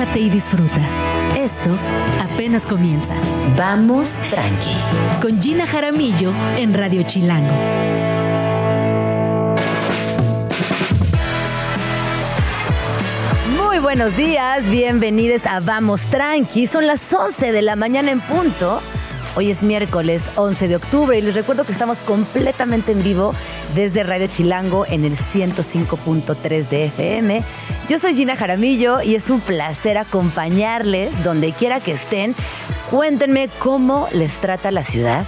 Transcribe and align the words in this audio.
relájate 0.00 0.20
y 0.20 0.30
disfruta. 0.30 0.80
Esto 1.36 1.70
apenas 2.20 2.66
comienza. 2.66 3.14
Vamos 3.56 4.14
tranqui. 4.30 4.74
Con 5.20 5.42
Gina 5.42 5.66
Jaramillo 5.66 6.32
en 6.56 6.74
Radio 6.74 7.02
Chilango. 7.02 7.54
Muy 13.56 13.78
buenos 13.78 14.16
días, 14.16 14.68
bienvenidos 14.70 15.44
a 15.46 15.60
Vamos 15.60 16.02
Tranqui. 16.06 16.66
Son 16.66 16.86
las 16.86 17.12
11 17.12 17.52
de 17.52 17.62
la 17.62 17.76
mañana 17.76 18.10
en 18.10 18.20
punto. 18.20 18.80
Hoy 19.36 19.50
es 19.52 19.62
miércoles 19.62 20.28
11 20.34 20.66
de 20.66 20.76
octubre 20.76 21.16
y 21.16 21.22
les 21.22 21.36
recuerdo 21.36 21.64
que 21.64 21.70
estamos 21.70 21.98
completamente 21.98 22.90
en 22.90 23.02
vivo 23.02 23.32
desde 23.76 24.02
Radio 24.02 24.26
Chilango 24.26 24.86
en 24.86 25.04
el 25.04 25.16
105.3 25.16 26.68
de 26.68 26.84
FM. 26.86 27.44
Yo 27.88 28.00
soy 28.00 28.16
Gina 28.16 28.34
Jaramillo 28.34 29.00
y 29.02 29.14
es 29.14 29.30
un 29.30 29.40
placer 29.40 29.98
acompañarles 29.98 31.22
donde 31.22 31.52
quiera 31.52 31.78
que 31.78 31.92
estén. 31.92 32.34
Cuéntenme 32.90 33.48
cómo 33.60 34.08
les 34.12 34.40
trata 34.40 34.72
la 34.72 34.82
ciudad. 34.82 35.24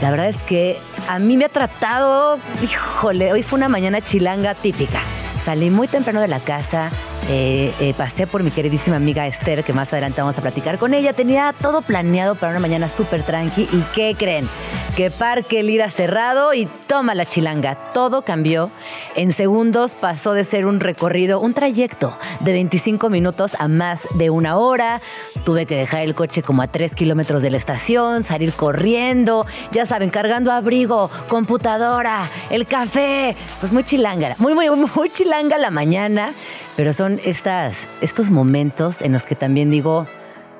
La 0.00 0.10
verdad 0.10 0.30
es 0.30 0.38
que 0.38 0.78
a 1.08 1.18
mí 1.18 1.36
me 1.36 1.44
ha 1.44 1.50
tratado, 1.50 2.38
híjole, 2.62 3.32
hoy 3.32 3.42
fue 3.42 3.58
una 3.58 3.68
mañana 3.68 4.00
chilanga 4.00 4.54
típica. 4.54 5.02
Salí 5.44 5.68
muy 5.68 5.88
temprano 5.88 6.22
de 6.22 6.28
la 6.28 6.40
casa, 6.40 6.90
eh, 7.28 7.72
eh, 7.78 7.94
pasé 7.96 8.26
por 8.26 8.42
mi 8.42 8.50
queridísima 8.50 8.96
amiga 8.96 9.26
Esther, 9.26 9.62
que 9.62 9.72
más 9.72 9.92
adelante 9.92 10.20
vamos 10.20 10.36
a 10.38 10.42
platicar 10.42 10.78
con 10.78 10.92
ella. 10.92 11.12
Tenía 11.12 11.54
todo 11.60 11.82
planeado 11.82 12.34
para 12.34 12.50
una 12.50 12.60
mañana 12.60 12.88
súper 12.88 13.22
tranqui. 13.22 13.68
¿Y 13.72 13.82
qué 13.94 14.16
creen? 14.18 14.48
Que 14.96 15.10
Parque 15.10 15.62
Lira 15.62 15.90
cerrado 15.90 16.52
y 16.52 16.66
toma 16.86 17.14
la 17.14 17.24
chilanga. 17.24 17.92
Todo 17.92 18.22
cambió. 18.22 18.70
En 19.14 19.32
segundos 19.32 19.92
pasó 19.92 20.32
de 20.32 20.44
ser 20.44 20.66
un 20.66 20.80
recorrido, 20.80 21.40
un 21.40 21.54
trayecto 21.54 22.16
de 22.40 22.52
25 22.52 23.08
minutos 23.08 23.52
a 23.58 23.68
más 23.68 24.00
de 24.14 24.30
una 24.30 24.58
hora. 24.58 25.00
Tuve 25.44 25.64
que 25.64 25.76
dejar 25.76 26.02
el 26.02 26.14
coche 26.14 26.42
como 26.42 26.62
a 26.62 26.66
3 26.66 26.94
kilómetros 26.94 27.40
de 27.40 27.50
la 27.50 27.56
estación, 27.56 28.24
salir 28.24 28.52
corriendo, 28.52 29.46
ya 29.70 29.86
saben, 29.86 30.10
cargando 30.10 30.50
abrigo, 30.50 31.08
computadora, 31.28 32.28
el 32.50 32.66
café. 32.66 33.36
Pues 33.60 33.72
muy 33.72 33.84
chilanga, 33.84 34.34
muy, 34.38 34.54
muy, 34.54 34.68
muy 34.70 35.10
chilanga 35.10 35.56
la 35.56 35.70
mañana. 35.70 36.34
Pero 36.76 36.92
son 36.92 37.20
estas, 37.24 37.86
estos 38.00 38.30
momentos 38.30 39.02
en 39.02 39.12
los 39.12 39.24
que 39.24 39.34
también 39.34 39.70
digo, 39.70 40.06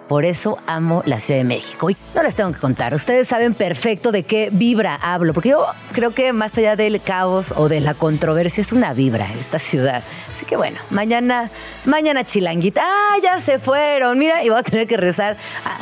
por 0.09 0.27
eso 0.27 0.59
amo 0.67 1.03
la 1.07 1.21
Ciudad 1.21 1.41
de 1.41 1.45
México. 1.45 1.89
Y 1.89 1.97
no 2.15 2.23
les 2.23 2.35
tengo 2.35 2.53
que 2.53 2.59
contar, 2.59 2.93
ustedes 2.93 3.29
saben 3.29 3.55
perfecto 3.55 4.13
de 4.13 4.25
qué 4.25 4.51
vibra 4.53 4.95
hablo, 4.95 5.33
porque 5.33 5.51
yo 5.51 5.65
creo 5.93 6.11
que 6.11 6.35
más 6.35 6.57
allá 6.59 6.77
del 6.77 7.01
caos 7.01 7.55
o 7.57 7.69
de 7.71 7.81
la 7.81 7.95
controversia 7.95 8.61
es 8.61 8.73
una 8.73 8.93
vibra 8.93 9.27
esta 9.41 9.59
ciudad. 9.59 10.03
Así 10.35 10.45
que 10.45 10.57
bueno, 10.57 10.81
mañana, 10.91 11.51
mañana 11.87 12.25
chilanguita. 12.25 12.83
Ah, 12.85 13.17
ya 13.23 13.41
se 13.41 13.59
fueron, 13.59 14.19
mira, 14.19 14.45
y 14.45 14.51
voy 14.51 14.59
a 14.59 14.63
tener 14.63 14.87
que 14.87 14.99
rezar. 14.99 15.37
Ah, 15.65 15.79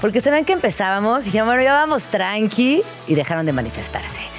porque 0.00 0.20
se 0.20 0.30
ven 0.30 0.44
que 0.44 0.54
empezábamos 0.54 1.22
y 1.22 1.24
dijeron, 1.26 1.46
bueno, 1.46 1.62
ya 1.62 1.74
vamos 1.74 2.04
tranqui 2.04 2.82
y 3.06 3.14
dejaron 3.14 3.46
de 3.46 3.52
manifestarse. 3.52 4.29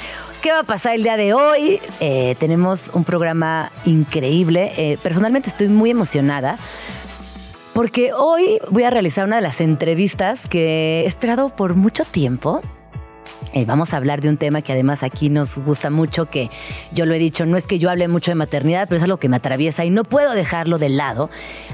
¿Qué 0.42 0.52
va 0.52 0.62
a 0.62 0.64
pasar 0.64 0.96
el 0.96 1.04
día 1.04 1.18
de 1.18 1.36
hoy? 1.36 1.80
Eh, 2.00 2.36
tenemos 2.40 2.90
un 2.96 3.04
programa 3.04 3.72
increíble. 3.86 4.74
Eh, 4.76 4.98
personalmente 5.04 5.50
estoy 5.50 5.68
muy 5.68 5.92
emocionada 5.92 6.58
porque 7.74 8.12
hoy 8.12 8.60
voy 8.72 8.82
a 8.82 8.90
realizar 8.90 9.28
una 9.28 9.36
de 9.36 9.44
las 9.44 9.62
entrevistas 9.62 10.48
que 10.48 11.02
he 11.02 11.06
esperado 11.06 11.50
por 11.50 11.76
mucho 11.76 12.06
tiempo. 12.06 12.62
Eh, 13.54 13.66
vamos 13.66 13.94
a 13.94 13.98
hablar 13.98 14.22
de 14.22 14.30
un 14.30 14.38
tema 14.38 14.62
que 14.62 14.72
además 14.72 15.04
aquí 15.04 15.30
nos 15.30 15.58
gusta 15.58 15.90
mucho, 15.90 16.28
que 16.28 16.50
yo 16.94 17.06
lo 17.06 17.14
he 17.14 17.20
dicho, 17.20 17.46
no 17.46 17.58
es 17.58 17.68
que 17.68 17.80
yo 17.80 17.90
hable 17.90 18.08
mucho 18.08 18.32
de 18.32 18.36
maternidad, 18.36 18.88
pero 18.88 18.98
es 18.98 19.04
algo 19.04 19.18
que 19.18 19.28
me 19.28 19.36
atraviesa 19.36 19.84
y 19.84 19.90
no 19.90 20.06
puedo 20.06 20.34
dejarlo 20.34 20.78
de 20.78 20.88
lado. 20.88 21.30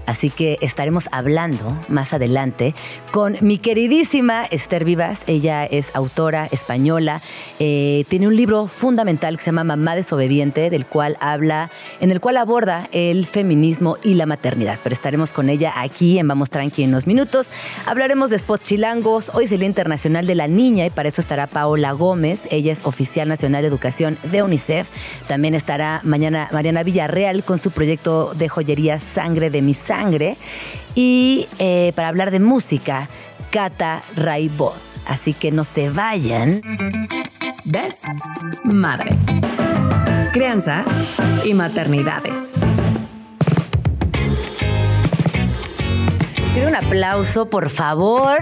Así 0.07 0.31
que 0.31 0.57
estaremos 0.61 1.07
hablando 1.11 1.77
más 1.87 2.13
adelante 2.13 2.73
con 3.11 3.37
mi 3.41 3.59
queridísima 3.59 4.45
Esther 4.45 4.85
Vivas. 4.85 5.23
Ella 5.27 5.65
es 5.65 5.91
autora 5.93 6.47
española, 6.51 7.21
eh, 7.59 8.05
tiene 8.09 8.27
un 8.27 8.35
libro 8.35 8.67
fundamental 8.67 9.37
que 9.37 9.43
se 9.43 9.49
llama 9.49 9.63
Mamá 9.63 9.95
desobediente, 9.95 10.71
del 10.71 10.87
cual 10.87 11.15
habla, 11.19 11.69
en 11.99 12.09
el 12.09 12.19
cual 12.19 12.37
aborda 12.37 12.89
el 12.91 13.27
feminismo 13.27 13.97
y 14.03 14.15
la 14.15 14.25
maternidad. 14.25 14.79
Pero 14.81 14.93
estaremos 14.93 15.31
con 15.31 15.47
ella 15.49 15.73
aquí 15.75 16.17
en 16.17 16.27
Vamos 16.27 16.49
Tranqui 16.49 16.83
en 16.83 16.89
unos 16.89 17.05
minutos. 17.05 17.49
Hablaremos 17.85 18.31
de 18.31 18.39
spots 18.39 18.65
chilangos. 18.65 19.29
Hoy 19.35 19.45
es 19.45 19.51
el 19.51 19.59
Día 19.59 19.67
Internacional 19.67 20.25
de 20.25 20.33
la 20.33 20.47
Niña 20.47 20.83
y 20.87 20.89
para 20.89 21.09
eso 21.09 21.21
estará 21.21 21.45
Paola 21.45 21.66
Gómez, 21.67 22.47
ella 22.51 22.71
es 22.71 22.85
oficial 22.85 23.27
nacional 23.27 23.61
de 23.61 23.67
educación 23.67 24.17
de 24.23 24.43
UNICEF. 24.43 24.87
También 25.27 25.55
estará 25.55 26.01
mañana 26.03 26.49
Mariana 26.51 26.83
Villarreal 26.83 27.43
con 27.43 27.57
su 27.59 27.71
proyecto 27.71 28.33
de 28.33 28.49
joyería 28.49 28.99
Sangre 28.99 29.49
de 29.49 29.61
mi 29.61 29.73
Sangre. 29.73 30.37
Y 30.95 31.47
eh, 31.59 31.91
para 31.95 32.07
hablar 32.07 32.31
de 32.31 32.39
música, 32.39 33.09
Cata 33.51 34.01
Raibot. 34.15 34.75
Así 35.05 35.33
que 35.33 35.51
no 35.51 35.63
se 35.63 35.89
vayan. 35.89 36.61
¿Ves? 37.65 37.97
Madre. 38.63 39.11
Crianza 40.33 40.83
y 41.45 41.53
maternidades. 41.53 42.55
Quiero 46.53 46.69
un 46.69 46.75
aplauso, 46.75 47.49
por 47.49 47.69
favor. 47.69 48.39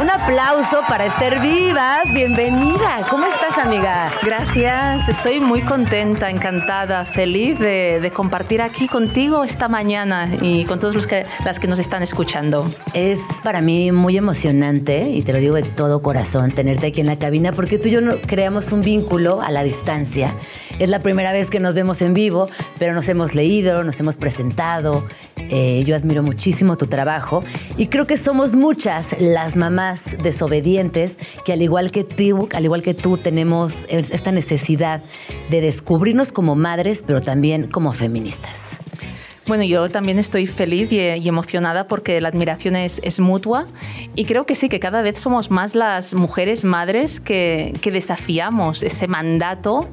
Un 0.00 0.08
aplauso 0.08 0.80
para 0.88 1.04
Esther 1.04 1.40
Vivas. 1.40 2.10
Bienvenida. 2.14 3.04
¿Cómo 3.10 3.26
estás, 3.26 3.58
amiga? 3.58 4.10
Gracias. 4.22 5.10
Estoy 5.10 5.40
muy 5.40 5.60
contenta, 5.60 6.30
encantada, 6.30 7.04
feliz 7.04 7.58
de, 7.58 8.10
compartir 8.14 8.62
aquí 8.62 8.88
contigo 8.88 9.44
esta 9.44 9.68
mañana 9.68 10.32
y 10.40 10.64
con 10.64 10.78
todos 10.78 10.94
los 10.94 11.06
que, 11.06 11.24
las 11.44 11.60
que 11.60 11.66
nos 11.68 11.78
están 11.78 12.02
escuchando. 12.02 12.66
Es 12.94 13.20
para 13.44 13.60
mí 13.60 13.92
muy 13.92 14.16
emocionante 14.16 15.02
y 15.02 15.20
te 15.20 15.34
lo 15.34 15.38
digo 15.38 15.56
de 15.56 15.64
todo 15.64 16.00
corazón 16.00 16.50
tenerte 16.50 16.86
aquí 16.86 17.02
en 17.02 17.06
la 17.06 17.18
cabina 17.18 17.52
porque 17.52 17.76
tú 17.76 17.88
y 17.88 17.90
yo 17.90 18.00
creamos 18.22 18.72
un 18.72 18.80
vínculo 18.80 19.42
a 19.42 19.50
la 19.50 19.62
distancia. 19.62 20.32
Es 20.78 20.88
la 20.88 21.00
primera 21.00 21.30
vez 21.30 21.50
que 21.50 21.60
nos 21.60 21.74
vemos 21.74 22.00
en 22.00 22.14
vivo, 22.14 22.48
pero 22.78 22.94
nos 22.94 23.06
hemos 23.10 23.34
leído, 23.34 23.84
nos 23.84 24.00
hemos 24.00 24.16
presentado. 24.16 25.06
Eh, 25.50 25.82
yo 25.84 25.96
admiro 25.96 26.22
muchísimo 26.22 26.76
tu 26.76 26.86
trabajo 26.86 27.42
y 27.76 27.88
creo 27.88 28.06
que 28.06 28.16
somos 28.16 28.54
muchas 28.54 29.20
las 29.20 29.56
mamás 29.56 30.04
desobedientes 30.22 31.18
que 31.44 31.52
al 31.52 31.62
igual 31.62 31.90
que 31.90 32.04
tú, 32.04 32.48
al 32.54 32.64
igual 32.64 32.82
que 32.82 32.94
tú 32.94 33.16
tenemos 33.16 33.86
esta 33.90 34.30
necesidad 34.30 35.02
de 35.50 35.60
descubrirnos 35.60 36.30
como 36.30 36.54
madres, 36.54 37.02
pero 37.04 37.20
también 37.20 37.66
como 37.66 37.92
feministas. 37.92 38.70
Bueno, 39.48 39.64
yo 39.64 39.88
también 39.90 40.20
estoy 40.20 40.46
feliz 40.46 40.92
y, 40.92 41.00
emocionada 41.00 41.88
porque 41.88 42.20
la 42.20 42.28
admiración 42.28 42.76
es, 42.76 43.18
mutua 43.18 43.64
y 44.14 44.24
creo 44.26 44.46
que 44.46 44.54
sí, 44.54 44.68
que 44.68 44.78
cada 44.78 45.02
vez 45.02 45.18
somos 45.18 45.50
más 45.50 45.74
las 45.74 46.14
mujeres 46.14 46.64
madres 46.64 47.18
que 47.18 47.74
desafiamos 47.82 48.84
ese 48.84 49.08
mandato 49.08 49.88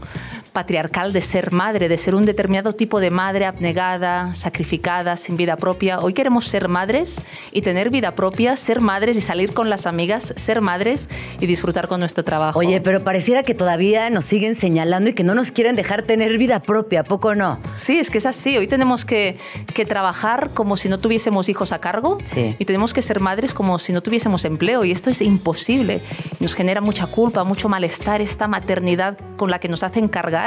patriarcal 0.57 1.13
de 1.13 1.21
ser 1.21 1.51
madre, 1.51 1.87
de 1.87 1.99
ser 1.99 2.15
un 2.15 2.25
determinado 2.25 2.73
tipo 2.73 2.99
de 2.99 3.11
madre 3.11 3.45
abnegada, 3.45 4.33
sacrificada, 4.33 5.15
sin 5.15 5.37
vida 5.37 5.55
propia. 5.55 5.99
Hoy 5.99 6.13
queremos 6.13 6.45
ser 6.45 6.67
madres 6.67 7.23
y 7.51 7.61
tener 7.61 7.91
vida 7.91 8.15
propia, 8.15 8.55
ser 8.55 8.81
madres 8.81 9.15
y 9.17 9.21
salir 9.21 9.53
con 9.53 9.69
las 9.69 9.85
amigas, 9.85 10.33
ser 10.35 10.61
madres 10.61 11.09
y 11.39 11.45
disfrutar 11.45 11.87
con 11.87 11.99
nuestro 11.99 12.23
trabajo. 12.23 12.57
Oye, 12.57 12.81
pero 12.81 13.03
pareciera 13.03 13.43
que 13.43 13.53
todavía 13.53 14.09
nos 14.09 14.25
siguen 14.25 14.55
señalando 14.55 15.11
y 15.11 15.13
que 15.13 15.23
no 15.23 15.35
nos 15.35 15.51
quieren 15.51 15.75
dejar 15.75 16.01
tener 16.01 16.35
vida 16.39 16.59
propia, 16.59 17.03
poco 17.03 17.35
no? 17.35 17.59
Sí, 17.75 17.99
es 17.99 18.09
que 18.09 18.17
es 18.17 18.25
así. 18.25 18.57
Hoy 18.57 18.65
tenemos 18.65 19.05
que, 19.05 19.37
que 19.75 19.85
trabajar 19.85 20.49
como 20.55 20.75
si 20.75 20.89
no 20.89 20.97
tuviésemos 20.97 21.49
hijos 21.49 21.71
a 21.71 21.77
cargo 21.77 22.17
y 22.35 22.65
tenemos 22.65 22.95
que 22.95 23.03
ser 23.03 23.19
madres 23.19 23.53
como 23.53 23.77
si 23.77 23.93
no 23.93 24.01
tuviésemos 24.01 24.43
empleo 24.43 24.83
y 24.83 24.91
esto 24.91 25.11
es 25.11 25.21
imposible. 25.21 26.01
Nos 26.39 26.55
genera 26.55 26.81
mucha 26.81 27.05
culpa, 27.05 27.43
mucho 27.43 27.69
malestar 27.69 28.23
esta 28.23 28.47
maternidad 28.47 29.19
con 29.37 29.51
la 29.51 29.59
que 29.59 29.69
nos 29.69 29.83
hacen 29.83 30.07
cargar 30.07 30.46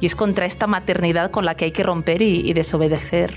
y 0.00 0.06
es 0.06 0.14
contra 0.14 0.46
esta 0.46 0.66
maternidad 0.66 1.30
con 1.30 1.44
la 1.44 1.54
que 1.54 1.66
hay 1.66 1.72
que 1.72 1.82
romper 1.82 2.22
y, 2.22 2.52
desobedecer. 2.52 3.30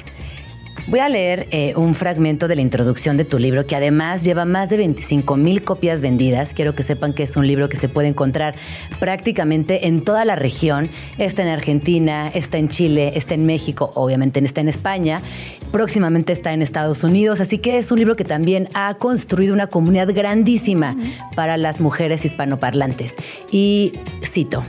Voy 0.87 0.99
a 0.99 1.07
leer 1.07 1.47
eh, 1.51 1.73
un 1.77 1.95
fragmento 1.95 2.49
de 2.49 2.57
la 2.57 2.61
introducción 2.61 3.15
de 3.15 3.23
tu 3.23 3.39
libro 3.39 3.65
que 3.65 3.75
además 3.75 4.23
lleva 4.23 4.43
más 4.43 4.69
de 4.69 4.75
25 4.75 5.37
mil 5.37 5.63
copias 5.63 6.01
vendidas. 6.01 6.53
Quiero 6.53 6.75
que 6.75 6.83
sepan 6.83 7.13
que 7.13 7.23
es 7.23 7.37
un 7.37 7.47
libro 7.47 7.69
que 7.69 7.77
se 7.77 7.87
puede 7.87 8.09
encontrar 8.09 8.55
prácticamente 8.99 9.87
en 9.87 10.03
toda 10.03 10.25
la 10.25 10.35
región. 10.35 10.89
Está 11.17 11.41
en 11.43 11.47
Argentina, 11.47 12.29
está 12.33 12.57
en 12.57 12.67
Chile, 12.67 13.13
está 13.15 13.33
en 13.33 13.45
México, 13.45 13.91
obviamente 13.95 14.43
está 14.43 14.59
en 14.59 14.67
España. 14.67 15.21
Próximamente 15.71 16.33
está 16.33 16.51
en 16.51 16.61
Estados 16.61 17.03
Unidos, 17.05 17.39
así 17.39 17.59
que 17.59 17.77
es 17.77 17.89
un 17.91 17.99
libro 17.99 18.17
que 18.17 18.25
también 18.25 18.67
ha 18.73 18.93
construido 18.95 19.53
una 19.53 19.67
comunidad 19.67 20.13
grandísima 20.13 20.97
para 21.33 21.55
las 21.55 21.79
mujeres 21.79 22.25
hispanoparlantes. 22.25 23.15
Y 23.51 23.93
cito, 24.21 24.63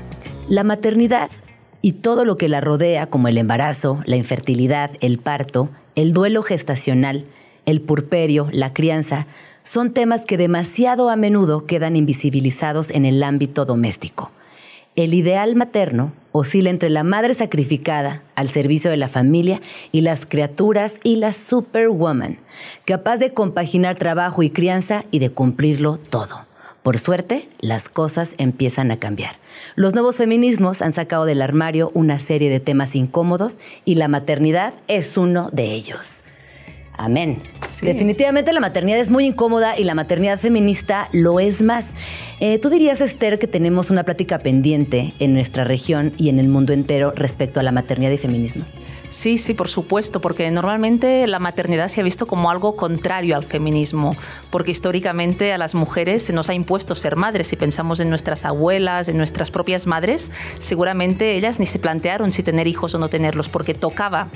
la 0.49 0.63
maternidad 0.63 1.29
y 1.85 1.93
todo 1.93 2.25
lo 2.25 2.39
que 2.39 2.49
la 2.49 2.63
rodea, 2.63 3.09
como 3.09 3.29
el 3.29 3.37
embarazo, 3.37 4.01
la 4.07 4.17
infertilidad, 4.17 4.93
el 5.03 5.19
parto, 5.19 5.69
el 5.97 6.15
duelo 6.15 6.43
gestacional, 6.43 7.27
el 7.67 7.83
purperio, 7.83 8.49
la 8.53 8.73
crianza, 8.73 9.27
son 9.65 9.93
temas 9.93 10.25
que 10.25 10.39
demasiado 10.39 11.11
a 11.11 11.17
menudo 11.17 11.67
quedan 11.67 11.95
invisibilizados 11.95 12.89
en 12.89 13.05
el 13.05 13.23
ámbito 13.23 13.67
doméstico. 13.67 14.31
El 14.97 15.13
ideal 15.13 15.57
materno 15.57 16.15
oscila 16.33 16.71
entre 16.71 16.89
la 16.89 17.05
madre 17.05 17.35
sacrificada 17.35 18.23
al 18.35 18.49
servicio 18.49 18.91
de 18.91 18.97
la 18.97 19.11
familia 19.11 19.61
y 19.93 20.01
las 20.01 20.25
criaturas 20.25 20.97
y 21.03 21.17
la 21.17 21.35
superwoman, 21.35 22.39
capaz 22.87 23.19
de 23.19 23.35
compaginar 23.35 23.97
trabajo 23.97 24.43
y 24.43 24.49
crianza 24.49 25.05
y 25.11 25.19
de 25.19 25.29
cumplirlo 25.29 25.99
todo. 25.99 26.44
Por 26.85 26.99
suerte, 26.99 27.49
las 27.61 27.89
cosas 27.89 28.35
empiezan 28.37 28.91
a 28.91 28.99
cambiar. 28.99 29.37
Los 29.75 29.95
nuevos 29.95 30.17
feminismos 30.17 30.83
han 30.83 30.93
sacado 30.93 31.25
del 31.25 31.41
armario 31.41 31.91
una 31.95 32.19
serie 32.19 32.51
de 32.51 32.61
temas 32.61 32.95
incómodos 32.95 33.57
y 33.87 33.95
la 33.95 34.07
maternidad 34.07 34.75
es 34.87 35.17
uno 35.17 35.49
de 35.51 35.73
ellos. 35.73 36.25
Amén. 36.99 37.43
Definitivamente 37.81 38.53
la 38.53 38.61
maternidad 38.61 39.01
es 39.01 39.11
muy 39.11 39.25
incómoda 39.25 39.79
y 39.79 39.85
la 39.85 39.95
maternidad 39.95 40.39
feminista 40.39 41.09
lo 41.13 41.41
es 41.41 41.63
más. 41.63 41.95
Eh, 42.39 42.59
Tú 42.59 42.69
dirías, 42.69 43.01
Esther, 43.01 43.39
que 43.39 43.47
tenemos 43.47 43.89
una 43.89 44.03
plática 44.03 44.41
pendiente 44.41 45.15
en 45.21 45.33
nuestra 45.33 45.65
región 45.65 46.13
y 46.19 46.29
en 46.29 46.39
el 46.39 46.49
mundo 46.49 46.75
entero 46.75 47.15
respecto 47.17 47.61
a 47.61 47.63
la 47.63 47.73
maternidad 47.73 48.11
y 48.11 48.19
feminismo. 48.19 48.67
Sí, 49.15 49.39
sí, 49.39 49.55
por 49.55 49.69
supuesto, 49.69 50.19
porque 50.19 50.51
normalmente 50.51 51.29
la 51.29 51.39
maternidad 51.39 51.87
se 51.87 52.01
ha 52.01 52.05
visto 52.05 52.27
como 52.27 52.51
algo 52.51 52.75
contrario 52.75 53.37
al 53.37 53.45
feminismo, 53.45 54.17
porque 54.51 54.73
históricamente 54.73 55.53
a 55.53 55.57
las 55.57 55.77
mujeres 55.77 56.25
se 56.25 56.33
nos 56.33 56.51
ha 56.51 56.55
impuesto 56.55 56.97
ser 56.97 57.15
madres. 57.15 57.47
Si 57.47 57.55
pensamos 57.55 58.01
en 58.01 58.11
nuestras 58.11 58.45
abuelas, 58.45 59.09
en 59.09 59.17
nuestras 59.17 59.53
propias 59.53 59.87
madres, 59.87 60.33
seguramente 60.59 61.37
ellas 61.37 61.61
ni 61.61 61.67
se 61.67 61.79
plantearon 61.79 62.33
si 62.33 62.43
tener 62.43 62.67
hijos 62.67 62.93
o 62.97 62.99
no 62.99 63.09
tenerlos, 63.09 63.49
porque 63.49 63.73
tocaba 63.73 64.27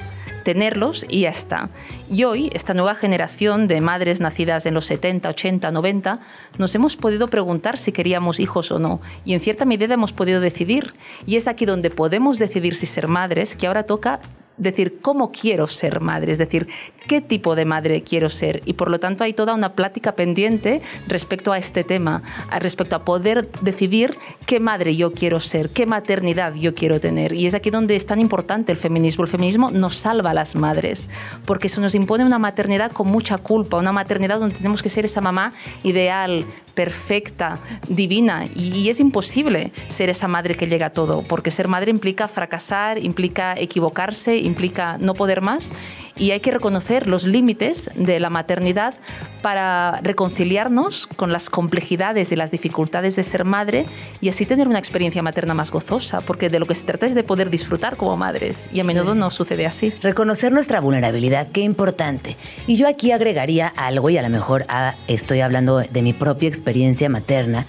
tenerlos 0.45 1.05
y 1.09 1.23
ya 1.23 1.31
está. 1.31 1.71
Y 2.09 2.23
hoy, 2.23 2.49
esta 2.55 2.73
nueva 2.73 2.95
generación 2.95 3.67
de 3.67 3.81
madres 3.81 4.21
nacidas 4.21 4.65
en 4.65 4.75
los 4.75 4.85
70, 4.85 5.29
80, 5.29 5.73
90, 5.73 6.21
nos 6.57 6.73
hemos 6.77 6.95
podido 6.95 7.27
preguntar 7.27 7.79
si 7.79 7.91
queríamos 7.91 8.39
hijos 8.39 8.71
o 8.71 8.79
no. 8.79 9.01
Y 9.25 9.35
en 9.35 9.41
cierta 9.41 9.65
medida 9.65 9.95
hemos 9.95 10.13
podido 10.13 10.41
decidir. 10.41 10.95
Y 11.27 11.35
es 11.35 11.49
aquí 11.49 11.67
donde 11.67 11.91
podemos 11.91 12.39
decidir 12.39 12.77
si 12.77 12.87
ser 12.87 13.09
madres, 13.09 13.57
que 13.57 13.67
ahora 13.67 13.83
toca 13.83 14.21
decir 14.59 15.01
cómo 15.01 15.33
quiero 15.33 15.67
ser 15.67 16.01
madre, 16.01 16.33
es 16.33 16.39
decir, 16.39 16.69
qué 17.09 17.21
tipo 17.21 17.57
de 17.57 17.65
madre 17.65 18.03
quiero 18.03 18.29
ser. 18.29 18.63
Y 18.67 18.75
por 18.75 18.91
lo 18.91 19.01
tanto 19.01 19.25
hay 19.25 19.33
toda 19.33 19.55
una 19.55 19.73
plática 19.73 20.13
pendiente 20.13 20.83
respecto 21.09 21.53
a 21.53 21.59
este 21.59 21.83
tema, 21.83 22.23
respecto 22.61 22.95
a 22.95 23.05
poder 23.05 23.49
decidir 23.63 24.17
qué 24.47 24.61
madre 24.61 24.95
yo 24.95 25.13
quiero 25.13 25.41
ser, 25.41 25.71
qué 25.71 25.87
maternidad 25.87 26.55
yo 26.55 26.75
quiero 26.75 27.01
tener. 27.01 27.33
Y 27.33 27.47
es 27.47 27.55
aquí 27.55 27.71
donde 27.71 27.97
es 27.97 28.07
tan 28.07 28.21
importante 28.21 28.71
el 28.71 28.79
feminismo. 28.79 29.25
El 29.25 29.31
feminismo 29.31 29.71
nos 29.71 29.97
salva 29.97 30.31
a 30.31 30.35
las 30.35 30.55
madres, 30.55 31.11
porque 31.47 31.67
eso 31.67 31.81
nos 31.81 31.95
impone 31.95 32.25
una 32.25 32.39
maternidad 32.39 32.93
con 32.93 33.09
mucha 33.09 33.39
culpa, 33.39 33.79
una 33.79 33.93
maternidad 33.93 34.39
donde 34.39 34.55
tenemos 34.55 34.83
que 34.83 34.91
ser 34.91 35.05
esa 35.05 35.21
mamá 35.21 35.53
ideal, 35.83 36.45
perfecta, 36.75 37.59
divina. 37.89 38.47
Y, 38.55 38.89
es 38.89 39.01
imposible 39.01 39.73
ser 39.89 40.11
esa 40.11 40.29
madre 40.29 40.55
que 40.55 40.67
llega 40.67 40.87
a 40.87 40.91
todo, 40.91 41.23
porque 41.23 41.51
ser 41.51 41.69
madre 41.69 41.91
implica 41.91 42.29
fracasar, 42.29 43.03
implica 43.05 43.55
equivocarse, 43.59 44.37
implica 44.49 44.99
no 44.99 45.15
poder 45.15 45.41
más. 45.41 45.73
Y 46.17 46.33
hay 46.33 46.41
que 46.41 46.51
reconocer 46.51 47.07
los 47.07 47.25
límites 47.25 47.91
de 47.95 48.19
la 48.19 48.29
maternidad 48.29 48.95
para 49.41 50.01
reconciliarnos 50.03 51.07
con 51.07 51.33
las 51.33 51.49
complejidades 51.49 52.33
y 52.33 52.37
las 52.37 52.51
dificultades 52.51 53.15
de 53.15 53.23
ser 53.23 53.45
madre 53.45 53.87
y 54.21 54.29
así 54.29 54.45
tener 54.45 54.67
una 54.67 54.81
experiencia 54.81 55.23
materna 55.23 55.55
más 55.55 55.71
gozosa, 55.71 56.21
porque 56.23 56.49
de 56.49 56.59
lo 56.59 56.67
que 56.67 56.75
se 56.75 56.85
trata 56.85 57.07
es 57.07 57.15
de 57.15 57.23
poder 57.23 57.51
disfrutar 57.51 57.97
como 57.97 58.17
madres 58.17 58.69
y 58.73 58.81
a 58.81 58.85
menudo 58.85 59.15
no 59.15 59.31
sucede 59.31 59.67
así. 59.67 59.91
Reconocer 60.03 60.51
nuestra 60.51 60.81
vulnerabilidad, 60.81 61.49
qué 61.53 61.61
importante. 61.61 62.37
Y 62.67 62.77
yo 62.77 62.89
aquí 62.89 63.13
agregaría 63.13 63.69
algo, 63.69 64.11
y 64.11 64.19
a 64.19 64.23
lo 64.23 64.29
mejor 64.29 64.65
ah, 64.69 64.97
estoy 65.07 65.41
hablando 65.41 65.79
de 65.79 66.03
mi 66.03 66.13
propia 66.13 66.49
experiencia 66.49 67.09
materna, 67.09 67.65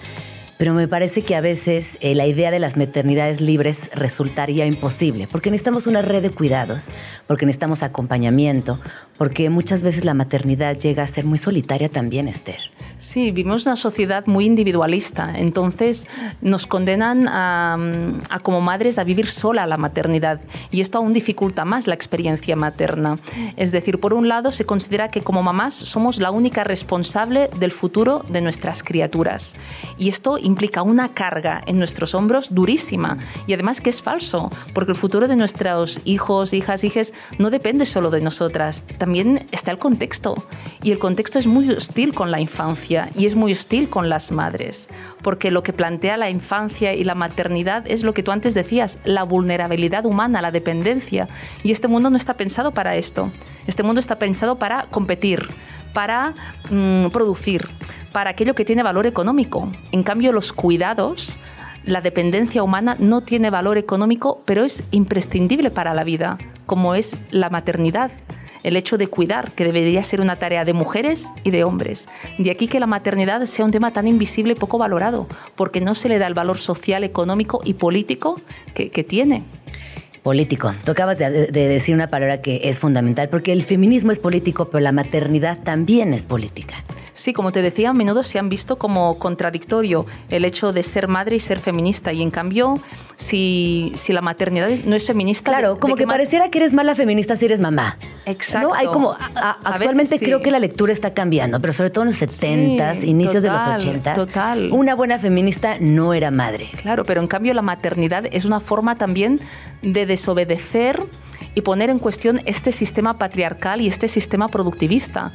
pero 0.60 0.74
me 0.74 0.88
parece 0.88 1.22
que 1.22 1.34
a 1.34 1.40
veces 1.40 1.96
eh, 2.02 2.14
la 2.14 2.26
idea 2.26 2.50
de 2.50 2.58
las 2.58 2.76
maternidades 2.76 3.40
libres 3.40 3.88
resultaría 3.94 4.66
imposible, 4.66 5.26
porque 5.32 5.50
necesitamos 5.50 5.86
una 5.86 6.02
red 6.02 6.20
de 6.20 6.28
cuidados, 6.28 6.90
porque 7.26 7.46
necesitamos 7.46 7.82
acompañamiento, 7.82 8.78
porque 9.20 9.50
muchas 9.50 9.82
veces 9.82 10.06
la 10.06 10.14
maternidad 10.14 10.78
llega 10.78 11.02
a 11.02 11.06
ser 11.06 11.26
muy 11.26 11.36
solitaria 11.36 11.90
también, 11.90 12.26
Esther. 12.26 12.56
Sí, 12.96 13.32
vivimos 13.32 13.66
una 13.66 13.76
sociedad 13.76 14.26
muy 14.26 14.46
individualista, 14.46 15.34
entonces 15.36 16.06
nos 16.40 16.66
condenan 16.66 17.28
a, 17.28 17.78
como 18.42 18.62
madres 18.62 18.98
a 18.98 19.04
vivir 19.04 19.28
sola 19.28 19.66
la 19.66 19.76
maternidad. 19.76 20.40
Y 20.70 20.80
esto 20.80 20.96
aún 20.96 21.12
dificulta 21.12 21.66
más 21.66 21.86
la 21.86 21.94
experiencia 21.94 22.56
materna. 22.56 23.16
Es 23.56 23.72
decir, 23.72 24.00
por 24.00 24.14
un 24.14 24.26
lado 24.26 24.52
se 24.52 24.64
considera 24.64 25.10
que 25.10 25.20
como 25.20 25.42
mamás 25.42 25.74
somos 25.74 26.18
la 26.18 26.30
única 26.30 26.64
responsable 26.64 27.50
del 27.58 27.72
futuro 27.72 28.24
de 28.26 28.40
nuestras 28.40 28.82
criaturas. 28.82 29.54
Y 29.98 30.08
esto 30.08 30.38
implica 30.38 30.82
una 30.82 31.12
carga 31.12 31.62
en 31.66 31.78
nuestros 31.78 32.14
hombros 32.14 32.54
durísima. 32.54 33.18
Y 33.46 33.52
además 33.52 33.82
que 33.82 33.90
es 33.90 34.00
falso, 34.00 34.50
porque 34.72 34.92
el 34.92 34.98
futuro 34.98 35.28
de 35.28 35.36
nuestros 35.36 36.00
hijos, 36.06 36.54
hijas, 36.54 36.84
hijes 36.84 37.12
no 37.38 37.50
depende 37.50 37.84
solo 37.84 38.10
de 38.10 38.22
nosotras, 38.22 38.84
está 39.50 39.70
el 39.70 39.78
contexto 39.78 40.34
y 40.82 40.92
el 40.92 40.98
contexto 40.98 41.38
es 41.38 41.46
muy 41.46 41.68
hostil 41.70 42.14
con 42.14 42.30
la 42.30 42.40
infancia 42.40 43.10
y 43.16 43.26
es 43.26 43.34
muy 43.34 43.52
hostil 43.52 43.88
con 43.88 44.08
las 44.08 44.30
madres, 44.30 44.88
porque 45.22 45.50
lo 45.50 45.62
que 45.62 45.72
plantea 45.72 46.16
la 46.16 46.30
infancia 46.30 46.94
y 46.94 47.04
la 47.04 47.14
maternidad 47.14 47.84
es 47.86 48.02
lo 48.02 48.14
que 48.14 48.22
tú 48.22 48.30
antes 48.30 48.54
decías, 48.54 48.98
la 49.04 49.24
vulnerabilidad 49.24 50.06
humana, 50.06 50.42
la 50.42 50.50
dependencia. 50.50 51.28
Y 51.62 51.72
este 51.72 51.88
mundo 51.88 52.10
no 52.10 52.16
está 52.16 52.34
pensado 52.34 52.72
para 52.72 52.96
esto. 52.96 53.30
Este 53.66 53.82
mundo 53.82 54.00
está 54.00 54.18
pensado 54.18 54.58
para 54.58 54.84
competir, 54.90 55.48
para 55.92 56.34
mm, 56.70 57.08
producir, 57.08 57.68
para 58.12 58.30
aquello 58.30 58.54
que 58.54 58.64
tiene 58.64 58.82
valor 58.82 59.06
económico. 59.06 59.70
En 59.92 60.02
cambio, 60.02 60.32
los 60.32 60.52
cuidados 60.52 61.38
la 61.84 62.02
dependencia 62.02 62.62
humana 62.62 62.96
no 62.98 63.22
tiene 63.22 63.48
valor 63.48 63.78
económico, 63.78 64.42
pero 64.44 64.64
es 64.64 64.82
imprescindible 64.90 65.70
para 65.70 65.94
la 65.94 66.04
vida, 66.04 66.36
como 66.66 66.94
es 66.94 67.16
la 67.30 67.48
maternidad 67.48 68.10
el 68.62 68.76
hecho 68.76 68.98
de 68.98 69.06
cuidar, 69.06 69.52
que 69.52 69.64
debería 69.64 70.02
ser 70.02 70.20
una 70.20 70.36
tarea 70.36 70.64
de 70.64 70.72
mujeres 70.72 71.26
y 71.44 71.50
de 71.50 71.64
hombres. 71.64 72.06
De 72.38 72.50
aquí 72.50 72.68
que 72.68 72.80
la 72.80 72.86
maternidad 72.86 73.44
sea 73.46 73.64
un 73.64 73.70
tema 73.70 73.92
tan 73.92 74.06
invisible 74.06 74.52
y 74.52 74.56
poco 74.56 74.78
valorado, 74.78 75.28
porque 75.56 75.80
no 75.80 75.94
se 75.94 76.08
le 76.08 76.18
da 76.18 76.26
el 76.26 76.34
valor 76.34 76.58
social, 76.58 77.04
económico 77.04 77.60
y 77.64 77.74
político 77.74 78.40
que, 78.74 79.04
tiene. 79.04 79.44
Político. 80.22 80.74
Tú 80.84 80.92
acabas 80.92 81.18
de, 81.18 81.46
de, 81.46 81.68
decir 81.68 81.94
una 81.94 82.08
palabra 82.08 82.42
que 82.42 82.60
es 82.64 82.78
fundamental, 82.78 83.28
porque 83.28 83.52
el 83.52 83.62
feminismo 83.62 84.12
es 84.12 84.18
político, 84.18 84.68
pero 84.70 84.80
la 84.80 84.92
maternidad 84.92 85.58
también 85.58 86.12
es 86.12 86.22
política. 86.22 86.84
Sí, 87.20 87.34
como 87.34 87.52
te 87.52 87.60
decía, 87.60 87.90
a 87.90 87.92
menudo 87.92 88.22
se 88.22 88.38
han 88.38 88.48
visto 88.48 88.78
como 88.78 89.18
contradictorio 89.18 90.06
el 90.30 90.46
hecho 90.46 90.72
de 90.72 90.82
ser 90.82 91.06
madre 91.06 91.36
y 91.36 91.38
ser 91.38 91.60
feminista. 91.60 92.14
Y 92.14 92.22
en 92.22 92.30
cambio, 92.30 92.80
si, 93.16 93.92
si 93.94 94.14
la 94.14 94.22
maternidad 94.22 94.70
no 94.86 94.96
es 94.96 95.06
feminista. 95.06 95.50
Claro, 95.50 95.78
como 95.78 95.96
que 95.96 96.06
pareciera 96.06 96.48
que 96.48 96.56
eres 96.56 96.72
mala 96.72 96.94
feminista 96.94 97.36
si 97.36 97.44
eres 97.44 97.60
mamá. 97.60 97.98
Exacto. 98.24 98.72
Hay 98.74 98.86
como. 98.86 99.14
actualmente 99.34 100.18
creo 100.18 100.40
que 100.40 100.50
la 100.50 100.58
lectura 100.58 100.94
está 100.94 101.12
cambiando, 101.12 101.60
pero 101.60 101.74
sobre 101.74 101.90
todo 101.90 102.04
en 102.04 102.08
los 102.08 102.22
70s, 102.22 103.04
inicios 103.04 103.42
de 103.42 103.50
los 103.50 103.60
80s. 103.60 104.14
Total. 104.14 104.72
Una 104.72 104.94
buena 104.94 105.18
feminista 105.18 105.76
no 105.78 106.14
era 106.14 106.30
madre. 106.30 106.70
Claro, 106.80 107.04
pero 107.04 107.20
en 107.20 107.26
cambio 107.26 107.52
la 107.52 107.60
maternidad 107.60 108.24
es 108.32 108.46
una 108.46 108.60
forma 108.60 108.96
también 108.96 109.38
de 109.82 110.06
desobedecer 110.06 111.04
y 111.54 111.62
poner 111.62 111.90
en 111.90 111.98
cuestión 111.98 112.40
este 112.46 112.72
sistema 112.72 113.18
patriarcal 113.18 113.80
y 113.80 113.88
este 113.88 114.08
sistema 114.08 114.48
productivista, 114.48 115.32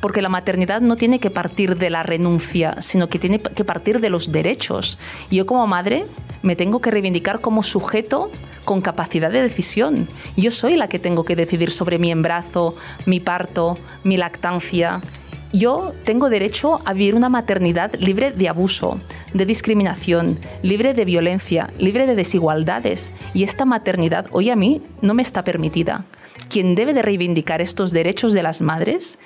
porque 0.00 0.22
la 0.22 0.28
maternidad 0.28 0.80
no 0.80 0.96
tiene 0.96 1.18
que 1.18 1.30
partir 1.30 1.76
de 1.76 1.90
la 1.90 2.02
renuncia, 2.02 2.80
sino 2.80 3.08
que 3.08 3.18
tiene 3.18 3.38
que 3.38 3.64
partir 3.64 4.00
de 4.00 4.10
los 4.10 4.32
derechos. 4.32 4.98
Y 5.30 5.36
yo 5.36 5.46
como 5.46 5.66
madre 5.66 6.04
me 6.42 6.56
tengo 6.56 6.80
que 6.80 6.90
reivindicar 6.90 7.40
como 7.40 7.62
sujeto 7.62 8.30
con 8.64 8.80
capacidad 8.80 9.30
de 9.30 9.42
decisión. 9.42 10.08
Yo 10.36 10.50
soy 10.50 10.76
la 10.76 10.88
que 10.88 10.98
tengo 10.98 11.24
que 11.24 11.36
decidir 11.36 11.70
sobre 11.70 11.98
mi 11.98 12.10
embarazo, 12.10 12.74
mi 13.06 13.20
parto, 13.20 13.78
mi 14.02 14.16
lactancia 14.16 15.00
yo 15.54 15.92
tengo 16.04 16.30
derecho 16.30 16.80
a 16.84 16.92
vivir 16.92 17.14
una 17.14 17.28
maternidad 17.28 17.94
libre 17.94 18.32
de 18.32 18.48
abuso, 18.48 19.00
de 19.32 19.46
discriminación, 19.46 20.36
libre 20.62 20.94
de 20.94 21.04
violencia, 21.04 21.70
libre 21.78 22.06
de 22.06 22.16
desigualdades. 22.16 23.12
Y 23.34 23.44
esta 23.44 23.64
maternidad 23.64 24.26
hoy 24.32 24.50
a 24.50 24.56
mí 24.56 24.82
no 25.00 25.14
me 25.14 25.22
está 25.22 25.44
permitida. 25.44 26.06
Quien 26.48 26.74
debe 26.74 26.92
de 26.92 27.02
reivindicar 27.02 27.60
estos 27.60 27.92
derechos 27.92 28.32
de 28.32 28.42
las 28.42 28.60
madres 28.60 29.18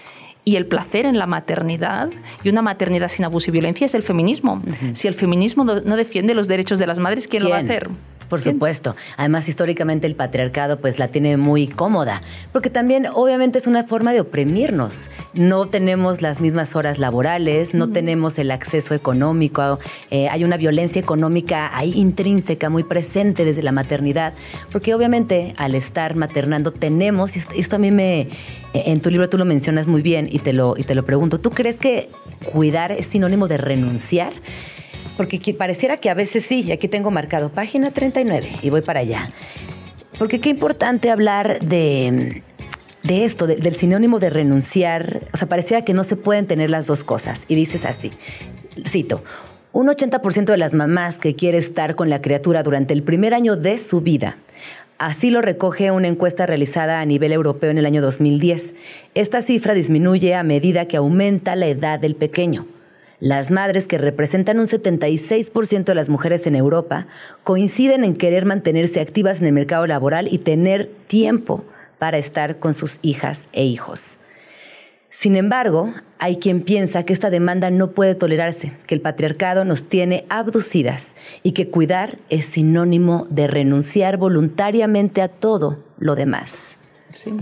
y 0.49 0.57
el 0.57 0.65
placer 0.65 1.05
en 1.05 1.19
la 1.19 1.27
maternidad 1.27 2.09
y 2.43 2.49
una 2.49 2.63
maternidad 2.63 3.09
sin 3.09 3.27
abuso 3.27 3.51
y 3.51 3.53
violencia 3.53 3.85
es 3.85 3.95
el 3.95 4.03
feminismo. 4.03 4.63
Si 4.95 5.07
el 5.07 5.13
feminismo 5.13 5.63
no, 5.63 5.97
defiende 5.97 6.33
los 6.33 6.49
derechos 6.49 6.79
de 6.79 6.87
las 6.87 6.99
madres, 6.99 7.29
¿quién, 7.29 7.43
¿Quién? 7.43 7.45
lo 7.45 7.51
va 7.51 7.57
a 7.59 7.65
hacer? 7.65 7.91
Por 8.29 8.41
supuesto. 8.41 8.95
Además, 9.17 9.49
históricamente 9.49 10.07
el 10.07 10.15
patriarcado 10.15 10.79
pues 10.81 10.99
la 10.99 11.09
tiene 11.09 11.37
muy 11.37 11.67
cómoda, 11.67 12.23
porque 12.53 12.71
también 12.71 13.07
obviamente 13.07 13.59
es 13.59 13.67
una 13.67 13.85
forma 13.85 14.13
de 14.13 14.21
oprimirnos. 14.21 15.09
No 15.35 15.67
tenemos 15.67 16.21
las 16.21 16.41
mismas 16.41 16.77
horas 16.77 16.99
laborales, 16.99 17.75
no 17.75 17.91
tenemos 17.91 18.39
el 18.39 18.51
acceso 18.51 18.95
económico, 18.95 19.79
eh, 20.11 20.29
hay 20.29 20.45
una 20.45 20.57
violencia 20.57 21.01
económica 21.01 21.71
ahí 21.77 21.93
intrínseca, 21.95 22.69
muy 22.69 22.85
presente 22.85 23.45
desde 23.45 23.63
la 23.63 23.73
maternidad, 23.73 24.35
porque 24.73 24.95
obviamente 24.95 25.55
al 25.57 25.75
estar 25.75 26.15
maternando 26.15 26.71
tenemos, 26.71 27.37
y 27.37 27.41
esto 27.59 27.77
a 27.77 27.79
mí 27.79 27.91
me, 27.91 28.29
en 28.75 29.01
tu 29.01 29.11
libro 29.11 29.29
tú 29.29 29.39
lo 29.39 29.45
mencionas 29.45 29.89
muy 29.89 30.03
bien 30.03 30.29
y 30.31 30.39
te 30.41 30.53
lo, 30.53 30.77
y 30.77 30.85
te 30.85 30.95
lo 30.95 31.05
pregunto, 31.05 31.41
¿tú 31.41 31.51
crees 31.51 31.79
que 31.79 32.09
cuidar 32.53 32.93
es 32.93 33.07
sinónimo 33.07 33.49
de 33.49 33.57
renunciar? 33.57 34.33
porque 35.19 35.53
pareciera 35.53 35.97
que 35.97 36.11
a 36.11 36.15
veces 36.15 36.45
sí, 36.47 36.61
y 36.61 36.71
aquí 36.71 36.87
tengo 36.87 37.11
marcado 37.11 37.49
página 37.49 37.91
39 37.91 38.51
y 38.63 38.71
voy 38.71 38.83
para 38.83 39.01
allá. 39.01 39.31
Porque 40.17 40.41
qué 40.41 40.49
importante 40.49 41.11
hablar 41.11 41.59
de, 41.59 42.45
de 43.03 43.25
esto, 43.25 43.49
del 43.49 43.75
sinónimo 43.75 44.21
de 44.21 44.31
renunciar. 44.31 45.23
O 45.35 45.37
sea, 45.37 45.49
pareciera 45.49 45.85
que 45.85 45.93
no 45.93 46.05
se 46.05 46.15
pueden 46.15 46.47
tener 46.47 46.71
las 46.71 46.87
dos 46.87 47.03
cosas. 47.03 47.47
Y 47.49 47.57
dices 47.57 47.85
así, 47.85 48.13
cito, 48.87 49.25
un 49.73 49.89
80% 49.89 50.45
de 50.45 50.57
las 50.57 50.73
mamás 50.73 51.17
que 51.17 51.35
quiere 51.35 51.59
estar 51.59 51.97
con 51.97 52.11
la 52.11 52.23
criatura 52.23 52.63
durante 52.63 52.95
el 52.95 53.03
primer 53.03 53.35
año 53.35 53.57
de 53.57 53.81
su 53.81 54.01
vida. 54.01 54.37
Así 54.99 55.31
lo 55.31 55.43
recoge 55.43 55.93
una 55.93 56.09
encuesta 56.09 56.45
realizada 56.45 57.01
a 57.01 57.05
nivel 57.07 57.33
europeo 57.33 57.71
en 57.71 57.79
el 57.79 57.87
año 57.87 58.03
2010. 58.03 58.75
Esta 59.15 59.43
cifra 59.43 59.73
disminuye 59.73 60.35
a 60.35 60.43
medida 60.43 60.89
que 60.89 60.97
aumenta 60.97 61.55
la 61.55 61.69
edad 61.69 62.01
del 62.01 62.17
pequeño. 62.17 62.67
Las 63.21 63.53
madres, 63.53 63.87
que 63.87 63.97
representan 63.97 64.59
un 64.59 64.67
76% 64.67 65.85
de 65.85 65.95
las 65.95 66.09
mujeres 66.09 66.49
en 66.49 66.57
Europa, 66.57 67.07
coinciden 67.45 68.03
en 68.03 68.15
querer 68.15 68.45
mantenerse 68.45 69.01
activas 69.01 69.41
en 69.41 69.47
el 69.47 69.53
mercado 69.53 69.87
laboral 69.87 70.29
y 70.33 70.39
tener 70.39 70.91
tiempo 71.07 71.65
para 72.01 72.19
estar 72.19 72.59
con 72.59 72.75
sus 72.75 72.99
hijas 73.03 73.49
e 73.53 73.65
hijos. 73.65 74.19
Sin 75.21 75.35
embargo, 75.35 75.95
hay 76.21 76.37
quien 76.37 76.63
piensa 76.63 77.03
que 77.03 77.13
esta 77.13 77.29
demanda 77.29 77.71
no 77.71 77.91
puede 77.91 78.15
tolerarse, 78.15 78.75
que 78.87 78.95
el 78.95 79.01
patriarcado 79.01 79.65
nos 79.65 79.83
tiene 79.83 80.25
abducidas 80.29 81.17
y 81.43 81.55
que 81.55 81.71
cuidar 81.71 82.19
es 82.29 82.47
sinónimo 82.47 83.27
de 83.29 83.49
renunciar 83.49 84.17
voluntariamente 84.17 85.21
a 85.21 85.27
todo 85.27 85.83
lo 85.99 86.15
demás. 86.15 86.78
Sí, 87.13 87.33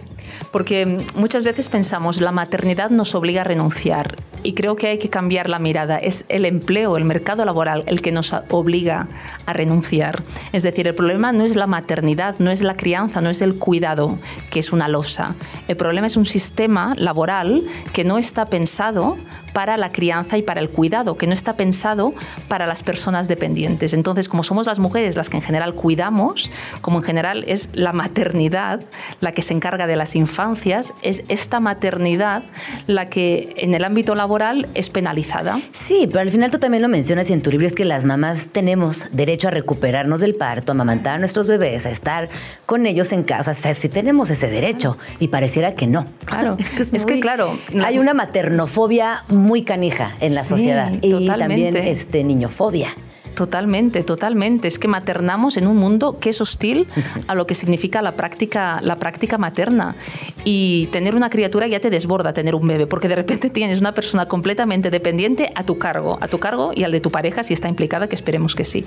porque 0.52 0.86
muchas 1.16 1.44
veces 1.44 1.68
pensamos 1.68 2.20
la 2.20 2.30
maternidad 2.30 2.90
nos 2.90 3.14
obliga 3.14 3.40
a 3.40 3.44
renunciar 3.44 4.16
y 4.46 4.54
creo 4.54 4.76
que 4.76 4.86
hay 4.86 4.98
que 4.98 5.10
cambiar 5.10 5.48
la 5.48 5.58
mirada. 5.58 5.98
Es 5.98 6.24
el 6.28 6.44
empleo, 6.44 6.96
el 6.96 7.04
mercado 7.04 7.44
laboral 7.44 7.82
el 7.86 8.00
que 8.00 8.12
nos 8.12 8.32
obliga 8.50 9.08
a 9.44 9.52
renunciar. 9.52 10.22
Es 10.52 10.62
decir, 10.62 10.86
el 10.86 10.94
problema 10.94 11.32
no 11.32 11.44
es 11.44 11.56
la 11.56 11.66
maternidad, 11.66 12.36
no 12.38 12.52
es 12.52 12.62
la 12.62 12.76
crianza, 12.76 13.20
no 13.20 13.28
es 13.28 13.42
el 13.42 13.58
cuidado, 13.58 14.20
que 14.52 14.60
es 14.60 14.72
una 14.72 14.86
losa. 14.86 15.34
El 15.66 15.76
problema 15.76 16.06
es 16.06 16.16
un 16.16 16.26
sistema 16.26 16.94
laboral 16.96 17.66
que 17.92 18.04
no 18.04 18.18
está 18.18 18.46
pensado 18.46 19.16
para 19.52 19.76
la 19.78 19.90
crianza 19.90 20.36
y 20.36 20.42
para 20.42 20.60
el 20.60 20.68
cuidado, 20.68 21.16
que 21.16 21.26
no 21.26 21.32
está 21.32 21.56
pensado 21.56 22.14
para 22.46 22.66
las 22.66 22.82
personas 22.82 23.26
dependientes. 23.26 23.94
Entonces, 23.94 24.28
como 24.28 24.42
somos 24.42 24.66
las 24.66 24.78
mujeres 24.78 25.16
las 25.16 25.28
que 25.28 25.38
en 25.38 25.42
general 25.42 25.74
cuidamos, 25.74 26.50
como 26.82 26.98
en 26.98 27.04
general 27.04 27.42
es 27.48 27.70
la 27.72 27.92
maternidad 27.92 28.80
la 29.20 29.32
que 29.32 29.42
se 29.42 29.54
encarga 29.56 29.86
de 29.86 29.96
las 29.96 30.14
infancias, 30.14 30.92
es 31.02 31.24
esta 31.28 31.60
maternidad 31.60 32.44
la 32.86 33.08
que 33.08 33.54
en 33.56 33.74
el 33.74 33.84
ámbito 33.84 34.14
laboral 34.14 34.68
es 34.74 34.90
penalizada. 34.90 35.60
Sí, 35.72 36.06
pero 36.06 36.20
al 36.20 36.30
final 36.30 36.50
tú 36.50 36.58
también 36.58 36.82
lo 36.82 36.88
mencionas 36.88 37.28
y 37.30 37.32
en 37.32 37.42
tu 37.42 37.50
libro 37.50 37.66
es 37.66 37.72
que 37.72 37.84
las 37.84 38.04
mamás 38.04 38.48
tenemos 38.52 39.06
derecho 39.12 39.48
a 39.48 39.50
recuperarnos 39.50 40.20
del 40.20 40.34
parto, 40.34 40.72
a 40.72 40.74
amamantar 40.74 41.16
a 41.16 41.18
nuestros 41.18 41.46
bebés, 41.46 41.86
a 41.86 41.90
estar 41.90 42.28
con 42.66 42.86
ellos 42.86 43.12
en 43.12 43.22
casa. 43.22 43.50
O 43.50 43.54
sea, 43.54 43.74
sí 43.74 43.88
tenemos 43.88 44.30
ese 44.30 44.48
derecho 44.48 44.96
y 45.18 45.28
pareciera 45.28 45.74
que 45.74 45.86
no. 45.86 46.04
Claro, 46.24 46.56
es 46.92 47.06
que, 47.06 47.20
claro. 47.20 47.58
Hay 47.84 47.98
una 47.98 48.14
maternofobia 48.14 49.22
muy 49.28 49.62
canija 49.62 50.14
en 50.20 50.34
la 50.34 50.44
sociedad 50.44 50.92
y 51.02 51.26
también 51.26 51.76
este 51.76 52.24
niñofobia. 52.24 52.94
Totalmente, 53.36 54.02
totalmente. 54.02 54.66
Es 54.66 54.78
que 54.78 54.88
maternamos 54.88 55.58
en 55.58 55.66
un 55.66 55.76
mundo 55.76 56.18
que 56.18 56.30
es 56.30 56.40
hostil 56.40 56.86
a 57.28 57.34
lo 57.34 57.46
que 57.46 57.54
significa 57.54 58.00
la 58.00 58.12
práctica, 58.12 58.80
la 58.80 58.96
práctica 58.96 59.36
materna. 59.36 59.94
Y 60.42 60.86
tener 60.86 61.14
una 61.14 61.28
criatura 61.28 61.66
ya 61.66 61.78
te 61.78 61.90
desborda 61.90 62.32
tener 62.32 62.54
un 62.54 62.66
bebé, 62.66 62.86
porque 62.86 63.08
de 63.08 63.14
repente 63.14 63.50
tienes 63.50 63.78
una 63.78 63.92
persona 63.92 64.26
completamente 64.26 64.88
dependiente 64.88 65.52
a 65.54 65.64
tu 65.64 65.76
cargo, 65.76 66.16
a 66.22 66.28
tu 66.28 66.38
cargo 66.38 66.72
y 66.74 66.84
al 66.84 66.92
de 66.92 67.00
tu 67.00 67.10
pareja 67.10 67.42
si 67.42 67.52
está 67.52 67.68
implicada, 67.68 68.08
que 68.08 68.14
esperemos 68.14 68.54
que 68.54 68.64
sí. 68.64 68.86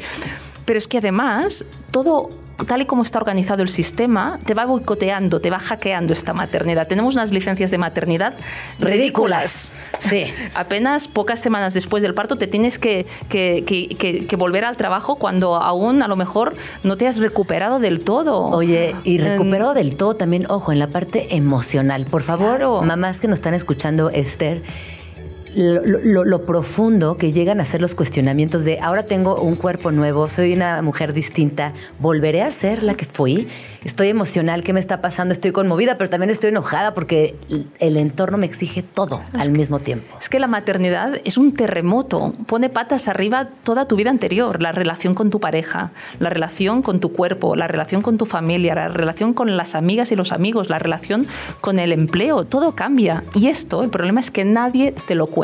Pero 0.66 0.80
es 0.80 0.88
que 0.88 0.98
además 0.98 1.64
todo 1.92 2.30
tal 2.66 2.82
y 2.82 2.86
como 2.86 3.04
está 3.04 3.20
organizado 3.20 3.62
el 3.62 3.70
sistema, 3.70 4.40
te 4.46 4.54
va 4.54 4.66
boicoteando, 4.66 5.42
te 5.42 5.50
va 5.50 5.60
hackeando 5.60 6.14
esta 6.14 6.34
maternidad. 6.34 6.88
Tenemos 6.88 7.16
unas 7.16 7.32
licencias 7.32 7.72
de 7.72 7.78
maternidad 7.78 8.34
ridículas. 8.80 9.72
Sí. 10.00 10.26
Apenas 10.56 11.08
pocas 11.08 11.40
semanas 11.40 11.74
después 11.74 12.04
del 12.04 12.14
parto 12.14 12.38
te 12.38 12.48
tienes 12.48 12.80
que, 12.80 13.06
volver 14.38 14.66
al 14.66 14.78
trabajo 14.78 15.16
cuando 15.16 15.56
aún 15.56 16.02
a 16.02 16.08
lo 16.08 16.16
mejor 16.16 16.56
no 16.84 16.98
te 16.98 17.08
has 17.08 17.18
recuperado 17.18 17.80
del 17.80 18.02
todo. 18.02 18.48
Oye, 18.48 18.96
y 19.04 19.18
recuperado 19.18 19.74
del 19.74 19.96
todo 19.96 20.16
también, 20.16 20.46
ojo, 20.50 20.72
en 20.72 20.80
la 20.80 20.88
parte 20.88 21.36
emocional. 21.36 22.06
Por 22.06 22.24
favor, 22.24 22.86
mamás 22.86 23.20
que 23.20 23.28
nos 23.28 23.40
están 23.40 23.54
escuchando, 23.54 24.10
Esther, 24.10 24.62
lo, 25.56 26.46
profundo 26.46 27.18
que 27.18 27.32
llegan 27.32 27.60
a 27.60 27.66
ser 27.66 27.82
los 27.82 27.96
cuestionamientos 27.96 28.66
de 28.66 28.80
ahora 28.80 29.04
tengo 29.04 29.42
un 29.42 29.56
cuerpo 29.56 29.92
nuevo, 29.92 30.30
soy 30.30 30.54
una 30.54 30.82
mujer 30.82 31.14
distinta, 31.14 31.74
volveré 32.00 32.42
a 32.42 32.52
ser 32.52 32.84
la 32.84 32.94
que 32.94 33.06
fui 33.06 33.48
estoy 33.84 34.10
emocional, 34.10 34.64
¿qué 34.64 34.74
me 34.74 34.80
está 34.80 35.02
pasando? 35.02 35.32
Estoy 35.32 35.52
conmovida, 35.52 35.98
pero 35.98 36.10
también 36.10 36.30
estoy 36.30 36.50
enojada 36.50 36.94
porque 36.94 37.36
el 37.80 37.98
entorno 37.98 38.38
me 38.38 38.46
exige 38.46 38.84
todo 38.84 39.22
al 39.34 39.52
mismo 39.52 39.80
tiempo. 39.80 40.18
Es 40.20 40.30
que 40.30 40.40
la 40.40 40.48
maternidad 40.48 41.20
es 41.24 41.38
un 41.38 41.54
terremoto, 41.54 42.34
pone 42.48 42.70
patas 42.70 43.08
arriba 43.08 43.50
toda 43.64 43.88
tu 43.88 43.96
vida 43.96 44.10
anterior, 44.10 44.62
la 44.62 44.72
relación 44.72 45.16
con 45.16 45.30
tu 45.30 45.40
pareja, 45.40 45.92
la 46.20 46.30
relación 46.30 46.82
con 46.82 47.00
tu 47.00 47.14
cuerpo, 47.14 47.56
la 47.56 47.68
relación 47.68 48.02
con 48.02 48.18
tu 48.18 48.26
familia, 48.26 48.76
la 48.76 48.90
relación 48.90 49.34
con 49.34 49.56
las 49.56 49.76
amigas 49.76 50.12
y 50.12 50.16
los 50.16 50.32
amigos, 50.32 50.70
la 50.70 50.80
relación 50.80 51.26
con 51.62 51.80
el 51.80 51.92
empleo, 51.92 52.46
todo 52.46 52.76
cambia. 52.76 53.24
Y 53.34 53.48
esto, 53.48 53.84
el 53.84 53.90
problema 53.90 54.20
es 54.20 54.32
que 54.32 54.46
nadie 54.46 54.94
te 55.08 55.16
lo 55.16 55.28
cuenta. 55.28 55.39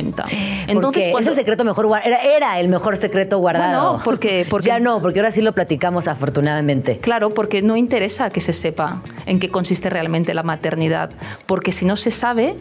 Entonces, 0.68 1.10
porque 1.12 1.26
ese 1.26 1.36
secreto 1.36 1.64
mejor 1.64 1.88
era, 2.04 2.18
era, 2.22 2.60
el 2.60 2.68
mejor 2.68 2.98
secreto 2.98 3.40
guardado. 3.40 3.98
No, 3.98 4.04
porque, 4.04 4.46
porque 4.50 4.68
ya 4.68 4.80
no, 4.80 5.02
porque 5.02 5.20
ahora 5.20 5.32
sí 5.32 5.42
lo 5.42 5.54
platicamos 5.54 6.08
afortunadamente. 6.08 6.98
Claro, 6.98 7.34
porque 7.34 7.62
no 7.62 7.78
interesa 7.78 8.30
que 8.30 8.42
se 8.42 8.54
sepa 8.54 9.02
en 9.26 9.40
qué 9.40 9.50
consiste 9.50 9.90
realmente 9.90 10.34
la 10.34 10.44
maternidad, 10.44 11.12
porque 11.46 11.72
si 11.72 11.86
no 11.86 11.96
se 11.96 12.12
sabe, 12.12 12.56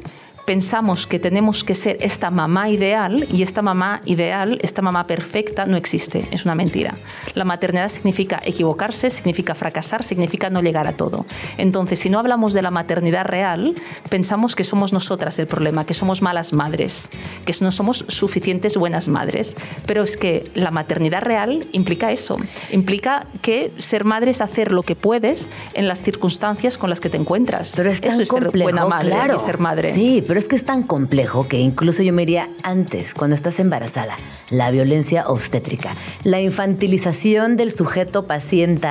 pensamos 0.44 1.06
que 1.06 1.18
tenemos 1.18 1.64
que 1.64 1.74
ser 1.74 1.96
esta 2.00 2.30
mamá 2.30 2.68
ideal 2.68 3.26
y 3.30 3.42
esta 3.42 3.62
mamá 3.62 4.02
ideal, 4.04 4.58
esta 4.62 4.82
mamá 4.82 5.04
perfecta, 5.04 5.66
no 5.66 5.76
existe, 5.76 6.26
es 6.30 6.44
una 6.44 6.54
mentira. 6.54 6.94
La 7.34 7.44
maternidad 7.44 7.88
significa 7.88 8.40
equivocarse, 8.44 9.10
significa 9.10 9.54
fracasar, 9.54 10.04
significa 10.04 10.50
no 10.50 10.60
llegar 10.60 10.86
a 10.86 10.92
todo. 10.92 11.26
Entonces, 11.56 11.98
si 11.98 12.10
no 12.10 12.18
hablamos 12.18 12.54
de 12.54 12.62
la 12.62 12.70
maternidad 12.70 13.24
real, 13.24 13.74
pensamos 14.10 14.54
que 14.54 14.64
somos 14.64 14.92
nosotras 14.92 15.38
el 15.38 15.46
problema, 15.46 15.86
que 15.86 15.94
somos 15.94 16.22
malas 16.22 16.52
madres, 16.52 17.10
que 17.44 17.54
no 17.60 17.72
somos 17.72 18.04
suficientes 18.08 18.76
buenas 18.76 19.08
madres. 19.08 19.56
Pero 19.86 20.02
es 20.02 20.16
que 20.16 20.50
la 20.54 20.70
maternidad 20.70 21.22
real 21.22 21.66
implica 21.72 22.12
eso, 22.12 22.36
implica 22.70 23.26
que 23.42 23.72
ser 23.78 24.04
madre 24.04 24.30
es 24.30 24.40
hacer 24.40 24.72
lo 24.72 24.82
que 24.82 24.96
puedes 24.96 25.48
en 25.74 25.88
las 25.88 26.02
circunstancias 26.02 26.78
con 26.78 26.90
las 26.90 27.00
que 27.00 27.08
te 27.08 27.16
encuentras. 27.16 27.72
Pero 27.76 27.90
es 27.90 28.02
eso 28.02 28.22
es 28.22 28.28
ser 28.28 28.50
buena 28.50 28.86
madre 28.86 29.14
y 29.34 29.38
ser 29.38 29.58
madre. 29.58 29.92
Sí, 29.92 30.22
pero 30.26 30.33
es 30.38 30.48
que 30.48 30.56
es 30.56 30.64
tan 30.64 30.82
complejo 30.82 31.48
que 31.48 31.58
incluso 31.58 32.02
yo 32.02 32.12
me 32.12 32.22
iría 32.22 32.48
antes, 32.62 33.14
cuando 33.14 33.36
estás 33.36 33.60
embarazada, 33.60 34.16
la 34.50 34.70
violencia 34.70 35.28
obstétrica, 35.28 35.94
la 36.22 36.40
infantilización 36.40 37.56
del 37.56 37.70
sujeto 37.70 38.26
paciente 38.26 38.88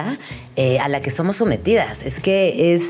eh, 0.56 0.80
a 0.80 0.88
la 0.88 1.02
que 1.02 1.12
somos 1.12 1.38
sometidas. 1.38 2.04
Es 2.04 2.20
que 2.20 2.74
es 2.74 2.84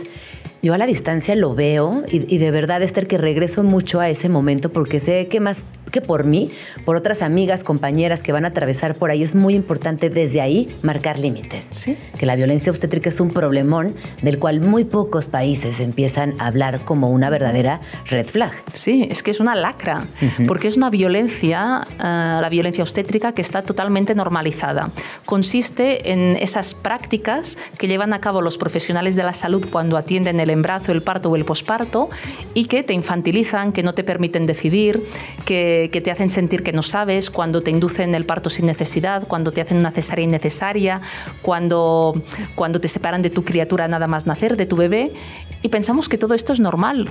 yo 0.63 0.73
a 0.73 0.77
la 0.77 0.87
distancia 0.87 1.35
lo 1.35 1.53
veo 1.53 2.03
y, 2.09 2.33
y, 2.33 2.37
de 2.39 2.49
verdad, 2.49 2.81
Esther, 2.81 3.05
que 3.05 3.17
regreso 3.17 3.63
mucho 3.63 3.99
a 3.99 4.09
ese 4.09 4.29
momento 4.29 4.71
porque 4.71 4.99
sé 4.99 5.27
que 5.27 5.39
más 5.39 5.63
que 5.93 6.01
por 6.01 6.25
mí, 6.25 6.51
por 6.85 6.97
otras 6.97 7.21
amigas, 7.21 7.63
compañeras 7.63 8.23
que 8.23 8.31
van 8.31 8.45
a 8.45 8.49
atravesar 8.49 8.95
por 8.95 9.11
ahí, 9.11 9.23
es 9.23 9.35
muy 9.35 9.53
importante 9.53 10.09
desde 10.09 10.41
ahí 10.41 10.75
marcar 10.81 11.19
límites. 11.19 11.67
¿Sí? 11.69 11.95
Que 12.17 12.25
la 12.25 12.35
violencia 12.35 12.71
obstétrica 12.71 13.09
es 13.09 13.19
un 13.19 13.29
problemón 13.29 13.93
del 14.23 14.39
cual 14.39 14.59
muy 14.59 14.85
pocos 14.85 15.27
países 15.27 15.79
empiezan 15.79 16.33
a 16.39 16.47
hablar 16.47 16.81
como 16.83 17.09
una 17.09 17.29
verdadera 17.29 17.79
red 18.09 18.25
flag. 18.25 18.51
Sí, 18.73 19.07
es 19.11 19.21
que 19.21 19.29
es 19.29 19.39
una 19.39 19.55
lacra, 19.55 20.07
porque 20.47 20.67
es 20.67 20.77
una 20.77 20.89
violencia, 20.89 21.87
eh, 21.91 22.39
la 22.41 22.49
violencia 22.49 22.83
obstétrica, 22.83 23.33
que 23.33 23.43
está 23.43 23.61
totalmente 23.61 24.15
normalizada. 24.15 24.89
Consiste 25.27 26.11
en 26.11 26.37
esas 26.37 26.73
prácticas 26.73 27.59
que 27.77 27.87
llevan 27.87 28.13
a 28.13 28.19
cabo 28.19 28.41
los 28.41 28.57
profesionales 28.57 29.15
de 29.15 29.21
la 29.21 29.33
salud 29.33 29.63
cuando 29.71 29.97
atienden 29.97 30.39
el 30.39 30.49
embarazo, 30.53 30.91
el 30.91 31.01
parto 31.01 31.29
o 31.29 31.35
el 31.35 31.45
posparto 31.45 32.09
y 32.53 32.65
que 32.65 32.83
te 32.83 32.93
infantilizan, 32.93 33.73
que 33.73 33.83
no 33.83 33.93
te 33.93 34.03
permiten 34.03 34.45
decidir, 34.45 35.03
que 35.45 35.63
que, 35.91 36.01
te 36.01 36.11
hacen 36.11 36.29
sentir 36.29 36.63
que 36.63 36.71
no 36.71 36.81
sabes, 36.81 37.29
cuando 37.29 37.61
te 37.61 37.71
inducen 37.71 38.15
el 38.15 38.25
parto 38.25 38.49
sin 38.49 38.65
necesidad, 38.65 39.27
cuando 39.27 39.51
te 39.51 39.61
hacen 39.61 39.77
una 39.77 39.91
cesárea 39.91 40.23
innecesaria, 40.23 41.01
cuando, 41.41 42.13
cuando 42.55 42.79
te 42.79 42.87
separan 42.87 43.21
de 43.21 43.29
tu 43.29 43.43
criatura 43.43 43.87
nada 43.87 44.07
más 44.07 44.25
nacer, 44.25 44.57
de 44.57 44.65
tu 44.65 44.75
bebé, 44.75 45.13
y 45.61 45.69
pensamos 45.69 46.09
que 46.09 46.17
todo 46.17 46.33
esto 46.33 46.53
es 46.53 46.59
normal, 46.59 47.09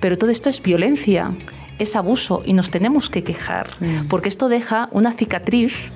pero 0.00 0.18
todo 0.18 0.30
esto 0.30 0.48
es 0.48 0.62
violencia, 0.62 1.32
es 1.78 1.96
abuso 1.96 2.42
y 2.44 2.52
nos 2.52 2.70
tenemos 2.70 3.10
que 3.10 3.24
quejar, 3.24 3.68
mm. 3.80 4.08
porque 4.08 4.28
esto 4.28 4.48
deja 4.48 4.88
una 4.92 5.12
cicatriz 5.12 5.90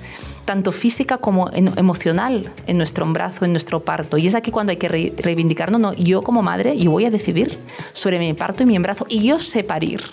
tanto 0.49 0.71
física 0.71 1.19
como 1.19 1.51
emocional 1.53 2.51
en 2.65 2.77
nuestro 2.77 3.05
embarazo, 3.05 3.45
en 3.45 3.51
nuestro 3.51 3.81
parto. 3.81 4.17
Y 4.17 4.25
es 4.25 4.33
aquí 4.33 4.49
cuando 4.49 4.71
hay 4.71 4.77
que 4.77 4.87
reivindicar, 4.87 5.69
no, 5.71 5.77
no, 5.77 5.93
yo 5.93 6.23
como 6.23 6.41
madre, 6.41 6.75
yo 6.75 6.89
voy 6.89 7.05
a 7.05 7.11
decidir 7.11 7.59
sobre 7.91 8.17
mi 8.17 8.33
parto 8.33 8.63
y 8.63 8.65
mi 8.65 8.75
embarazo 8.75 9.05
y 9.09 9.21
yo 9.21 9.37
sé 9.37 9.63
parir 9.63 10.05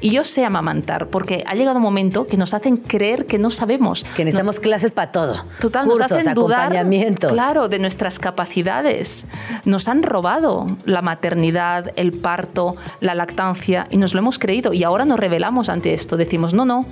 Y 0.00 0.10
yo 0.10 0.24
sé 0.24 0.44
amamantar, 0.44 1.06
porque 1.06 1.44
ha 1.46 1.54
llegado 1.54 1.76
un 1.76 1.84
momento 1.84 2.26
que 2.26 2.36
nos 2.36 2.52
hacen 2.52 2.78
creer 2.78 3.26
que 3.26 3.38
no 3.38 3.48
sabemos. 3.48 4.02
Que 4.16 4.24
necesitamos 4.24 4.58
clases 4.58 4.90
para 4.90 5.12
todo. 5.12 5.44
Total, 5.60 5.86
nos 5.86 6.00
hacen 6.00 6.34
dudar, 6.34 6.84
claro, 7.28 7.68
de 7.68 7.78
nuestras 7.78 8.18
capacidades. 8.18 9.24
Nos 9.64 9.86
han 9.86 10.02
robado 10.02 10.66
la 10.84 11.00
maternidad, 11.00 11.92
el 11.94 12.10
parto, 12.10 12.74
la 12.98 13.14
lactancia 13.14 13.86
y 13.88 13.98
nos 13.98 14.14
lo 14.14 14.18
hemos 14.18 14.40
creído. 14.40 14.72
Y 14.72 14.82
ahora 14.82 15.04
nos 15.04 15.20
revelamos 15.20 15.68
ante 15.68 15.94
esto. 15.94 16.16
Decimos, 16.16 16.54
no, 16.54 16.64
no, 16.64 16.84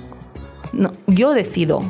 no 0.71 0.93
yo 1.07 1.33
decido 1.33 1.83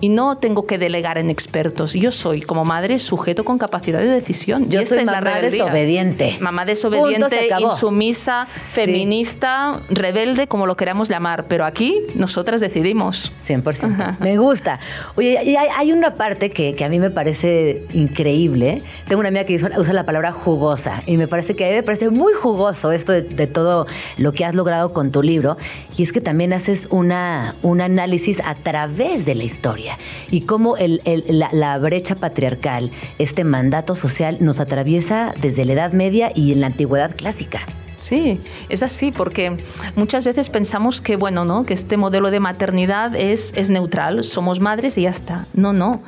y 0.00 0.08
no 0.08 0.38
tengo 0.38 0.66
que 0.66 0.78
delegar 0.78 1.18
en 1.18 1.30
expertos. 1.30 1.92
Yo 1.92 2.10
soy, 2.10 2.40
como 2.40 2.64
madre, 2.64 2.98
sujeto 2.98 3.44
con 3.44 3.58
capacidad 3.58 3.98
de 4.00 4.06
decisión. 4.06 4.70
Yo 4.70 4.84
soy 4.86 5.04
mamá 5.04 5.40
desobediente. 5.40 6.38
Mamá 6.40 6.64
desobediente, 6.64 7.48
insumisa, 7.60 8.46
feminista, 8.46 9.80
rebelde, 9.88 10.46
como 10.46 10.66
lo 10.66 10.76
queramos 10.76 11.08
llamar. 11.08 11.46
Pero 11.48 11.64
aquí 11.64 12.02
nosotras 12.14 12.60
decidimos. 12.60 13.32
100%. 13.46 14.18
Me 14.20 14.38
gusta. 14.38 14.80
Oye, 15.16 15.42
y 15.44 15.56
hay, 15.56 15.92
una 15.92 16.14
parte 16.14 16.50
que, 16.50 16.76
a 16.82 16.88
mí 16.88 16.98
me 16.98 17.10
parece 17.10 17.84
increíble. 17.92 18.82
Tengo 19.06 19.20
una 19.20 19.28
amiga 19.28 19.44
que 19.44 19.56
usa 19.56 19.92
la 19.92 20.06
palabra 20.06 20.32
jugosa 20.32 21.02
y 21.06 21.16
me 21.16 21.28
parece 21.28 21.54
que 21.54 21.66
a 21.66 21.68
mí 21.68 21.74
me 21.74 21.82
parece 21.82 22.10
muy 22.10 22.32
jugoso 22.32 22.92
esto 22.92 23.12
de, 23.12 23.46
todo 23.46 23.86
lo 24.16 24.32
que 24.32 24.44
has 24.44 24.54
logrado 24.54 24.92
con 24.92 25.12
tu 25.12 25.22
libro. 25.22 25.56
Y 25.96 26.02
es 26.02 26.12
que 26.12 26.20
también 26.20 26.52
haces 26.52 26.88
una, 26.90 27.54
un 27.62 27.80
análisis 27.80 28.40
a 28.44 28.54
través 28.54 29.26
de 29.26 29.34
la 29.34 29.44
historia 29.44 29.89
y 30.30 30.42
cómo 30.42 30.76
la, 30.76 31.78
brecha 31.78 32.14
patriarcal, 32.14 32.90
este 33.18 33.44
mandato 33.44 33.94
social, 33.96 34.38
nos 34.40 34.60
atraviesa 34.60 35.34
desde 35.40 35.64
la 35.64 35.72
Edad 35.72 35.92
Media 35.92 36.32
y 36.34 36.52
en 36.52 36.60
la 36.60 36.68
Antigüedad 36.68 37.14
clásica. 37.14 37.60
Sí, 37.98 38.40
es 38.70 38.82
así, 38.82 39.12
porque 39.12 39.58
muchas 39.94 40.24
veces 40.24 40.48
pensamos 40.48 41.02
que, 41.02 41.16
bueno, 41.16 41.44
¿no? 41.44 41.64
que 41.64 41.74
este 41.74 41.98
modelo 41.98 42.30
de 42.30 42.40
maternidad 42.40 43.14
es, 43.14 43.52
es 43.54 43.70
neutral, 43.70 44.24
somos 44.24 44.58
madres 44.58 44.96
y 44.96 45.02
ya 45.02 45.10
está. 45.10 45.46
No, 45.54 45.72
no 45.72 46.00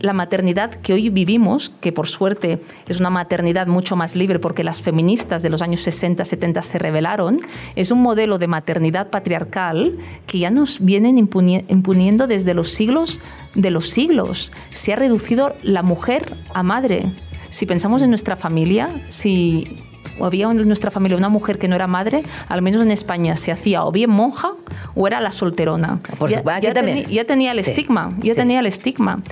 la 0.00 0.12
maternidad 0.12 0.70
que 0.80 0.92
hoy 0.92 1.08
vivimos, 1.08 1.70
que 1.80 1.92
por 1.92 2.06
suerte 2.06 2.60
es 2.86 3.00
una 3.00 3.10
maternidad 3.10 3.66
mucho 3.66 3.96
más 3.96 4.14
libre 4.16 4.38
porque 4.38 4.64
las 4.64 4.80
feministas 4.82 5.42
de 5.42 5.50
los 5.50 5.62
años 5.62 5.80
60, 5.80 6.24
70 6.24 6.62
se 6.62 6.78
rebelaron, 6.78 7.38
es 7.74 7.90
un 7.90 8.02
modelo 8.02 8.38
de 8.38 8.46
maternidad 8.46 9.10
patriarcal 9.10 9.98
que 10.26 10.40
ya 10.40 10.50
nos 10.50 10.84
vienen 10.84 11.18
imponiendo 11.18 12.26
desde 12.26 12.54
los 12.54 12.70
siglos 12.70 13.20
de 13.54 13.70
los 13.70 13.88
siglos. 13.88 14.52
Se 14.72 14.92
ha 14.92 14.96
reducido 14.96 15.54
la 15.62 15.82
mujer 15.82 16.32
a 16.54 16.62
madre. 16.62 17.12
Si 17.50 17.64
pensamos 17.64 18.02
en 18.02 18.10
nuestra 18.10 18.36
familia, 18.36 18.88
si 19.08 19.76
o 20.18 20.26
había 20.26 20.50
en 20.50 20.66
nuestra 20.66 20.90
familia 20.90 21.16
una 21.16 21.28
mujer 21.28 21.58
que 21.58 21.68
no 21.68 21.76
era 21.76 21.86
madre, 21.86 22.22
al 22.48 22.62
menos 22.62 22.82
en 22.82 22.90
España 22.90 23.36
se 23.36 23.52
hacía 23.52 23.84
o 23.84 23.92
bien 23.92 24.10
monja 24.10 24.52
o 24.94 25.06
era 25.06 25.20
la 25.20 25.30
solterona. 25.30 26.00
Por 26.18 26.30
ya, 26.30 26.42
ya, 26.60 26.72
ya, 27.08 27.24
tenía 27.24 27.52
el 27.52 27.58
estigma, 27.58 28.14
ya 28.18 28.34
tenía 28.34 28.60
el 28.60 28.66
estigma. 28.66 29.22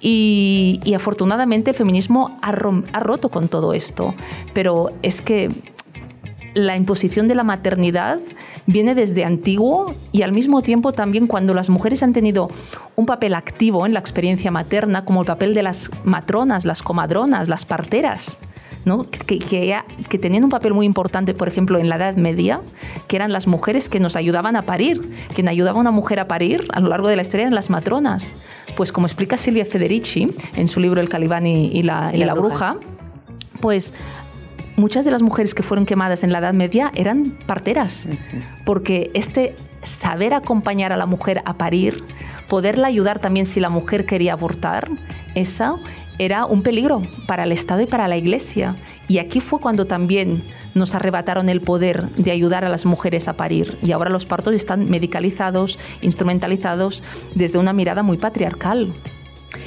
Y, 0.00 0.80
y 0.84 0.94
afortunadamente 0.94 1.70
el 1.70 1.76
feminismo 1.76 2.36
ha, 2.42 2.48
ha 2.48 3.00
roto 3.00 3.28
con 3.28 3.48
todo 3.48 3.72
esto. 3.72 4.14
Pero 4.52 4.90
es 5.02 5.20
que 5.20 5.50
la 6.54 6.76
imposición 6.76 7.26
de 7.26 7.34
la 7.34 7.42
maternidad 7.42 8.20
viene 8.66 8.94
desde 8.94 9.24
antiguo 9.24 9.92
y 10.12 10.22
al 10.22 10.32
mismo 10.32 10.62
tiempo 10.62 10.92
también 10.92 11.26
cuando 11.26 11.52
las 11.52 11.68
mujeres 11.68 12.02
han 12.02 12.12
tenido 12.12 12.48
un 12.96 13.06
papel 13.06 13.34
activo 13.34 13.86
en 13.86 13.92
la 13.92 14.00
experiencia 14.00 14.50
materna, 14.50 15.04
como 15.04 15.20
el 15.20 15.26
papel 15.26 15.52
de 15.52 15.62
las 15.64 15.90
matronas, 16.04 16.64
las 16.64 16.82
comadronas, 16.82 17.48
las 17.48 17.64
parteras 17.64 18.40
que, 19.26 19.38
que, 20.08 20.18
tenían 20.18 20.44
un 20.44 20.50
papel 20.50 20.74
muy 20.74 20.86
importante, 20.86 21.34
por 21.34 21.48
ejemplo, 21.48 21.78
en 21.78 21.88
la 21.88 21.96
Edad 21.96 22.16
Media, 22.16 22.60
que 23.08 23.16
eran 23.16 23.32
las 23.32 23.46
mujeres 23.46 23.88
que 23.88 24.00
nos 24.00 24.16
ayudaban 24.16 24.56
a 24.56 24.62
parir. 24.62 25.10
Quien 25.34 25.48
ayudaba 25.48 25.78
a 25.78 25.80
una 25.80 25.90
mujer 25.90 26.20
a 26.20 26.28
parir 26.28 26.66
a 26.72 26.80
lo 26.80 26.88
largo 26.88 27.08
de 27.08 27.16
la 27.16 27.22
historia 27.22 27.44
eran 27.44 27.54
las 27.54 27.70
matronas. 27.70 28.34
Pues 28.76 28.92
como 28.92 29.06
explica 29.06 29.36
Silvia 29.36 29.64
Federici 29.64 30.34
en 30.56 30.68
su 30.68 30.80
libro 30.80 31.00
El 31.00 31.08
Calibán 31.08 31.46
y, 31.46 31.82
la, 31.82 32.12
la, 32.12 32.34
bruja, 32.34 32.76
pues 33.60 33.94
muchas 34.76 35.04
de 35.04 35.10
las 35.10 35.22
mujeres 35.22 35.54
que 35.54 35.62
fueron 35.62 35.86
quemadas 35.86 36.24
en 36.24 36.32
la 36.32 36.38
Edad 36.38 36.54
Media 36.54 36.90
eran 36.94 37.36
parteras, 37.46 38.08
porque 38.64 39.10
este 39.14 39.54
saber 39.82 40.34
acompañar 40.34 40.92
a 40.92 40.96
la 40.96 41.06
mujer 41.06 41.42
a 41.44 41.54
parir, 41.54 42.02
poderla 42.48 42.88
ayudar 42.88 43.18
también 43.18 43.46
si 43.46 43.60
la 43.60 43.68
mujer 43.68 44.06
quería 44.06 44.32
abortar, 44.32 44.90
esa 45.34 45.76
era 46.18 46.46
un 46.46 46.62
peligro 46.62 47.02
para 47.26 47.44
el 47.44 47.52
Estado 47.52 47.82
y 47.82 47.86
para 47.86 48.08
la 48.08 48.16
Iglesia. 48.16 48.76
Y 49.08 49.18
aquí 49.18 49.40
fue 49.40 49.60
cuando 49.60 49.86
también 49.86 50.42
nos 50.74 50.94
arrebataron 50.94 51.48
el 51.48 51.60
poder 51.60 52.02
de 52.10 52.30
ayudar 52.30 52.64
a 52.64 52.68
las 52.68 52.86
mujeres 52.86 53.28
a 53.28 53.36
parir. 53.36 53.78
Y 53.82 53.92
ahora 53.92 54.10
los 54.10 54.26
partos 54.26 54.54
están 54.54 54.88
medicalizados, 54.90 55.78
instrumentalizados 56.02 57.02
desde 57.34 57.58
una 57.58 57.72
mirada 57.72 58.02
muy 58.02 58.16
patriarcal. 58.16 58.92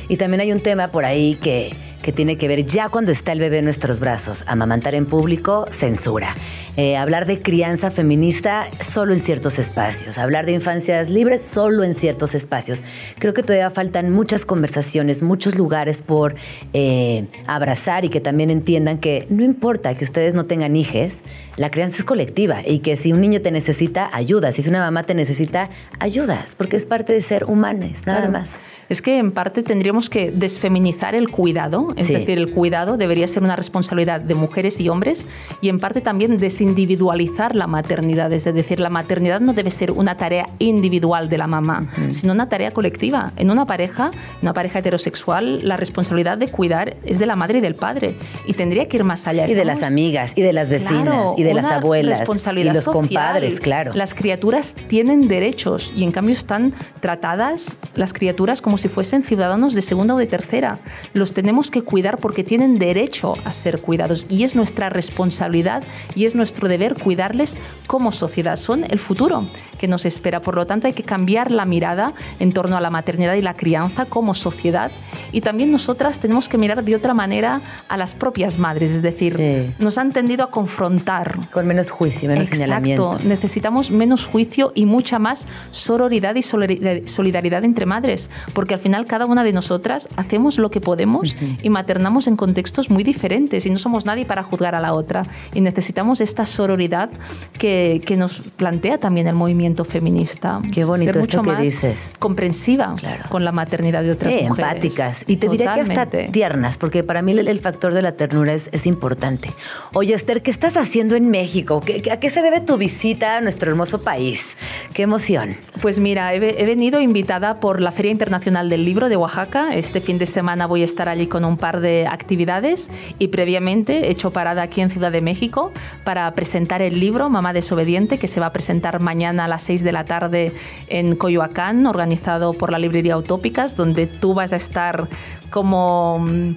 Y 0.10 0.18
también 0.18 0.42
hay 0.42 0.52
un 0.52 0.62
tema 0.62 0.88
por 0.90 1.06
ahí 1.06 1.36
que, 1.36 1.76
que 2.02 2.12
tiene 2.12 2.38
que 2.38 2.48
ver 2.48 2.66
ya 2.66 2.90
cuando 2.90 3.12
está 3.12 3.32
el 3.32 3.40
bebé 3.40 3.60
en 3.60 3.66
nuestros 3.66 4.00
brazos. 4.00 4.44
Amamantar 4.48 4.96
en 4.96 5.06
público, 5.06 5.68
censura. 5.72 6.36
Eh, 6.78 6.96
hablar 6.96 7.26
de 7.26 7.40
crianza 7.40 7.90
feminista 7.90 8.68
solo 8.82 9.12
en 9.12 9.20
ciertos 9.20 9.58
espacios, 9.58 10.20
hablar 10.20 10.46
de 10.46 10.52
infancias 10.52 11.10
libres 11.10 11.42
solo 11.42 11.84
en 11.84 11.96
ciertos 11.96 12.36
espacios. 12.36 12.84
Creo 13.18 13.34
que 13.34 13.42
todavía 13.42 13.72
faltan 13.72 14.12
muchas 14.12 14.46
conversaciones, 14.46 15.24
muchos 15.24 15.56
lugares 15.56 16.04
por 16.04 16.36
eh, 16.74 17.26
abrazar 17.48 18.06
y 18.06 18.10
que 18.10 18.22
también 18.22 18.52
entiendan 18.52 19.00
que 19.00 19.26
no 19.32 19.44
importa 19.44 19.96
que 19.96 20.06
ustedes 20.06 20.36
no 20.36 20.44
tengan 20.44 20.76
hijes, 20.76 21.24
la 21.56 21.72
crianza 21.72 21.98
es 21.98 22.06
colectiva 22.06 22.62
y 22.64 22.80
que 22.80 22.96
si 22.96 23.12
un 23.12 23.22
niño 23.22 23.42
te 23.42 23.50
necesita, 23.50 24.12
ayudas, 24.14 24.54
si 24.54 24.70
una 24.70 24.82
mamá 24.82 25.02
te 25.02 25.16
necesita, 25.16 25.72
ayudas, 26.00 26.54
porque 26.54 26.78
es 26.78 26.86
parte 26.86 27.12
de 27.12 27.24
ser 27.24 27.46
humanos, 27.46 28.06
nada 28.06 28.30
más. 28.30 28.60
Es 28.90 29.02
que 29.02 29.18
en 29.18 29.32
parte 29.32 29.64
tendríamos 29.64 30.10
que 30.10 30.32
desfeminizar 30.32 31.14
el 31.16 31.30
cuidado, 31.30 31.94
es 31.98 32.08
decir, 32.08 32.38
el 32.38 32.54
cuidado 32.54 32.98
debería 32.98 33.28
ser 33.28 33.44
una 33.44 33.56
responsabilidad 33.56 34.22
de 34.22 34.34
mujeres 34.34 34.80
y 34.80 34.90
hombres 34.90 35.26
y 35.62 35.70
en 35.70 35.80
parte 35.80 36.02
también 36.02 36.38
desindividualizar 36.38 37.56
la 37.56 37.68
maternidad, 37.68 38.32
es 38.32 38.46
decir, 38.46 38.80
la 38.80 38.90
maternidad 38.90 39.42
no 39.42 39.54
debe 39.54 39.72
ser 39.72 39.92
una 39.92 40.16
tarea 40.16 40.48
individual 40.60 41.30
de 41.30 41.38
la 41.38 41.48
mamá, 41.48 41.92
sino 42.12 42.34
una 42.34 42.48
tarea 42.48 42.72
colectiva. 42.72 43.34
En 43.36 43.52
una 43.52 43.66
pareja, 43.66 44.10
una 44.42 44.54
pareja 44.54 44.80
heterosexual, 44.80 45.68
la 45.68 45.76
responsabilidad 45.76 46.38
de 46.38 46.50
cuidar 46.50 46.96
es 47.04 47.20
de 47.20 47.26
la 47.26 47.36
madre 47.36 47.58
y 47.58 47.62
del 47.62 47.76
padre 47.76 48.16
y 48.46 48.54
tendría 48.54 48.88
que 48.88 48.98
ir 48.98 49.04
más 49.04 49.28
allá. 49.28 49.46
Y 49.50 49.54
de 49.54 49.66
las 49.66 49.84
amigas, 49.84 50.34
y 50.36 50.42
de 50.42 50.54
las 50.54 50.70
vecinas, 50.70 51.32
y 51.38 51.44
de 51.44 51.54
las 51.54 51.66
abuelas, 51.66 52.20
responsabilidad 52.20 52.72
y 52.72 52.76
los 52.76 52.86
compadres, 52.86 53.60
claro. 53.60 53.92
Las 53.94 54.14
criaturas 54.14 54.76
tienen 54.88 55.28
derechos 55.28 55.92
y 55.96 56.04
en 56.04 56.12
cambio 56.12 56.34
están 56.34 56.74
tratadas 57.02 57.78
las 57.96 58.14
criaturas 58.14 58.62
como 58.62 58.77
si 58.78 58.88
fuesen 58.88 59.24
ciudadanos 59.24 59.74
de 59.74 59.82
segunda 59.82 60.14
o 60.16 60.18
de 60.18 60.28
tercera. 60.28 60.80
Los 61.14 61.34
tenemos 61.34 61.72
que 61.72 61.82
cuidar 61.82 62.18
porque 62.18 62.44
tienen 62.44 62.80
derecho 62.80 63.34
a 63.44 63.52
ser 63.52 63.82
cuidados 63.82 64.26
y 64.30 64.44
es 64.44 64.56
nuestra 64.56 64.90
responsabilidad 64.90 65.84
y 66.16 66.26
es 66.26 66.36
nuestro 66.36 66.68
deber 66.68 66.96
cuidarles 66.96 67.58
como 67.88 68.12
sociedad. 68.12 68.56
Son 68.56 68.84
el 68.84 69.00
futuro 69.00 69.50
que 69.80 69.88
nos 69.88 70.06
espera. 70.06 70.42
Por 70.42 70.56
lo 70.56 70.66
tanto, 70.66 70.88
hay 70.88 70.94
que 70.94 71.04
cambiar 71.04 71.52
la 71.52 71.66
mirada 71.66 72.14
en 72.40 72.52
torno 72.52 72.78
a 72.78 72.82
la 72.82 72.90
maternidad 72.90 73.36
y 73.36 73.42
la 73.42 73.56
crianza 73.56 74.06
como 74.06 74.34
sociedad 74.34 74.92
y 75.32 75.42
también 75.42 75.72
nosotras 75.72 76.20
tenemos 76.20 76.50
que 76.50 76.58
mirar 76.58 76.84
de 76.84 76.96
otra 76.96 77.14
manera 77.14 77.62
a 77.90 77.98
las 77.98 78.14
propias 78.14 78.58
madres, 78.58 78.92
es 78.92 79.02
decir, 79.02 79.74
nos 79.80 79.98
han 79.98 80.12
tendido 80.12 80.44
a 80.44 80.52
confrontar. 80.52 81.50
Con 81.52 81.68
menos 81.68 81.90
juicio, 81.90 82.30
menos 82.30 82.46
Exacto. 82.46 82.64
señalamiento. 82.64 83.20
Necesitamos 83.24 83.92
menos 83.92 84.26
juicio 84.26 84.72
y 84.76 84.86
mucha 84.86 85.20
más 85.20 85.46
sororidad 85.72 86.36
y 86.36 86.42
solidaridad 86.42 87.64
entre 87.64 87.86
madres, 87.86 88.30
porque 88.54 88.67
al 88.74 88.80
final 88.80 89.06
cada 89.06 89.26
una 89.26 89.44
de 89.44 89.54
nosotras 89.54 90.08
hacemos 90.16 90.58
lo 90.58 90.70
que 90.70 90.82
podemos 90.82 91.36
y 91.62 91.70
maternamos 91.70 92.28
en 92.28 92.36
contextos 92.36 92.90
muy 92.90 93.04
diferentes 93.04 93.66
y 93.66 93.70
no 93.70 93.78
somos 93.78 94.06
nadie 94.06 94.26
para 94.26 94.44
juzgar 94.44 94.76
a 94.76 94.80
la 94.80 94.94
otra. 94.94 95.26
Y 95.54 95.62
necesitamos 95.62 96.22
esta 96.22 96.46
sororidad 96.46 97.10
que, 97.58 98.02
que 98.06 98.16
nos 98.16 98.42
plantea 98.56 98.98
también 98.98 99.28
el 99.28 99.36
movimiento 99.36 99.86
feminista. 99.86 100.62
Qué 100.74 100.86
bonito 100.86 101.14
Ser 101.14 101.22
mucho 101.22 101.38
esto 101.38 101.44
que 101.44 101.52
más 101.52 101.62
dices. 101.62 102.12
comprensiva 102.20 102.94
con 103.30 103.46
la 103.46 103.52
maternidad 103.52 104.04
de 104.04 104.12
otras 104.12 104.34
mujeres. 104.34 104.50
Empáticas. 104.50 105.24
Y 105.28 105.38
te 105.38 105.50
diría 105.50 105.74
que 105.74 105.82
hasta 105.82 106.06
tiernas, 106.08 106.78
porque 106.78 107.04
para 107.04 107.22
mí 107.22 107.32
el, 107.32 107.60
factor 107.60 107.94
de 107.94 108.02
la 108.02 108.14
ternura 108.14 108.54
es, 108.54 108.70
es, 108.72 108.86
importante. 108.86 109.52
Oye, 109.94 110.14
Esther, 110.14 110.42
¿qué 110.42 110.52
estás 110.52 110.78
haciendo 110.78 111.16
en 111.16 111.30
México? 111.30 111.82
¿A 112.12 112.18
qué 112.18 112.30
se 112.30 112.42
debe 112.42 112.62
tu 112.62 112.78
visita 112.78 113.38
a 113.38 113.42
nuestro 113.42 113.72
hermoso 113.72 114.02
país? 114.02 114.56
¡Qué 114.94 115.04
emoción! 115.04 115.56
Pues 115.82 116.00
mira, 116.00 116.34
he, 116.34 116.38
he 116.38 116.66
venido 116.66 117.00
invitada 117.00 117.60
por 117.60 117.82
la 117.82 117.92
Feria 117.92 118.12
Internacional 118.12 118.57
del 118.66 118.86
Libro 118.86 119.08
de 119.08 119.16
Oaxaca. 119.16 119.76
Este 119.76 120.02
fin 120.02 120.18
de 120.18 120.26
semana 120.26 120.66
voy 120.66 120.82
a 120.82 120.86
estar 120.86 121.08
allí 121.10 121.28
con 121.28 121.46
un 121.46 121.58
par 121.58 121.80
de 121.80 122.08
actividades 122.08 122.90
y 123.20 123.28
previamente 123.28 124.08
he 124.08 124.10
hecho 124.10 124.32
parada 124.32 124.64
aquí 124.64 124.82
en 124.82 124.90
Ciudad 124.90 125.12
de 125.12 125.22
México 125.22 125.72
para 126.04 126.34
presentar 126.34 126.82
el 126.82 127.00
libro 127.00 127.30
Mamá 127.30 127.54
desobediente 127.54 128.18
que 128.18 128.28
se 128.28 128.40
va 128.40 128.48
a 128.48 128.54
presentar 128.54 129.00
mañana 129.00 129.46
a 129.46 129.48
las 129.48 129.62
6 129.64 129.84
de 129.84 129.92
la 129.92 130.06
tarde 130.06 130.54
en 130.88 131.16
Coyoacán, 131.16 131.86
organizado 131.86 132.54
por 132.54 132.72
la 132.72 132.80
librería 132.80 133.16
Utópicas, 133.16 133.76
donde 133.76 134.08
tú 134.08 134.34
vas 134.34 134.54
a 134.54 134.56
estar 134.56 135.08
como 135.50 136.20
mm, 136.20 136.56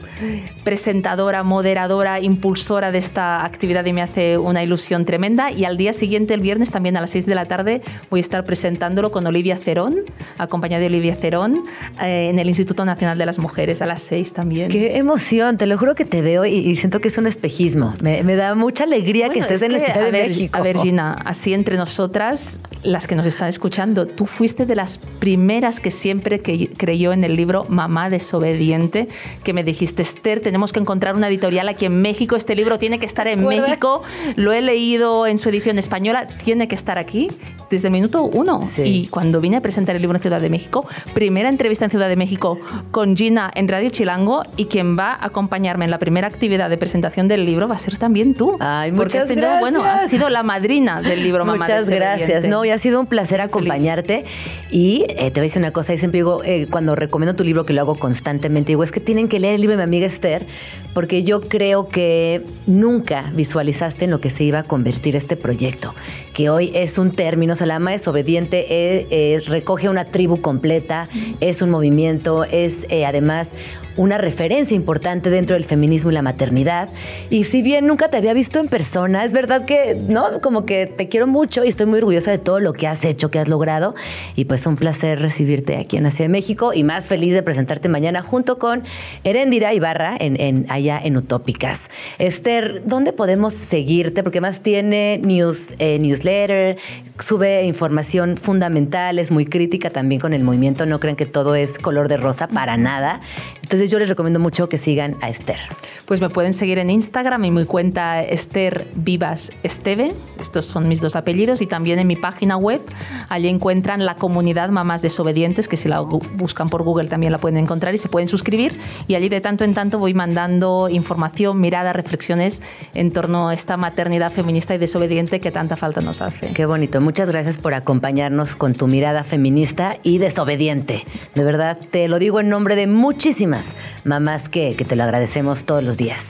presentadora, 0.65 1.43
moderadora, 1.43 2.21
impulsora 2.21 2.91
de 2.91 2.99
esta 2.99 3.45
actividad 3.45 3.85
y 3.85 3.93
me 3.93 4.03
hace 4.03 4.39
una 4.39 4.63
ilusión 4.63 5.05
tremenda. 5.05 5.51
Y 5.51 5.65
al 5.65 5.77
día 5.77 5.93
siguiente, 5.93 6.35
el 6.35 6.41
viernes, 6.41 6.71
también 6.71 6.97
a 6.97 7.01
las 7.01 7.11
6 7.11 7.27
de 7.27 7.35
la 7.35 7.47
tarde, 7.47 7.83
voy 8.11 8.19
a 8.19 8.23
estar 8.23 8.45
presentándolo 8.45 9.13
con 9.13 9.27
Olivia 9.27 9.57
Cerón, 9.57 9.97
acompañada 10.39 10.81
de 10.81 10.87
Olivia 10.87 11.17
Cerón, 11.17 11.63
eh, 12.03 12.29
en 12.31 12.39
el 12.39 12.49
Instituto 12.49 12.85
Nacional 12.85 13.19
de 13.19 13.27
las 13.27 13.39
Mujeres, 13.39 13.83
a 13.83 13.87
las 13.87 14.03
6 14.03 14.33
también. 14.33 14.71
Qué 14.71 14.97
emoción, 14.97 15.59
te 15.59 15.67
lo 15.67 15.77
juro 15.79 15.95
que 15.95 16.05
te 16.05 16.23
veo 16.23 16.45
y, 16.45 16.77
siento 16.77 17.01
que 17.01 17.09
es 17.09 17.19
un 17.19 17.27
espejismo. 17.27 17.95
Me, 18.01 18.23
da 18.23 18.55
mucha 18.55 18.85
alegría 18.85 19.29
que 19.29 19.41
estés 19.41 19.63
en 19.63 19.73
la 19.73 19.81
Ciudad 19.81 20.05
de 20.05 20.13
México. 20.13 20.57
A 20.57 20.63
ver, 20.63 20.79
Gina, 20.79 21.13
así 21.25 21.53
entre 21.53 21.77
nosotras, 21.77 22.61
las 22.85 23.07
que 23.07 23.15
nos 23.15 23.27
están 23.27 23.49
escuchando, 23.49 24.07
tú 24.07 24.27
fuiste 24.27 24.67
de 24.67 24.75
las 24.75 24.99
primeras 24.99 25.81
que 25.81 25.91
siempre 25.91 26.41
que 26.41 26.71
creyó 26.71 27.13
en 27.13 27.25
el 27.25 27.37
libro 27.37 27.67
Mamá 27.69 28.11
desobediente, 28.11 29.09
que 29.45 29.53
me 29.53 29.65
dijiste, 29.65 30.03
Esther, 30.03 30.41
tenemos 30.41 30.73
que 30.73 30.81
encontrar 30.81 31.15
una 31.15 31.29
editorial 31.29 31.69
aquí 31.69 31.87
en 31.87 32.01
México, 32.01 32.37
este 32.37 32.55
libro 32.55 32.79
tiene 32.79 32.99
que 32.99 33.07
estar 33.07 33.27
en 33.29 33.45
México, 33.47 34.03
lo 34.37 34.53
he 34.53 34.61
leído 34.63 35.27
en 35.27 35.39
su 35.39 35.49
edición 35.49 35.79
española, 35.79 36.27
tiene 36.45 36.69
que 36.69 36.75
estar 36.75 36.99
aquí 36.99 37.29
desde 37.71 37.89
el 37.89 37.93
minuto 37.93 38.23
uno. 38.25 38.61
Y 38.79 39.07
cuando 39.09 39.41
vine 39.41 39.57
a 39.57 39.61
presentar 39.61 39.97
el 39.97 40.03
libro 40.03 40.17
en 40.17 40.23
Ciudad 40.23 40.41
de 40.41 40.49
México, 40.49 40.87
primera 41.15 41.49
entrevista 41.49 41.80
en 41.85 41.91
Ciudad 41.91 42.09
de 42.09 42.17
México 42.17 42.59
con 42.91 43.17
Gina 43.17 43.51
en 43.55 43.69
Radio 43.69 43.91
Chilango 43.91 44.43
y 44.57 44.67
quien 44.67 44.99
va 44.99 45.13
a 45.13 45.27
acompañarme 45.27 45.85
en 45.85 45.91
la 45.91 45.99
primera 45.99 46.27
actividad 46.27 46.71
de 46.71 46.77
presentación 46.77 47.29
del 47.29 47.45
libro 47.45 47.69
va 47.69 47.75
a 47.75 47.79
ser 47.79 47.99
también 47.99 48.35
tú. 48.35 48.57
Ay, 48.61 48.93
muchas 48.93 49.25
porque 49.25 49.41
gracias. 49.41 49.61
bueno, 49.61 49.85
has 49.85 50.09
sido 50.09 50.29
la 50.29 50.43
madrina 50.43 51.03
del 51.03 51.23
libro 51.23 51.45
Mamá 51.45 51.65
Muchas 51.65 51.89
gracias. 51.89 52.47
No, 52.47 52.65
y 52.65 52.71
ha 52.71 52.79
sido 52.79 53.01
un 53.01 53.07
placer 53.07 53.41
acompañarte. 53.41 54.25
Y 54.71 55.05
eh, 55.09 55.31
te 55.31 55.41
voy 55.41 55.41
a 55.41 55.43
decir 55.43 55.61
una 55.61 55.73
cosa, 55.73 55.95
y 55.95 55.99
siempre 55.99 56.19
digo, 56.19 56.43
eh, 56.45 56.67
cuando 56.71 56.95
recomiendo 56.95 57.35
tu 57.35 57.45
libro, 57.45 57.65
que 57.65 57.73
lo 57.73 57.81
hago 57.81 57.97
constantemente, 57.97 58.69
digo, 58.73 58.83
es 58.83 58.93
que 58.93 59.01
tienen 59.01 59.29
que 59.29 59.41
leer 59.41 59.55
el 59.55 59.61
libro 59.61 59.77
de 59.77 59.87
mi 59.87 59.97
amiga 59.97 60.07
Esther, 60.07 60.47
porque 60.95 61.25
yo 61.25 61.41
creo 61.43 61.87
que 61.87 62.43
nunca 62.67 63.31
visualizaste 63.35 64.05
en 64.05 64.11
lo 64.11 64.21
que 64.21 64.31
se 64.31 64.45
iba 64.45 64.61
a 64.61 64.63
convertir 64.63 65.17
este 65.17 65.37
proyecto, 65.37 65.95
que 66.33 66.51
hoy 66.51 66.71
es 66.75 66.99
un 66.99 67.11
término, 67.11 67.55
o 67.55 67.57
sea, 67.57 67.67
la 67.67 67.77
ama 67.77 67.93
desobediente 67.93 68.67
eh, 68.69 69.43
recoge 69.47 69.89
una 69.89 70.05
tribu 70.05 70.41
completa, 70.41 71.09
es 71.41 71.60
un 71.63 71.71
movimiento, 71.71 72.45
es 72.45 72.87
además 73.07 73.53
una 73.97 74.19
referencia 74.19 74.75
importante 74.75 75.31
dentro 75.31 75.55
del 75.55 75.65
feminismo 75.65 76.11
y 76.11 76.15
la 76.15 76.23
maternidad. 76.23 76.89
Y 77.29 77.45
si 77.45 77.63
bien 77.63 77.87
nunca 77.87 78.09
te 78.09 78.17
había 78.17 78.33
visto 78.33 78.59
en 78.59 78.69
persona, 78.69 79.25
es 79.25 79.33
verdad 79.33 79.65
que, 79.65 79.97
¿no? 80.09 80.41
Como 80.41 80.65
que 80.65 80.87
te 80.87 81.09
quiero 81.09 81.27
mucho 81.27 81.65
y 81.65 81.69
estoy 81.69 81.87
muy 81.87 81.99
orgullosa 81.99 82.31
de 82.31 82.39
todo 82.39 82.61
lo 82.61 82.73
que 82.73 82.87
has 82.87 83.05
hecho, 83.05 83.31
que 83.31 83.39
has 83.39 83.49
logrado. 83.49 83.95
Y 84.37 84.47
pues 84.47 84.67
un 84.67 84.77
placer 84.77 85.21
recibirte 85.21 85.77
aquí 85.77 85.97
en 85.97 86.05
la 86.05 86.11
Ciudad 86.11 86.29
de 86.29 86.33
México 86.33 86.73
y 86.73 86.85
más 86.85 87.09
feliz 87.09 87.35
de 87.35 87.43
presentarte 87.43 87.89
mañana 87.89 88.23
junto 88.23 88.59
con 88.59 88.85
Erendira 89.25 89.75
Ibarra 89.75 90.17
en, 90.19 90.67
allá 90.71 90.99
en 91.03 91.17
Utópicas. 91.17 91.91
Esther, 92.19 92.83
¿dónde 92.87 93.13
podemos 93.13 93.55
seguirte? 93.55 94.23
Porque 94.23 94.41
más 94.41 94.61
tiene 94.61 95.19
news, 95.19 95.75
eh, 95.79 95.99
newsletter, 95.99 96.79
sube 97.19 97.65
información 97.65 98.37
fundamental, 98.37 99.19
es 99.19 99.31
muy 99.31 99.45
crítica 99.45 99.91
también 99.91 100.21
con 100.21 100.33
el 100.33 100.43
movimiento. 100.43 100.87
No 100.87 101.01
crean 101.01 101.17
que 101.17 101.27
todo 101.27 101.50
es 101.55 101.79
color 101.79 102.09
de 102.09 102.17
rosa 102.17 102.49
para 102.49 102.77
nada. 102.77 103.21
Entonces, 103.63 103.81
entonces 103.81 103.93
yo 103.93 104.01
les 104.01 104.09
recomiendo 104.09 104.41
mucho 104.41 104.69
que 104.69 104.79
sigan 104.79 105.15
a 105.21 105.31
Esther. 105.31 105.61
Pues 106.05 106.21
me 106.21 106.29
pueden 106.29 106.53
seguir 106.53 106.81
en 106.81 106.91
Instagram 106.91 107.45
y 107.45 107.51
mi 107.53 107.67
cuenta 107.67 108.21
Esther 108.21 108.89
Vivas 108.97 109.53
Esteve. 109.63 110.13
Estos 110.41 110.65
son 110.65 110.89
mis 110.89 111.01
dos 111.01 111.15
apellidos 111.15 111.63
y 111.63 111.67
también 111.67 112.01
en 112.01 112.09
mi 112.09 112.17
página 112.17 112.57
web. 112.57 112.81
Allí 113.29 113.47
encuentran 113.47 114.05
la 114.05 114.17
comunidad 114.17 114.71
Mamás 114.71 115.03
Desobedientes, 115.03 115.69
que 115.69 115.77
si 115.77 115.89
la 115.89 116.01
buscan 116.01 116.69
por 116.69 116.83
Google 116.83 117.09
también 117.09 117.31
la 117.31 117.39
pueden 117.39 117.59
encontrar 117.59 117.95
y 117.95 117.99
se 117.99 118.09
pueden 118.09 118.27
suscribir. 118.27 118.77
Y 119.07 119.15
allí 119.15 119.29
de 119.29 119.41
tanto 119.41 119.63
en 119.63 119.73
tanto 119.73 120.01
voy 120.01 120.15
mandando 120.15 120.89
información, 120.91 121.61
miradas, 121.61 121.95
reflexiones 121.95 122.61
en 122.95 123.13
torno 123.13 123.51
a 123.51 123.55
esta 123.55 123.77
maternidad 123.77 124.33
feminista 124.33 124.75
y 124.75 124.79
desobediente 124.79 125.41
que 125.41 125.53
tanta 125.53 125.77
falta 125.77 126.01
nos 126.01 126.21
hace. 126.23 126.53
Qué 126.55 126.67
bonito. 126.67 127.01
Muchas 127.01 127.31
gracias 127.31 127.57
por 127.57 127.73
acompañarnos 127.73 128.57
con 128.57 128.75
tu 128.75 128.89
mirada 128.89 129.23
feminista 129.23 129.97
y 130.03 130.19
desobediente. 130.19 131.05
De 131.41 131.47
verdad, 131.47 131.79
te 131.91 132.07
lo 132.07 132.19
digo 132.19 132.41
en 132.41 132.51
nombre 132.51 132.77
de 132.77 132.87
muchísimas 132.87 133.71
mamás 134.05 134.51
que, 134.51 134.77
que 134.77 134.85
te 134.85 134.95
lo 134.95 135.05
agradecemos 135.05 135.65
todos 135.65 135.83
los 135.83 135.97
días. 135.97 136.23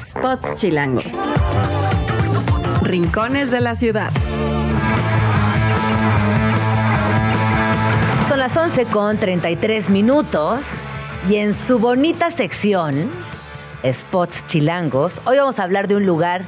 Spots 0.00 0.54
chilangos. 0.54 1.14
Rincones 2.82 3.50
de 3.50 3.60
la 3.60 3.74
ciudad. 3.74 4.12
Son 8.28 8.38
las 8.38 8.56
11 8.56 8.84
con 8.84 9.18
33 9.18 9.90
minutos 9.90 10.64
y 11.28 11.34
en 11.38 11.54
su 11.54 11.80
bonita 11.80 12.30
sección, 12.30 13.10
Spots 13.84 14.46
Chilangos, 14.46 15.20
hoy 15.24 15.38
vamos 15.38 15.58
a 15.58 15.64
hablar 15.64 15.88
de 15.88 15.96
un 15.96 16.06
lugar 16.06 16.44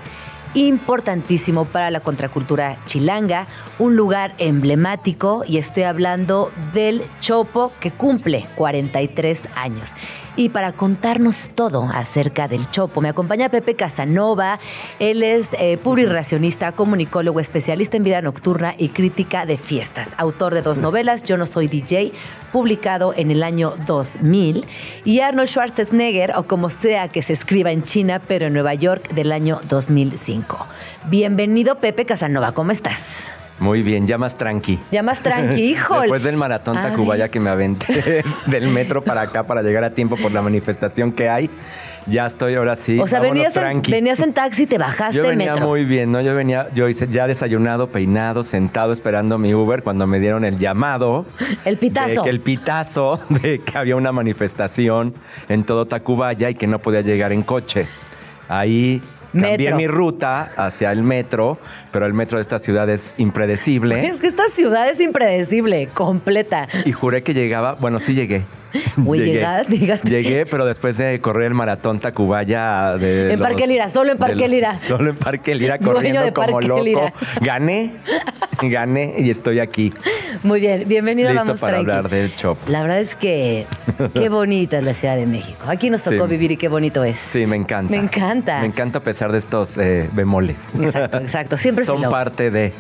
importantísimo 0.55 1.65
para 1.65 1.91
la 1.91 2.01
contracultura 2.01 2.79
chilanga, 2.85 3.47
un 3.79 3.97
lugar 3.97 4.35
emblemático 4.39 5.45
y 5.47 5.59
estoy 5.59 5.85
hablando 5.85 6.51
del 6.73 7.03
Chopo 7.21 7.73
que 7.81 7.91
cumple 7.91 8.47
43 8.57 9.49
años. 9.55 9.95
Y 10.37 10.49
para 10.49 10.73
contarnos 10.73 11.51
todo 11.55 11.89
acerca 11.93 12.49
del 12.49 12.71
Chopo, 12.71 13.01
me 13.01 13.09
acompaña 13.09 13.49
Pepe 13.49 13.75
Casanova. 13.75 14.59
Él 14.99 15.23
es 15.23 15.51
eh, 15.59 15.79
comunicólogo, 16.75 17.41
especialista 17.41 17.97
en 17.97 18.05
vida 18.05 18.23
nocturna 18.23 18.75
y 18.79 18.89
crítica 18.89 19.45
de 19.45 19.59
fiestas. 19.59 20.15
Autor 20.17 20.55
de 20.55 20.63
dos 20.63 20.79
novelas, 20.79 21.25
Yo 21.25 21.37
no 21.37 21.47
soy 21.47 21.69
DJ, 21.69 22.13
publicado 22.53 23.13
en 23.15 23.31
el 23.31 23.43
año 23.43 23.75
2000. 23.87 24.67
Y 25.05 25.21
Arnold 25.21 25.49
Schwarzenegger, 25.49 26.33
o 26.37 26.45
como 26.45 26.71
sea 26.71 27.09
que 27.09 27.23
se 27.23 27.33
escriba 27.33 27.71
en 27.73 27.83
China, 27.83 28.21
pero 28.27 28.47
en 28.47 28.53
Nueva 28.53 28.75
York, 28.75 29.11
del 29.11 29.33
año 29.33 29.61
2005. 29.69 30.40
Bienvenido, 31.07 31.79
Pepe 31.79 32.05
Casanova, 32.05 32.53
¿cómo 32.53 32.73
estás? 32.73 33.33
Muy 33.61 33.83
bien, 33.83 34.07
ya 34.07 34.17
más 34.17 34.39
tranqui. 34.39 34.81
Ya 34.91 35.03
más 35.03 35.21
tranqui, 35.21 35.61
híjole. 35.73 36.03
Después 36.03 36.23
del 36.23 36.37
maratón 36.37 36.77
Tacubaya 36.77 37.29
que 37.29 37.41
me 37.41 37.51
aventé 37.51 38.25
del 38.47 38.69
metro 38.69 39.05
para 39.05 39.21
acá 39.21 39.47
para 39.47 39.63
llegar 39.63 39.85
a 39.85 39.91
tiempo 39.91 40.17
por 40.17 40.33
la 40.33 40.41
manifestación 40.41 41.13
que 41.13 41.29
hay, 41.29 41.51
ya 42.07 42.25
estoy 42.25 42.55
ahora 42.55 42.75
sí. 42.77 42.99
O 42.99 43.07
sea, 43.07 43.21
venías 43.21 43.55
en, 43.57 43.83
venías 43.83 44.21
en, 44.21 44.33
taxi, 44.33 44.67
te 44.67 44.79
bajaste 44.79 45.19
yo 45.19 45.23
venía 45.23 45.53
metro. 45.53 45.69
muy 45.69 45.85
bien, 45.85 46.11
¿no? 46.11 46.23
Yo 46.23 46.35
venía, 46.35 46.69
yo 46.75 46.89
hice 46.89 47.07
ya 47.09 47.27
desayunado, 47.27 47.89
peinado, 47.89 48.43
sentado 48.43 48.93
esperando 48.93 49.37
mi 49.37 49.53
Uber 49.53 49.83
cuando 49.83 50.07
me 50.07 50.21
dieron 50.21 50.47
el 50.47 50.59
llamado. 50.59 51.27
El 51.67 51.77
pitazo. 51.77 52.25
el 52.25 52.41
pitazo 52.41 53.21
de 53.29 53.61
que 53.61 53.77
había 53.77 53.97
una 53.97 54.11
manifestación 54.11 55.15
en 55.51 55.65
todo 55.65 55.87
Tacubaya 55.87 56.49
y 56.49 56.55
que 56.55 56.67
no 56.67 56.79
podía 56.79 57.03
llegar 57.03 57.33
en 57.33 57.43
coche. 57.43 57.87
Ahí 58.49 59.03
Cambié 59.33 59.75
mi 59.75 59.87
ruta 59.87 60.53
hacia 60.57 60.93
el 60.93 61.03
metro, 61.03 61.59
pero 61.93 62.07
el 62.07 62.15
metro 62.15 62.39
de 62.39 62.43
esta 62.43 62.59
ciudad 62.59 62.89
es 62.89 63.15
impredecible. 63.19 64.07
Es 64.07 64.21
que 64.21 64.27
esta 64.27 64.49
ciudad 64.49 64.89
es 64.89 65.01
impredecible, 65.01 65.89
completa. 65.93 66.67
Y 66.85 66.93
juré 66.93 67.23
que 67.23 67.35
llegaba, 67.35 67.75
bueno, 67.75 67.99
sí 67.99 68.15
llegué. 68.15 68.43
Uy, 69.05 69.19
llegué, 69.19 69.99
Llegué, 70.05 70.45
pero 70.47 70.65
después 70.65 70.97
de 70.97 71.21
correr 71.21 71.49
el 71.49 71.55
maratón 71.55 71.99
Tacubaya 71.99 72.97
de 72.97 73.33
En 73.33 73.41
Parque 73.41 73.67
Lira, 73.67 73.89
solo 73.89 74.13
en 74.13 74.19
Parque 74.19 74.49
Lira. 74.49 74.75
Solo 74.81 75.11
en 75.11 75.17
Parque 75.17 75.55
Lira 75.55 75.79
corriendo 75.79 76.33
como 76.33 76.61
loco. 76.61 77.13
Gané, 77.41 77.93
gané 78.63 79.15
y 79.19 79.31
estoy 79.31 79.61
aquí. 79.61 79.93
Muy 80.43 80.61
bien, 80.61 80.89
bienvenido 80.89 81.29
Listo 81.31 81.45
Vamos 81.45 81.61
para 81.61 81.79
hablar 81.79 82.09
del 82.09 82.35
Chop. 82.35 82.57
La 82.67 82.81
verdad 82.81 83.01
es 83.01 83.15
que 83.15 83.67
qué 84.15 84.29
bonita 84.31 84.79
es 84.79 84.85
la 84.85 84.95
Ciudad 84.95 85.17
de 85.17 85.27
México. 85.27 85.59
Aquí 85.67 85.91
nos 85.91 86.03
tocó 86.03 86.27
vivir 86.27 86.53
y 86.53 86.57
qué 86.57 86.69
bonito 86.69 87.05
es. 87.05 87.19
Sí, 87.19 87.47
me 87.47 87.57
encanta. 87.57 87.91
Me 87.91 87.99
encanta. 87.99 88.61
Me 88.61 88.67
encanta 88.67 88.99
a 89.01 89.03
pesar 89.03 89.33
de 89.33 89.39
estos 89.39 89.77
eh, 89.77 90.09
bemoles. 90.13 90.75
Exacto, 90.75 91.19
exacto. 91.21 91.57
Siempre 91.59 91.85
Son 91.85 92.01
parte 92.03 92.51
de 92.51 92.73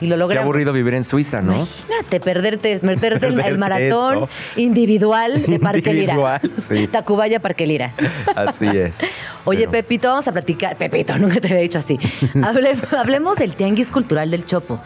y 0.00 0.06
lo 0.06 0.16
logramos. 0.16 0.42
Qué 0.42 0.44
aburrido 0.44 0.72
vivir 0.72 0.94
en 0.94 1.04
Suiza, 1.04 1.42
¿no? 1.42 1.54
Imagínate, 1.54 2.20
perderte, 2.20 2.78
perderte 2.78 3.26
el, 3.48 3.58
maratón 3.58 4.28
individual 4.56 5.42
de 5.42 5.58
Parque 5.60 5.92
Lira. 5.92 6.40
Sí. 6.68 6.88
Tacubaya 6.88 7.38
Parque 7.38 7.66
Lira. 7.66 7.92
Así 8.34 8.66
es. 8.66 8.96
Oye, 9.44 9.68
Pepito, 9.68 10.08
vamos 10.08 10.26
a 10.26 10.32
platicar. 10.32 10.76
Pepito, 10.76 11.16
nunca 11.18 11.40
te 11.40 11.48
había 11.48 11.62
dicho 11.62 11.78
así. 11.78 11.98
hablemos 12.96 13.38
del 13.38 13.54
Tianguis 13.54 13.90
Cultural 13.90 14.30
del 14.30 14.44
Chopo. 14.44 14.80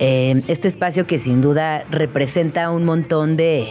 Eh, 0.00 0.42
este 0.48 0.66
espacio 0.66 1.06
que 1.06 1.18
sin 1.18 1.42
duda 1.42 1.84
representa 1.90 2.70
un 2.70 2.84
montón 2.84 3.36
de 3.36 3.68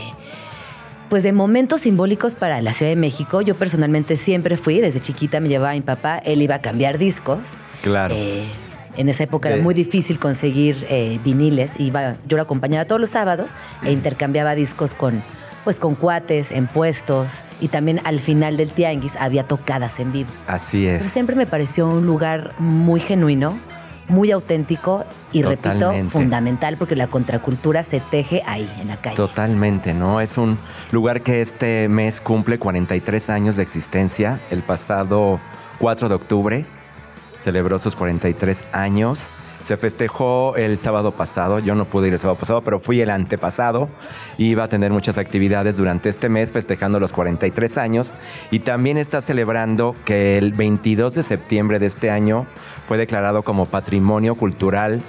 pues 1.09 1.23
de 1.23 1.33
momentos 1.33 1.81
simbólicos 1.81 2.35
para 2.35 2.61
la 2.61 2.71
Ciudad 2.71 2.91
de 2.91 2.95
México. 2.95 3.41
Yo 3.41 3.55
personalmente 3.55 4.15
siempre 4.15 4.57
fui, 4.57 4.79
desde 4.79 5.01
chiquita 5.01 5.39
me 5.39 5.49
llevaba 5.49 5.71
a 5.71 5.73
mi 5.73 5.81
papá, 5.81 6.19
él 6.19 6.43
iba 6.43 6.55
a 6.55 6.61
cambiar 6.61 6.99
discos. 6.99 7.57
Claro. 7.81 8.13
Eh, 8.15 8.45
en 8.95 9.09
esa 9.09 9.23
época 9.23 9.49
era 9.49 9.61
muy 9.61 9.73
difícil 9.73 10.19
conseguir 10.19 10.85
eh, 10.89 11.19
viniles. 11.23 11.79
Iba, 11.79 12.15
yo 12.27 12.37
lo 12.37 12.43
acompañaba 12.43 12.85
todos 12.85 13.01
los 13.01 13.09
sábados 13.09 13.51
e 13.83 13.91
intercambiaba 13.91 14.53
discos 14.53 14.93
con, 14.93 15.23
pues 15.63 15.79
con 15.79 15.95
cuates, 15.95 16.51
en 16.51 16.67
puestos 16.67 17.29
y 17.61 17.69
también 17.69 18.01
al 18.03 18.19
final 18.19 18.57
del 18.57 18.71
tianguis 18.71 19.15
había 19.15 19.43
tocadas 19.43 19.99
en 19.99 20.11
vivo. 20.11 20.29
Así 20.47 20.85
es. 20.85 21.05
siempre 21.05 21.35
me 21.35 21.47
pareció 21.47 21.87
un 21.87 22.05
lugar 22.05 22.53
muy 22.59 22.99
genuino, 22.99 23.57
muy 24.09 24.31
auténtico 24.31 25.05
y 25.31 25.43
repito, 25.43 25.93
fundamental 26.09 26.77
porque 26.77 26.95
la 26.95 27.07
contracultura 27.07 27.83
se 27.83 27.99
teje 27.99 28.43
ahí, 28.45 28.69
en 28.81 28.87
la 28.87 28.97
calle. 28.97 29.15
Totalmente, 29.15 29.93
¿no? 29.93 30.19
Es 30.19 30.37
un 30.37 30.57
lugar 30.91 31.21
que 31.21 31.41
este 31.41 31.87
mes 31.87 32.19
cumple 32.19 32.59
43 32.59 33.29
años 33.29 33.55
de 33.55 33.63
existencia. 33.63 34.39
El 34.49 34.63
pasado 34.63 35.39
4 35.79 36.09
de 36.09 36.15
octubre 36.15 36.65
celebró 37.37 37.79
sus 37.79 37.95
43 37.95 38.65
años. 38.73 39.27
Se 39.69 39.77
festejó 39.77 40.55
el 40.55 40.79
sábado 40.79 41.11
pasado, 41.11 41.59
yo 41.59 41.75
no 41.75 41.85
pude 41.85 42.07
ir 42.07 42.13
el 42.13 42.19
sábado 42.19 42.39
pasado, 42.39 42.63
pero 42.63 42.79
fui 42.79 43.01
el 43.01 43.11
antepasado. 43.11 43.87
Iba 44.39 44.63
a 44.63 44.67
tener 44.67 44.91
muchas 44.91 45.19
actividades 45.19 45.77
durante 45.77 46.09
este 46.09 46.27
mes 46.27 46.51
festejando 46.51 46.99
los 46.99 47.13
43 47.13 47.77
años 47.77 48.15
y 48.49 48.61
también 48.61 48.97
está 48.97 49.21
celebrando 49.21 49.95
que 50.05 50.39
el 50.39 50.53
22 50.53 51.13
de 51.13 51.21
septiembre 51.21 51.77
de 51.77 51.85
este 51.85 52.09
año 52.09 52.47
fue 52.87 52.97
declarado 52.97 53.43
como 53.43 53.67
Patrimonio 53.67 54.33
Cultural 54.33 55.03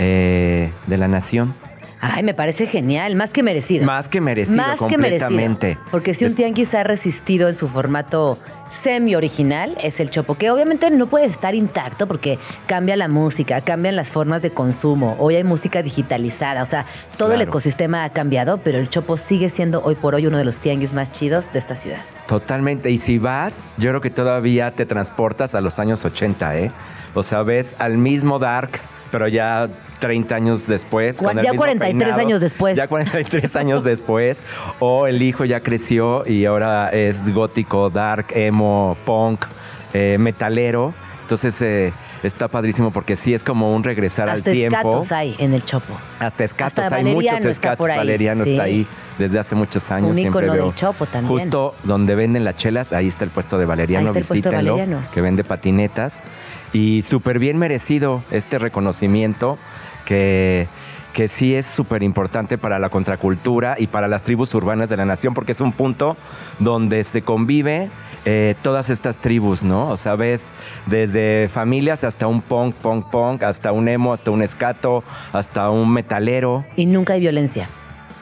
eh, 0.00 0.72
de 0.88 0.96
la 0.98 1.06
Nación. 1.06 1.54
Ay, 2.00 2.24
me 2.24 2.34
parece 2.34 2.66
genial, 2.66 3.14
más 3.14 3.32
que 3.32 3.44
merecido. 3.44 3.86
Más 3.86 4.08
que 4.08 4.20
merecido, 4.20 4.56
más 4.56 4.76
completamente. 4.76 5.60
Que 5.60 5.74
merecido. 5.74 5.90
Porque 5.92 6.14
si 6.14 6.24
un 6.24 6.34
tianguis 6.34 6.74
ha 6.74 6.82
resistido 6.82 7.46
en 7.48 7.54
su 7.54 7.68
formato 7.68 8.40
semi-original 8.70 9.76
es 9.82 10.00
el 10.00 10.10
chopo, 10.10 10.36
que 10.36 10.50
obviamente 10.50 10.90
no 10.90 11.08
puede 11.08 11.26
estar 11.26 11.54
intacto 11.54 12.06
porque 12.06 12.38
cambia 12.66 12.96
la 12.96 13.08
música, 13.08 13.60
cambian 13.60 13.96
las 13.96 14.10
formas 14.10 14.42
de 14.42 14.50
consumo, 14.50 15.16
hoy 15.18 15.36
hay 15.36 15.44
música 15.44 15.82
digitalizada, 15.82 16.62
o 16.62 16.66
sea, 16.66 16.86
todo 17.16 17.34
el 17.34 17.42
ecosistema 17.42 18.04
ha 18.04 18.10
cambiado, 18.10 18.58
pero 18.58 18.78
el 18.78 18.88
chopo 18.88 19.16
sigue 19.16 19.50
siendo 19.50 19.82
hoy 19.82 19.94
por 19.94 20.14
hoy 20.14 20.26
uno 20.26 20.38
de 20.38 20.44
los 20.44 20.58
tianguis 20.58 20.92
más 20.92 21.12
chidos 21.12 21.52
de 21.52 21.58
esta 21.58 21.76
ciudad. 21.76 22.00
Totalmente, 22.26 22.90
y 22.90 22.98
si 22.98 23.18
vas, 23.18 23.64
yo 23.76 23.90
creo 23.90 24.00
que 24.00 24.10
todavía 24.10 24.70
te 24.72 24.86
transportas 24.86 25.54
a 25.54 25.60
los 25.60 25.78
años 25.78 26.04
80, 26.04 26.58
¿eh? 26.58 26.72
O 27.14 27.22
sea, 27.22 27.42
ves 27.42 27.74
al 27.78 27.98
mismo 27.98 28.38
Dark 28.38 28.80
pero 29.10 29.28
ya 29.28 29.68
30 29.98 30.34
años 30.34 30.66
después. 30.66 31.20
ya 31.20 31.52
43 31.54 32.18
años 32.18 32.40
después. 32.40 32.76
Ya 32.76 32.86
43 32.86 33.56
años 33.56 33.84
después. 33.84 34.42
O 34.78 35.06
el 35.06 35.20
hijo 35.22 35.44
ya 35.44 35.60
creció 35.60 36.26
y 36.26 36.46
ahora 36.46 36.90
es 36.90 37.32
gótico, 37.32 37.90
dark, 37.90 38.26
emo, 38.30 38.96
punk, 39.04 39.44
eh, 39.92 40.16
metalero. 40.18 40.94
Entonces 41.22 41.60
eh, 41.62 41.92
está 42.24 42.48
padrísimo 42.48 42.90
porque 42.90 43.14
sí 43.14 43.34
es 43.34 43.44
como 43.44 43.74
un 43.74 43.84
regresar 43.84 44.28
al 44.28 44.42
tiempo. 44.42 44.76
Hasta 44.76 44.88
escatos 44.88 45.12
hay 45.12 45.36
en 45.38 45.54
el 45.54 45.64
Chopo. 45.64 45.94
Hasta 46.18 46.44
escatos, 46.44 46.92
hay 46.92 47.04
muchos 47.04 47.44
escatos. 47.44 47.86
Valeriano 47.86 48.42
está 48.42 48.64
ahí 48.64 48.86
desde 49.16 49.38
hace 49.38 49.54
muchos 49.54 49.90
años. 49.92 50.16
Un 50.16 50.32
del 50.32 50.74
Chopo 50.74 51.06
también. 51.06 51.32
Justo 51.32 51.74
donde 51.84 52.16
venden 52.16 52.44
las 52.44 52.56
chelas, 52.56 52.92
ahí 52.92 53.06
está 53.06 53.24
el 53.24 53.30
puesto 53.30 53.58
de 53.58 53.66
Valeriano, 53.66 54.12
visítenlo, 54.12 54.76
que 55.12 55.20
vende 55.20 55.44
patinetas. 55.44 56.22
Y 56.72 57.02
súper 57.02 57.38
bien 57.38 57.58
merecido 57.58 58.22
este 58.30 58.58
reconocimiento 58.58 59.58
que, 60.04 60.68
que 61.12 61.28
sí 61.28 61.54
es 61.54 61.66
súper 61.66 62.02
importante 62.02 62.58
para 62.58 62.78
la 62.78 62.88
contracultura 62.88 63.76
y 63.78 63.86
para 63.88 64.08
las 64.08 64.22
tribus 64.22 64.54
urbanas 64.54 64.88
de 64.88 64.96
la 64.96 65.04
nación, 65.04 65.34
porque 65.34 65.52
es 65.52 65.60
un 65.60 65.72
punto 65.72 66.16
donde 66.58 67.04
se 67.04 67.22
convive 67.22 67.90
eh, 68.24 68.54
todas 68.62 68.90
estas 68.90 69.16
tribus, 69.16 69.62
¿no? 69.62 69.88
O 69.88 69.96
sea, 69.96 70.14
ves 70.14 70.50
desde 70.86 71.48
familias 71.48 72.04
hasta 72.04 72.26
un 72.26 72.42
punk, 72.42 72.74
punk, 72.76 73.06
punk, 73.06 73.42
hasta 73.42 73.72
un 73.72 73.88
emo, 73.88 74.12
hasta 74.12 74.30
un 74.30 74.42
escato, 74.42 75.02
hasta 75.32 75.70
un 75.70 75.92
metalero. 75.92 76.64
Y 76.76 76.86
nunca 76.86 77.14
hay 77.14 77.20
violencia. 77.20 77.68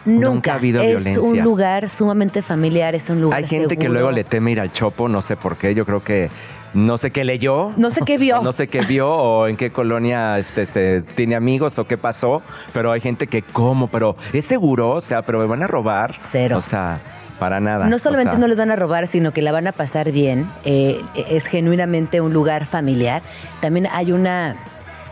Nunca, 0.05 0.53
ha 0.53 0.57
habido 0.57 0.81
es 0.81 0.87
violencia. 0.87 1.13
Es 1.13 1.19
un 1.19 1.41
lugar 1.41 1.89
sumamente 1.89 2.41
familiar, 2.43 2.95
es 2.95 3.11
un 3.11 3.21
lugar 3.21 3.39
Hay 3.39 3.47
gente 3.47 3.77
que 3.77 3.89
luego 3.89 4.11
le 4.11 4.25
teme 4.25 4.53
ir 4.53 4.61
al 4.61 4.73
chopo, 4.73 5.09
no 5.09 5.21
sé 5.21 5.37
por 5.37 5.57
qué, 5.57 5.75
yo 5.75 5.85
creo 5.85 6.03
que 6.03 6.31
no 6.75 6.99
sé 6.99 7.11
qué 7.11 7.25
leyó. 7.25 7.73
No 7.77 7.91
sé 7.91 8.03
qué 8.05 8.19
vio. 8.19 8.43
No 8.49 8.53
sé 8.53 8.69
qué 8.69 8.81
vio 8.83 9.11
o 9.11 9.47
en 9.47 9.57
qué 9.57 9.71
colonia 9.71 10.39
este, 10.39 10.67
se 10.67 11.03
tiene 11.03 11.35
amigos 11.35 11.79
o 11.79 11.87
qué 11.87 11.99
pasó. 11.99 12.43
Pero 12.73 12.93
hay 12.93 13.01
gente 13.01 13.27
que, 13.27 13.43
¿cómo? 13.43 13.89
Pero 13.89 14.17
es 14.33 14.45
seguro, 14.45 14.91
o 14.91 15.01
sea, 15.01 15.23
pero 15.23 15.39
me 15.39 15.47
van 15.47 15.63
a 15.63 15.67
robar. 15.67 16.17
Cero. 16.23 16.57
O 16.57 16.61
sea, 16.61 17.01
para 17.39 17.61
nada. 17.61 17.87
No 17.87 17.99
solamente 17.99 18.39
no 18.39 18.47
les 18.47 18.59
van 18.59 18.71
a 18.71 18.77
robar, 18.77 19.07
sino 19.07 19.33
que 19.33 19.43
la 19.43 19.53
van 19.53 19.67
a 19.67 19.73
pasar 19.73 20.13
bien. 20.13 20.47
Eh, 20.65 21.03
es 21.15 21.47
genuinamente 21.47 22.21
un 22.21 22.33
lugar 22.33 22.67
familiar. 22.67 23.23
También 23.61 23.89
hay 23.91 24.13
una. 24.13 24.57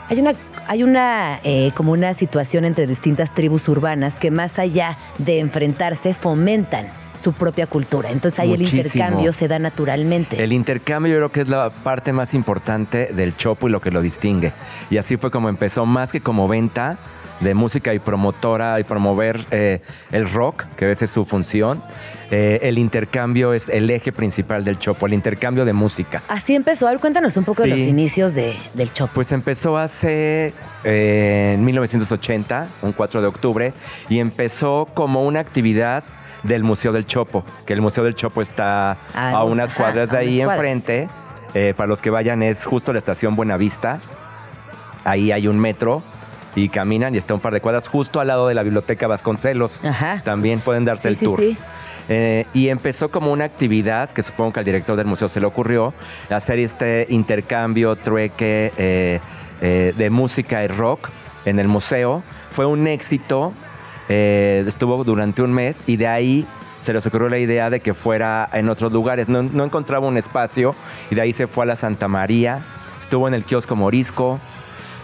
Hay 0.09 0.21
una 0.21 0.35
hay 0.69 0.83
una 0.83 1.41
eh, 1.45 1.71
como 1.77 1.93
una 1.93 2.13
situación 2.15 2.65
entre 2.65 2.89
distintas 2.89 3.33
tribus 3.33 3.69
urbanas 3.69 4.17
que 4.17 4.33
más 4.33 4.59
allá 4.59 4.99
de 5.19 5.39
enfrentarse 5.39 6.13
fomentan 6.13 6.89
su 7.17 7.33
propia 7.33 7.67
cultura. 7.67 8.11
Entonces 8.11 8.41
ahí 8.41 8.53
el 8.53 8.63
intercambio 8.63 9.33
se 9.33 9.49
da 9.49 9.59
naturalmente. 9.59 10.43
El 10.43 10.53
intercambio 10.53 11.13
yo 11.13 11.19
creo 11.19 11.33
que 11.33 11.41
es 11.43 11.49
la 11.49 11.71
parte 11.71 12.13
más 12.13 12.35
importante 12.35 13.11
del 13.15 13.37
Chopo 13.37 13.69
y 13.69 13.71
lo 13.73 13.81
que 13.81 13.91
lo 13.91 14.01
distingue. 14.01 14.53
Y 14.91 14.99
así 14.99 15.17
fue 15.17 15.31
como 15.31 15.49
empezó, 15.49 15.87
más 15.87 16.13
que 16.13 16.21
como 16.21 16.49
venta 16.49 16.99
de 17.41 17.55
música 17.55 17.93
y 17.95 17.99
promotora 17.99 18.81
y 18.81 18.85
promover 18.85 19.47
eh, 19.51 19.81
el 20.11 20.31
rock, 20.31 20.65
que 20.77 20.91
esa 20.91 21.05
es 21.05 21.11
su 21.11 21.25
función. 21.25 21.83
Eh, 22.31 22.61
el 22.63 22.79
intercambio 22.79 23.53
es 23.53 23.69
el 23.69 23.89
eje 23.91 24.13
principal 24.13 24.65
del 24.65 24.79
Chopo, 24.79 25.07
el 25.07 25.13
intercambio 25.13 25.65
de 25.65 25.73
música. 25.73 26.23
Así 26.29 26.55
empezó. 26.55 26.89
A 26.89 26.91
ver, 26.91 27.01
cuéntanos 27.01 27.37
un 27.37 27.45
poco 27.45 27.63
de 27.63 27.69
los 27.69 27.79
inicios 27.79 28.35
de, 28.35 28.57
del 28.75 28.93
Chopo. 28.93 29.13
Pues 29.15 29.31
empezó 29.33 29.77
hace 29.79 30.53
eh, 30.85 31.53
en 31.55 31.65
1980, 31.65 32.69
un 32.83 32.93
4 32.93 33.21
de 33.21 33.27
octubre, 33.27 33.73
y 34.09 34.19
empezó 34.19 34.89
como 34.93 35.25
una 35.25 35.41
actividad 35.41 36.05
del 36.43 36.65
Museo 36.65 36.93
del 36.93 37.07
Chopo, 37.07 37.45
que 37.65 37.73
el 37.73 37.81
Museo 37.81 38.05
del 38.05 38.15
Chopo 38.15 38.43
está 38.43 38.99
ah, 39.15 39.31
a 39.31 39.45
unas 39.45 39.73
cuadras 39.73 40.11
de 40.11 40.19
ahí 40.19 40.41
enfrente. 40.41 41.09
Para 41.75 41.87
los 41.87 42.03
que 42.03 42.11
vayan 42.11 42.43
es 42.43 42.67
justo 42.67 42.93
la 42.93 42.99
estación 42.99 43.35
Buenavista. 43.35 43.99
Ahí 45.05 45.33
hay 45.33 45.49
un 45.49 45.59
metro 45.59 46.03
y 46.57 46.69
caminan 46.69 47.15
y 47.15 47.19
está 47.19 47.35
un 47.35 47.41
par 47.41 47.53
de 47.53 47.61
cuadras 47.61 47.87
justo 47.87 48.19
al 48.19 48.27
lado 48.27 48.49
de 48.49 48.55
la 48.55 48.65
biblioteca 48.65 49.07
Vasconcelos. 49.07 49.81
También 50.25 50.59
pueden 50.59 50.85
darse 50.85 51.09
el 51.09 51.19
tour. 51.19 51.41
Eh, 52.09 52.47
y 52.55 52.69
empezó 52.69 53.11
como 53.11 53.33
una 53.33 53.45
actividad 53.45 54.11
que 54.11 54.23
supongo 54.23 54.53
que 54.53 54.61
al 54.61 54.65
director 54.65 54.97
del 54.97 55.07
museo 55.07 55.29
se 55.29 55.41
le 55.41 55.47
ocurrió, 55.47 55.93
hacer 56.31 56.59
este 56.59 57.07
intercambio, 57.11 57.95
trueque 57.97 58.73
eh, 58.77 59.21
de 59.97 60.11
música 60.11 60.65
y 60.65 60.69
rock 60.69 61.11
en 61.45 61.59
el 61.61 61.69
museo. 61.69 62.25
Fue 62.51 62.67
un 62.67 62.87
éxito 62.87 63.53
eh, 64.09 64.65
estuvo 64.67 65.03
durante 65.03 65.43
un 65.43 65.53
mes 65.53 65.81
y 65.87 65.97
de 65.97 66.07
ahí 66.07 66.47
se 66.81 66.93
les 66.93 67.05
ocurrió 67.07 67.29
la 67.29 67.39
idea 67.39 67.71
de 67.71 67.81
que 67.81 67.95
fuera 67.95 68.49
en 68.53 68.69
otros 68.69 68.93
lugares. 68.93 69.29
No, 69.29 69.41
encontraba 69.65 70.07
un 70.07 70.17
espacio 70.17 70.75
y 71.11 71.17
de 71.17 71.23
ahí 71.23 71.33
se 71.33 71.47
fue 71.47 71.65
a 71.65 71.67
la 71.67 71.77
Santa 71.77 72.07
María, 72.07 72.65
estuvo 73.01 73.27
en 73.27 73.35
el 73.35 73.45
kiosco 73.45 73.75
Morisco, 73.75 74.39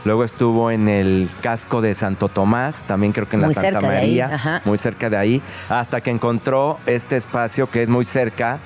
luego 0.04 0.24
estuvo 0.24 0.70
en 0.70 0.88
el 0.88 1.30
casco 1.40 1.80
de 1.80 1.94
Santo 1.94 2.28
Tomás, 2.28 2.82
también 2.82 3.12
creo 3.12 3.28
que 3.28 3.36
en 3.36 3.42
la 3.42 3.50
Santa 3.50 3.80
María, 3.80 4.62
muy 4.64 4.78
cerca 4.78 5.10
de 5.10 5.16
ahí, 5.16 5.42
hasta 5.68 6.00
que 6.00 6.10
encontró 6.10 6.78
este 6.86 7.16
espacio 7.16 7.68
que 7.68 7.82
es 7.82 7.88
muy 7.88 8.04
cerca 8.04 8.58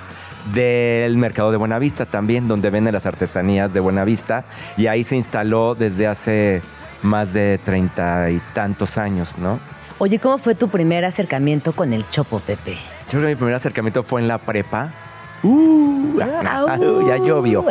del 0.54 1.16
mercado 1.16 1.50
de 1.50 1.56
Buenavista 1.56 2.06
también, 2.06 2.48
donde 2.48 2.70
venden 2.70 2.94
las 2.94 3.06
artesanías 3.06 3.72
de 3.72 3.80
Buenavista 3.80 4.44
y 4.76 4.86
ahí 4.86 5.04
se 5.04 5.16
instaló 5.16 5.74
desde 5.74 6.06
hace 6.06 6.62
más 7.02 7.32
de 7.32 7.58
treinta 7.64 8.30
y 8.30 8.40
tantos 8.54 8.96
años, 8.98 9.38
¿no? 9.38 9.58
Oye, 9.98 10.18
¿cómo 10.18 10.38
fue 10.38 10.54
tu 10.54 10.68
primer 10.68 11.04
acercamiento 11.04 11.72
con 11.72 11.92
el 11.92 12.08
Chopo, 12.10 12.38
Pepe? 12.40 12.78
Yo 13.08 13.18
creo 13.18 13.22
que 13.22 13.28
mi 13.28 13.34
primer 13.36 13.54
acercamiento 13.54 14.02
fue 14.02 14.20
en 14.20 14.28
la 14.28 14.38
prepa. 14.38 14.92
Uh, 15.46 16.18
ya 17.06 17.18
llovió. 17.18 17.64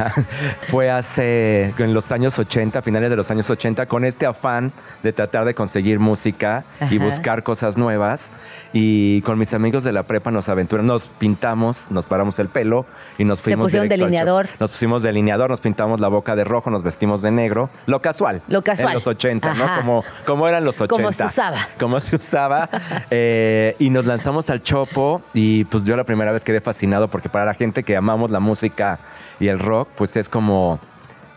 Fue 0.68 0.90
hace, 0.90 1.74
en 1.78 1.94
los 1.94 2.12
años 2.12 2.38
80, 2.38 2.82
finales 2.82 3.10
de 3.10 3.16
los 3.16 3.30
años 3.30 3.48
80, 3.48 3.86
con 3.86 4.04
este 4.04 4.26
afán 4.26 4.72
de 5.02 5.12
tratar 5.12 5.44
de 5.44 5.54
conseguir 5.54 5.98
música 5.98 6.64
y 6.90 6.98
buscar 6.98 7.42
cosas 7.42 7.76
nuevas. 7.76 8.30
Y 8.72 9.22
con 9.22 9.38
mis 9.38 9.54
amigos 9.54 9.84
de 9.84 9.92
la 9.92 10.02
prepa 10.02 10.30
nos 10.30 10.48
aventuramos, 10.48 10.86
nos 10.86 11.08
pintamos, 11.08 11.90
nos 11.90 12.04
paramos 12.04 12.38
el 12.38 12.48
pelo 12.48 12.86
y 13.18 13.24
nos 13.24 13.40
fuimos. 13.40 13.70
Se 13.70 13.78
pusieron 13.78 13.88
delineador. 13.88 14.48
Nos 14.60 14.70
pusimos 14.70 15.02
delineador, 15.02 15.48
nos 15.48 15.60
pintamos 15.60 16.00
la 16.00 16.08
boca 16.08 16.36
de 16.36 16.44
rojo, 16.44 16.70
nos 16.70 16.82
vestimos 16.82 17.22
de 17.22 17.30
negro. 17.30 17.70
Lo 17.86 18.02
casual. 18.02 18.42
Lo 18.48 18.62
casual. 18.62 18.88
En 18.88 18.94
los 18.94 19.06
80, 19.06 19.54
¿no? 19.54 19.76
Como, 19.78 20.04
como 20.26 20.48
eran 20.48 20.64
los 20.64 20.80
80. 20.80 20.94
Como 20.94 21.12
se 21.12 21.24
usaba. 21.24 21.68
Como 21.78 22.00
se 22.00 22.16
usaba. 22.16 22.68
Eh, 23.10 23.76
y 23.78 23.90
nos 23.90 24.06
lanzamos 24.06 24.50
al 24.50 24.62
chopo 24.62 25.22
y 25.32 25.64
pues 25.66 25.84
yo 25.84 25.96
la 25.96 26.04
primera 26.04 26.32
vez 26.32 26.44
quedé 26.44 26.60
fascinado 26.60 27.05
porque 27.08 27.28
para 27.28 27.44
la 27.44 27.54
gente 27.54 27.82
que 27.82 27.96
amamos 27.96 28.30
la 28.30 28.40
música 28.40 28.98
y 29.40 29.48
el 29.48 29.58
rock, 29.58 29.88
pues 29.96 30.16
es 30.16 30.28
como 30.28 30.80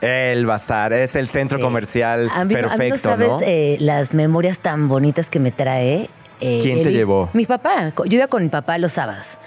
el 0.01 0.45
bazar, 0.45 0.93
es 0.93 1.15
el 1.15 1.27
centro 1.27 1.59
comercial 1.59 2.29
perfecto. 2.47 2.69
A 2.71 2.77
mí 2.77 2.89
no 2.89 2.97
sabes 2.97 3.29
eh, 3.41 3.77
las 3.79 4.13
memorias 4.13 4.59
tan 4.59 4.87
bonitas 4.87 5.29
que 5.29 5.39
me 5.39 5.51
trae. 5.51 6.09
Eh, 6.41 6.59
¿Quién 6.61 6.83
te 6.83 6.91
llevó? 6.91 7.29
Mi 7.33 7.45
papá. 7.45 7.91
Yo 8.05 8.17
iba 8.17 8.27
con 8.27 8.43
mi 8.43 8.49
papá 8.49 8.77
los 8.77 8.93
sábados. 8.93 9.37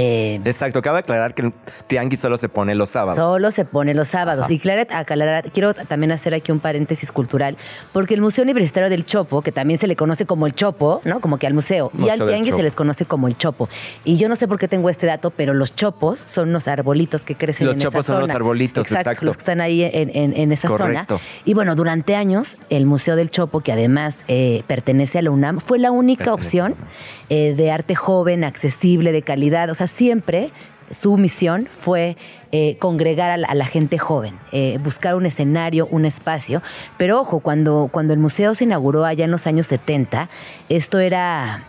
Eh, 0.00 0.40
Exacto, 0.44 0.80
cabe 0.80 1.00
aclarar 1.00 1.34
que 1.34 1.42
el 1.42 1.52
tianguis 1.88 2.20
solo 2.20 2.38
se 2.38 2.48
pone 2.48 2.76
los 2.76 2.90
sábados. 2.90 3.16
Solo 3.16 3.50
se 3.50 3.64
pone 3.64 3.94
los 3.94 4.06
sábados. 4.06 4.48
Y 4.48 4.60
Claret, 4.60 4.92
aclarar, 4.92 5.50
quiero 5.50 5.74
también 5.74 6.12
hacer 6.12 6.34
aquí 6.34 6.52
un 6.52 6.60
paréntesis 6.60 7.10
cultural, 7.10 7.56
porque 7.92 8.14
el 8.14 8.20
Museo 8.20 8.44
Universitario 8.44 8.90
del 8.90 9.04
Chopo, 9.04 9.42
que 9.42 9.50
también 9.50 9.78
se 9.78 9.88
le 9.88 9.96
conoce 9.96 10.24
como 10.24 10.46
el 10.46 10.54
Chopo, 10.54 11.00
¿no? 11.04 11.20
Como 11.20 11.38
que 11.38 11.48
al 11.48 11.54
museo, 11.54 11.90
y 11.98 12.08
al 12.10 12.24
tianguis 12.24 12.54
se 12.54 12.62
les 12.62 12.76
conoce 12.76 13.06
como 13.06 13.26
el 13.26 13.36
Chopo. 13.36 13.68
Y 14.04 14.16
yo 14.16 14.28
no 14.28 14.36
sé 14.36 14.46
por 14.46 14.60
qué 14.60 14.68
tengo 14.68 14.88
este 14.88 15.06
dato, 15.06 15.30
pero 15.30 15.52
los 15.52 15.74
chopos 15.74 16.20
son 16.20 16.50
unos 16.50 16.68
arbolitos 16.68 17.22
que 17.22 17.34
crecen 17.34 17.66
en 17.66 17.78
esa 17.78 17.80
zona. 17.80 17.84
Los 17.84 17.92
chopos 17.92 18.06
son 18.06 18.20
los 18.20 18.30
arbolitos, 18.30 18.92
exacto, 18.92 19.26
Los 19.26 19.36
que 19.36 19.40
están 19.40 19.60
ahí 19.60 19.82
en, 19.82 20.52
esa 20.52 20.68
zona. 20.68 21.06
Y 21.44 21.54
bueno, 21.54 21.74
durante 21.74 22.14
años, 22.14 22.56
el 22.70 22.86
Museo 22.86 23.16
del 23.16 23.30
Chopo, 23.30 23.60
que 23.60 23.72
además 23.72 24.18
eh, 24.28 24.62
pertenece 24.68 25.18
a 25.18 25.22
la 25.22 25.30
UNAM, 25.30 25.58
fue 25.58 25.80
la 25.80 25.90
única 25.90 26.32
opción 26.32 26.76
eh, 27.30 27.54
de 27.56 27.70
arte 27.70 27.94
joven, 27.94 28.44
accesible, 28.44 29.12
de 29.12 29.22
calidad. 29.22 29.68
O 29.70 29.74
sea, 29.74 29.87
siempre 29.88 30.52
su 30.90 31.16
misión 31.16 31.66
fue 31.66 32.16
eh, 32.50 32.76
congregar 32.78 33.30
a 33.30 33.36
la, 33.54 33.64
gente 33.66 33.98
joven, 33.98 34.38
eh, 34.52 34.78
buscar 34.82 35.16
un 35.16 35.26
escenario, 35.26 35.86
un 35.90 36.04
espacio. 36.04 36.62
Pero 36.96 37.20
ojo, 37.20 37.40
cuando, 37.40 37.90
cuando 37.92 38.14
el 38.14 38.18
museo 38.18 38.54
se 38.54 38.64
inauguró 38.64 39.04
allá 39.04 39.24
en 39.24 39.30
los 39.30 39.46
años 39.46 39.66
70, 39.66 40.30
esto 40.68 40.98
era 40.98 41.64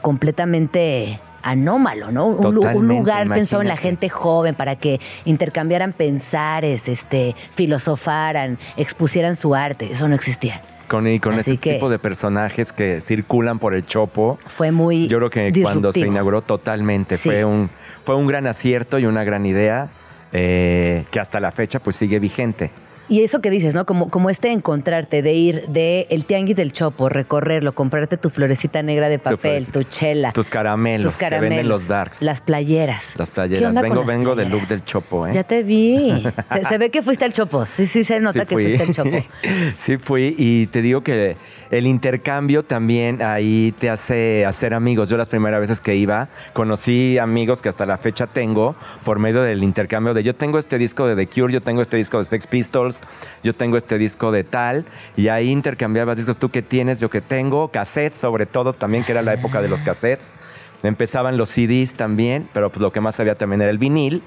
completamente 0.00 1.20
anómalo, 1.42 2.10
¿no? 2.10 2.26
Un, 2.26 2.88
lugar 2.88 3.28
pensado 3.28 3.62
en 3.62 3.68
la 3.68 3.76
gente 3.76 4.08
joven 4.08 4.54
para 4.54 4.76
que 4.76 5.00
intercambiaran 5.24 5.92
pensares, 5.92 6.88
este, 6.88 7.34
filosofaran, 7.54 8.58
expusieran 8.76 9.36
su 9.36 9.54
arte. 9.54 9.90
Eso 9.92 10.08
no 10.08 10.14
existía. 10.14 10.62
Con, 10.92 11.08
y 11.08 11.20
con 11.20 11.38
ese 11.38 11.56
tipo 11.56 11.88
de 11.88 11.98
personajes 11.98 12.70
que 12.70 13.00
circulan 13.00 13.58
por 13.58 13.74
el 13.74 13.86
Chopo. 13.86 14.38
Fue 14.46 14.72
muy. 14.72 15.08
Yo 15.08 15.16
creo 15.16 15.30
que 15.30 15.62
cuando 15.62 15.90
se 15.90 16.00
inauguró 16.00 16.42
totalmente 16.42 17.16
fue, 17.16 17.46
un, 17.46 17.70
fue 18.04 18.14
un 18.14 18.26
gran 18.26 18.46
acierto 18.46 18.98
y 18.98 19.06
una 19.06 19.24
gran 19.24 19.46
idea 19.46 19.88
eh, 20.32 21.06
que 21.10 21.18
hasta 21.18 21.40
la 21.40 21.50
fecha 21.50 21.78
pues 21.78 21.96
sigue 21.96 22.18
vigente. 22.18 22.70
Y 23.12 23.22
eso 23.22 23.42
que 23.42 23.50
dices, 23.50 23.74
¿no? 23.74 23.84
Como, 23.84 24.08
como 24.08 24.30
este 24.30 24.50
encontrarte, 24.52 25.20
de 25.20 25.34
ir 25.34 25.66
de 25.68 26.06
el 26.08 26.24
tianguis 26.24 26.56
del 26.56 26.72
Chopo, 26.72 27.10
recorrerlo, 27.10 27.74
comprarte 27.74 28.16
tu 28.16 28.30
florecita 28.30 28.82
negra 28.82 29.10
de 29.10 29.18
papel, 29.18 29.70
tu, 29.70 29.82
chela. 29.82 30.32
Tus 30.32 30.48
caramelos, 30.48 31.12
tus 31.12 31.20
caramelos, 31.20 31.50
que 31.50 31.56
venden 31.56 31.68
los 31.68 31.88
darks. 31.88 32.22
Las 32.22 32.40
playeras. 32.40 33.12
Las 33.18 33.28
playeras. 33.28 33.74
Vengo, 33.74 34.02
vengo 34.02 34.34
del 34.34 34.48
look 34.48 34.66
del 34.66 34.82
Chopo, 34.86 35.26
¿eh? 35.26 35.32
Ya 35.34 35.44
te 35.44 35.62
vi. 35.62 36.24
se, 36.70 36.78
ve 36.78 36.88
que 36.88 37.02
fuiste 37.02 37.26
al 37.26 37.34
Chopo. 37.34 37.66
Sí, 37.66 37.84
sí, 37.84 38.02
se 38.02 38.18
nota 38.18 38.46
que 38.46 38.54
fuiste 38.54 38.82
al 38.82 38.94
Chopo. 38.94 39.26
sí 39.76 39.98
fui 39.98 40.34
y 40.38 40.68
te 40.68 40.80
digo 40.80 41.02
que 41.02 41.36
el 41.72 41.86
intercambio 41.86 42.64
también 42.64 43.22
ahí 43.22 43.74
te 43.78 43.88
hace 43.88 44.44
hacer 44.44 44.74
amigos. 44.74 45.08
Yo 45.08 45.16
las 45.16 45.30
primeras 45.30 45.58
veces 45.58 45.80
que 45.80 45.96
iba, 45.96 46.28
conocí 46.52 47.16
amigos 47.16 47.62
que 47.62 47.70
hasta 47.70 47.86
la 47.86 47.96
fecha 47.96 48.26
tengo 48.26 48.76
por 49.04 49.18
medio 49.18 49.40
del 49.40 49.62
intercambio 49.62 50.12
de 50.12 50.22
yo 50.22 50.34
tengo 50.36 50.58
este 50.58 50.76
disco 50.76 51.06
de 51.06 51.16
The 51.16 51.26
Cure, 51.32 51.50
yo 51.50 51.62
tengo 51.62 51.80
este 51.80 51.96
disco 51.96 52.18
de 52.18 52.26
Sex 52.26 52.46
Pistols, 52.46 53.02
yo 53.42 53.54
tengo 53.54 53.78
este 53.78 53.96
disco 53.96 54.32
de 54.32 54.44
tal, 54.44 54.84
y 55.16 55.28
ahí 55.28 55.50
intercambiabas 55.50 56.18
discos, 56.18 56.38
tú 56.38 56.50
que 56.50 56.60
tienes, 56.60 57.00
yo 57.00 57.08
que 57.08 57.22
tengo, 57.22 57.68
cassettes 57.68 58.18
sobre 58.18 58.44
todo 58.44 58.74
también, 58.74 59.02
que 59.04 59.12
era 59.12 59.22
la 59.22 59.32
época 59.32 59.62
de 59.62 59.68
los 59.68 59.82
cassettes. 59.82 60.34
Empezaban 60.82 61.38
los 61.38 61.48
CDs 61.48 61.94
también, 61.94 62.50
pero 62.52 62.68
pues 62.68 62.82
lo 62.82 62.92
que 62.92 63.00
más 63.00 63.18
había 63.18 63.36
también 63.36 63.62
era 63.62 63.70
el 63.70 63.78
vinil 63.78 64.22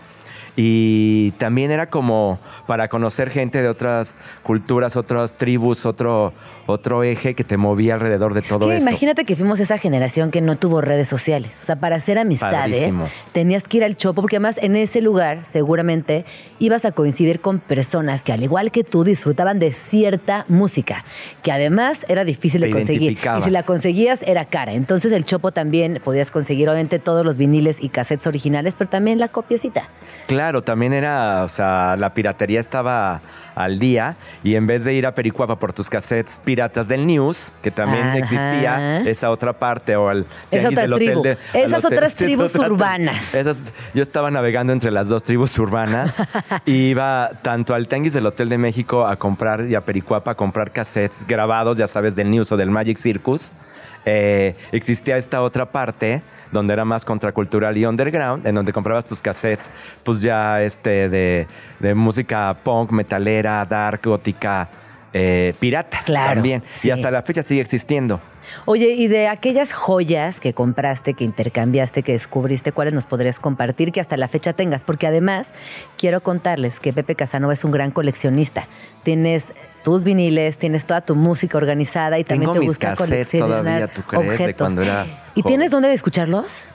y 0.56 1.32
también 1.32 1.72
era 1.72 1.90
como 1.90 2.40
para 2.66 2.88
conocer 2.88 3.30
gente 3.30 3.62
de 3.62 3.68
otras 3.68 4.16
culturas, 4.44 4.96
otras 4.96 5.36
tribus, 5.36 5.86
otro, 5.86 6.34
otro 6.68 7.04
eje 7.04 7.36
que 7.36 7.44
te 7.44 7.58
movía 7.58 7.96
alrededor 7.96 8.34
de 8.34 8.42
todo 8.42 8.72
eso. 8.72 8.88
Imagínate 8.88 9.26
que 9.26 9.36
fuimos 9.36 9.60
esa 9.60 9.78
generación 9.78 10.32
que 10.32 10.42
no 10.42 10.58
tuvo 10.58 10.82
redes 10.82 11.08
sociales. 11.08 11.60
O 11.62 11.66
sea, 11.66 11.78
para 11.78 11.96
hacer 11.98 12.18
amistades 12.18 12.96
tenías 13.34 13.68
que 13.68 13.78
ir 13.78 13.84
al 13.84 13.98
chopo, 13.98 14.22
porque 14.22 14.38
además 14.38 14.60
en 14.62 14.76
ese 14.76 15.02
lugar 15.02 15.46
seguramente 15.46 16.26
ibas 16.60 16.86
a 16.86 16.92
coincidir 16.92 17.40
con 17.40 17.60
personas 17.60 18.24
que 18.24 18.34
al 18.34 18.44
igual 18.44 18.72
que 18.72 18.84
tú 18.84 19.04
disfrutaban 19.04 19.60
de 19.60 19.74
cierta 19.74 20.46
música, 20.48 21.06
que 21.44 21.52
además 21.52 22.06
era 22.10 22.24
difícil 22.24 22.62
de 22.62 22.72
conseguir. 22.72 23.14
Y 23.14 23.42
si 23.44 23.50
la 23.52 23.64
conseguías 23.64 24.24
era 24.24 24.46
cara. 24.46 24.74
Entonces 24.74 25.12
el 25.12 25.26
chopo 25.26 25.52
también 25.52 26.02
podías 26.04 26.32
conseguir 26.32 26.70
obviamente 26.70 27.00
todos 27.00 27.26
los 27.26 27.38
viniles 27.38 27.82
y 27.82 27.90
cassettes 27.90 28.28
originales, 28.28 28.76
pero 28.78 28.90
también 28.90 29.20
la 29.20 29.28
copiecita. 29.28 29.90
Claro, 30.28 30.64
también 30.64 30.94
era, 30.94 31.44
o 31.44 31.48
sea, 31.48 31.96
la 31.98 32.14
piratería 32.14 32.60
estaba 32.60 33.22
al 33.56 33.80
día 33.80 34.18
y 34.44 34.56
en 34.56 34.68
vez 34.68 34.84
de 34.84 34.94
ir 34.94 35.06
a 35.06 35.16
Pericuapa 35.16 35.58
por 35.58 35.74
tus 35.74 35.90
cassettes 35.90 36.42
piratas 36.44 36.88
del 36.88 37.08
News, 37.08 37.52
que 37.64 37.72
también 37.72 38.10
existía 38.10 39.02
esa 39.02 39.32
otra 39.32 39.54
parte 39.54 39.96
o 39.96 40.10
al 40.10 40.26
del 40.52 40.94
hotel 40.94 41.22
de, 41.22 41.38
esas 41.54 41.86
otras 41.86 42.16
tribus 42.16 42.56
urbanas. 42.56 43.36
yo 43.94 44.04
estaba 44.04 44.30
navegando 44.30 44.74
entre 44.74 44.92
las 44.92 45.08
dos 45.08 45.24
tribus 45.24 45.58
urbanas 45.58 46.16
y 46.66 46.90
iba 46.90 47.32
tanto 47.42 47.74
al 47.74 47.88
Tianguis 47.88 48.14
del 48.14 48.26
Hotel 48.26 48.50
de 48.50 48.58
México 48.58 49.08
a 49.08 49.16
comprar 49.16 49.66
y 49.68 49.76
a 49.76 49.82
Pericuapa 49.82 50.32
a 50.32 50.36
comprar 50.36 50.72
cassettes 50.72 51.26
grabados, 51.28 51.78
ya 51.78 51.88
sabes, 51.88 52.16
del 52.16 52.30
News 52.30 52.52
o 52.52 52.58
del 52.58 52.70
Magic 52.70 52.98
Circus. 52.98 53.54
Eh, 54.06 54.56
existía 54.72 55.18
esta 55.18 55.42
otra 55.42 55.72
parte 55.72 56.22
donde 56.56 56.74
era 56.74 56.86
más 56.86 57.06
contracultural 57.06 57.78
y 57.78 57.86
underground, 57.86 58.48
en 58.48 58.56
donde 58.56 58.74
comprabas 58.74 59.06
tus 59.06 59.22
cassettes, 59.22 59.70
pues 60.04 60.22
ya 60.22 60.64
este 60.64 61.10
de, 61.10 61.48
música 61.94 62.56
punk, 62.64 62.92
metalera, 62.92 63.64
dark, 63.66 64.02
gótica, 64.04 64.68
eh, 65.14 65.54
piratas 65.60 66.08
también. 66.08 66.64
Y 66.84 66.90
hasta 66.90 67.12
la 67.12 67.22
fecha 67.22 67.44
sigue 67.44 67.62
existiendo. 67.62 68.20
Oye, 68.66 68.90
y 68.90 69.08
de 69.08 69.28
aquellas 69.28 69.74
joyas 69.74 70.40
que 70.40 70.54
compraste, 70.54 71.14
que 71.14 71.24
intercambiaste, 71.24 72.04
que 72.04 72.14
descubriste, 72.14 72.72
¿cuáles 72.72 72.94
nos 72.94 73.06
podrías 73.06 73.40
compartir 73.40 73.92
que 73.92 74.02
hasta 74.02 74.18
la 74.18 74.28
fecha 74.28 74.54
tengas? 74.54 74.84
Porque 74.84 75.08
además 75.08 75.52
quiero 75.98 76.22
contarles 76.22 76.80
que 76.80 76.94
Pepe 76.94 77.16
Casanova 77.16 77.54
es 77.54 77.64
un 77.64 77.72
gran 77.72 77.92
coleccionista. 77.92 78.68
Tienes 79.04 79.54
tus 79.86 80.04
viniles, 80.04 80.58
tienes 80.58 80.84
toda 80.84 81.02
tu 81.02 81.16
música 81.16 81.60
organizada 81.60 82.18
y 82.18 82.24
también 82.24 82.52
te 82.52 82.60
gusta 82.60 82.96
coleccionar 82.96 83.92
objetos. 84.16 84.80
¿Y 85.36 85.44
tienes 85.44 85.70
dónde 85.70 85.94
escucharlos? 85.94 86.68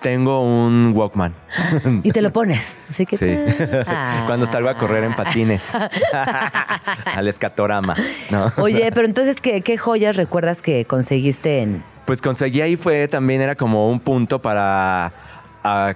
Tengo 0.00 0.42
un 0.42 0.92
Walkman. 0.92 1.32
Y 2.02 2.10
te 2.10 2.20
lo 2.20 2.32
pones. 2.32 2.76
Así 2.88 3.06
que 3.06 3.16
sí. 3.16 3.26
Cuando 4.26 4.46
salgo 4.46 4.68
a 4.68 4.76
correr 4.76 5.04
en 5.04 5.14
patines. 5.14 5.62
Al 7.04 7.28
escatorama. 7.28 7.94
Oye, 8.56 8.90
pero 8.92 9.06
entonces, 9.06 9.40
¿qué, 9.40 9.60
¿qué 9.60 9.78
joyas 9.78 10.16
recuerdas 10.16 10.60
que 10.60 10.86
conseguiste 10.86 11.60
en...? 11.60 11.84
Pues 12.04 12.20
conseguí 12.20 12.62
ahí 12.62 12.76
fue 12.76 13.06
también, 13.06 13.42
era 13.42 13.54
como 13.54 13.88
un 13.88 14.00
punto 14.00 14.40
para 14.40 15.12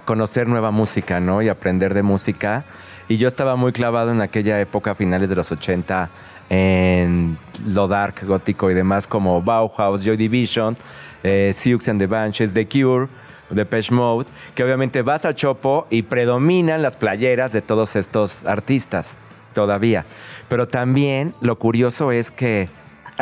conocer 0.05 0.47
nueva 0.47 0.71
música, 0.71 1.19
¿no? 1.19 1.41
Y 1.41 1.49
aprender 1.49 1.93
de 1.93 2.03
música. 2.03 2.63
Y 3.09 3.17
yo 3.17 3.27
estaba 3.27 3.57
muy 3.57 3.73
clavado 3.73 4.11
en 4.11 4.21
aquella 4.21 4.61
época, 4.61 4.95
finales 4.95 5.29
de 5.29 5.35
los 5.35 5.51
80, 5.51 6.09
en 6.49 7.37
lo 7.65 7.87
dark, 7.87 8.25
gótico 8.25 8.69
y 8.69 8.73
demás, 8.73 9.07
como 9.07 9.41
Bauhaus, 9.41 10.03
Joy 10.03 10.17
Division, 10.17 10.77
eh, 11.23 11.51
Sioux 11.53 11.87
and 11.87 11.99
the 11.99 12.07
Banshees, 12.07 12.53
The 12.53 12.67
Cure, 12.67 13.07
Depeche 13.49 13.93
Mode, 13.93 14.27
que 14.53 14.63
obviamente 14.63 15.01
vas 15.01 15.25
al 15.25 15.35
Chopo 15.35 15.87
y 15.89 16.03
predominan 16.03 16.81
las 16.81 16.97
playeras 16.97 17.51
de 17.51 17.61
todos 17.61 17.95
estos 17.95 18.45
artistas 18.45 19.17
todavía. 19.53 20.05
Pero 20.49 20.67
también 20.67 21.33
lo 21.41 21.57
curioso 21.57 22.11
es 22.11 22.31
que... 22.31 22.69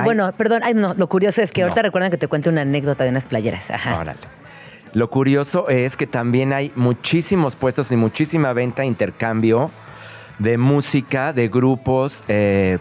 Bueno, 0.04 0.32
perdón, 0.36 0.64
no, 0.76 0.96
lo 0.96 1.08
curioso 1.08 1.42
es 1.42 1.52
que 1.52 1.62
ahorita 1.62 1.84
recuerdan 1.84 2.10
que 2.10 2.18
te 2.18 2.28
cuente 2.28 2.50
una 2.50 2.62
anécdota 2.62 3.04
de 3.04 3.12
unas 3.12 3.26
playeras. 3.26 3.70
Ajá. 3.70 4.16
Lo 4.94 5.10
curioso 5.10 5.70
es 5.70 5.96
que 5.96 6.08
también 6.08 6.52
hay 6.52 6.72
muchísimos 6.76 7.56
puestos 7.56 7.92
y 7.92 7.96
muchísima 7.96 8.54
venta, 8.54 8.86
intercambio 8.86 9.72
de 10.40 10.58
música, 10.58 11.32
de 11.32 11.48
grupos, 11.48 12.24
eh, 12.28 12.80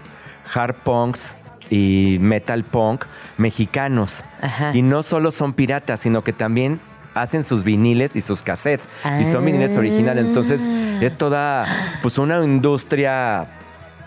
hard 0.53 0.75
punks 0.85 1.37
y 1.71 2.19
metal 2.21 2.65
punk 2.65 3.05
mexicanos. 3.39 4.25
Y 4.75 4.83
no 4.83 5.03
solo 5.03 5.31
son 5.33 5.55
piratas, 5.55 6.01
sino 6.01 6.23
que 6.23 6.33
también 6.33 6.81
hacen 7.15 7.45
sus 7.45 7.65
viniles 7.65 8.17
y 8.17 8.21
sus 8.21 8.43
cassettes. 8.43 8.89
Y 9.21 9.25
son 9.25 9.45
viniles 9.45 9.77
originales. 9.77 10.27
Entonces 10.27 10.61
es 11.01 11.17
toda 11.17 11.99
pues 12.03 12.19
una 12.19 12.45
industria 12.45 13.47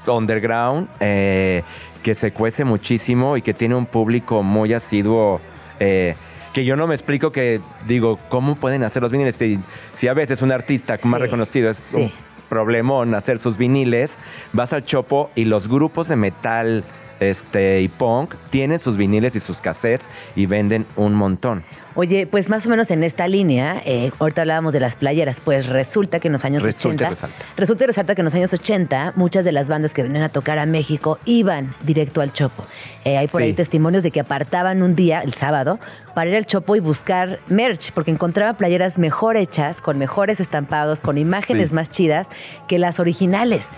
underground 0.07 0.87
eh, 0.99 1.63
que 2.03 2.13
se 2.13 2.31
cuece 2.31 2.63
muchísimo 2.63 3.37
y 3.37 3.41
que 3.41 3.53
tiene 3.53 3.75
un 3.75 3.85
público 3.85 4.43
muy 4.43 4.73
asiduo. 4.73 5.41
Eh, 5.79 6.15
que 6.53 6.63
yo 6.63 6.77
no 6.77 6.87
me 6.87 6.95
explico 6.95 7.31
que 7.31 7.59
digo, 7.85 8.19
¿cómo 8.29 8.55
pueden 8.55 8.83
hacer 8.83 9.01
los 9.01 9.11
viniles? 9.11 9.35
Si, 9.35 10.07
a 10.07 10.13
veces 10.13 10.41
un 10.41 10.51
artista 10.51 10.97
más 11.03 11.19
reconocido 11.19 11.69
es 11.69 11.93
problemón 12.49 13.15
hacer 13.15 13.39
sus 13.39 13.57
viniles, 13.57 14.17
vas 14.53 14.73
al 14.73 14.85
Chopo 14.85 15.29
y 15.35 15.45
los 15.45 15.67
grupos 15.67 16.07
de 16.07 16.15
metal 16.15 16.83
este, 17.19 17.81
y 17.81 17.87
punk, 17.87 18.35
tienen 18.49 18.79
sus 18.79 18.97
viniles 18.97 19.35
y 19.35 19.39
sus 19.39 19.61
cassettes 19.61 20.09
y 20.35 20.45
venden 20.45 20.85
un 20.95 21.13
montón. 21.13 21.63
Oye, 21.97 22.27
pues 22.27 22.49
más 22.49 22.65
o 22.65 22.69
menos 22.69 22.91
en 22.91 23.03
esta 23.03 23.27
línea, 23.27 23.81
eh, 23.85 24.11
ahorita 24.19 24.41
hablábamos 24.41 24.73
de 24.73 24.81
las 24.81 24.97
playeras, 24.97 25.39
pues 25.39 25.67
resulta 25.67 26.19
que 26.19 26.27
en 26.27 26.33
los 26.33 26.43
años 26.43 26.61
resulta 26.63 27.05
80. 27.05 27.09
resalta. 27.09 27.35
Resulta 27.55 27.83
y 27.85 27.87
resalta 27.87 28.15
que 28.15 28.21
en 28.21 28.25
los 28.25 28.35
años 28.35 28.51
80 28.53 29.13
muchas 29.15 29.45
de 29.45 29.53
las 29.53 29.69
bandas 29.69 29.93
que 29.93 30.03
venían 30.03 30.23
a 30.23 30.29
tocar 30.29 30.59
a 30.59 30.65
México 30.65 31.19
iban 31.23 31.73
directo 31.83 32.19
al 32.19 32.33
Chopo. 32.33 32.65
Eh, 33.05 33.17
hay 33.17 33.27
por 33.27 33.41
ahí 33.41 33.53
testimonios 33.53 34.03
de 34.03 34.11
que 34.11 34.19
apartaban 34.19 34.83
un 34.83 34.93
día, 34.95 35.21
el 35.21 35.33
sábado, 35.33 35.79
para 36.13 36.29
ir 36.29 36.35
al 36.35 36.45
Chopo 36.45 36.75
y 36.75 36.81
buscar 36.81 37.39
merch, 37.47 37.91
porque 37.93 38.11
encontraba 38.11 38.53
playeras 38.57 38.97
mejor 38.97 39.37
hechas, 39.37 39.79
con 39.79 39.97
mejores 39.97 40.39
estampados, 40.41 40.99
con 40.99 41.17
imágenes 41.17 41.69
Sí. 41.69 41.75
más 41.75 41.89
chidas 41.91 42.27
que 42.67 42.77
las 42.77 42.99
originales. 42.99 43.69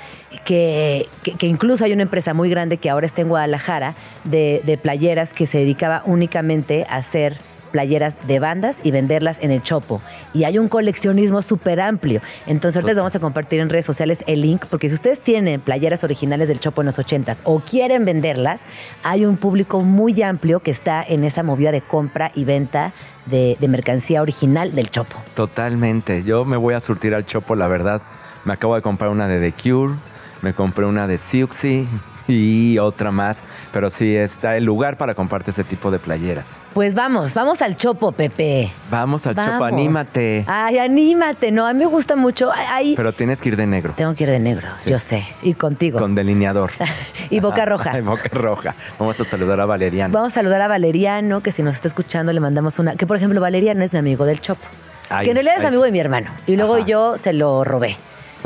Que, 0.43 1.07
que- 1.23 1.35
que 1.35 1.47
incluso 1.47 1.85
hay 1.85 1.93
una 1.93 2.03
empresa 2.03 2.33
muy 2.33 2.49
grande 2.49 2.77
que 2.77 2.89
ahora 2.89 3.05
está 3.05 3.21
en 3.21 3.29
Guadalajara 3.29 3.95
de, 4.23 4.61
de 4.65 4.77
playeras 4.77 5.33
que 5.33 5.45
se 5.47 5.59
dedicaba 5.59 6.01
únicamente 6.05 6.85
a 6.89 6.95
hacer 6.97 7.37
playeras 7.67 8.15
de 8.27 8.39
bandas 8.39 8.79
y 8.83 8.91
venderlas 8.91 9.37
en 9.41 9.51
el 9.51 9.61
Chopo. 9.61 10.01
Y 10.33 10.43
hay 10.43 10.57
un 10.57 10.69
coleccionismo 10.69 11.41
súper 11.41 11.79
amplio. 11.79 12.21
Entonces 12.45 12.77
ahorita 12.77 12.91
les 12.91 12.97
vamos 12.97 13.15
a 13.15 13.19
compartir 13.19 13.59
en 13.59 13.69
redes 13.69 13.85
sociales 13.85 14.23
el 14.27 14.41
link, 14.41 14.65
porque 14.69 14.89
si 14.89 14.95
ustedes 14.95 15.19
tienen 15.19 15.61
playeras 15.61 16.03
originales 16.03 16.47
del 16.47 16.59
Chopo 16.59 16.81
en 16.81 16.87
los 16.87 16.99
80s 16.99 17.37
o 17.43 17.59
quieren 17.59 18.05
venderlas, 18.05 18.61
hay 19.03 19.25
un 19.25 19.37
público 19.37 19.81
muy 19.81 20.21
amplio 20.21 20.59
que 20.61 20.71
está 20.71 21.03
en 21.03 21.23
esa 21.23 21.43
movida 21.43 21.71
de 21.71 21.81
compra 21.81 22.31
y 22.33 22.45
venta 22.45 22.93
de, 23.25 23.57
de 23.59 23.67
mercancía 23.67 24.21
original 24.21 24.73
del 24.73 24.89
Chopo. 24.89 25.17
Totalmente. 25.35 26.23
Yo 26.23 26.45
me 26.45 26.57
voy 26.57 26.73
a 26.73 26.79
surtir 26.79 27.13
al 27.13 27.25
Chopo, 27.25 27.55
la 27.55 27.67
verdad. 27.67 28.01
Me 28.45 28.53
acabo 28.53 28.75
de 28.75 28.81
comprar 28.81 29.09
una 29.09 29.27
de 29.27 29.39
The 29.39 29.61
Cure, 29.61 29.95
me 30.41 30.53
compré 30.53 30.85
una 30.85 31.07
de 31.07 31.17
Siuxi 31.17 31.87
y 32.37 32.77
otra 32.79 33.11
más. 33.11 33.43
Pero 33.71 33.89
sí, 33.89 34.15
está 34.15 34.57
el 34.57 34.63
lugar 34.63 34.97
para 34.97 35.15
comprarte 35.15 35.51
ese 35.51 35.63
tipo 35.63 35.91
de 35.91 35.99
playeras. 35.99 36.59
Pues 36.73 36.93
vamos, 36.95 37.33
vamos 37.33 37.61
al 37.61 37.75
Chopo, 37.77 38.11
Pepe. 38.11 38.71
Vamos 38.89 39.25
al 39.27 39.35
Chopo, 39.35 39.63
anímate. 39.63 40.45
Ay, 40.47 40.77
anímate, 40.77 41.51
no, 41.51 41.65
a 41.65 41.73
mí 41.73 41.79
me 41.79 41.85
gusta 41.85 42.15
mucho. 42.15 42.51
Ay, 42.53 42.95
Pero 42.95 43.13
tienes 43.13 43.41
que 43.41 43.49
ir 43.49 43.55
de 43.57 43.65
negro, 43.65 43.93
tengo 43.95 44.13
que 44.13 44.23
ir 44.23 44.29
de 44.29 44.39
negro, 44.39 44.67
Sí. 44.75 44.89
yo 44.89 44.99
sé, 44.99 45.25
y 45.41 45.53
contigo. 45.53 45.99
con 45.99 46.15
delineador. 46.15 46.71
y 47.29 47.39
boca 47.39 47.65
roja. 47.65 47.91
Ay, 47.93 48.01
boca 48.01 48.29
roja. 48.31 48.75
Vamos 48.99 49.19
a 49.19 49.23
saludar 49.25 49.59
a 49.61 49.65
Valeriano. 49.65 50.13
Vamos 50.13 50.33
a 50.33 50.35
saludar 50.35 50.61
a 50.61 50.67
Valeriano, 50.67 51.41
que 51.41 51.51
si 51.51 51.63
nos 51.63 51.73
está 51.73 51.87
escuchando 51.87 52.33
le 52.33 52.39
mandamos 52.39 52.79
una. 52.79 52.95
Que 52.95 53.07
por 53.07 53.17
ejemplo, 53.17 53.39
Valeriano 53.41 53.83
es 53.83 53.93
mi 53.93 53.99
amigo 53.99 54.25
del 54.25 54.41
Chopo. 54.41 54.65
Ay, 55.09 55.23
que 55.25 55.31
en 55.31 55.35
realidad 55.37 55.57
es 55.59 55.65
amigo 55.65 55.83
de 55.83 55.91
mi 55.91 55.99
hermano. 55.99 56.29
Y 56.47 56.55
luego 56.57 56.75
Ajá. 56.75 56.85
yo 56.85 57.17
se 57.17 57.31
lo 57.33 57.63
robé. 57.63 57.95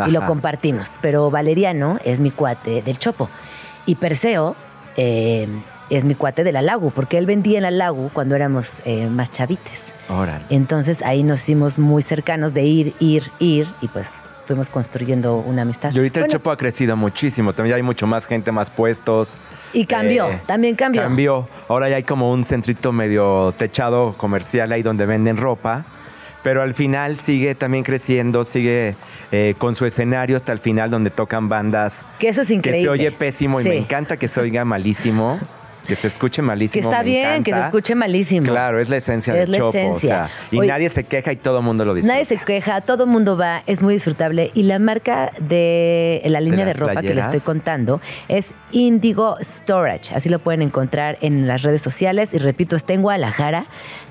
Y 0.08 0.12
lo 0.12 0.26
compartimos. 0.26 0.94
Pero 1.02 1.30
Valeriano 1.30 2.00
es 2.04 2.20
mi 2.20 2.32
cuate 2.32 2.82
del 2.82 2.98
Chopo. 2.98 3.30
Y 3.86 3.96
Perseo 3.96 4.56
eh, 4.98 5.48
es 5.90 6.06
mi 6.06 6.16
cuate 6.16 6.44
de 6.44 6.52
la 6.52 6.62
Lagu, 6.62 6.92
porque 6.92 7.18
él 7.18 7.26
vendía 7.26 7.58
en 7.58 7.64
la 7.64 7.72
Lagu 7.72 8.10
cuando 8.14 8.36
éramos 8.36 8.82
eh, 8.86 9.08
más 9.08 9.32
chavites. 9.32 9.92
Órale. 10.10 10.46
Entonces 10.50 11.02
ahí 11.04 11.24
nos 11.24 11.42
hicimos 11.42 11.80
muy 11.80 12.02
cercanos 12.02 12.54
de 12.54 12.64
ir, 12.64 12.94
ir, 13.00 13.24
ir. 13.40 13.68
Y 13.82 13.88
pues 13.88 14.10
fuimos 14.46 14.70
construyendo 14.70 15.38
una 15.38 15.62
amistad. 15.62 15.92
Y 15.94 15.98
ahorita 15.98 16.22
el 16.22 16.28
Chopo 16.28 16.52
ha 16.52 16.58
crecido 16.58 16.96
muchísimo. 16.98 17.54
También 17.54 17.78
hay 17.78 17.84
mucho 17.84 18.08
más 18.08 18.26
gente, 18.26 18.52
más 18.52 18.70
puestos. 18.70 19.38
Y 19.74 19.86
cambió, 19.86 20.30
Eh, 20.30 20.42
también 20.46 20.76
cambió. 20.76 21.02
Cambió. 21.04 21.48
Ahora 21.70 21.88
ya 21.90 21.96
hay 21.96 22.04
como 22.04 22.32
un 22.32 22.44
centrito 22.44 22.92
medio 22.92 23.54
techado 23.58 24.14
comercial 24.18 24.72
ahí 24.74 24.84
donde 24.84 25.06
venden 25.06 25.38
ropa. 25.38 25.86
Pero 26.44 26.62
al 26.64 26.74
final 26.74 27.18
sigue 27.18 27.54
también 27.56 27.84
creciendo, 27.84 28.44
sigue 28.44 28.96
eh, 29.32 29.54
con 29.58 29.76
su 29.76 29.86
escenario 29.86 30.36
hasta 30.38 30.52
el 30.52 30.60
final 30.60 30.90
donde 30.90 31.10
tocan 31.12 31.50
bandas 31.50 32.04
Que 32.20 32.30
eso 32.30 32.42
es 32.42 32.50
increíble. 32.52 32.80
que 32.80 32.84
se 32.86 32.90
oye 32.90 33.12
pésimo 33.12 33.62
y 33.62 33.64
me 33.66 33.78
encanta 33.78 34.18
que 34.18 34.28
se 34.28 34.42
oiga 34.42 34.66
malísimo, 34.66 35.40
que 35.88 35.96
se 35.96 36.08
escuche 36.08 36.38
Que 36.38 36.42
malísimo. 36.44 36.90
está 36.90 37.04
me 37.04 37.10
bien, 37.10 37.44
que 37.44 37.52
se 37.54 37.60
escuche 37.60 37.96
malísimo. 37.96 38.48
Claro, 38.48 38.80
es 38.80 38.88
la 38.90 38.98
esencia 38.98 39.34
Es 39.34 39.40
del 39.42 39.52
la 39.52 39.58
chopo. 39.60 39.70
o 39.70 39.72
esencia. 39.72 40.28
sea, 40.28 40.30
y 40.52 40.58
Oye, 40.60 40.68
nadie 40.68 40.90
se 40.90 41.04
queja 41.04 41.32
y 41.32 41.36
todo 41.38 41.58
el 41.60 41.64
mundo 41.66 41.86
lo 41.86 41.94
disfruta. 41.96 42.14
Nadie 42.14 42.26
se 42.26 42.38
queja, 42.38 42.82
todo 42.82 43.04
el 43.06 43.10
mundo 43.10 43.36
va, 43.38 43.64
es 43.66 43.82
muy 43.82 43.94
disfrutable. 43.96 44.52
Y 44.54 44.64
la 44.64 44.78
marca 44.80 45.32
de 45.40 46.22
la 46.26 46.40
línea 46.40 46.66
de, 46.66 46.74
ropa 46.74 46.94
que 46.94 47.00
playeras? 47.08 47.28
estoy 47.34 47.40
contando 47.42 48.00
es 48.28 48.52
Indigo 48.72 49.38
Storage. 49.42 50.14
Así 50.16 50.30
lo 50.30 50.38
pueden 50.40 50.62
encontrar 50.62 51.18
en 51.22 51.48
las 51.48 51.62
redes 51.64 51.82
sociales. 51.82 52.34
Y 52.34 52.38
repito, 52.38 52.76
está 52.76 52.94
en 52.94 53.02
Guadalajara, 53.02 53.66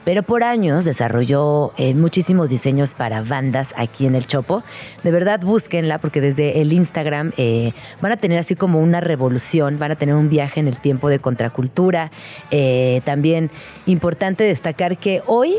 pero 0.05 0.23
por 0.23 0.43
años 0.43 0.85
desarrolló 0.85 1.73
eh, 1.77 1.95
muchísimos 1.95 2.51
diseños 2.51 2.95
para 2.95 3.23
bandas 3.23 3.75
aquí 3.77 4.07
en 4.07 4.15
el 4.15 4.27
Chopo. 4.27 4.63
De 5.03 5.11
verdad, 5.11 5.41
búsquenla 5.41 5.99
porque 5.99 6.21
desde 6.21 6.61
el 6.61 6.73
Instagram 6.73 7.33
eh, 7.37 7.73
van 8.01 8.13
a 8.13 8.17
tener 8.17 8.39
así 8.39 8.57
como 8.57 8.81
una 8.81 9.01
revolución, 9.01 9.79
van 9.79 9.93
a 9.93 9.97
tener 9.97 10.15
un 10.15 10.29
viaje 10.29 10.61
en 10.61 10.69
el 10.69 10.79
tiempo 10.79 11.09
de 11.09 11.19
contracultura. 11.19 12.11
Eh, 12.51 13.03
también 13.05 13.51
importante 13.87 14.45
destacar 14.45 14.97
que 14.97 15.23
hoy, 15.27 15.57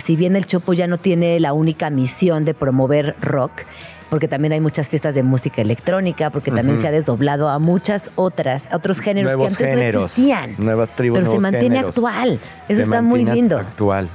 si 0.00 0.16
bien 0.16 0.36
el 0.36 0.46
Chopo 0.46 0.72
ya 0.72 0.86
no 0.86 0.98
tiene 0.98 1.40
la 1.40 1.52
única 1.52 1.90
misión 1.90 2.44
de 2.44 2.54
promover 2.54 3.16
rock, 3.20 3.62
porque 4.10 4.28
también 4.28 4.52
hay 4.52 4.60
muchas 4.60 4.88
fiestas 4.88 5.14
de 5.14 5.22
música 5.22 5.60
electrónica, 5.62 6.30
porque 6.30 6.50
también 6.50 6.78
se 6.78 6.88
ha 6.88 6.90
desdoblado 6.90 7.48
a 7.48 7.58
muchas 7.58 8.10
otras, 8.16 8.72
a 8.72 8.76
otros 8.76 9.00
géneros 9.00 9.32
Nuevos 9.34 9.56
que 9.56 9.64
antes 9.66 9.94
no 9.94 10.04
existían. 10.04 10.54
nuevas 10.58 10.88
tribus, 10.96 11.18
pero 11.20 11.32
se 11.32 11.40
mantiene 11.40 11.76
géneros. 11.76 11.96
actual. 11.96 12.40
Eso 12.68 12.76
Se 12.76 12.82
está 12.82 13.02
muy 13.02 13.24
lindo. 13.24 13.58
Actual. 13.58 14.08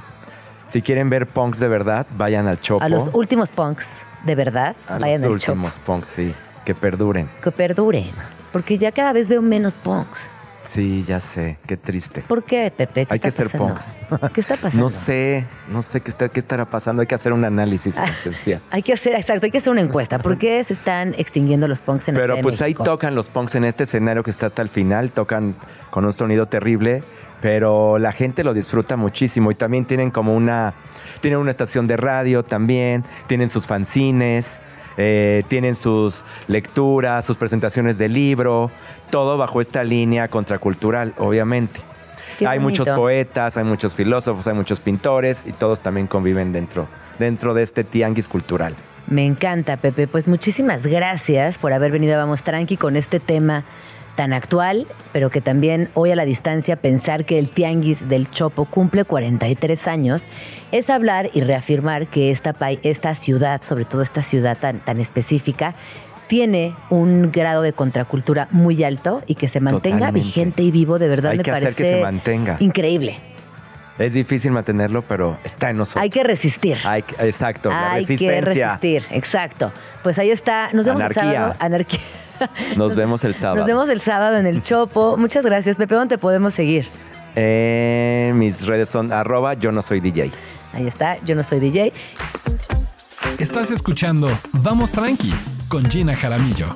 Si 0.66 0.82
quieren 0.82 1.10
ver 1.10 1.26
punks 1.26 1.60
de 1.60 1.68
verdad, 1.68 2.06
vayan 2.16 2.48
al 2.48 2.60
Chopo. 2.60 2.82
A 2.84 2.88
los 2.88 3.10
últimos 3.12 3.52
punks, 3.52 4.02
de 4.24 4.34
verdad, 4.34 4.74
A 4.88 4.98
vayan 4.98 5.22
los 5.22 5.32
al 5.34 5.38
Chopo. 5.38 5.52
últimos 5.52 5.78
punks, 5.78 6.08
sí. 6.08 6.34
Que 6.64 6.74
perduren. 6.74 7.28
Que 7.42 7.50
perduren. 7.50 8.10
Porque 8.52 8.78
ya 8.78 8.90
cada 8.90 9.12
vez 9.12 9.28
veo 9.28 9.42
menos 9.42 9.74
punks. 9.74 10.30
Sí, 10.66 11.04
ya 11.06 11.20
sé. 11.20 11.58
Qué 11.66 11.76
triste. 11.76 12.22
¿Por 12.22 12.42
qué, 12.42 12.72
Pepe? 12.76 13.06
¿Qué 13.06 13.14
Hay 13.14 13.20
que 13.20 13.30
ser 13.30 13.46
pasando? 13.46 13.74
punks. 13.74 14.32
¿Qué 14.32 14.40
está 14.40 14.56
pasando? 14.60 14.84
No 14.84 14.90
sé, 14.90 15.44
no 15.68 15.82
sé 15.82 16.00
qué, 16.00 16.10
está, 16.10 16.28
qué 16.28 16.40
estará 16.40 16.64
pasando. 16.64 17.02
Hay 17.02 17.06
que 17.06 17.14
hacer 17.14 17.32
un 17.32 17.44
análisis 17.44 17.96
esencial. 17.98 18.60
Hay 18.70 18.82
que 18.82 18.92
hacer, 18.92 19.14
exacto, 19.14 19.46
hay 19.46 19.50
que 19.50 19.58
hacer 19.58 19.70
una 19.70 19.82
encuesta. 19.82 20.18
¿Por 20.18 20.38
qué 20.38 20.62
se 20.64 20.72
están 20.72 21.14
extinguiendo 21.18 21.68
los 21.68 21.80
punks 21.80 22.08
en 22.08 22.14
la 22.14 22.20
Pero 22.20 22.36
de 22.36 22.42
pues 22.42 22.62
ahí 22.62 22.74
tocan 22.74 23.14
los 23.14 23.28
punks 23.28 23.54
en 23.54 23.64
este 23.64 23.84
escenario 23.84 24.22
que 24.22 24.30
está 24.30 24.46
hasta 24.46 24.62
el 24.62 24.68
final, 24.68 25.10
tocan 25.10 25.54
con 25.90 26.04
un 26.04 26.12
sonido 26.12 26.46
terrible, 26.46 27.02
pero 27.40 27.98
la 27.98 28.12
gente 28.12 28.42
lo 28.42 28.54
disfruta 28.54 28.96
muchísimo 28.96 29.50
y 29.50 29.54
también 29.54 29.84
tienen 29.84 30.10
como 30.10 30.34
una, 30.34 30.74
tienen 31.20 31.38
una 31.38 31.50
estación 31.50 31.86
de 31.86 31.96
radio 31.96 32.42
también, 32.42 33.04
tienen 33.26 33.48
sus 33.48 33.66
fanzines, 33.66 34.58
eh, 34.96 35.44
tienen 35.48 35.74
sus 35.74 36.24
lecturas, 36.48 37.24
sus 37.24 37.36
presentaciones 37.36 37.98
de 37.98 38.08
libro, 38.08 38.70
todo 39.10 39.36
bajo 39.36 39.60
esta 39.60 39.84
línea 39.84 40.28
contracultural, 40.28 41.14
obviamente. 41.18 41.80
Qué 42.38 42.46
hay 42.46 42.58
muchos 42.58 42.88
poetas, 42.88 43.56
hay 43.56 43.64
muchos 43.64 43.94
filósofos, 43.94 44.46
hay 44.46 44.54
muchos 44.54 44.80
pintores 44.80 45.46
y 45.46 45.52
todos 45.52 45.82
también 45.82 46.06
conviven 46.06 46.52
dentro, 46.52 46.88
dentro 47.18 47.54
de 47.54 47.62
este 47.62 47.84
tianguis 47.84 48.28
cultural. 48.28 48.74
Me 49.06 49.26
encanta, 49.26 49.76
Pepe. 49.76 50.06
Pues 50.08 50.26
muchísimas 50.28 50.86
gracias 50.86 51.58
por 51.58 51.72
haber 51.72 51.92
venido 51.92 52.14
a 52.14 52.18
Vamos 52.18 52.42
Tranqui 52.42 52.76
con 52.76 52.96
este 52.96 53.20
tema 53.20 53.64
tan 54.16 54.32
actual, 54.32 54.86
pero 55.12 55.30
que 55.30 55.40
también 55.40 55.88
hoy 55.94 56.10
a 56.10 56.16
la 56.16 56.24
distancia 56.24 56.76
pensar 56.76 57.24
que 57.24 57.38
el 57.38 57.50
Tianguis 57.50 58.08
del 58.08 58.30
Chopo 58.30 58.64
cumple 58.64 59.04
43 59.04 59.88
años, 59.88 60.26
es 60.72 60.90
hablar 60.90 61.30
y 61.32 61.40
reafirmar 61.40 62.06
que 62.06 62.30
esta, 62.30 62.54
esta 62.82 63.14
ciudad, 63.14 63.62
sobre 63.62 63.84
todo 63.84 64.02
esta 64.02 64.22
ciudad 64.22 64.56
tan, 64.58 64.78
tan 64.80 65.00
específica, 65.00 65.74
tiene 66.26 66.74
un 66.90 67.30
grado 67.32 67.62
de 67.62 67.72
contracultura 67.72 68.48
muy 68.50 68.82
alto 68.82 69.22
y 69.26 69.34
que 69.34 69.48
se 69.48 69.60
mantenga 69.60 69.98
Totalmente. 69.98 70.26
vigente 70.26 70.62
y 70.62 70.70
vivo, 70.70 70.98
de 70.98 71.08
verdad 71.08 71.32
Hay 71.32 71.38
me 71.38 71.42
que 71.44 71.50
hacer 71.50 71.62
parece 71.64 71.82
que 71.82 71.88
se 71.90 72.00
mantenga. 72.00 72.56
increíble. 72.60 73.18
Es 73.98 74.14
difícil 74.14 74.50
mantenerlo, 74.50 75.02
pero 75.02 75.38
está 75.44 75.70
en 75.70 75.76
nosotros. 75.76 76.02
Hay 76.02 76.10
que 76.10 76.24
resistir. 76.24 76.78
Hay 76.84 77.04
exacto, 77.20 77.68
la 77.70 77.92
Hay 77.92 78.04
que 78.06 78.40
resistir, 78.40 79.04
exacto. 79.10 79.70
Pues 80.02 80.18
ahí 80.18 80.30
está. 80.30 80.70
Nos 80.72 80.86
vemos 80.86 81.02
Anarquía. 81.02 81.22
el 81.22 81.30
sábado. 81.34 81.56
Anarquía. 81.60 82.00
Nos 82.76 82.94
vemos 82.94 83.24
el 83.24 83.34
sábado. 83.34 83.58
Nos 83.58 83.66
vemos 83.66 83.88
el 83.88 84.00
sábado 84.00 84.36
en 84.36 84.46
el 84.46 84.62
Chopo. 84.62 85.16
Muchas 85.16 85.44
gracias, 85.44 85.76
Pepe. 85.76 85.94
¿Dónde 85.94 86.16
te 86.16 86.18
podemos 86.20 86.54
seguir? 86.54 86.88
Eh, 87.36 88.32
mis 88.34 88.64
redes 88.64 88.88
son 88.88 89.12
arroba 89.12 89.54
yo 89.54 89.72
no 89.72 89.82
soy 89.82 90.00
DJ. 90.00 90.30
Ahí 90.72 90.86
está. 90.86 91.18
Yo 91.24 91.34
no 91.34 91.42
soy 91.42 91.60
DJ. 91.60 91.92
Estás 93.38 93.70
escuchando 93.70 94.28
Vamos 94.52 94.92
Tranqui 94.92 95.32
con 95.68 95.84
Gina 95.90 96.14
Jaramillo. 96.14 96.66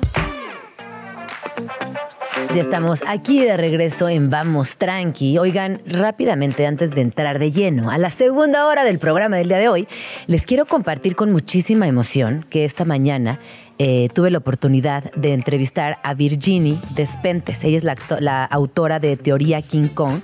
Ya 2.47 2.61
estamos 2.61 3.01
aquí 3.05 3.41
de 3.41 3.57
regreso 3.57 4.09
en 4.09 4.29
Vamos 4.29 4.77
Tranqui. 4.77 5.37
Oigan, 5.37 5.81
rápidamente 5.85 6.65
antes 6.65 6.91
de 6.91 7.01
entrar 7.01 7.37
de 7.37 7.51
lleno 7.51 7.91
a 7.91 7.97
la 7.99 8.09
segunda 8.09 8.65
hora 8.65 8.83
del 8.83 8.97
programa 8.97 9.37
del 9.37 9.49
día 9.49 9.57
de 9.59 9.69
hoy, 9.69 9.87
les 10.25 10.45
quiero 10.45 10.65
compartir 10.65 11.15
con 11.15 11.31
muchísima 11.31 11.87
emoción 11.87 12.43
que 12.49 12.65
esta 12.65 12.85
mañana 12.85 13.39
eh, 13.77 14.09
tuve 14.13 14.29
la 14.29 14.39
oportunidad 14.39 15.11
de 15.13 15.33
entrevistar 15.33 15.99
a 16.03 16.13
Virginie 16.13 16.77
Despentes. 16.95 17.63
Ella 17.63 17.77
es 17.77 17.83
la, 17.83 18.45
autora 18.45 18.99
de 18.99 19.15
Teoría 19.15 19.61
King 19.61 19.87
Kong. 19.87 20.19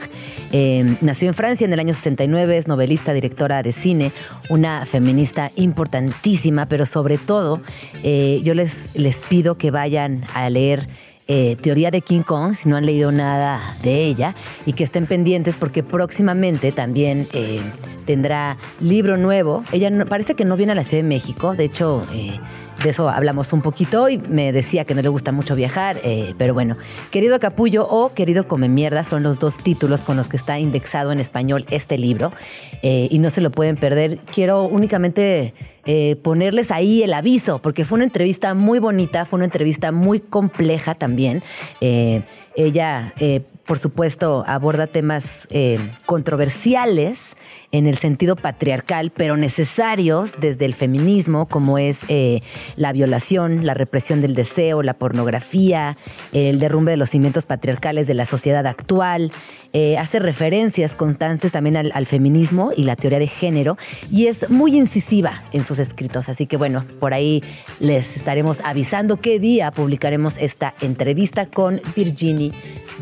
Eh, 0.51 0.97
nació 1.01 1.29
en 1.29 1.35
Francia 1.35 1.63
en 1.63 1.71
el 1.71 1.79
año 1.79 1.93
69, 1.93 2.57
es 2.57 2.67
novelista, 2.67 3.13
directora 3.13 3.63
de 3.63 3.71
cine, 3.71 4.11
una 4.49 4.85
feminista 4.85 5.51
importantísima, 5.55 6.65
pero 6.65 6.85
sobre 6.85 7.17
todo 7.17 7.61
eh, 8.03 8.41
yo 8.43 8.55
les, 8.55 8.93
les 8.93 9.17
pido 9.17 9.57
que 9.57 9.71
vayan 9.71 10.25
a 10.33 10.49
leer 10.49 10.89
eh, 11.27 11.57
Teoría 11.61 11.91
de 11.91 12.01
King 12.01 12.21
Kong, 12.21 12.53
si 12.53 12.69
no 12.69 12.77
han 12.77 12.85
leído 12.85 13.11
nada 13.11 13.75
de 13.81 14.05
ella, 14.05 14.35
y 14.65 14.73
que 14.73 14.83
estén 14.83 15.07
pendientes 15.07 15.55
porque 15.55 15.81
próximamente 15.81 16.71
también 16.71 17.27
eh, 17.33 17.61
tendrá 18.05 18.57
libro 18.79 19.17
nuevo. 19.17 19.63
Ella 19.71 19.89
parece 20.05 20.35
que 20.35 20.45
no 20.45 20.55
viene 20.55 20.73
a 20.73 20.75
la 20.75 20.83
Ciudad 20.83 21.03
de 21.03 21.09
México, 21.09 21.55
de 21.55 21.65
hecho... 21.65 22.01
Eh, 22.13 22.39
de 22.83 22.89
eso 22.89 23.07
hablamos 23.07 23.53
un 23.53 23.61
poquito 23.61 24.09
y 24.09 24.17
me 24.17 24.51
decía 24.51 24.83
que 24.83 24.93
no 24.93 25.01
le 25.01 25.07
gusta 25.07 25.31
mucho 25.31 25.55
viajar, 25.55 25.97
pero 26.37 26.53
bueno, 26.53 26.75
Querido 27.09 27.39
Capullo 27.39 27.87
o 27.89 28.13
Querido 28.13 28.49
Come 28.49 28.67
Mierda 28.67 29.05
son 29.05 29.23
los 29.23 29.39
dos 29.39 29.57
títulos 29.57 30.01
con 30.01 30.17
los 30.17 30.27
que 30.27 30.35
está 30.35 30.59
indexado 30.59 31.13
en 31.13 31.21
español 31.21 31.65
este 31.71 31.97
libro 31.97 32.33
y 32.83 33.17
no 33.19 33.29
se 33.29 33.39
lo 33.39 33.49
pueden 33.49 33.77
perder. 33.77 34.17
Quiero 34.17 34.63
únicamente 34.63 35.53
eh, 35.85 36.15
ponerles 36.23 36.71
ahí 36.71 37.03
el 37.03 37.13
aviso, 37.13 37.59
porque 37.61 37.85
fue 37.85 37.97
una 37.97 38.05
entrevista 38.05 38.55
muy 38.55 38.79
bonita, 38.79 39.25
fue 39.25 39.37
una 39.37 39.45
entrevista 39.45 39.91
muy 39.91 40.19
compleja 40.19 40.95
también. 40.95 41.43
Eh, 41.79 42.23
ella, 42.55 43.13
eh, 43.19 43.41
por 43.67 43.77
supuesto, 43.77 44.43
aborda 44.47 44.87
temas 44.87 45.47
controversiales 46.05 47.35
en 47.71 47.85
el 47.87 47.97
sentido 47.97 48.35
patriarcal, 48.35 49.11
pero 49.11 49.35
necesarios 49.35 50.35
desde 50.39 50.65
el 50.65 50.73
feminismo, 50.73 51.47
como 51.47 51.77
es 51.77 52.01
la 52.77 52.93
violación, 52.93 53.65
la 53.65 53.73
represión 53.73 54.21
del 54.21 54.35
deseo, 54.35 54.83
la 54.83 54.93
pornografía, 54.93 55.97
el 56.31 56.59
derrumbe 56.59 56.91
de 56.91 56.97
los 56.97 57.09
cimientos 57.09 57.45
patriarcales 57.45 58.07
de 58.07 58.13
la 58.13 58.25
sociedad 58.25 58.65
actual. 58.67 59.31
Eh, 59.77 59.97
hace 59.97 60.19
referencias 60.19 60.93
constantes 60.93 61.51
también 61.51 61.75
al, 61.75 62.05
feminismo 62.05 62.71
y 62.73 62.83
la 62.83 62.95
teoría 62.95 63.19
de 63.19 63.27
género 63.27 63.77
y 64.09 64.27
es 64.27 64.49
muy 64.49 64.73
incisiva 64.77 65.43
en 65.51 65.65
sus 65.65 65.79
escritos. 65.79 66.29
Así 66.29 66.45
que 66.45 66.55
bueno, 66.55 66.85
por 67.01 67.13
ahí 67.13 67.43
les 67.81 68.15
estaremos 68.15 68.61
avisando 68.63 69.17
qué 69.17 69.37
día 69.37 69.71
publicaremos 69.71 70.37
esta 70.37 70.73
entrevista 70.79 71.47
con 71.47 71.81
Virginie 71.93 72.53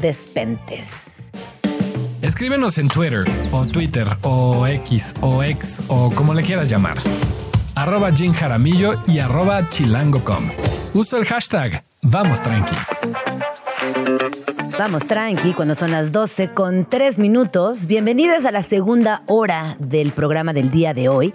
Despentes. 0.02 1.30
Escríbenos 2.24 2.80
en 2.80 2.88
Twitter 2.88 3.24
o 3.52 3.68
Twitter 3.68 4.08
o 4.24 4.66
X 4.66 5.14
o 5.22 5.44
X 5.44 5.84
o 5.90 6.10
como 6.10 6.34
le 6.34 6.42
quieras 6.42 6.70
llamar. 6.70 6.98
Arroba 7.76 8.12
Jim 8.12 8.34
Jaramillo 8.34 8.94
y 9.06 9.20
arroba 9.20 9.70
chilango.com. 9.70 10.50
Uso 10.96 11.18
el 11.18 11.26
hashtag 11.26 11.84
Vamos 12.02 12.42
Tranqui. 12.42 13.33
Vamos 14.78 15.06
tranqui, 15.06 15.54
cuando 15.54 15.76
son 15.76 15.92
las 15.92 16.12
12 16.12 16.50
con 16.50 16.86
3 16.86 17.20
minutos. 17.20 17.86
Bienvenidas 17.86 18.44
a 18.46 18.52
la 18.52 18.64
segunda 18.64 19.24
hora 19.28 19.78
del 19.80 20.12
programa 20.12 20.52
del 20.52 20.72
día 20.72 20.94
de 20.94 21.10
hoy. 21.10 21.34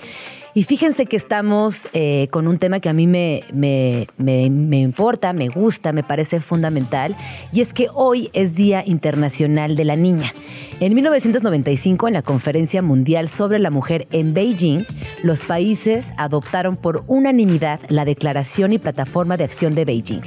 Y 0.55 0.65
fíjense 0.65 1.07
que 1.07 1.17
estamos 1.17 1.89
eh, 1.93 2.27
con 2.33 2.49
un 2.49 2.59
tema 2.59 2.81
que 2.81 2.89
a 2.89 2.93
mí 2.93 3.07
me, 3.07 3.45
me, 3.53 4.09
me, 4.17 4.81
importa, 4.81 5.33
me 5.33 5.49
gusta, 5.49 5.93
me 5.93 6.03
parece 6.03 6.41
fundamental, 6.41 7.17
y 7.53 7.61
es 7.61 7.73
que 7.73 7.87
hoy 7.95 8.29
es 8.33 8.57
Día 8.57 8.83
Internacional 8.85 9.77
de 9.77 9.85
la 9.85 9.95
Niña. 9.95 10.35
En 10.81 10.95
1995, 10.95 12.07
en 12.07 12.15
la 12.15 12.23
Conferencia 12.23 12.83
Mundial 12.83 13.29
sobre 13.29 13.59
la 13.59 13.69
Mujer 13.69 14.07
en 14.13 14.33
Beijing, 14.33 14.85
los 15.25 15.41
países 15.41 16.13
adoptaron 16.17 16.77
por 16.77 17.03
unanimidad 17.09 17.81
la 17.89 18.05
Declaración 18.05 18.73
y 18.73 18.79
Plataforma 18.79 19.37
de 19.37 19.43
Acción 19.43 19.75
de 19.75 19.85
Beijing, 19.85 20.23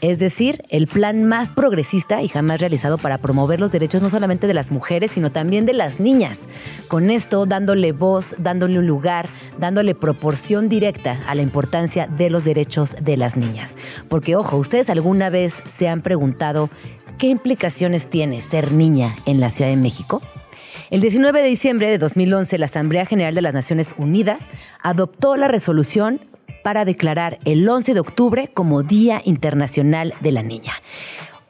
es 0.00 0.18
decir, 0.18 0.64
el 0.70 0.88
plan 0.88 1.22
más 1.22 1.52
progresista 1.52 2.20
y 2.20 2.26
jamás 2.26 2.58
realizado 2.60 2.98
para 2.98 3.18
promover 3.18 3.60
los 3.60 3.70
derechos 3.70 4.02
no 4.02 4.10
solamente 4.10 4.48
de 4.48 4.54
las 4.54 4.72
mujeres, 4.72 5.12
sino 5.12 5.30
también 5.30 5.66
de 5.66 5.72
las 5.74 6.00
niñas. 6.00 6.48
Con 6.88 7.08
esto, 7.08 7.46
dándole 7.46 7.92
voz, 7.92 8.34
dándole 8.38 8.80
un 8.80 8.88
lugar, 8.88 9.28
dándole 9.60 9.94
proporción 9.94 10.68
directa 10.68 11.20
a 11.28 11.36
la 11.36 11.42
importancia 11.42 12.08
de 12.08 12.28
los 12.28 12.42
derechos 12.42 12.96
de 13.00 13.16
las 13.16 13.36
niñas. 13.36 13.76
Porque, 14.08 14.34
ojo, 14.34 14.56
¿ustedes 14.56 14.90
alguna 14.90 15.30
vez 15.30 15.54
se 15.64 15.86
han 15.86 16.02
preguntado 16.02 16.70
¿Qué 17.22 17.28
implicaciones 17.28 18.08
tiene 18.08 18.40
ser 18.40 18.72
niña 18.72 19.14
en 19.26 19.38
la 19.38 19.48
Ciudad 19.48 19.70
de 19.70 19.76
México? 19.76 20.20
El 20.90 21.00
19 21.00 21.40
de 21.40 21.46
diciembre 21.46 21.86
de 21.86 21.96
2011, 21.96 22.58
la 22.58 22.64
Asamblea 22.64 23.06
General 23.06 23.32
de 23.32 23.42
las 23.42 23.54
Naciones 23.54 23.94
Unidas 23.96 24.42
adoptó 24.82 25.36
la 25.36 25.46
resolución 25.46 26.20
para 26.64 26.84
declarar 26.84 27.38
el 27.44 27.68
11 27.68 27.94
de 27.94 28.00
octubre 28.00 28.50
como 28.52 28.82
Día 28.82 29.22
Internacional 29.24 30.14
de 30.20 30.32
la 30.32 30.42
Niña 30.42 30.72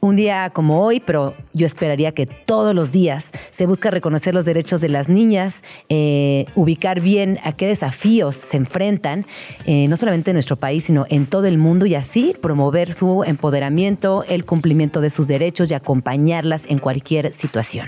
un 0.03 0.17
día 0.17 0.49
como 0.49 0.83
hoy, 0.83 0.99
pero 0.99 1.33
yo 1.53 1.65
esperaría 1.65 2.11
que 2.11 2.25
todos 2.25 2.75
los 2.75 2.91
días 2.91 3.31
se 3.51 3.65
busca 3.65 3.89
reconocer 3.89 4.33
los 4.33 4.43
derechos 4.43 4.81
de 4.81 4.89
las 4.89 5.07
niñas, 5.07 5.63
eh, 5.87 6.45
ubicar 6.55 6.99
bien 6.99 7.39
a 7.43 7.53
qué 7.53 7.67
desafíos 7.67 8.35
se 8.35 8.57
enfrentan, 8.57 9.25
eh, 9.65 9.87
no 9.87 9.95
solamente 9.95 10.31
en 10.31 10.35
nuestro 10.35 10.57
país, 10.57 10.83
sino 10.83 11.05
en 11.09 11.25
todo 11.25 11.45
el 11.45 11.57
mundo 11.57 11.85
y 11.85 11.95
así 11.95 12.35
promover 12.41 12.93
su 12.93 13.23
empoderamiento, 13.23 14.25
el 14.27 14.43
cumplimiento 14.43 14.99
de 14.99 15.09
sus 15.09 15.29
derechos 15.29 15.71
y 15.71 15.73
acompañarlas 15.73 16.63
en 16.67 16.79
cualquier 16.79 17.31
situación. 17.31 17.87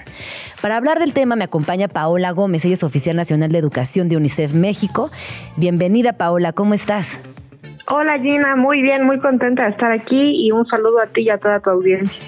Para 0.62 0.78
hablar 0.78 1.00
del 1.00 1.12
tema 1.12 1.36
me 1.36 1.44
acompaña 1.44 1.90
Paola 1.90 2.32
Gómez, 2.32 2.64
ella 2.64 2.76
es 2.76 2.84
oficial 2.84 3.18
nacional 3.18 3.52
de 3.52 3.58
educación 3.58 4.08
de 4.08 4.16
UNICEF 4.16 4.54
México. 4.54 5.12
Bienvenida 5.58 6.14
Paola, 6.14 6.54
¿cómo 6.54 6.76
estás? 6.76 7.20
Hola 7.88 8.18
Gina, 8.20 8.56
muy 8.56 8.82
bien, 8.82 9.06
muy 9.06 9.20
contenta 9.20 9.66
de 9.66 9.70
estar 9.70 9.92
aquí 9.92 10.46
y 10.46 10.52
un 10.52 10.66
saludo 10.66 11.00
a 11.00 11.08
ti 11.08 11.22
y 11.22 11.30
a 11.30 11.38
toda 11.38 11.60
tu 11.60 11.70
audiencia. 11.70 12.20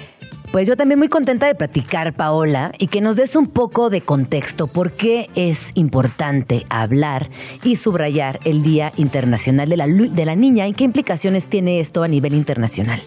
Pues 0.52 0.66
yo 0.66 0.76
también 0.76 0.98
muy 0.98 1.08
contenta 1.08 1.46
de 1.46 1.54
platicar, 1.54 2.14
Paola, 2.14 2.72
y 2.78 2.86
que 2.86 3.00
nos 3.00 3.16
des 3.16 3.36
un 3.36 3.52
poco 3.52 3.90
de 3.90 4.00
contexto. 4.00 4.66
¿Por 4.66 4.92
qué 4.92 5.26
es 5.34 5.72
importante 5.74 6.64
hablar 6.70 7.26
y 7.64 7.76
subrayar 7.76 8.38
el 8.44 8.62
Día 8.62 8.92
Internacional 8.96 9.68
de 9.68 9.76
la, 9.76 9.86
de 9.86 10.24
la 10.24 10.36
Niña 10.36 10.68
y 10.68 10.74
qué 10.74 10.84
implicaciones 10.84 11.48
tiene 11.48 11.80
esto 11.80 12.02
a 12.02 12.08
nivel 12.08 12.34
internacional? 12.34 13.00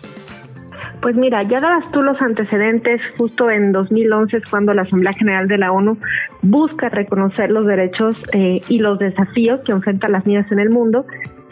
Pues 1.01 1.15
mira, 1.15 1.41
ya 1.43 1.59
dabas 1.59 1.89
tú 1.91 2.03
los 2.03 2.21
antecedentes, 2.21 3.01
justo 3.17 3.49
en 3.49 3.71
2011 3.71 4.37
es 4.37 4.45
cuando 4.47 4.73
la 4.75 4.83
Asamblea 4.83 5.13
General 5.13 5.47
de 5.47 5.57
la 5.57 5.71
ONU 5.71 5.97
busca 6.43 6.89
reconocer 6.89 7.49
los 7.49 7.65
derechos 7.65 8.15
eh, 8.33 8.59
y 8.67 8.77
los 8.77 8.99
desafíos 8.99 9.61
que 9.65 9.71
enfrentan 9.71 10.11
las 10.11 10.27
niñas 10.27 10.51
en 10.51 10.59
el 10.59 10.69
mundo 10.69 11.07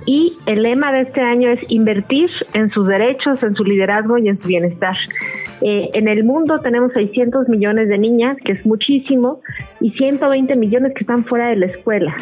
y 0.06 0.38
el 0.46 0.64
lema 0.64 0.92
de 0.92 1.02
este 1.02 1.22
año 1.22 1.50
es 1.50 1.60
invertir 1.70 2.30
en 2.54 2.70
sus 2.72 2.88
derechos, 2.88 3.44
en 3.44 3.56
su 3.56 3.64
liderazgo 3.64 4.18
y 4.18 4.30
en 4.30 4.40
su 4.40 4.48
bienestar. 4.48 4.96
Eh, 5.62 5.90
en 5.94 6.08
el 6.08 6.24
mundo 6.24 6.60
tenemos 6.60 6.94
600 6.94 7.50
millones 7.50 7.90
de 7.90 7.98
niñas, 7.98 8.38
que 8.44 8.54
es 8.54 8.66
muchísimo, 8.66 9.42
y 9.82 9.92
120 9.92 10.56
millones 10.56 10.94
que 10.94 11.02
están 11.02 11.26
fuera 11.26 11.50
de 11.50 11.58
la 11.58 11.66
escuela. 11.68 12.16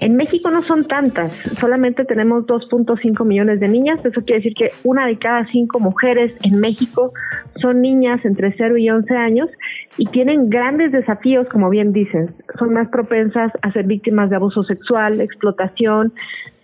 En 0.00 0.14
México 0.14 0.48
no 0.50 0.62
son 0.62 0.84
tantas, 0.84 1.32
solamente 1.58 2.04
tenemos 2.04 2.46
2.5 2.46 3.24
millones 3.24 3.58
de 3.58 3.66
niñas, 3.66 3.98
eso 4.04 4.22
quiere 4.24 4.42
decir 4.42 4.54
que 4.54 4.70
una 4.84 5.08
de 5.08 5.18
cada 5.18 5.44
cinco 5.46 5.80
mujeres 5.80 6.38
en 6.44 6.60
México 6.60 7.12
son 7.60 7.82
niñas 7.82 8.24
entre 8.24 8.54
0 8.56 8.76
y 8.76 8.88
11 8.90 9.16
años 9.16 9.50
y 9.96 10.06
tienen 10.06 10.50
grandes 10.50 10.92
desafíos, 10.92 11.48
como 11.48 11.68
bien 11.68 11.92
dicen, 11.92 12.30
son 12.60 12.74
más 12.74 12.88
propensas 12.90 13.50
a 13.60 13.72
ser 13.72 13.86
víctimas 13.86 14.30
de 14.30 14.36
abuso 14.36 14.62
sexual, 14.62 15.20
explotación, 15.20 16.12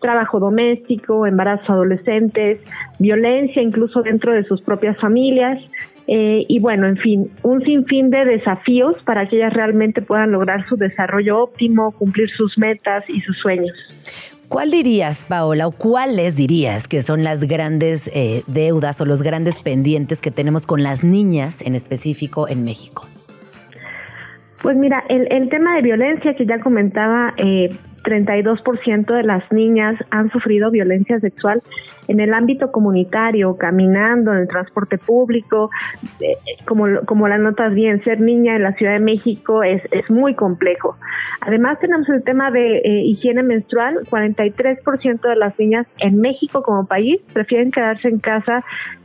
trabajo 0.05 0.39
doméstico, 0.39 1.27
embarazo 1.27 1.73
adolescentes, 1.73 2.61
violencia 2.99 3.63
incluso 3.63 4.03
dentro 4.03 4.35
de 4.35 4.45
sus 4.45 4.61
propias 4.61 4.99
familias, 4.99 5.59
eh, 6.07 6.45
y 6.47 6.61
bueno, 6.61 6.87
en 6.87 6.99
fin, 6.99 7.31
un 7.43 7.63
sinfín 7.63 8.11
de 8.11 8.27
desafíos 8.27 8.97
para 9.07 9.27
que 9.27 9.37
ellas 9.37 9.55
realmente 9.55 10.03
puedan 10.03 10.33
lograr 10.33 10.69
su 10.69 10.77
desarrollo 10.77 11.43
óptimo, 11.43 11.93
cumplir 11.93 12.29
sus 12.37 12.59
metas 12.59 13.03
y 13.09 13.23
sus 13.23 13.39
sueños. 13.39 13.75
¿Cuál 14.49 14.71
dirías, 14.71 15.25
Paola, 15.27 15.67
o 15.67 15.73
cuáles 15.73 16.37
dirías 16.37 16.87
que 16.87 17.01
son 17.01 17.25
las 17.25 17.45
grandes 17.45 18.11
eh, 18.15 18.43
deudas 18.47 19.01
o 19.01 19.07
los 19.07 19.23
grandes 19.23 19.59
pendientes 19.59 20.21
que 20.21 20.31
tenemos 20.31 20.67
con 20.67 20.83
las 20.83 21.03
niñas 21.03 21.63
en 21.63 21.75
específico 21.75 22.47
en 22.47 22.63
México? 22.63 23.07
Pues 24.63 24.77
mira, 24.77 25.03
el, 25.09 25.27
el 25.33 25.49
tema 25.49 25.75
de 25.77 25.83
violencia 25.83 26.35
que 26.35 26.45
ya 26.45 26.61
comentaba, 26.61 27.33
eh, 27.39 27.75
32% 28.05 29.15
de 29.15 29.23
las 29.25 29.51
niñas 29.51 29.97
han 30.11 30.31
sufrido 30.31 30.71
violencia 30.71 31.19
sexual 31.19 31.63
en 32.07 32.21
el 32.21 32.33
ámbito 32.35 32.71
comunitario, 32.71 33.57
caminando, 33.57 34.33
en 34.33 34.39
el 34.41 34.49
transporte 34.49 34.99
público, 34.99 35.71
eh, 36.21 36.37
como, 36.67 36.87
como 37.07 37.27
las 37.27 37.41
notas 37.41 37.75
bien, 37.75 38.05
ser 38.05 38.21
niña 38.21 38.57
en 38.57 38.63
la 38.63 38.75
Ciudad 38.75 38.93
de 38.93 39.01
México 39.01 39.63
es, 39.63 39.83
es 39.91 40.09
muy 40.11 40.35
complejo. 40.35 40.97
Además 41.41 41.79
tenemos 41.81 42.09
el 42.09 42.23
tema 42.23 42.51
de 42.51 42.79
eh, 42.79 43.03
higiene 43.07 43.43
menstrual, 43.43 44.01
43% 44.11 45.21
de 45.21 45.37
las 45.37 45.59
niñas 45.59 45.87
en 45.99 46.21
México 46.21 46.63
como 46.63 46.87
país 46.87 47.21
prefieren 47.33 47.71
quedarse 47.71 48.09
en 48.09 48.19
casa 48.19 48.65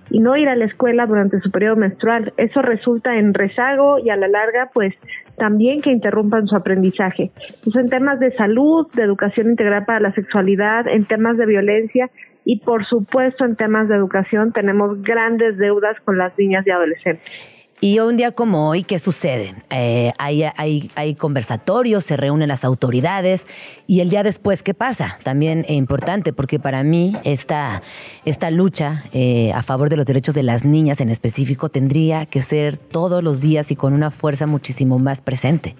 y 0.10 0.20
no 0.20 0.36
ir 0.38 0.49
a 0.49 0.55
la 0.55 0.66
escuela 0.66 1.05
durante 1.05 1.39
su 1.39 1.51
periodo 1.51 1.76
menstrual. 1.76 2.34
Eso 2.38 2.62
resulta 2.62 3.18
en 3.18 3.34
rezago 3.34 3.99
y 3.99 4.10
a 4.10 4.16
la 4.16 4.28
larga, 4.28 4.70
pues 4.74 4.93
también 5.38 5.82
que 5.82 5.91
interrumpan 5.91 6.47
su 6.47 6.55
aprendizaje. 6.55 7.32
Pues 7.64 7.76
en 7.76 7.89
temas 7.89 8.20
de 8.20 8.32
salud, 8.36 8.88
de 8.93 9.03
educación 9.03 9.49
integral 9.49 9.86
para 9.86 9.99
la 9.99 10.14
sexualidad, 10.14 10.88
en 10.88 11.05
temas 11.05 11.38
de 11.38 11.45
violencia 11.45 12.10
y 12.45 12.60
por 12.60 12.86
supuesto 12.86 13.45
en 13.45 13.55
temas 13.55 13.88
de 13.89 13.95
educación 13.95 14.51
tenemos 14.53 15.01
grandes 15.01 15.57
deudas 15.57 15.97
con 16.03 16.18
las 16.18 16.38
niñas 16.38 16.66
y 16.66 16.72
adolescentes. 16.72 17.59
Y 17.82 17.99
un 17.99 18.17
día 18.17 18.34
como 18.34 18.69
hoy, 18.69 18.84
¿qué 18.84 18.99
sucede? 18.99 19.53
Eh, 19.69 20.11
hay, 20.17 20.43
hay, 20.53 21.15
conversatorios, 21.15 22.03
se 22.03 22.17
reúnen 22.17 22.49
las 22.49 22.65
autoridades 22.65 23.47
y 23.88 24.01
el 24.01 24.09
día 24.09 24.21
después, 24.21 24.63
¿qué 24.63 24.73
pasa? 24.73 25.17
También 25.23 25.59
es 25.61 25.77
importante 25.77 26.34
porque 26.34 26.59
para 26.59 26.84
mí 26.84 27.13
esta, 27.23 27.82
esta 28.25 28.51
lucha 28.51 29.03
eh, 29.13 29.53
a 29.53 29.63
favor 29.63 29.89
de 29.89 29.95
los 29.95 30.05
derechos 30.05 30.36
de 30.36 30.43
las 30.43 30.65
niñas 30.65 30.99
en 30.99 31.07
específico 31.07 31.69
tendría 31.69 32.25
que 32.25 32.41
ser 32.41 32.75
todos 32.77 33.23
los 33.23 33.41
días 33.41 33.71
y 33.71 33.77
con 33.77 33.93
una 33.93 34.11
fuerza 34.11 34.45
muchísimo 34.45 34.99
más 34.99 35.21
presente. 35.21 35.75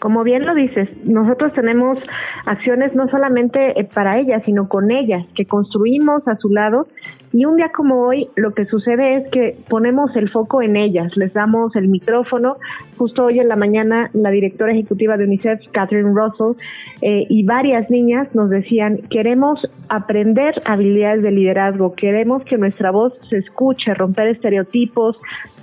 Como 0.00 0.22
bien 0.22 0.46
lo 0.46 0.54
dices, 0.54 0.88
nosotros 1.04 1.52
tenemos 1.54 1.98
acciones 2.46 2.94
no 2.94 3.08
solamente 3.08 3.78
eh, 3.78 3.84
para 3.84 4.18
ellas, 4.18 4.42
sino 4.44 4.68
con 4.68 4.90
ellas, 4.90 5.24
que 5.34 5.46
construimos 5.46 6.26
a 6.26 6.36
su 6.36 6.48
lado. 6.48 6.84
Y 7.32 7.44
un 7.44 7.56
día 7.56 7.70
como 7.74 8.06
hoy, 8.06 8.28
lo 8.36 8.54
que 8.54 8.64
sucede 8.64 9.16
es 9.16 9.30
que 9.30 9.56
ponemos 9.68 10.14
el 10.16 10.30
foco 10.30 10.62
en 10.62 10.76
ellas, 10.76 11.14
les 11.16 11.32
damos 11.34 11.76
el 11.76 11.88
micrófono. 11.88 12.56
Justo 12.96 13.26
hoy 13.26 13.38
en 13.38 13.48
la 13.48 13.56
mañana, 13.56 14.10
la 14.14 14.30
directora 14.30 14.72
ejecutiva 14.72 15.16
de 15.16 15.24
UNICEF, 15.24 15.60
Catherine 15.72 16.12
Russell, 16.14 16.60
eh, 17.02 17.26
y 17.28 17.44
varias 17.44 17.90
niñas 17.90 18.34
nos 18.34 18.48
decían, 18.48 18.98
queremos 19.10 19.60
aprender 19.88 20.54
habilidades 20.64 21.22
de 21.22 21.30
liderazgo, 21.30 21.94
queremos 21.94 22.42
que 22.44 22.56
nuestra 22.56 22.90
voz 22.90 23.12
se 23.28 23.36
escuche, 23.36 23.92
romper 23.94 24.28
estereotipos, 24.28 25.18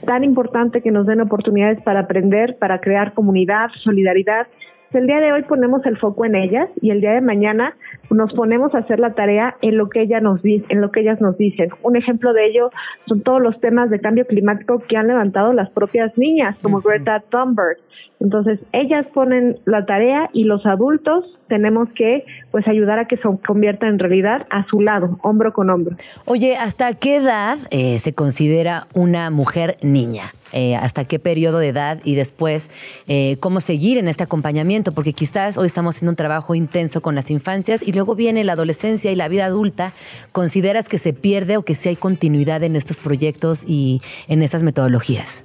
tan 0.05 0.23
importante 0.23 0.81
que 0.81 0.91
nos 0.91 1.07
den 1.07 1.21
oportunidades 1.21 1.81
para 1.81 2.01
aprender, 2.01 2.57
para 2.59 2.79
crear 2.79 3.13
comunidad, 3.13 3.69
solidaridad. 3.83 4.47
El 4.93 5.07
día 5.07 5.19
de 5.19 5.33
hoy 5.33 5.43
ponemos 5.43 5.85
el 5.85 5.97
foco 5.97 6.25
en 6.25 6.35
ellas 6.35 6.69
y 6.81 6.91
el 6.91 7.01
día 7.01 7.11
de 7.11 7.21
mañana 7.21 7.75
nos 8.09 8.33
ponemos 8.33 8.73
a 8.73 8.79
hacer 8.79 8.99
la 8.99 9.13
tarea 9.13 9.55
en 9.61 9.77
lo 9.77 9.89
que 9.89 10.01
ellas 10.01 10.21
nos 10.21 10.39
en 10.43 10.81
lo 10.81 10.91
que 10.91 11.01
ellas 11.01 11.19
nos 11.19 11.37
dicen. 11.37 11.69
Un 11.81 11.97
ejemplo 11.97 12.33
de 12.33 12.45
ello 12.47 12.69
son 13.07 13.21
todos 13.21 13.41
los 13.41 13.59
temas 13.59 13.89
de 13.89 13.99
cambio 13.99 14.25
climático 14.25 14.83
que 14.87 14.95
han 14.95 15.07
levantado 15.07 15.53
las 15.53 15.69
propias 15.71 16.17
niñas, 16.17 16.55
como 16.61 16.81
Greta 16.81 17.23
Thunberg. 17.29 17.77
Entonces, 18.19 18.59
ellas 18.71 19.05
ponen 19.13 19.59
la 19.65 19.85
tarea 19.85 20.29
y 20.31 20.45
los 20.45 20.65
adultos 20.65 21.25
tenemos 21.47 21.89
que 21.95 22.23
pues 22.51 22.67
ayudar 22.67 22.99
a 22.99 23.07
que 23.07 23.17
se 23.17 23.23
convierta 23.45 23.87
en 23.87 23.99
realidad 23.99 24.47
a 24.49 24.65
su 24.67 24.79
lado, 24.81 25.17
hombro 25.21 25.51
con 25.53 25.69
hombro. 25.69 25.97
Oye, 26.25 26.55
¿hasta 26.55 26.93
qué 26.93 27.17
edad 27.17 27.59
eh, 27.71 27.99
se 27.99 28.13
considera 28.13 28.87
una 28.93 29.29
mujer 29.29 29.77
niña? 29.81 30.31
Eh, 30.53 30.75
¿Hasta 30.75 31.05
qué 31.05 31.19
periodo 31.19 31.59
de 31.59 31.69
edad? 31.69 31.99
Y 32.03 32.15
después, 32.15 32.69
eh, 33.07 33.37
¿cómo 33.39 33.59
seguir 33.59 33.97
en 33.97 34.07
este 34.07 34.23
acompañamiento? 34.23 34.91
Porque 34.93 35.13
quizás 35.13 35.57
hoy 35.57 35.67
estamos 35.67 35.95
haciendo 35.95 36.11
un 36.11 36.15
trabajo 36.15 36.55
intenso 36.55 37.01
con 37.01 37.15
las 37.15 37.31
infancias 37.31 37.81
y 37.85 37.91
luego 37.91 38.15
viene 38.15 38.43
la 38.43 38.53
adolescencia 38.53 39.11
y 39.11 39.15
la 39.15 39.27
vida 39.27 39.45
adulta. 39.45 39.93
¿Consideras 40.31 40.87
que 40.87 40.97
se 40.97 41.13
pierde 41.13 41.57
o 41.57 41.63
que 41.63 41.75
sí 41.75 41.89
hay 41.89 41.95
continuidad 41.95 42.63
en 42.63 42.75
estos 42.75 42.99
proyectos 42.99 43.65
y 43.67 44.01
en 44.27 44.41
estas 44.41 44.63
metodologías? 44.63 45.43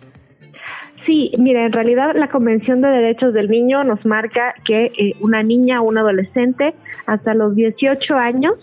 Sí, 1.07 1.33
mira, 1.39 1.65
en 1.65 1.73
realidad 1.73 2.15
la 2.15 2.29
Convención 2.29 2.83
de 2.83 2.89
Derechos 2.89 3.33
del 3.33 3.49
Niño 3.49 3.83
nos 3.85 4.05
marca 4.05 4.55
que 4.65 4.93
eh, 4.97 5.17
una 5.21 5.43
niña 5.43 5.81
o 5.81 5.85
un 5.85 5.99
adolescente 5.99 6.75
hasta 7.07 7.35
los 7.35 7.57
18 7.57 8.15
años 8.15 8.55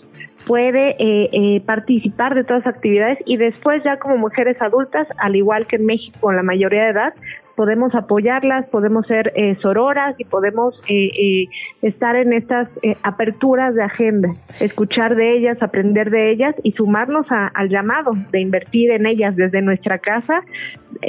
puede 0.46 0.90
eh, 0.98 1.30
eh, 1.32 1.60
participar 1.64 2.34
de 2.34 2.44
todas 2.44 2.64
las 2.64 2.74
actividades 2.74 3.18
y 3.26 3.36
después 3.36 3.82
ya 3.84 3.98
como 3.98 4.16
mujeres 4.16 4.60
adultas, 4.60 5.06
al 5.18 5.36
igual 5.36 5.66
que 5.66 5.76
en 5.76 5.86
México 5.86 6.30
en 6.30 6.36
la 6.36 6.42
mayoría 6.42 6.84
de 6.84 6.90
edad, 6.90 7.14
podemos 7.58 7.92
apoyarlas, 7.96 8.66
podemos 8.66 9.04
ser 9.08 9.32
eh, 9.34 9.56
sororas 9.60 10.14
y 10.16 10.24
podemos 10.24 10.80
eh, 10.88 11.10
eh, 11.10 11.48
estar 11.82 12.14
en 12.14 12.32
estas 12.32 12.68
aperturas 13.02 13.74
de 13.74 13.82
agenda, 13.82 14.28
escuchar 14.60 15.16
de 15.16 15.36
ellas, 15.36 15.60
aprender 15.60 16.10
de 16.10 16.30
ellas 16.30 16.54
y 16.62 16.70
sumarnos 16.70 17.26
al 17.30 17.68
llamado 17.68 18.12
de 18.30 18.40
invertir 18.40 18.92
en 18.92 19.06
ellas 19.06 19.34
desde 19.34 19.60
nuestra 19.60 19.98
casa, 19.98 20.42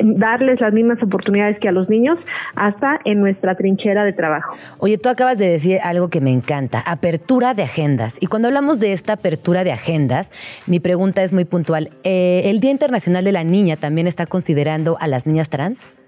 darles 0.03 0.59
las 0.59 0.73
mismas 0.73 1.01
oportunidades 1.03 1.59
que 1.59 1.67
a 1.67 1.71
los 1.71 1.87
niños 1.87 2.17
hasta 2.55 2.99
en 3.05 3.19
nuestra 3.19 3.53
trinchera 3.53 4.03
de 4.03 4.13
trabajo. 4.13 4.55
Oye, 4.79 4.97
tú 4.97 5.09
acabas 5.09 5.37
de 5.37 5.49
decir 5.49 5.77
algo 5.83 6.09
que 6.09 6.19
me 6.19 6.31
encanta, 6.31 6.79
apertura 6.79 7.53
de 7.53 7.61
agendas. 7.61 8.17
Y 8.21 8.25
cuando 8.25 8.47
hablamos 8.47 8.79
de 8.79 8.93
esta 8.93 9.13
apertura 9.13 9.63
de 9.63 9.71
agendas, 9.71 10.31
mi 10.65 10.79
pregunta 10.79 11.21
es 11.21 11.31
muy 11.31 11.45
puntual. 11.45 11.91
¿El 12.03 12.59
Día 12.59 12.71
Internacional 12.71 13.23
de 13.23 13.33
la 13.33 13.43
Niña 13.43 13.75
también 13.75 14.07
está 14.07 14.25
considerando 14.25 14.97
a 14.99 15.07
las 15.07 15.27
niñas 15.27 15.51
trans? 15.51 15.98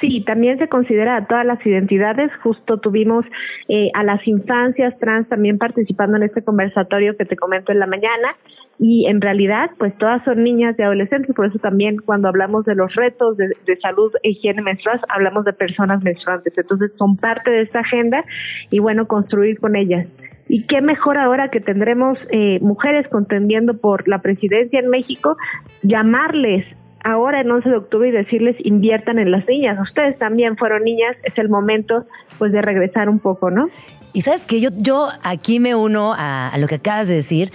Sí, 0.00 0.24
también 0.24 0.58
se 0.58 0.68
considera 0.68 1.16
a 1.16 1.26
todas 1.26 1.44
las 1.44 1.64
identidades. 1.64 2.30
Justo 2.42 2.78
tuvimos 2.78 3.26
eh, 3.68 3.90
a 3.92 4.02
las 4.02 4.26
infancias 4.26 4.98
trans 4.98 5.28
también 5.28 5.58
participando 5.58 6.16
en 6.16 6.22
este 6.22 6.42
conversatorio 6.42 7.16
que 7.18 7.26
te 7.26 7.36
comento 7.36 7.70
en 7.70 7.80
la 7.80 7.86
mañana. 7.86 8.34
Y 8.78 9.06
en 9.08 9.20
realidad, 9.20 9.70
pues 9.78 9.94
todas 9.98 10.24
son 10.24 10.42
niñas 10.42 10.74
y 10.78 10.82
adolescentes, 10.82 11.36
por 11.36 11.44
eso 11.44 11.58
también 11.58 11.98
cuando 11.98 12.28
hablamos 12.28 12.64
de 12.64 12.74
los 12.74 12.94
retos 12.94 13.36
de, 13.36 13.76
salud 13.82 14.10
e 14.22 14.30
higiene 14.30 14.62
menstrual, 14.62 15.02
hablamos 15.10 15.44
de 15.44 15.52
personas 15.52 16.02
menstruantes. 16.02 16.56
Entonces 16.56 16.90
son 16.96 17.18
parte 17.18 17.50
de 17.50 17.60
esta 17.60 17.80
agenda 17.80 18.24
y 18.70 18.78
bueno, 18.78 19.06
construir 19.06 19.60
con 19.60 19.76
ellas. 19.76 20.06
Y 20.48 20.66
qué 20.66 20.80
mejor 20.80 21.18
ahora 21.18 21.50
que 21.50 21.60
tendremos 21.60 22.18
eh, 22.30 22.58
mujeres 22.62 23.06
contendiendo 23.08 23.76
por 23.78 24.08
la 24.08 24.22
presidencia 24.22 24.80
en 24.80 24.88
México, 24.88 25.36
llamarles 25.82 26.64
ahora 27.04 27.40
el 27.40 27.50
11 27.50 27.68
de 27.68 27.76
octubre 27.76 28.08
y 28.08 28.12
decirles 28.12 28.56
inviertan 28.60 29.18
en 29.18 29.30
las 29.30 29.46
niñas. 29.46 29.78
Ustedes 29.80 30.18
también 30.18 30.56
fueron 30.56 30.84
niñas, 30.84 31.16
es 31.22 31.36
el 31.38 31.48
momento 31.48 32.06
pues 32.38 32.52
de 32.52 32.62
regresar 32.62 33.08
un 33.08 33.18
poco, 33.18 33.50
¿no? 33.50 33.68
Y 34.12 34.22
sabes 34.22 34.44
que 34.44 34.60
yo, 34.60 34.70
yo 34.76 35.08
aquí 35.22 35.60
me 35.60 35.74
uno 35.74 36.12
a, 36.12 36.48
a 36.48 36.58
lo 36.58 36.66
que 36.66 36.76
acabas 36.76 37.06
de 37.06 37.14
decir 37.14 37.50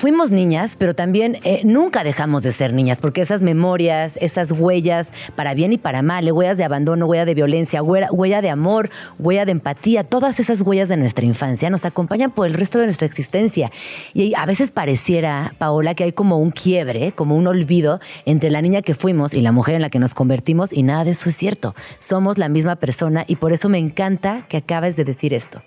fuimos 0.00 0.30
niñas, 0.30 0.76
pero 0.78 0.94
también 0.94 1.36
eh, 1.44 1.60
nunca 1.62 2.02
dejamos 2.04 2.42
de 2.42 2.52
ser 2.52 2.72
niñas, 2.72 2.98
porque 3.00 3.20
esas 3.20 3.42
memorias, 3.42 4.16
esas 4.22 4.50
huellas, 4.50 5.12
para 5.36 5.52
bien 5.52 5.74
y 5.74 5.78
para 5.78 6.00
mal, 6.00 6.32
huellas 6.32 6.56
de 6.56 6.64
abandono, 6.64 7.04
huella 7.04 7.26
de 7.26 7.34
violencia, 7.34 7.82
huella, 7.82 8.40
de 8.40 8.48
amor, 8.48 8.88
huella 9.18 9.44
de 9.44 9.52
empatía, 9.52 10.02
todas 10.02 10.40
esas 10.40 10.62
huellas 10.62 10.88
de 10.88 10.96
nuestra 10.96 11.26
infancia 11.26 11.68
nos 11.68 11.84
acompañan 11.84 12.30
por 12.30 12.46
el 12.46 12.54
resto 12.54 12.78
de 12.78 12.86
nuestra 12.86 13.06
existencia. 13.06 13.70
Y 14.14 14.32
a 14.34 14.46
veces 14.46 14.70
pareciera, 14.70 15.52
Paola, 15.58 15.94
que 15.94 16.04
hay 16.04 16.12
como 16.12 16.38
un 16.38 16.50
quiebre, 16.50 17.12
como 17.12 17.36
un 17.36 17.46
olvido 17.46 18.00
entre 18.24 18.50
la 18.50 18.62
niña 18.62 18.80
que 18.80 18.94
fuimos 18.94 19.34
y 19.34 19.42
la 19.42 19.52
mujer 19.52 19.74
en 19.74 19.82
la 19.82 19.90
que 19.90 19.98
nos 19.98 20.14
convertimos, 20.14 20.72
y 20.72 20.82
nada 20.82 21.04
de 21.04 21.10
eso 21.10 21.28
es 21.28 21.36
cierto. 21.36 21.74
Somos 21.98 22.38
la 22.38 22.48
misma 22.48 22.76
persona 22.76 23.26
y 23.28 23.36
por 23.36 23.52
eso 23.52 23.68
me 23.68 23.76
encanta 23.76 24.46
que 24.48 24.56
acabes 24.56 24.96
de 24.96 25.04
decir 25.04 25.34
esto. 25.34 25.62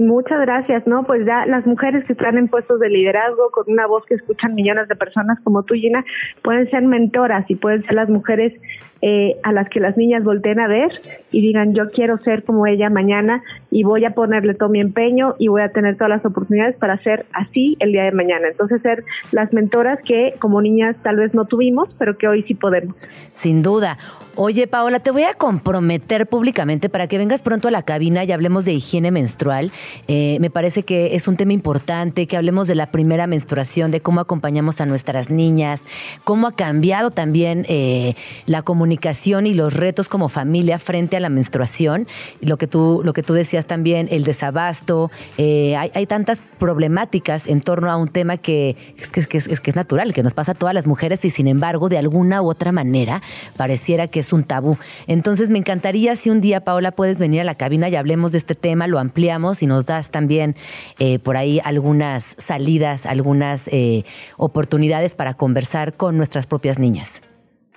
Muchas 0.00 0.40
gracias, 0.40 0.86
¿no? 0.86 1.04
Pues 1.04 1.26
ya 1.26 1.44
las 1.44 1.66
mujeres 1.66 2.06
que 2.06 2.14
están 2.14 2.38
en 2.38 2.48
puestos 2.48 2.80
de 2.80 2.88
liderazgo, 2.88 3.50
con 3.50 3.64
una 3.68 3.86
voz 3.86 4.02
que 4.06 4.14
escuchan 4.14 4.54
millones 4.54 4.88
de 4.88 4.96
personas 4.96 5.38
como 5.44 5.62
tú, 5.62 5.74
Gina, 5.74 6.06
pueden 6.42 6.70
ser 6.70 6.84
mentoras 6.84 7.44
y 7.50 7.56
pueden 7.56 7.82
ser 7.82 7.92
las 7.92 8.08
mujeres 8.08 8.54
eh, 9.02 9.36
a 9.42 9.52
las 9.52 9.68
que 9.68 9.78
las 9.78 9.98
niñas 9.98 10.24
volteen 10.24 10.58
a 10.58 10.68
ver 10.68 10.90
y 11.30 11.42
digan, 11.42 11.74
yo 11.74 11.90
quiero 11.90 12.16
ser 12.18 12.44
como 12.44 12.66
ella 12.66 12.88
mañana 12.88 13.42
y 13.70 13.82
voy 13.82 14.06
a 14.06 14.10
ponerle 14.12 14.54
todo 14.54 14.70
mi 14.70 14.80
empeño 14.80 15.36
y 15.38 15.48
voy 15.48 15.60
a 15.60 15.70
tener 15.70 15.96
todas 15.96 16.10
las 16.10 16.24
oportunidades 16.24 16.76
para 16.76 16.96
ser 17.02 17.26
así 17.32 17.76
el 17.80 17.92
día 17.92 18.04
de 18.04 18.12
mañana. 18.12 18.48
Entonces, 18.48 18.80
ser 18.80 19.04
las 19.32 19.52
mentoras 19.52 19.98
que 20.06 20.34
como 20.38 20.62
niñas 20.62 20.96
tal 21.02 21.16
vez 21.16 21.34
no 21.34 21.44
tuvimos, 21.44 21.90
pero 21.98 22.16
que 22.16 22.26
hoy 22.26 22.42
sí 22.44 22.54
podemos. 22.54 22.96
Sin 23.34 23.62
duda. 23.62 23.98
Oye, 24.36 24.66
Paola, 24.66 25.00
te 25.00 25.10
voy 25.10 25.24
a 25.24 25.34
comprometer 25.34 26.26
públicamente 26.26 26.88
para 26.88 27.08
que 27.08 27.18
vengas 27.18 27.42
pronto 27.42 27.68
a 27.68 27.70
la 27.70 27.82
cabina 27.82 28.24
y 28.24 28.32
hablemos 28.32 28.64
de 28.64 28.72
higiene 28.72 29.10
menstrual. 29.10 29.72
Eh, 30.08 30.38
me 30.40 30.50
parece 30.50 30.82
que 30.82 31.14
es 31.14 31.28
un 31.28 31.36
tema 31.36 31.52
importante, 31.52 32.26
que 32.26 32.36
hablemos 32.36 32.66
de 32.66 32.74
la 32.74 32.90
primera 32.90 33.26
menstruación, 33.26 33.90
de 33.90 34.00
cómo 34.00 34.20
acompañamos 34.20 34.80
a 34.80 34.86
nuestras 34.86 35.30
niñas, 35.30 35.82
cómo 36.24 36.46
ha 36.46 36.52
cambiado 36.52 37.10
también 37.10 37.66
eh, 37.68 38.14
la 38.46 38.62
comunicación 38.62 39.46
y 39.46 39.54
los 39.54 39.74
retos 39.74 40.08
como 40.08 40.28
familia 40.28 40.78
frente 40.78 41.16
a 41.16 41.20
la 41.20 41.28
menstruación. 41.28 42.06
Lo 42.40 42.56
que 42.56 42.66
tú, 42.66 43.00
lo 43.04 43.12
que 43.12 43.22
tú 43.22 43.34
decías 43.34 43.66
también, 43.66 44.08
el 44.10 44.24
desabasto. 44.24 45.10
Eh, 45.38 45.76
hay, 45.76 46.06
tantas 46.06 46.42
problemáticas 46.58 47.46
en 47.46 47.60
torno 47.60 47.90
a 47.90 47.96
un 47.96 48.08
tema 48.08 48.36
que 48.36 48.76
es, 48.98 49.10
que, 49.10 49.20
es, 49.20 49.60
que 49.60 49.70
es 49.70 49.76
natural, 49.76 50.12
que 50.12 50.22
nos 50.22 50.34
pasa 50.34 50.52
a 50.52 50.54
todas 50.54 50.74
las 50.74 50.86
mujeres 50.86 51.24
y 51.24 51.30
sin 51.30 51.46
embargo, 51.46 51.88
de 51.88 51.98
alguna 51.98 52.42
u 52.42 52.48
otra 52.48 52.72
manera, 52.72 53.22
pareciera 53.56 54.08
que 54.08 54.20
es 54.20 54.32
un 54.32 54.44
tabú. 54.44 54.76
Entonces, 55.06 55.50
me 55.50 55.58
encantaría 55.58 56.16
si 56.16 56.30
un 56.30 56.40
día, 56.40 56.64
Paola, 56.64 56.90
puedes 56.90 57.18
venir 57.18 57.42
a 57.42 57.44
la 57.44 57.54
cabina 57.54 57.88
y 57.88 57.96
hablemos 57.96 58.32
de 58.32 58.38
este 58.38 58.54
tema, 58.54 58.86
lo 58.86 58.98
ampliamos 58.98 59.62
y 59.62 59.66
nos 59.66 59.79
das 59.86 60.10
también 60.10 60.54
eh, 60.98 61.18
por 61.18 61.36
ahí 61.36 61.60
algunas 61.64 62.36
salidas, 62.38 63.06
algunas 63.06 63.68
eh, 63.72 64.04
oportunidades 64.36 65.14
para 65.14 65.34
conversar 65.34 65.94
con 65.94 66.16
nuestras 66.16 66.46
propias 66.46 66.78
niñas. 66.78 67.22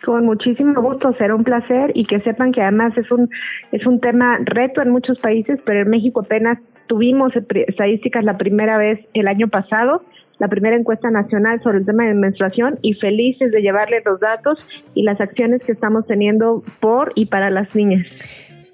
Con 0.05 0.25
muchísimo 0.25 0.81
gusto, 0.81 1.13
será 1.17 1.33
un 1.33 1.43
placer 1.43 1.91
y 1.95 2.05
que 2.05 2.19
sepan 2.21 2.51
que 2.51 2.61
además 2.61 2.97
es 2.97 3.09
un 3.09 3.29
es 3.71 3.85
un 3.85 4.01
tema 4.01 4.37
reto 4.43 4.81
en 4.81 4.89
muchos 4.89 5.17
países, 5.19 5.59
pero 5.65 5.81
en 5.81 5.89
México 5.89 6.21
apenas 6.21 6.59
tuvimos 6.87 7.31
estadísticas 7.35 8.25
la 8.25 8.37
primera 8.37 8.77
vez 8.77 8.99
el 9.13 9.27
año 9.27 9.47
pasado 9.47 10.03
la 10.39 10.47
primera 10.47 10.75
encuesta 10.75 11.09
nacional 11.09 11.61
sobre 11.63 11.79
el 11.79 11.85
tema 11.85 12.05
de 12.05 12.13
menstruación 12.15 12.79
y 12.81 12.93
felices 12.95 13.51
de 13.51 13.61
llevarle 13.61 14.01
los 14.05 14.19
datos 14.19 14.59
y 14.93 15.03
las 15.03 15.21
acciones 15.21 15.61
que 15.65 15.71
estamos 15.71 16.05
teniendo 16.07 16.63
por 16.79 17.11
y 17.15 17.27
para 17.27 17.49
las 17.49 17.73
niñas. 17.75 18.05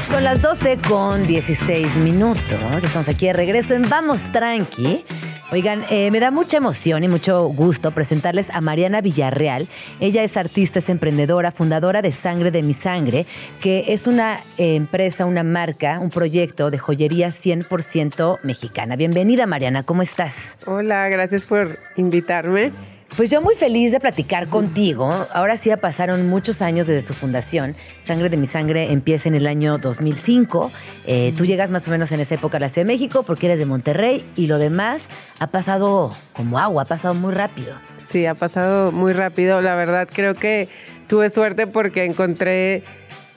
Son 0.09 0.25
las 0.25 0.43
12 0.43 0.79
con 0.87 1.27
16 1.27 1.97
minutos. 1.97 2.61
Estamos 2.83 3.09
aquí 3.09 3.27
de 3.27 3.33
regreso 3.33 3.75
en 3.75 3.89
Vamos 3.89 4.31
Tranqui. 4.31 5.05
Oigan, 5.53 5.85
eh, 5.91 6.11
me 6.11 6.19
da 6.19 6.31
mucha 6.31 6.57
emoción 6.57 7.05
y 7.05 7.09
mucho 7.09 7.47
gusto 7.49 7.91
presentarles 7.91 8.49
a 8.49 8.63
Mariana 8.63 9.03
Villarreal. 9.03 9.69
Ella 10.01 10.25
es 10.25 10.39
artista, 10.39 10.79
es 10.79 10.89
emprendedora, 10.89 11.53
fundadora 11.53 12.01
de 12.01 12.13
Sangre 12.13 12.51
de 12.51 12.63
mi 12.63 12.73
Sangre, 12.73 13.27
que 13.61 13.85
es 13.89 14.07
una 14.07 14.41
empresa, 14.57 15.27
una 15.27 15.43
marca, 15.43 15.99
un 16.01 16.09
proyecto 16.09 16.71
de 16.71 16.79
joyería 16.79 17.29
100% 17.29 18.39
mexicana. 18.43 18.97
Bienvenida, 18.97 19.47
Mariana, 19.47 19.83
¿cómo 19.83 20.01
estás? 20.01 20.57
Hola, 20.67 21.09
gracias 21.11 21.45
por 21.45 21.79
invitarme. 21.97 22.73
Pues 23.17 23.29
yo 23.29 23.43
muy 23.43 23.55
feliz 23.57 23.93
de 23.93 24.01
platicar 24.01 24.49
contigo. 24.49 25.27
Ahora 25.35 25.59
sí 25.59 25.69
ya 25.69 25.77
pasaron 25.77 26.31
muchos 26.31 26.63
años 26.63 26.87
desde 26.87 27.03
su 27.07 27.13
fundación. 27.13 27.75
Sangre 28.03 28.31
de 28.31 28.39
mi 28.39 28.47
sangre 28.47 28.91
empieza 28.91 29.29
en 29.29 29.35
el 29.35 29.47
año 29.47 29.77
2005. 29.77 30.73
Eh, 31.07 31.35
tú 31.37 31.45
llegas 31.45 31.71
más 31.71 31.87
o 31.87 31.91
menos 31.91 32.11
en 32.13 32.21
esa 32.21 32.37
época 32.37 32.57
a 32.57 32.61
la 32.61 32.71
Ciudad 32.71 32.87
de 32.87 32.93
México 32.93 33.23
porque 33.23 33.47
eres 33.47 33.59
de 33.59 33.67
Monterrey 33.67 34.25
y 34.35 34.47
lo 34.47 34.59
demás 34.59 35.03
ha 35.41 35.49
pasado 35.49 36.17
como 36.33 36.59
agua, 36.59 36.85
ha 36.85 36.87
pasado 36.87 37.13
muy 37.13 37.35
rápido. 37.35 37.75
Sí, 38.09 38.25
ha 38.25 38.35
pasado 38.35 38.93
muy 38.93 39.13
rápido. 39.13 39.61
La 39.61 39.75
verdad 39.75 40.09
creo 40.11 40.35
que 40.35 40.71
tuve 41.07 41.29
suerte 41.29 41.67
porque 41.67 42.07
encontré 42.07 42.83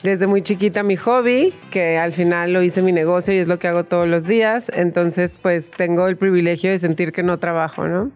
desde 0.03 0.26
muy 0.26 0.41
chiquita 0.41 0.84
mi 0.84 0.95
hobby, 0.95 1.53
que 1.69 1.97
al 1.97 2.13
final 2.13 2.53
lo 2.53 2.63
hice 2.63 2.82
mi 2.82 2.93
negocio 2.93 3.34
y 3.34 3.39
es 3.39 3.49
lo 3.49 3.59
que 3.59 3.67
hago 3.67 3.84
todos 3.84 4.07
los 4.07 4.26
días. 4.26 4.71
Entonces 4.73 5.38
pues 5.41 5.69
tengo 5.69 6.07
el 6.07 6.15
privilegio 6.15 6.71
de 6.71 6.80
sentir 6.80 7.11
que 7.11 7.23
no 7.23 7.39
trabajo, 7.39 7.89
¿no? 7.89 8.11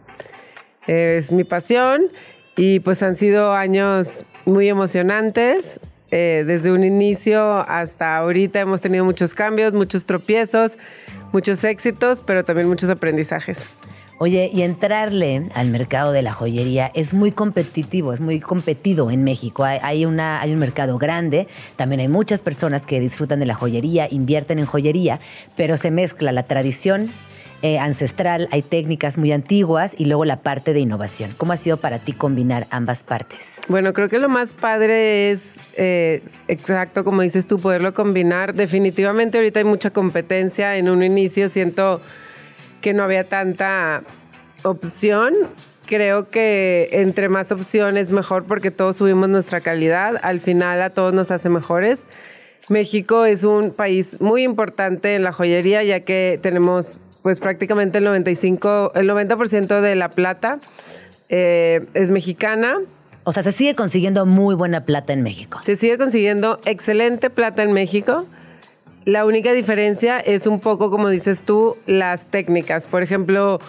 Es 0.89 1.31
mi 1.31 1.43
pasión 1.43 2.07
y 2.57 2.79
pues 2.79 3.03
han 3.03 3.15
sido 3.15 3.53
años 3.53 4.25
muy 4.45 4.67
emocionantes. 4.69 5.79
Eh, 6.11 6.43
desde 6.47 6.71
un 6.71 6.83
inicio 6.83 7.59
hasta 7.69 8.17
ahorita 8.17 8.59
hemos 8.59 8.81
tenido 8.81 9.05
muchos 9.05 9.35
cambios, 9.35 9.73
muchos 9.73 10.07
tropiezos, 10.07 10.79
muchos 11.31 11.63
éxitos, 11.63 12.23
pero 12.25 12.43
también 12.43 12.67
muchos 12.67 12.89
aprendizajes. 12.89 13.59
Oye, 14.17 14.49
y 14.51 14.63
entrarle 14.63 15.43
al 15.53 15.69
mercado 15.69 16.11
de 16.11 16.23
la 16.23 16.33
joyería 16.33 16.91
es 16.95 17.13
muy 17.13 17.31
competitivo, 17.31 18.11
es 18.11 18.19
muy 18.19 18.39
competido 18.39 19.11
en 19.11 19.23
México. 19.23 19.63
Hay, 19.63 20.05
una, 20.05 20.41
hay 20.41 20.51
un 20.51 20.59
mercado 20.59 20.97
grande, 20.97 21.47
también 21.75 22.01
hay 22.01 22.07
muchas 22.07 22.41
personas 22.41 22.85
que 22.85 22.99
disfrutan 22.99 23.39
de 23.39 23.45
la 23.45 23.53
joyería, 23.53 24.07
invierten 24.09 24.57
en 24.59 24.65
joyería, 24.65 25.19
pero 25.55 25.77
se 25.77 25.91
mezcla 25.91 26.31
la 26.31 26.43
tradición 26.43 27.11
eh, 27.61 27.77
ancestral, 27.77 28.47
hay 28.51 28.61
técnicas 28.61 29.17
muy 29.17 29.33
antiguas 29.33 29.93
y 29.97 30.05
luego 30.05 30.23
la 30.23 30.37
parte 30.37 30.71
de 30.71 30.79
innovación. 30.79 31.31
¿Cómo 31.37 31.51
ha 31.51 31.57
sido 31.57 31.75
para 31.75 31.99
ti 31.99 32.13
combinar 32.13 32.67
ambas 32.69 33.03
partes? 33.03 33.59
Bueno, 33.67 33.91
creo 33.91 34.07
que 34.07 34.17
lo 34.17 34.29
más 34.29 34.53
padre 34.53 35.31
es, 35.31 35.59
eh, 35.75 36.23
exacto 36.47 37.03
como 37.03 37.21
dices 37.21 37.47
tú, 37.47 37.59
poderlo 37.59 37.93
combinar. 37.93 38.53
Definitivamente 38.53 39.37
ahorita 39.37 39.59
hay 39.59 39.65
mucha 39.65 39.91
competencia. 39.91 40.77
En 40.77 40.89
un 40.89 41.03
inicio 41.03 41.49
siento 41.49 42.01
que 42.79 42.93
no 42.93 43.03
había 43.03 43.25
tanta 43.25 44.03
opción. 44.63 45.33
Creo 45.85 46.29
que 46.29 46.87
entre 46.93 47.27
más 47.27 47.51
opciones 47.51 48.13
mejor 48.13 48.45
porque 48.45 48.71
todos 48.71 48.95
subimos 48.95 49.27
nuestra 49.27 49.59
calidad. 49.59 50.17
Al 50.21 50.39
final 50.39 50.81
a 50.81 50.91
todos 50.91 51.13
nos 51.13 51.29
hace 51.29 51.49
mejores. 51.49 52.07
México 52.69 53.25
es 53.25 53.43
un 53.43 53.73
país 53.73 54.21
muy 54.21 54.43
importante 54.43 55.15
en 55.15 55.23
la 55.23 55.33
joyería 55.33 55.83
ya 55.83 56.01
que 56.01 56.39
tenemos 56.41 56.99
pues 57.23 57.39
prácticamente 57.39 57.97
el 57.97 58.05
95, 58.05 58.93
el 58.95 59.09
90% 59.09 59.81
de 59.81 59.95
la 59.95 60.09
plata 60.09 60.59
eh, 61.29 61.85
es 61.93 62.09
mexicana. 62.09 62.77
O 63.23 63.33
sea, 63.33 63.43
se 63.43 63.51
sigue 63.51 63.75
consiguiendo 63.75 64.25
muy 64.25 64.55
buena 64.55 64.85
plata 64.85 65.13
en 65.13 65.21
México. 65.21 65.59
Se 65.63 65.75
sigue 65.75 65.97
consiguiendo 65.97 66.59
excelente 66.65 67.29
plata 67.29 67.63
en 67.63 67.73
México. 67.73 68.25
La 69.05 69.25
única 69.25 69.53
diferencia 69.53 70.19
es 70.19 70.47
un 70.47 70.59
poco, 70.59 70.89
como 70.89 71.09
dices 71.09 71.43
tú, 71.43 71.77
las 71.85 72.27
técnicas. 72.27 72.87
Por 72.87 73.03
ejemplo, 73.03 73.59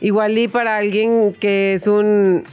igual 0.00 0.36
y 0.38 0.48
para 0.48 0.76
alguien 0.76 1.34
que 1.38 1.74
es 1.74 1.86
un 1.86 2.44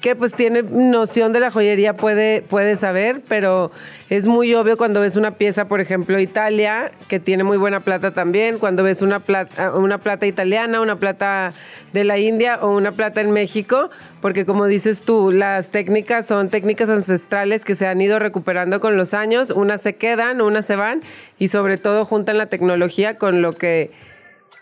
que 0.00 0.14
pues 0.14 0.32
tiene 0.34 0.62
noción 0.62 1.32
de 1.32 1.40
la 1.40 1.50
joyería 1.50 1.94
puede, 1.94 2.42
puede 2.42 2.76
saber, 2.76 3.20
pero 3.28 3.72
es 4.10 4.26
muy 4.26 4.54
obvio 4.54 4.76
cuando 4.76 5.00
ves 5.00 5.16
una 5.16 5.32
pieza, 5.32 5.66
por 5.66 5.80
ejemplo, 5.80 6.20
Italia, 6.20 6.92
que 7.08 7.18
tiene 7.18 7.42
muy 7.42 7.56
buena 7.56 7.80
plata 7.80 8.12
también, 8.12 8.58
cuando 8.58 8.84
ves 8.84 9.02
una 9.02 9.18
plata, 9.18 9.72
una 9.74 9.98
plata 9.98 10.26
italiana, 10.26 10.80
una 10.80 10.96
plata 10.96 11.52
de 11.92 12.04
la 12.04 12.18
India 12.18 12.60
o 12.62 12.76
una 12.76 12.92
plata 12.92 13.20
en 13.20 13.32
México, 13.32 13.90
porque 14.22 14.46
como 14.46 14.66
dices 14.66 15.02
tú, 15.02 15.32
las 15.32 15.70
técnicas 15.70 16.26
son 16.26 16.48
técnicas 16.48 16.88
ancestrales 16.90 17.64
que 17.64 17.74
se 17.74 17.88
han 17.88 18.00
ido 18.00 18.20
recuperando 18.20 18.80
con 18.80 18.96
los 18.96 19.14
años, 19.14 19.50
unas 19.50 19.80
se 19.80 19.96
quedan, 19.96 20.40
unas 20.40 20.64
se 20.64 20.76
van 20.76 21.02
y 21.40 21.48
sobre 21.48 21.76
todo 21.76 22.04
juntan 22.04 22.38
la 22.38 22.46
tecnología 22.46 23.18
con 23.18 23.42
lo 23.42 23.54
que 23.54 23.90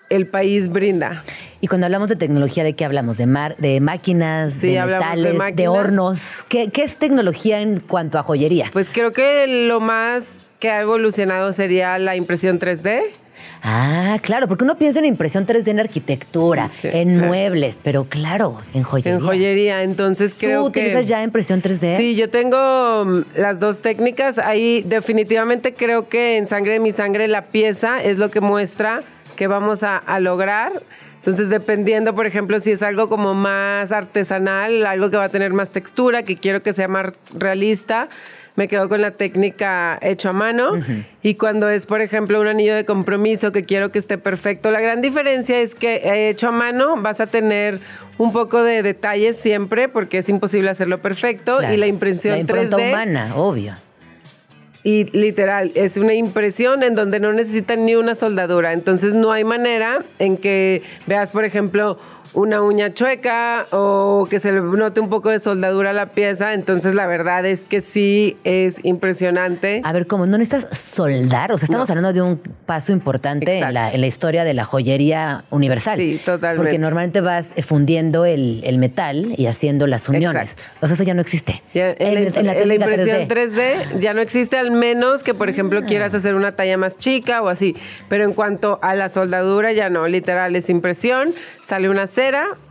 el 0.09 0.27
país 0.27 0.71
brinda. 0.71 1.25
Y 1.67 1.69
cuando 1.69 1.87
hablamos 1.87 2.09
de 2.09 2.15
tecnología, 2.15 2.63
¿de 2.63 2.75
qué 2.75 2.85
hablamos? 2.85 3.17
¿De, 3.17 3.27
mar, 3.27 3.57
de 3.57 3.81
máquinas, 3.81 4.61
de 4.61 4.81
metales, 4.81 5.57
de, 5.57 5.67
hornos? 5.67 6.45
¿Qué, 6.49 6.71
es 6.73 6.97
tecnología 6.97 7.61
en 7.61 7.81
cuanto 7.81 8.21
a 8.21 8.23
joyería? 8.23 8.71
Pues 8.73 8.89
creo 8.89 9.13
que 9.13 9.49
lo 9.49 9.81
más 9.81 10.47
que 10.61 10.71
ha 10.71 10.81
evolucionado 10.81 11.51
sería 11.51 11.99
la 11.99 12.15
impresión 12.15 12.61
3D. 12.61 13.01
Ah, 13.65 14.21
claro, 14.23 14.47
porque 14.47 14.63
uno 14.63 14.79
piensa 14.79 15.01
en 15.01 15.07
impresión 15.07 15.45
3D 15.45 15.67
en 15.67 15.81
arquitectura, 15.81 16.71
en 16.85 17.19
muebles, 17.19 17.77
pero 17.83 18.05
claro, 18.05 18.59
en 18.73 18.85
joyería. 18.85 19.19
En 19.19 19.27
joyería, 19.27 19.83
entonces 19.83 20.37
creo 20.39 20.61
¿Tú 20.61 20.67
utilizas 20.69 21.05
ya 21.09 21.25
impresión 21.25 21.61
3D? 21.61 21.97
Sí, 21.97 22.15
yo 22.15 22.31
tengo 22.31 23.05
mm, 23.05 23.25
las 23.35 23.59
dos 23.59 23.81
técnicas. 23.81 24.39
Ahí 24.39 24.85
definitivamente 24.87 25.75
creo 25.75 26.09
que 26.09 26.37
en 26.37 26.47
Sangre 26.47 26.75
de 26.75 26.79
mi 26.79 26.93
Sangre 26.93 27.27
la 27.27 27.47
pieza 27.47 28.01
es 28.01 28.19
lo 28.19 28.31
que 28.31 28.41
muestra 28.41 29.03
que 29.37 29.47
vamos 29.47 29.85
a, 29.85 30.19
lograr. 30.19 30.73
Entonces, 31.27 31.49
dependiendo, 31.49 32.15
por 32.15 32.25
ejemplo, 32.25 32.61
si 32.61 32.71
es 32.71 32.85
algo 32.85 33.09
como 33.09 33.35
más 33.35 33.91
artesanal, 33.91 34.87
algo 34.87 35.11
que 35.11 35.17
va 35.17 35.25
a 35.25 35.29
tener 35.29 35.53
más 35.53 35.71
textura, 35.71 36.23
que 36.23 36.37
quiero 36.37 36.63
que 36.63 36.73
sea 36.73 36.87
más 36.87 37.21
realista, 37.37 38.09
me 38.55 38.69
quedo 38.69 38.89
con 38.89 39.01
la 39.01 39.11
técnica 39.11 39.99
hecho 40.03 40.29
a 40.29 40.33
mano. 40.33 40.75
Y 41.23 41.35
cuando 41.35 41.69
es, 41.69 41.85
por 41.85 42.01
ejemplo, 42.01 42.41
un 42.41 42.47
anillo 42.47 42.77
de 42.77 42.85
compromiso 42.85 43.51
que 43.51 43.65
quiero 43.65 43.91
que 43.91 43.99
esté 43.99 44.19
perfecto, 44.19 44.71
la 44.71 44.81
gran 44.81 45.03
diferencia 45.03 45.59
es 45.59 45.75
que 45.75 46.29
hecho 46.31 46.47
a 46.47 46.53
mano 46.53 46.95
vas 47.03 47.21
a 47.21 47.27
tener 47.27 47.81
un 48.19 48.33
poco 48.33 48.63
de 48.63 48.85
detalles 48.85 49.37
siempre, 49.37 49.89
porque 49.89 50.19
es 50.19 50.29
imposible 50.29 50.71
hacerlo 50.71 50.99
perfecto. 50.99 51.59
Y 51.61 51.77
la 51.77 51.89
impresión 51.89 52.39
la 52.39 52.45
3D. 52.45 52.89
humana, 52.91 53.33
obvio 53.35 53.75
y 54.87 55.03
literal, 55.07 55.73
es 55.75 55.97
una 55.97 56.15
impresión 56.15 56.85
en 56.85 56.95
donde 56.95 57.19
no 57.19 57.33
necesitan 57.33 57.85
ni 57.85 57.97
una 57.97 58.15
soldadura. 58.15 58.73
Entonces 58.73 59.15
no 59.15 59.33
hay 59.33 59.43
manera 59.43 60.05
en 60.21 60.37
que 60.37 60.83
veas, 61.09 61.33
por 61.33 61.45
ejemplo, 61.45 61.99
una 62.37 62.61
uña 62.61 62.93
chueca 62.93 63.67
o 63.71 64.27
que 64.29 64.41
se 64.41 64.53
le 64.53 64.61
note 64.61 65.01
un 65.01 65.09
poco 65.09 65.31
de 65.31 65.41
soldadura 65.41 65.91
a 65.91 65.93
la 65.95 66.11
pieza. 66.11 66.53
Entonces, 66.53 66.95
la 66.95 67.07
verdad 67.07 67.47
es 67.47 67.63
que 67.63 67.81
sí 67.81 68.37
es 68.45 68.85
impresionante. 68.85 69.81
A 69.83 69.93
ver, 69.95 70.07
¿cómo 70.07 70.27
no 70.27 70.37
necesitas 70.37 70.79
soldar? 70.79 71.51
O 71.53 71.59
sea, 71.59 71.65
estamos 71.65 71.89
hablando 71.89 72.13
de 72.13 72.21
un 72.21 72.39
paso 72.67 72.93
importante 72.93 73.59
en 73.59 73.73
la, 73.73 74.07
historia 74.07 74.45
de 74.45 74.53
la 74.53 74.65
joyería 74.65 75.45
universal. 75.49 75.99
Sí, 75.99 76.21
totalmente. 76.23 76.63
Porque 76.63 76.79
normalmente 76.79 77.23
vas 77.23 77.55
fundiendo 77.63 78.27
el, 78.27 78.63
metal 78.77 79.33
y 79.39 79.47
haciendo 79.47 79.87
las 79.87 80.07
uniones. 80.07 80.53
Exacto. 80.53 80.75
O 80.83 80.87
sea, 80.87 80.95
eso 80.95 81.05
ya 81.05 81.15
no 81.15 81.23
existe. 81.23 81.63
en, 81.73 82.69
la, 82.69 82.75
impresión 82.75 83.29
3D. 83.29 83.99
ya 83.99 84.13
no 84.13 84.21
existe, 84.21 84.59
al 84.59 84.73
menos 84.73 85.23
que, 85.23 85.33
por 85.33 85.49
ejemplo, 85.49 85.81
ah. 85.83 85.87
quieras 85.87 86.13
hacer 86.13 86.35
una 86.35 86.53
talla 86.53 86.77
más 86.77 86.99
chica 86.99 87.41
o 87.41 87.49
así. 87.49 87.75
Pero 88.11 88.25
en 88.25 88.35
cuanto 88.35 88.79
a 88.83 88.95
la 88.95 89.09
soldadura, 89.09 89.73
ya 89.73 89.89
no. 89.89 90.07
Literal, 90.07 90.55
es 90.55 90.69
impresión, 90.69 91.35
sale 91.63 91.89
una 91.89 92.07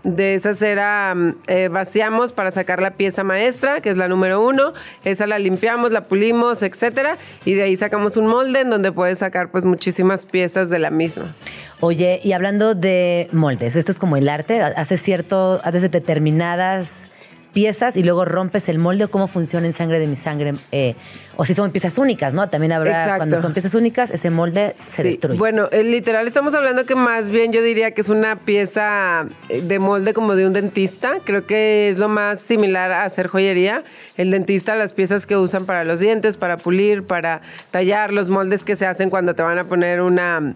de 0.03 0.36
esa 0.36 0.53
cera 0.56 1.14
mm, 1.16 1.36
eh, 1.47 1.68
vaciamos 1.70 2.34
para 2.34 2.51
sacar 2.51 2.82
la 2.82 2.91
pieza 2.91 3.24
maestra, 3.24 3.82
que 3.82 3.89
es 3.89 3.97
la 3.97 4.08
número 4.08 4.45
uno. 4.45 4.74
Esa 5.03 5.28
la 5.28 5.39
limpiamos, 5.39 5.91
la 5.91 6.06
pulimos, 6.06 6.62
etcétera. 6.64 7.18
Y 7.45 7.53
de 7.53 7.64
ahí 7.64 7.78
sacamos 7.78 8.18
un 8.18 8.28
molde 8.28 8.62
en 8.62 8.70
donde 8.70 8.91
puedes 8.91 9.20
sacar 9.20 9.51
pues 9.51 9.64
muchísimas 9.66 10.26
piezas 10.26 10.70
de 10.70 10.80
la 10.80 10.89
misma. 10.89 11.34
Oye, 11.80 12.20
y 12.24 12.32
hablando 12.34 12.76
de 12.76 13.30
moldes, 13.32 13.76
esto 13.76 13.91
es 13.91 13.99
como 13.99 14.18
el 14.18 14.30
arte, 14.30 14.62
hace 14.62 14.97
cierto, 14.97 15.60
haces 15.64 15.91
determinadas 15.91 17.14
piezas 17.56 17.95
y 17.95 18.03
luego 18.03 18.26
rompes 18.26 18.68
el 18.68 18.80
molde 18.80 19.06
o 19.06 19.10
cómo 19.10 19.28
funciona 19.28 19.66
en 19.66 19.72
sangre 19.72 19.97
de 19.97 20.08
mi 20.08 20.18
sangre. 20.18 20.56
Eh, 20.74 20.93
o 21.38 21.45
si 21.45 21.53
son 21.53 21.72
piezas 21.72 21.97
únicas, 21.97 22.34
¿no? 22.34 22.49
También 22.49 22.74
habrá, 22.74 23.16
cuando 23.16 23.41
son 23.41 23.53
piezas 23.53 23.74
únicas, 23.76 24.12
ese 24.12 24.30
molde 24.30 24.76
se 24.78 25.03
destruye. 25.03 25.39
Bueno, 25.39 25.70
literal 25.72 26.28
estamos 26.28 26.53
hablando 26.53 26.86
que 26.86 26.95
más 26.95 27.32
bien 27.32 27.53
yo 27.53 27.64
diría 27.64 27.91
que 27.91 28.01
es 28.01 28.10
una 28.10 28.36
pieza 28.41 29.26
eh, 29.47 29.62
de 29.62 29.80
molde 29.80 30.14
como 30.14 30.36
de 30.36 30.45
un 30.45 30.51
dentista. 30.51 31.14
Creo 31.24 31.45
que 31.45 31.88
es 31.88 31.97
lo 31.97 32.10
más 32.10 32.41
similar 32.41 32.91
a 32.91 33.06
hacer 33.06 33.28
joyería. 33.28 33.86
El 34.18 34.32
dentista, 34.32 34.76
las 34.76 34.91
piezas 34.91 35.26
que 35.26 35.38
usan 35.38 35.66
para 35.66 35.86
los 35.86 36.01
dientes, 36.01 36.36
para 36.36 36.58
pulir, 36.58 37.03
para 37.03 37.41
tallar, 37.72 38.12
los 38.12 38.28
moldes 38.28 38.66
que 38.66 38.76
se 38.76 38.86
hacen 38.86 39.10
cuando 39.10 39.34
te 39.34 39.43
van 39.43 39.60
a 39.60 39.64
poner 39.64 40.01
una 40.01 40.56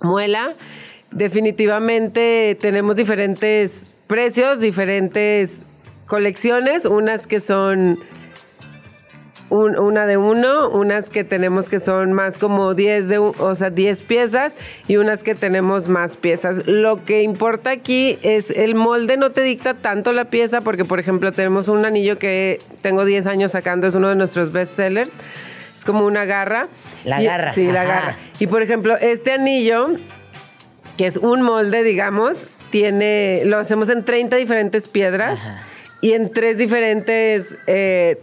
muela. 0.00 0.54
Definitivamente 1.10 2.56
tenemos 2.58 2.96
diferentes 2.96 4.02
precios, 4.06 4.60
diferentes 4.60 5.68
colecciones, 6.12 6.84
unas 6.84 7.26
que 7.26 7.40
son 7.40 7.98
una 9.48 10.04
de 10.04 10.18
uno, 10.18 10.68
unas 10.68 11.08
que 11.08 11.24
tenemos 11.24 11.70
que 11.70 11.80
son 11.80 12.12
más 12.12 12.36
como 12.36 12.74
10 12.74 13.08
de, 13.08 13.16
o 13.16 13.54
sea, 13.54 13.70
10 13.70 14.02
piezas 14.02 14.54
y 14.88 14.98
unas 14.98 15.22
que 15.22 15.34
tenemos 15.34 15.88
más 15.88 16.18
piezas. 16.18 16.66
Lo 16.66 17.02
que 17.06 17.22
importa 17.22 17.70
aquí 17.70 18.18
es 18.20 18.50
el 18.50 18.74
molde 18.74 19.16
no 19.16 19.30
te 19.30 19.42
dicta 19.42 19.72
tanto 19.72 20.12
la 20.12 20.26
pieza 20.26 20.60
porque 20.60 20.84
por 20.84 21.00
ejemplo 21.00 21.32
tenemos 21.32 21.68
un 21.68 21.86
anillo 21.86 22.18
que 22.18 22.60
tengo 22.82 23.06
10 23.06 23.26
años 23.26 23.52
sacando, 23.52 23.86
es 23.86 23.94
uno 23.94 24.10
de 24.10 24.16
nuestros 24.16 24.52
best 24.52 24.74
sellers. 24.74 25.14
Es 25.74 25.86
como 25.86 26.04
una 26.04 26.26
garra. 26.26 26.68
La 27.06 27.22
garra. 27.22 27.54
Sí, 27.54 27.72
la 27.72 27.84
garra. 27.84 28.18
Y 28.38 28.48
por 28.48 28.60
ejemplo, 28.60 28.98
este 28.98 29.32
anillo 29.32 29.96
que 30.98 31.06
es 31.06 31.16
un 31.16 31.40
molde, 31.40 31.82
digamos, 31.82 32.48
tiene 32.68 33.44
lo 33.46 33.58
hacemos 33.58 33.88
en 33.88 34.04
30 34.04 34.36
diferentes 34.36 34.88
piedras 34.88 35.40
y 36.02 36.12
en 36.12 36.30
tres 36.30 36.58
diferentes 36.58 37.56
eh, 37.66 38.20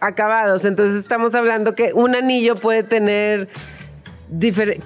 acabados. 0.00 0.66
Entonces 0.66 1.00
estamos 1.00 1.34
hablando 1.34 1.74
que 1.74 1.94
un 1.94 2.14
anillo 2.14 2.56
puede 2.56 2.82
tener 2.82 3.48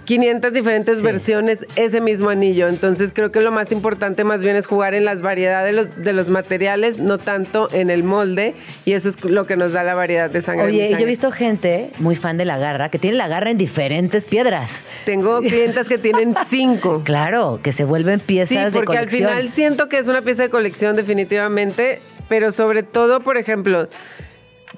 500 0.04 0.52
diferentes 0.52 1.02
versiones 1.02 1.66
ese 1.76 2.00
mismo 2.00 2.28
anillo. 2.28 2.68
Entonces 2.68 3.12
creo 3.14 3.32
que 3.32 3.40
lo 3.40 3.52
más 3.52 3.72
importante 3.72 4.22
más 4.22 4.42
bien 4.42 4.54
es 4.54 4.66
jugar 4.66 4.94
en 4.94 5.04
las 5.04 5.22
variedades 5.22 5.66
de 5.66 5.72
los, 5.72 6.04
de 6.04 6.12
los 6.12 6.28
materiales, 6.28 6.98
no 6.98 7.16
tanto 7.18 7.68
en 7.72 7.88
el 7.90 8.02
molde. 8.02 8.54
Y 8.84 8.92
eso 8.92 9.08
es 9.08 9.24
lo 9.24 9.46
que 9.46 9.56
nos 9.56 9.72
da 9.72 9.82
la 9.82 9.94
variedad 9.94 10.28
de 10.28 10.42
sangre. 10.42 10.66
Oye, 10.66 10.90
yo 10.90 10.98
he 10.98 11.04
visto 11.04 11.30
gente 11.30 11.90
muy 11.98 12.16
fan 12.16 12.36
de 12.36 12.44
la 12.44 12.58
garra 12.58 12.90
que 12.90 12.98
tiene 12.98 13.16
la 13.16 13.28
garra 13.28 13.50
en 13.50 13.58
diferentes 13.58 14.24
piedras. 14.24 14.98
Tengo 15.04 15.40
clientes 15.40 15.86
que 15.88 15.98
tienen 15.98 16.34
cinco. 16.46 17.02
Claro, 17.04 17.60
que 17.62 17.72
se 17.72 17.84
vuelven 17.84 18.20
piezas 18.20 18.72
de 18.74 18.84
colección. 18.84 18.84
porque 18.84 18.98
al 18.98 19.08
final 19.08 19.48
siento 19.48 19.88
que 19.88 19.98
es 19.98 20.08
una 20.08 20.22
pieza 20.22 20.42
de 20.42 20.50
colección 20.50 20.96
definitivamente 20.96 22.00
pero 22.28 22.52
sobre 22.52 22.82
todo, 22.82 23.20
por 23.20 23.36
ejemplo, 23.36 23.88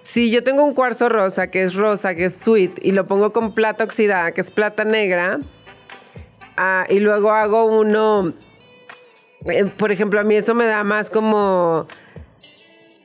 si 0.02 0.30
yo 0.30 0.42
tengo 0.42 0.64
un 0.64 0.74
cuarzo 0.74 1.08
rosa, 1.08 1.50
que 1.50 1.62
es 1.62 1.74
rosa, 1.74 2.14
que 2.14 2.26
es 2.26 2.36
sweet, 2.36 2.78
y 2.82 2.92
lo 2.92 3.06
pongo 3.06 3.32
con 3.32 3.52
plata 3.52 3.84
oxidada, 3.84 4.32
que 4.32 4.40
es 4.40 4.50
plata 4.50 4.84
negra, 4.84 5.40
ah, 6.56 6.86
y 6.88 7.00
luego 7.00 7.32
hago 7.32 7.66
uno, 7.66 8.32
eh, 9.46 9.64
por 9.64 9.92
ejemplo, 9.92 10.20
a 10.20 10.24
mí 10.24 10.34
eso 10.34 10.54
me 10.54 10.66
da 10.66 10.84
más 10.84 11.10
como, 11.10 11.86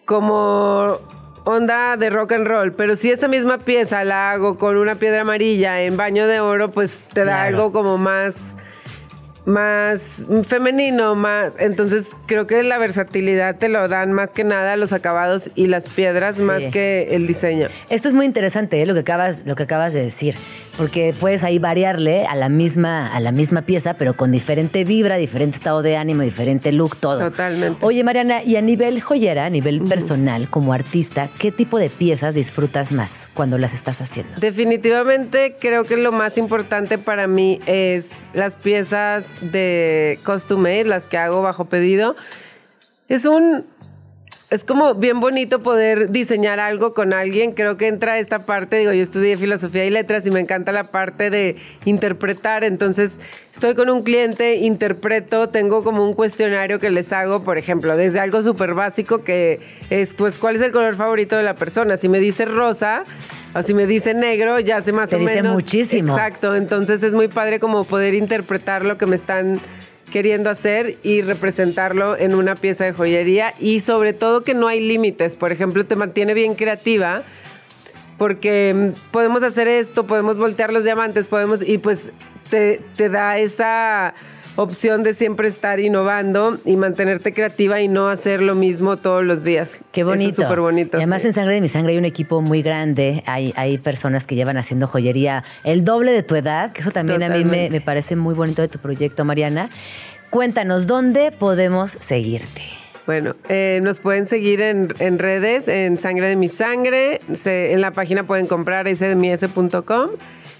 como 0.05 0.99
onda 1.45 1.97
de 1.97 2.09
rock 2.09 2.33
and 2.33 2.47
roll, 2.47 2.73
pero 2.73 2.95
si 2.95 3.11
esa 3.11 3.27
misma 3.27 3.59
pieza 3.59 4.03
la 4.03 4.31
hago 4.31 4.57
con 4.57 4.77
una 4.77 4.95
piedra 4.95 5.21
amarilla 5.21 5.81
en 5.81 5.97
baño 5.97 6.27
de 6.27 6.39
oro, 6.39 6.71
pues 6.71 7.01
te 7.13 7.25
da 7.25 7.43
algo 7.43 7.71
como 7.71 7.97
más 7.97 8.55
más 9.45 10.27
femenino, 10.43 11.15
más. 11.15 11.53
Entonces 11.59 12.07
creo 12.25 12.47
que 12.47 12.63
la 12.63 12.77
versatilidad 12.77 13.57
te 13.57 13.69
lo 13.69 13.87
dan 13.87 14.13
más 14.13 14.29
que 14.31 14.43
nada 14.43 14.75
los 14.75 14.93
acabados 14.93 15.49
y 15.55 15.67
las 15.67 15.89
piedras 15.89 16.39
más 16.39 16.63
que 16.71 17.09
el 17.11 17.27
diseño. 17.27 17.67
Esto 17.89 18.07
es 18.07 18.13
muy 18.13 18.25
interesante, 18.25 18.81
¿eh? 18.81 18.85
lo 18.85 18.93
que 18.93 19.01
acabas, 19.01 19.45
lo 19.45 19.55
que 19.55 19.63
acabas 19.63 19.93
de 19.93 20.03
decir 20.03 20.35
porque 20.78 21.13
puedes 21.19 21.43
ahí 21.43 21.59
variarle 21.59 22.26
a 22.26 22.36
la 22.36 22.49
misma 22.49 23.07
a 23.07 23.19
la 23.19 23.32
misma 23.32 23.63
pieza, 23.63 23.95
pero 23.95 24.15
con 24.15 24.32
diferente 24.32 24.84
vibra, 24.84 25.17
diferente 25.17 25.57
estado 25.57 25.82
de 25.82 25.97
ánimo, 25.97 26.24
diferente 26.24 26.71
look, 26.71 26.97
todo. 26.97 27.19
Totalmente. 27.19 27.86
Oye, 27.86 28.03
Mariana, 28.03 28.43
y 28.43 28.55
a 28.55 28.61
nivel 28.61 29.01
joyera, 29.01 29.45
a 29.45 29.49
nivel 29.49 29.82
personal, 29.82 30.47
como 30.49 30.74
artista, 30.74 31.30
¿qué 31.39 31.51
tipo 31.51 31.78
de 31.78 31.89
piezas 31.89 32.36
disfrutas 32.36 32.91
más 32.91 33.28
cuando 33.34 33.57
las 33.57 33.74
estás 33.74 34.01
haciendo? 34.01 34.34
Definitivamente 34.39 35.55
creo 35.59 35.84
que 35.86 35.97
lo 35.97 36.11
más 36.11 36.38
importante 36.38 36.97
para 36.97 37.28
mí 37.28 37.59
es 37.65 38.07
las 38.34 38.55
piezas 38.55 39.51
de 39.51 40.19
costume, 40.24 40.84
las 40.84 41.07
que 41.07 41.17
hago 41.17 41.41
bajo 41.41 41.65
pedido. 41.65 42.15
Es 43.09 43.26
un 43.26 43.65
es 44.53 44.63
como 44.63 44.93
bien 44.93 45.19
bonito 45.19 45.63
poder 45.63 46.11
diseñar 46.11 46.59
algo 46.59 46.93
con 46.93 47.11
alguien. 47.11 47.53
Creo 47.53 47.75
que 47.75 47.87
entra 47.87 48.19
esta 48.19 48.37
parte, 48.37 48.77
digo, 48.77 48.93
yo 48.93 49.01
estudié 49.01 49.35
filosofía 49.35 49.83
y 49.83 49.89
letras 49.89 50.27
y 50.27 50.31
me 50.31 50.39
encanta 50.39 50.71
la 50.71 50.83
parte 50.83 51.31
de 51.31 51.55
interpretar. 51.85 52.63
Entonces, 52.63 53.19
estoy 53.51 53.73
con 53.73 53.89
un 53.89 54.03
cliente, 54.03 54.57
interpreto, 54.57 55.49
tengo 55.49 55.83
como 55.83 56.05
un 56.05 56.13
cuestionario 56.13 56.79
que 56.79 56.91
les 56.91 57.11
hago, 57.13 57.43
por 57.43 57.57
ejemplo, 57.57 57.97
desde 57.97 58.19
algo 58.19 58.43
súper 58.43 58.75
básico 58.75 59.23
que 59.23 59.59
es, 59.89 60.13
pues, 60.13 60.37
¿cuál 60.37 60.57
es 60.57 60.61
el 60.61 60.71
color 60.71 60.95
favorito 60.97 61.35
de 61.35 61.41
la 61.41 61.55
persona? 61.55 61.97
Si 61.97 62.07
me 62.07 62.19
dice 62.19 62.45
rosa, 62.45 63.05
o 63.55 63.61
si 63.63 63.73
me 63.73 63.87
dice 63.87 64.13
negro, 64.13 64.59
ya 64.59 64.83
sé 64.83 64.91
más 64.91 65.11
o 65.13 65.17
dice 65.17 65.33
menos. 65.33 65.53
muchísimo. 65.55 66.13
Exacto. 66.13 66.55
Entonces, 66.55 67.01
es 67.01 67.13
muy 67.13 67.27
padre 67.27 67.59
como 67.59 67.85
poder 67.85 68.13
interpretar 68.13 68.85
lo 68.85 68.99
que 68.99 69.07
me 69.07 69.15
están 69.15 69.59
queriendo 70.14 70.51
hacer 70.51 70.97
y 71.01 71.24
representarlo 71.24 72.16
en 72.16 72.36
una 72.36 72.53
pieza 72.53 72.86
de 72.86 72.93
joyería 72.93 73.55
y 73.59 73.80
sobre 73.80 74.14
todo 74.14 74.43
que 74.43 74.53
no 74.53 74.68
hay 74.68 74.80
límites. 74.80 75.36
Por 75.36 75.51
ejemplo, 75.51 75.88
te 75.88 75.95
mantiene 75.95 76.36
bien 76.36 76.53
creativa 76.53 77.24
porque 78.20 78.76
mm, 78.76 79.09
podemos 79.09 79.41
hacer 79.41 79.68
esto, 79.68 80.05
podemos 80.05 80.38
voltear 80.38 80.72
los 80.72 80.84
diamantes, 80.84 81.28
podemos 81.28 81.68
y 81.68 81.80
pues 81.80 82.11
te, 82.51 82.80
te 82.95 83.09
da 83.09 83.39
esa 83.39 84.14
opción 84.55 85.03
de 85.03 85.13
siempre 85.13 85.47
estar 85.47 85.79
innovando 85.79 86.59
y 86.65 86.75
mantenerte 86.75 87.33
creativa 87.33 87.81
y 87.81 87.87
no 87.87 88.07
hacer 88.07 88.41
lo 88.41 88.55
mismo 88.55 88.97
todos 88.97 89.23
los 89.23 89.43
días. 89.43 89.81
Qué 89.91 90.03
bonito. 90.03 90.43
Súper 90.43 90.59
bonito. 90.59 90.97
además 90.97 91.25
en 91.25 91.33
Sangre 91.33 91.55
de 91.55 91.61
mi 91.61 91.69
Sangre 91.69 91.93
hay 91.93 91.97
un 91.97 92.05
equipo 92.05 92.41
muy 92.41 92.61
grande, 92.61 93.23
hay, 93.25 93.53
hay 93.55 93.77
personas 93.77 94.27
que 94.27 94.35
llevan 94.35 94.57
haciendo 94.57 94.87
joyería 94.87 95.43
el 95.63 95.83
doble 95.83 96.11
de 96.11 96.23
tu 96.23 96.35
edad, 96.35 96.71
que 96.71 96.81
eso 96.81 96.91
también 96.91 97.23
a 97.23 97.29
mí 97.29 97.45
me, 97.45 97.69
me 97.69 97.81
parece 97.81 98.15
muy 98.15 98.33
bonito 98.35 98.61
de 98.61 98.67
tu 98.67 98.79
proyecto, 98.79 99.25
Mariana. 99.25 99.69
Cuéntanos, 100.29 100.87
¿dónde 100.87 101.31
podemos 101.31 101.91
seguirte? 101.91 102.82
Bueno, 103.05 103.35
eh, 103.49 103.79
nos 103.83 103.99
pueden 103.99 104.27
seguir 104.27 104.61
en, 104.61 105.19
redes, 105.19 105.67
en 105.67 105.97
Sangre 105.97 106.29
de 106.29 106.35
mi 106.35 106.47
Sangre. 106.47 107.19
en 107.45 107.81
la 107.81 107.91
página 107.91 108.23
pueden 108.23 108.47
comprar 108.47 108.87
sdms.com 108.93 110.11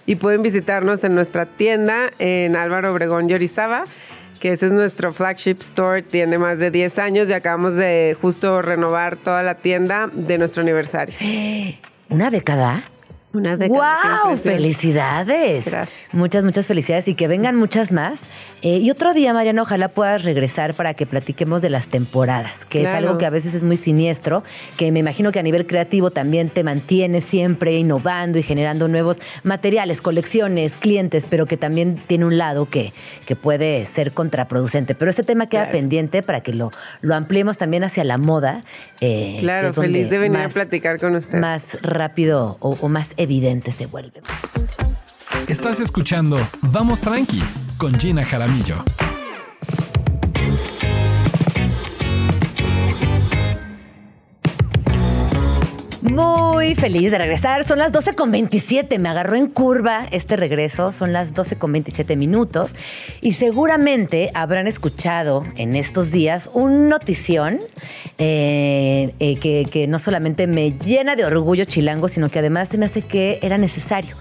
y 0.06 0.16
pueden 0.16 0.42
visitarnos 0.42 1.04
en 1.06 1.16
nuestra 1.16 1.46
tienda 1.46 2.12
en 2.20 2.58
Álvaro 2.58 2.92
Obregón 2.92 3.30
Yorizaba, 3.30 3.86
que 4.42 4.52
ese 4.52 4.66
es 4.66 4.72
nuestro 4.74 5.14
flagship 5.14 5.58
store. 5.62 6.02
Tiene 6.02 6.38
más 6.38 6.60
de 6.60 6.70
10 6.70 7.00
años 7.00 7.30
y 7.30 7.34
acabamos 7.34 7.76
de 7.76 8.18
justo 8.22 8.62
renovar 8.62 9.16
toda 9.16 9.42
la 9.44 9.56
tienda 9.56 10.10
de 10.12 10.38
nuestro 10.38 10.64
aniversario. 10.64 11.16
¿Una 12.10 12.30
década? 12.30 12.84
Una 13.34 13.58
década. 13.58 14.20
¡Wow! 14.28 14.38
¡Felicidades! 14.38 15.66
Gracias. 15.66 16.14
Muchas, 16.14 16.44
muchas 16.44 16.68
felicidades 16.68 17.08
y 17.08 17.16
que 17.16 17.28
vengan 17.28 17.56
muchas 17.56 17.92
más. 17.92 18.22
Eh, 18.62 18.78
y 18.78 18.90
otro 18.92 19.14
día, 19.14 19.34
Mariana, 19.34 19.62
ojalá 19.64 19.90
puedas 19.90 20.24
regresar 20.24 20.74
para 20.74 20.94
que 20.94 21.06
platiquemos 21.06 21.62
de 21.62 21.70
las 21.70 21.88
temporadas, 21.88 22.64
que 22.64 22.84
es 22.84 22.88
algo 22.88 23.18
que 23.18 23.26
a 23.26 23.30
veces 23.30 23.54
es 23.56 23.64
muy 23.64 23.76
siniestro, 23.76 24.44
que 24.78 24.90
me 24.94 25.00
imagino 25.00 25.34
que 25.34 25.40
a 25.40 25.44
nivel 25.44 25.66
creativo 25.68 26.12
también 26.12 26.48
te 26.50 26.64
mantiene 26.64 27.20
siempre 27.20 27.74
innovando 27.74 28.38
y 28.40 28.44
generando 28.44 28.88
nuevos 28.88 29.20
materiales, 29.44 30.02
colecciones, 30.02 30.76
clientes, 30.78 31.26
pero 31.30 31.46
que 31.46 31.58
también 31.58 32.02
tiene 32.08 32.24
un 32.24 32.38
lado 32.38 32.70
que, 32.70 32.94
que 33.28 33.36
puede 33.36 33.86
ser 33.86 34.14
contraproducente. 34.14 34.96
Pero 34.96 35.10
este 35.12 35.24
tema 35.24 35.48
queda 35.48 35.64
Claro. 35.64 35.78
pendiente 35.80 36.24
para 36.24 36.40
que 36.42 36.54
lo, 36.54 36.72
lo 37.02 37.16
ampliemos 37.16 37.58
también 37.58 37.84
hacia 37.84 38.04
la 38.06 38.18
moda. 38.18 38.64
eh, 39.02 39.38
Claro, 39.42 39.74
feliz 39.74 40.10
de 40.10 40.18
venir 40.20 40.40
a 40.40 40.48
platicar 40.50 41.00
con 41.02 41.16
usted. 41.16 41.38
Más 41.40 41.78
rápido 41.82 42.56
o, 42.62 42.78
o 42.80 42.88
más 42.88 43.14
evidente 43.24 43.72
se 43.72 43.88
vuelve. 43.88 44.22
Estás 45.48 45.80
escuchando 45.80 46.38
Vamos 46.62 47.02
Tranqui 47.02 47.42
con 47.78 48.00
Gina 48.00 48.24
Jaramillo. 48.24 48.84
Muy 56.04 56.76
feliz 56.76 57.12
de 57.12 57.18
regresar. 57.18 57.66
Son 57.66 57.80
las 57.80 57.94
12 57.94 58.14
con 58.14 58.30
27. 58.30 59.00
Me 59.00 59.08
agarró 59.08 59.36
en 59.36 59.48
curva 59.48 60.06
este 60.12 60.36
regreso. 60.36 60.92
Son 60.92 61.14
las 61.14 61.34
12 61.34 61.58
con 61.58 61.72
27 61.72 62.18
minutos. 62.18 62.76
Y 63.22 63.34
seguramente 63.34 64.30
habrán 64.34 64.68
escuchado 64.68 65.46
en 65.56 65.78
estos 65.78 66.12
días 66.12 66.50
un 66.54 66.90
notición 66.90 67.60
eh, 68.18 69.14
eh, 69.20 69.38
que, 69.38 69.66
que 69.72 69.88
no 69.88 69.98
solamente 69.98 70.46
me 70.46 70.72
llena 70.72 71.16
de 71.16 71.24
orgullo 71.24 71.64
chilango, 71.64 72.10
sino 72.10 72.28
que 72.28 72.40
además 72.40 72.68
se 72.68 72.78
me 72.78 72.86
hace 72.86 73.04
que 73.04 73.40
era 73.42 73.58
necesario. 73.58 74.18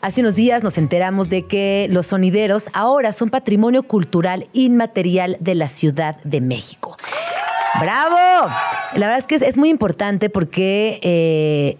Hace 0.00 0.22
unos 0.22 0.36
días 0.36 0.62
nos 0.62 0.78
enteramos 0.78 1.28
de 1.28 1.42
que 1.42 1.86
los 1.90 2.06
sonideros 2.06 2.68
ahora 2.72 3.12
son 3.12 3.28
patrimonio 3.28 3.82
cultural 3.82 4.48
inmaterial 4.54 5.36
de 5.40 5.54
la 5.54 5.68
Ciudad 5.68 6.16
de 6.24 6.40
México. 6.40 6.96
¡Bravo! 7.80 8.50
La 8.94 9.06
verdad 9.06 9.18
es 9.18 9.26
que 9.26 9.34
es, 9.34 9.42
es 9.42 9.56
muy 9.56 9.68
importante 9.68 10.30
porque 10.30 10.98
eh, 11.02 11.76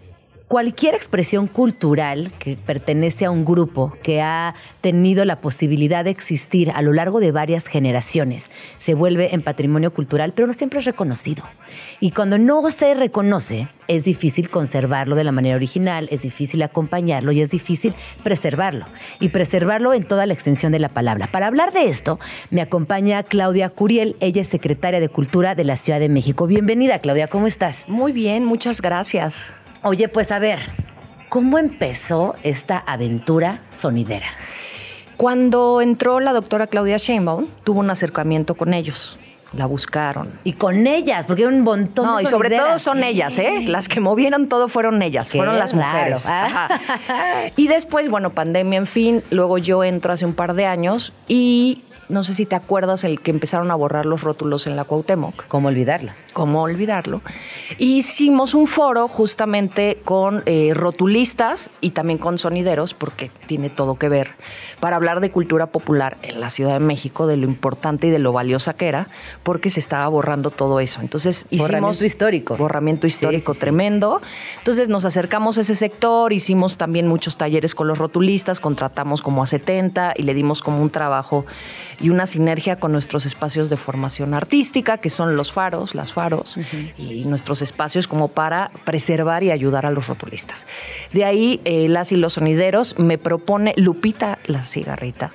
cualquier 0.49 0.95
expresión 0.95 1.49
cultural 1.49 2.31
que 2.39 2.57
pertenece 2.57 3.25
a 3.25 3.31
un 3.31 3.45
grupo 3.45 3.97
que 4.03 4.23
ha 4.23 4.55
tenido 4.81 5.25
la 5.25 5.41
posibilidad 5.41 6.05
de 6.05 6.11
existir 6.11 6.71
a 6.71 6.83
lo 6.83 6.93
largo 6.93 7.19
de 7.19 7.33
varias 7.33 7.67
generaciones 7.67 8.51
se 8.79 8.95
vuelve 8.95 9.35
en 9.35 9.43
patrimonio 9.43 9.93
cultural, 9.93 10.33
pero 10.35 10.47
no 10.47 10.53
siempre 10.53 10.79
es 10.79 10.85
reconocido. 10.85 11.43
Y 11.99 12.13
cuando 12.13 12.39
no 12.39 12.71
se 12.71 12.95
reconoce, 12.95 13.69
es 13.89 14.05
difícil 14.05 14.49
conservarlo 14.49 15.17
de 15.17 15.25
la 15.25 15.33
manera 15.33 15.57
original, 15.57 16.09
es 16.13 16.23
difícil 16.23 16.63
acompañarlo 16.63 17.33
y 17.33 17.41
es 17.41 17.51
difícil 17.51 17.95
preservarlo. 18.23 18.87
Y 19.19 19.31
preservarlo 19.31 19.95
en 19.95 20.05
toda 20.05 20.27
la 20.27 20.35
extensión 20.35 20.71
de 20.71 20.79
la 20.79 20.89
palabra. 20.89 21.27
Para 21.27 21.49
hablar 21.49 21.73
de 21.73 21.89
esto, 21.89 22.21
me 22.51 22.61
acompaña 22.61 23.23
Claudia 23.25 23.69
Curiel. 23.71 24.17
Ella 24.21 24.43
es 24.43 24.49
secretaria 24.49 25.01
de 25.01 25.09
Cultura 25.09 25.55
de 25.55 25.65
la 25.65 25.77
Ciudad 25.77 25.99
de 25.99 26.09
México. 26.09 26.47
Bienvenida, 26.47 27.01
Claudia, 27.01 27.29
¿cómo 27.29 27.47
estás? 27.47 27.85
Muy 27.89 28.13
bien, 28.13 28.45
muchas 28.45 28.81
gracias. 28.81 29.53
Oye, 29.89 30.09
pues 30.09 30.33
a 30.33 30.41
ver, 30.41 30.59
¿cómo 31.29 31.61
empezó 31.61 32.35
esta 32.43 32.77
aventura 32.77 33.61
sonidera? 33.71 34.27
Cuando 35.17 35.81
entró 35.81 36.19
la 36.19 36.33
doctora 36.33 36.67
Claudia 36.67 36.97
Sheinbaum, 36.97 37.47
tuvo 37.63 37.79
un 37.79 37.91
acercamiento 37.91 38.57
con 38.57 38.75
ellos. 38.75 39.17
La 39.53 39.67
buscaron. 39.67 40.41
Y 40.43 40.55
con 40.55 40.89
ellas, 40.89 41.27
porque 41.29 41.45
hay 41.45 41.55
un 41.55 41.61
montón 41.61 42.05
No, 42.05 42.17
de 42.17 42.25
y 42.25 42.27
sobre 42.27 42.51
todo 42.51 42.81
son 42.81 43.05
ellas, 43.05 43.39
¿eh? 43.39 43.63
Las 43.69 43.87
que 43.87 44.01
movieron 44.01 44.49
todo 44.49 44.67
fueron 44.67 45.01
ellas, 45.03 45.31
Qué 45.31 45.39
fueron 45.39 45.57
las 45.57 45.73
mujeres. 45.73 46.27
Ajá. 46.27 46.81
Y 47.55 47.69
después, 47.69 48.11
bueno, 48.11 48.31
pandemia, 48.31 48.79
en 48.79 48.89
fin, 48.89 49.23
luego 49.31 49.57
yo 49.57 49.85
entro 49.85 50.13
hace 50.13 50.27
un 50.27 50.35
par 50.35 50.55
de 50.55 50.67
años 50.67 51.13
y 51.29 51.85
no 52.09 52.23
sé 52.23 52.35
si 52.35 52.47
te 52.47 52.55
acuerdas 52.55 53.05
el 53.05 53.21
que 53.21 53.31
empezaron 53.31 53.71
a 53.71 53.75
borrar 53.75 54.07
los 54.07 54.23
rótulos 54.23 54.67
en 54.67 54.77
la 54.77 54.85
Cuauhtémoc. 54.85 55.47
¿Cómo 55.49 55.69
olvidarla? 55.69 56.17
¿Cómo 56.33 56.63
olvidarlo? 56.63 57.23
Hicimos 57.79 58.55
un 58.55 58.67
foro 58.67 59.09
justamente 59.09 59.99
con 60.05 60.43
eh, 60.47 60.73
rotulistas 60.75 61.71
y 61.81 61.91
también 61.91 62.19
con 62.19 62.39
sonideros, 62.39 62.95
porque 62.95 63.31
tiene 63.47 63.71
todo 63.71 63.97
que 63.97 64.09
ver, 64.09 64.31
para 64.81 64.97
hablar 64.97 65.21
de 65.21 65.31
cultura 65.31 65.67
popular 65.67 66.19
en 66.23 66.41
la 66.41 66.51
Ciudad 66.51 66.75
de 66.75 66.85
México, 66.85 67.27
de 67.27 67.37
lo 67.37 67.47
importante 67.47 68.09
y 68.09 68.11
de 68.11 68.19
lo 68.19 68.33
valiosa 68.33 68.75
que 68.75 68.87
era, 68.89 69.09
porque 69.43 69.71
se 69.71 69.81
estaba 69.81 70.07
borrando 70.09 70.51
todo 70.51 70.81
eso. 70.81 71.01
Entonces 71.01 71.47
hicimos... 71.51 71.69
Borramiento 71.69 72.05
histórico. 72.05 72.57
Borramiento 72.57 73.07
histórico 73.07 73.53
sí, 73.53 73.57
sí. 73.57 73.61
tremendo. 73.61 74.21
Entonces 74.59 74.89
nos 74.89 75.05
acercamos 75.05 75.59
a 75.59 75.63
ese 75.63 75.75
sector, 75.75 76.33
hicimos 76.33 76.77
también 76.77 77.09
muchos 77.09 77.37
talleres 77.37 77.75
con 77.75 77.89
los 77.89 77.99
rotulistas, 77.99 78.61
contratamos 78.61 79.23
como 79.23 79.43
a 79.43 79.47
70 79.47 80.15
y 80.17 80.23
le 80.23 80.35
dimos 80.35 80.63
como 80.63 80.83
un 80.83 80.91
trabajo 80.91 81.47
y 82.01 82.11
una 82.11 82.27
sinergia 82.27 82.77
con 82.77 82.93
nuestros 82.93 83.27
espacios 83.27 83.71
de 83.71 83.77
formación 83.77 84.35
artística, 84.35 84.99
que 84.99 85.11
son 85.11 85.37
los 85.37 85.53
faros, 85.53 85.95
las 85.95 86.13
faros, 86.13 86.57
y 86.99 87.25
nuestros 87.25 87.63
espacios 87.63 88.07
como 88.07 88.29
para 88.29 88.71
preservar 88.85 89.43
y 89.43 89.51
ayudar 89.51 89.87
a 89.87 89.91
los 89.91 90.09
rotulistas. 90.09 90.67
De 91.13 91.25
ahí, 91.25 91.61
eh, 91.65 91.89
las 91.89 92.13
y 92.13 92.17
los 92.17 92.35
sonideros 92.35 92.99
me 92.99 93.19
propone 93.19 93.75
Lupita 93.77 94.39
la 94.47 94.63
cigarrita. 94.63 95.31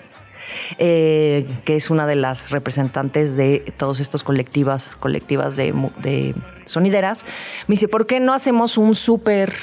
eh, 0.77 1.47
que 1.65 1.75
es 1.75 1.89
una 1.89 2.07
de 2.07 2.15
las 2.15 2.51
representantes 2.51 3.35
de 3.35 3.73
todos 3.77 3.99
estos 3.99 4.23
colectivas, 4.23 4.95
colectivas 4.95 5.55
de, 5.55 5.73
de 6.01 6.35
sonideras, 6.65 7.25
me 7.67 7.73
dice, 7.73 7.87
¿por 7.87 8.05
qué 8.05 8.19
no 8.19 8.33
hacemos 8.33 8.77
un 8.77 8.95
súper 8.95 9.53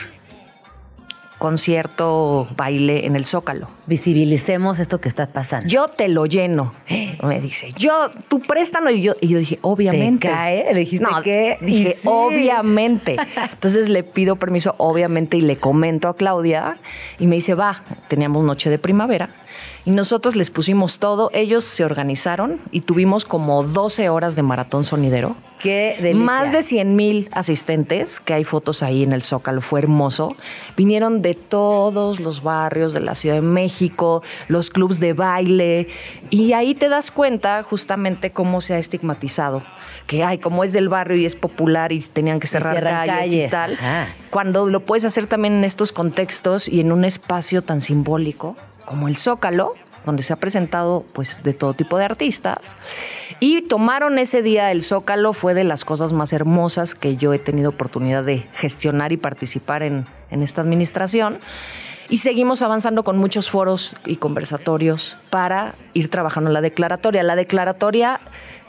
concierto, 1.39 2.49
baile 2.57 3.07
en 3.07 3.17
el 3.17 3.25
Zócalo? 3.25 3.69
Visibilicemos 3.87 4.79
esto 4.79 5.01
que 5.01 5.09
está 5.09 5.27
pasando. 5.27 5.69
Yo 5.69 5.89
te 5.89 6.09
lo 6.09 6.27
lleno, 6.27 6.75
me 7.23 7.41
dice. 7.41 7.73
Yo, 7.77 8.11
tú 8.29 8.41
préstalo. 8.41 8.91
Y 8.91 9.03
yo, 9.03 9.15
y 9.21 9.29
yo 9.29 9.39
dije, 9.39 9.59
obviamente. 9.63 10.29
¿Te 10.29 10.35
cae? 10.35 10.75
¿Le 10.75 10.81
dijiste 10.81 11.07
no, 11.09 11.23
qué? 11.23 11.59
Dije, 11.61 11.97
sí. 12.01 12.09
obviamente. 12.09 13.17
Entonces 13.53 13.89
le 13.89 14.03
pido 14.03 14.37
permiso, 14.37 14.75
obviamente, 14.79 15.37
y 15.37 15.41
le 15.41 15.57
comento 15.57 16.09
a 16.09 16.17
Claudia. 16.17 16.79
Y 17.19 17.27
me 17.27 17.37
dice, 17.37 17.55
va, 17.55 17.83
teníamos 18.09 18.45
noche 18.45 18.71
de 18.71 18.79
primavera. 18.79 19.31
Y 19.85 19.91
nosotros 19.91 20.37
les 20.37 20.51
pusimos 20.51 20.99
todo. 20.99 21.31
Ellos 21.33 21.65
se 21.65 21.85
organizaron 21.85 22.61
y 22.71 22.83
tuvimos 22.83 23.25
como 23.25 23.63
12 23.63 24.09
horas 24.09 24.37
de 24.37 24.43
maratón 24.43 24.85
sonidero. 24.85 25.37
Qué 25.59 25.97
delicia. 26.01 26.25
Más 26.25 26.53
de 26.53 26.63
100 26.63 26.95
mil 26.95 27.29
asistentes, 27.33 28.21
que 28.21 28.35
hay 28.35 28.45
fotos 28.45 28.83
ahí 28.83 29.03
en 29.03 29.13
el 29.13 29.23
Zócalo, 29.23 29.61
fue 29.61 29.81
hermoso. 29.81 30.37
Vinieron 30.77 31.21
de 31.21 31.35
todos 31.35 32.21
los 32.21 32.43
barrios 32.43 32.93
de 32.93 33.01
la 33.01 33.15
Ciudad 33.15 33.37
de 33.37 33.43
México, 33.43 34.23
los 34.47 34.71
clubs 34.71 35.01
de 35.01 35.15
baile, 35.15 35.89
y 36.31 36.53
ahí 36.53 36.75
te 36.75 36.89
das 36.89 37.11
cuenta 37.11 37.63
justamente 37.63 38.31
cómo 38.31 38.61
se 38.61 38.75
ha 38.75 38.79
estigmatizado. 38.79 39.63
Que, 40.07 40.23
ay, 40.23 40.39
como 40.39 40.65
es 40.65 40.73
del 40.73 40.89
barrio 40.89 41.17
y 41.17 41.27
es 41.27 41.35
popular 41.35 41.93
y 41.93 42.01
tenían 42.01 42.41
que 42.41 42.47
cerrar 42.47 42.83
calles, 42.83 43.15
calles, 43.15 43.49
y 43.49 43.51
tal. 43.51 43.73
ajá. 43.75 44.15
Cuando 44.31 44.67
lo 44.67 44.81
puedes 44.81 45.05
hacer 45.05 45.27
también 45.27 45.55
en 45.55 45.65
estos 45.65 45.93
contextos 45.93 46.69
y 46.69 46.81
en 46.81 46.93
un 46.93 47.05
espacio 47.05 47.63
tan 47.63 47.81
simbólico 47.81 48.57
como 48.89 49.07
el 49.07 49.19
Zócalo, 49.19 49.75
donde 50.07 50.23
se 50.23 50.33
ha 50.33 50.37
presentado 50.37 51.05
pues 51.13 51.43
de 51.43 51.53
todo 51.53 51.75
tipo 51.75 51.99
de 51.99 52.07
artistas. 52.07 52.75
Y 53.39 53.61
tomaron 53.61 54.19
ese 54.19 54.41
día 54.41 54.73
el 54.73 54.83
Zócalo, 54.83 55.35
fue 55.35 55.53
de 55.53 55.65
las 55.65 55.85
cosas 55.85 56.15
más 56.15 56.33
hermosas 56.33 56.95
que 56.95 57.17
yo 57.19 57.35
he 57.35 57.39
tenido 57.39 57.69
oportunidad 57.69 58.25
de 58.25 58.47
gestionar 58.55 59.13
y 59.13 59.19
participar 59.19 59.83
en, 59.83 60.07
en 60.31 60.43
esta 60.43 60.63
administración. 60.63 61.39
Y 62.11 62.19
seguimos 62.19 62.63
avanzando 62.63 63.03
con 63.03 63.19
muchos 63.19 63.51
foros 63.51 63.95
y 64.07 64.17
conversatorios 64.17 65.19
para 65.29 65.75
ir 65.93 66.09
trabajando 66.09 66.49
en 66.49 66.55
la 66.55 66.63
declaratoria. 66.63 67.23
La 67.23 67.37
declaratoria 67.37 68.21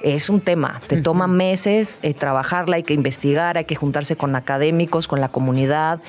es 0.02 0.30
un 0.30 0.42
tema, 0.42 0.82
te 0.88 1.02
toma 1.02 1.28
meses 1.28 2.00
eh, 2.02 2.14
trabajarla, 2.14 2.76
hay 2.76 2.84
que 2.84 2.94
investigar, 2.94 3.58
hay 3.58 3.64
que 3.64 3.76
juntarse 3.76 4.18
con 4.18 4.36
académicos, 4.36 5.08
con 5.08 5.22
la 5.22 5.30
comunidad, 5.30 6.02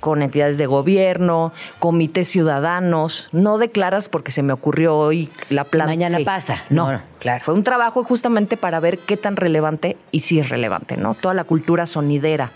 con 0.00 0.22
entidades 0.22 0.58
de 0.58 0.66
gobierno, 0.66 1.52
comités 1.78 2.28
ciudadanos. 2.28 3.28
No 3.32 3.58
declaras 3.58 4.08
porque 4.08 4.32
se 4.32 4.42
me 4.42 4.52
ocurrió 4.52 4.96
hoy 4.96 5.30
la 5.48 5.64
planta. 5.64 5.92
Mañana 5.92 6.18
pasa. 6.24 6.62
No, 6.70 7.00
claro. 7.18 7.44
Fue 7.44 7.54
un 7.54 7.62
trabajo 7.62 8.04
justamente 8.04 8.56
para 8.56 8.80
ver 8.80 8.98
qué 8.98 9.16
tan 9.16 9.36
relevante 9.36 9.96
y 10.10 10.20
si 10.20 10.38
es 10.38 10.48
relevante, 10.48 10.96
¿no? 10.96 11.14
Toda 11.14 11.34
la 11.34 11.44
cultura 11.44 11.86
sonidera. 11.86 12.50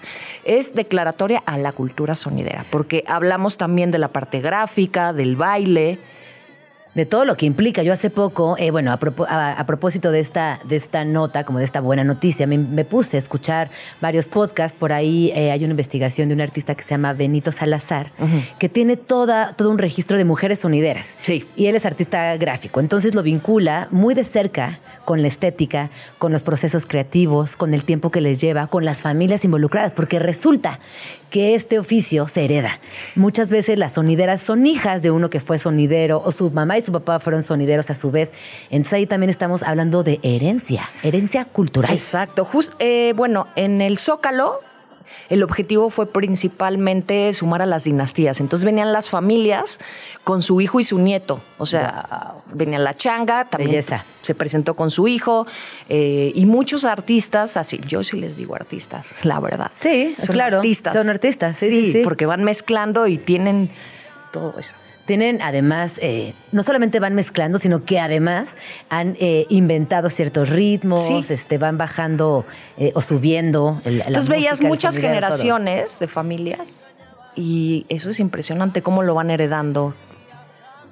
Es 0.45 0.75
declaratoria 0.75 1.43
a 1.47 1.59
la 1.59 1.73
cultura 1.73 2.15
sonidera, 2.15 2.65
porque 2.71 3.05
hablamos 3.07 3.57
también 3.57 3.91
de 3.91 3.99
la 3.99 4.09
parte 4.09 4.41
gráfica, 4.41 5.13
del 5.13 5.37
baile. 5.37 5.99
De 6.95 7.07
todo 7.07 7.25
lo 7.25 7.37
que 7.37 7.47
implica. 7.47 7.83
Yo 7.83 7.93
hace 7.93 8.11
poco, 8.11 8.57
eh, 8.59 8.71
bueno, 8.71 8.93
a, 8.93 8.99
propo- 8.99 9.27
a- 9.29 9.53
a 9.53 9.67
propósito 9.67 10.11
de 10.11 10.21
esta, 10.21 10.59
de 10.65 10.77
esta 10.77 11.05
nota, 11.05 11.45
como 11.45 11.59
de 11.61 11.65
esta 11.65 11.81
buena 11.81 12.03
noticia, 12.05 12.47
me, 12.47 12.59
me 12.59 12.85
puse 12.85 13.17
a 13.17 13.19
escuchar 13.21 13.71
varios 14.01 14.29
podcasts. 14.29 14.77
Por 14.79 14.93
ahí 14.93 15.33
eh, 15.35 15.53
hay 15.53 15.63
una 15.65 15.71
investigación 15.71 16.29
de 16.29 16.35
un 16.35 16.41
artista 16.41 16.75
que 16.75 16.83
se 16.83 16.91
llama 16.91 17.13
Benito 17.13 17.53
Salazar, 17.53 18.11
que 18.59 18.69
tiene 18.69 18.97
toda, 18.97 19.53
todo 19.55 19.71
un 19.71 19.79
registro 19.79 20.19
de 20.19 20.25
mujeres 20.25 20.59
sonideras. 20.61 21.17
Sí. 21.23 21.47
Y 21.57 21.67
él 21.67 21.77
es 21.77 21.87
artista 21.87 22.37
gráfico. 22.37 22.81
Entonces 22.81 23.15
lo 23.15 23.23
vincula 23.23 23.87
muy 23.91 24.15
de 24.15 24.25
cerca 24.25 24.81
con 25.11 25.23
la 25.23 25.27
estética, 25.27 25.91
con 26.19 26.31
los 26.31 26.45
procesos 26.45 26.87
creativos, 26.87 27.57
con 27.57 27.75
el 27.75 27.83
tiempo 27.83 28.13
que 28.13 28.21
les 28.21 28.41
lleva, 28.41 28.69
con 28.69 28.85
las 28.85 28.99
familias 28.99 29.45
involucradas, 29.45 29.93
porque 29.93 30.21
resulta 30.21 30.79
que 31.31 31.57
este 31.57 31.81
oficio 31.81 32.29
se 32.29 32.45
hereda. 32.45 32.79
Muchas 33.17 33.51
veces 33.51 33.77
las 33.77 33.95
sonideras 33.95 34.41
son 34.41 34.67
hijas 34.67 35.03
de 35.03 35.11
uno 35.11 35.29
que 35.29 35.41
fue 35.41 35.59
sonidero 35.59 36.23
o 36.25 36.31
su 36.31 36.53
mamá 36.53 36.79
y 36.79 36.83
su 36.83 36.93
papá 36.93 37.19
fueron 37.19 37.43
sonideros 37.43 37.91
a 37.91 37.97
su 37.97 38.13
vez. 38.13 38.33
Entonces 38.71 38.93
ahí 38.93 39.07
también 39.09 39.31
estamos 39.31 39.65
hablando 39.65 40.05
de 40.05 40.21
herencia, 40.23 40.89
herencia 41.03 41.45
cultural. 41.45 41.91
Exacto. 41.91 42.49
Eh, 42.79 43.13
bueno, 43.17 43.49
en 43.57 43.81
el 43.81 43.99
Zócalo 43.99 44.61
el 45.29 45.43
objetivo 45.43 45.91
fue 45.91 46.07
principalmente 46.07 47.33
sumar 47.33 47.63
a 47.63 47.67
las 47.67 47.85
dinastías. 47.85 48.41
Entonces 48.41 48.65
venían 48.65 48.93
las 48.93 49.11
familias 49.11 49.79
con 50.25 50.43
su 50.43 50.61
hijo 50.61 50.81
y 50.81 50.85
su 50.85 50.99
nieto. 50.99 51.41
O 51.59 51.67
sea, 51.67 52.35
venía 52.53 52.79
la 52.79 52.95
changa, 52.95 53.45
también 53.45 53.83
se 54.23 54.35
presentó 54.35 54.75
con 54.75 54.91
su 54.91 55.09
hijo 55.09 55.47
eh, 55.89 56.33
y 56.35 56.47
muchos 56.47 56.85
artistas, 56.85 57.57
así, 57.57 57.81
yo 57.87 58.03
sí 58.03 58.19
les 58.19 58.37
digo 58.37 58.55
artistas, 58.55 59.25
la 59.25 59.41
verdad. 59.41 59.71
Sí, 59.73 60.15
son 60.19 60.35
claro. 60.35 60.59
Artistas. 60.59 60.93
Son 60.93 61.09
artistas, 61.09 61.59
sí, 61.59 61.93
sí, 61.93 62.01
porque 62.03 62.27
van 62.27 62.45
mezclando 62.45 63.07
y 63.07 63.19
tienen 63.19 63.71
todo 64.33 64.59
eso 64.59 64.75
tienen 65.11 65.43
además, 65.43 65.99
eh, 66.01 66.35
no 66.53 66.63
solamente 66.63 67.01
van 67.01 67.17
mezclando, 67.17 67.59
sino 67.59 67.85
que 67.85 67.99
además 67.99 68.57
han 68.91 69.17
eh, 69.19 69.45
inventado 69.49 70.09
ciertos 70.09 70.51
ritmos, 70.51 71.33
este, 71.33 71.59
van 71.59 71.79
bajando 71.79 72.47
eh, 72.79 72.93
o 72.95 73.01
subiendo. 73.01 73.83
El, 73.85 74.03
Entonces 74.03 74.29
veías 74.29 74.61
muchas 74.61 74.97
generaciones 74.97 75.99
de 75.99 76.07
familias 76.07 76.87
y 77.35 77.87
eso 77.89 78.11
es 78.11 78.21
impresionante 78.21 78.83
cómo 78.83 79.03
lo 79.03 79.15
van 79.15 79.31
heredando 79.31 79.97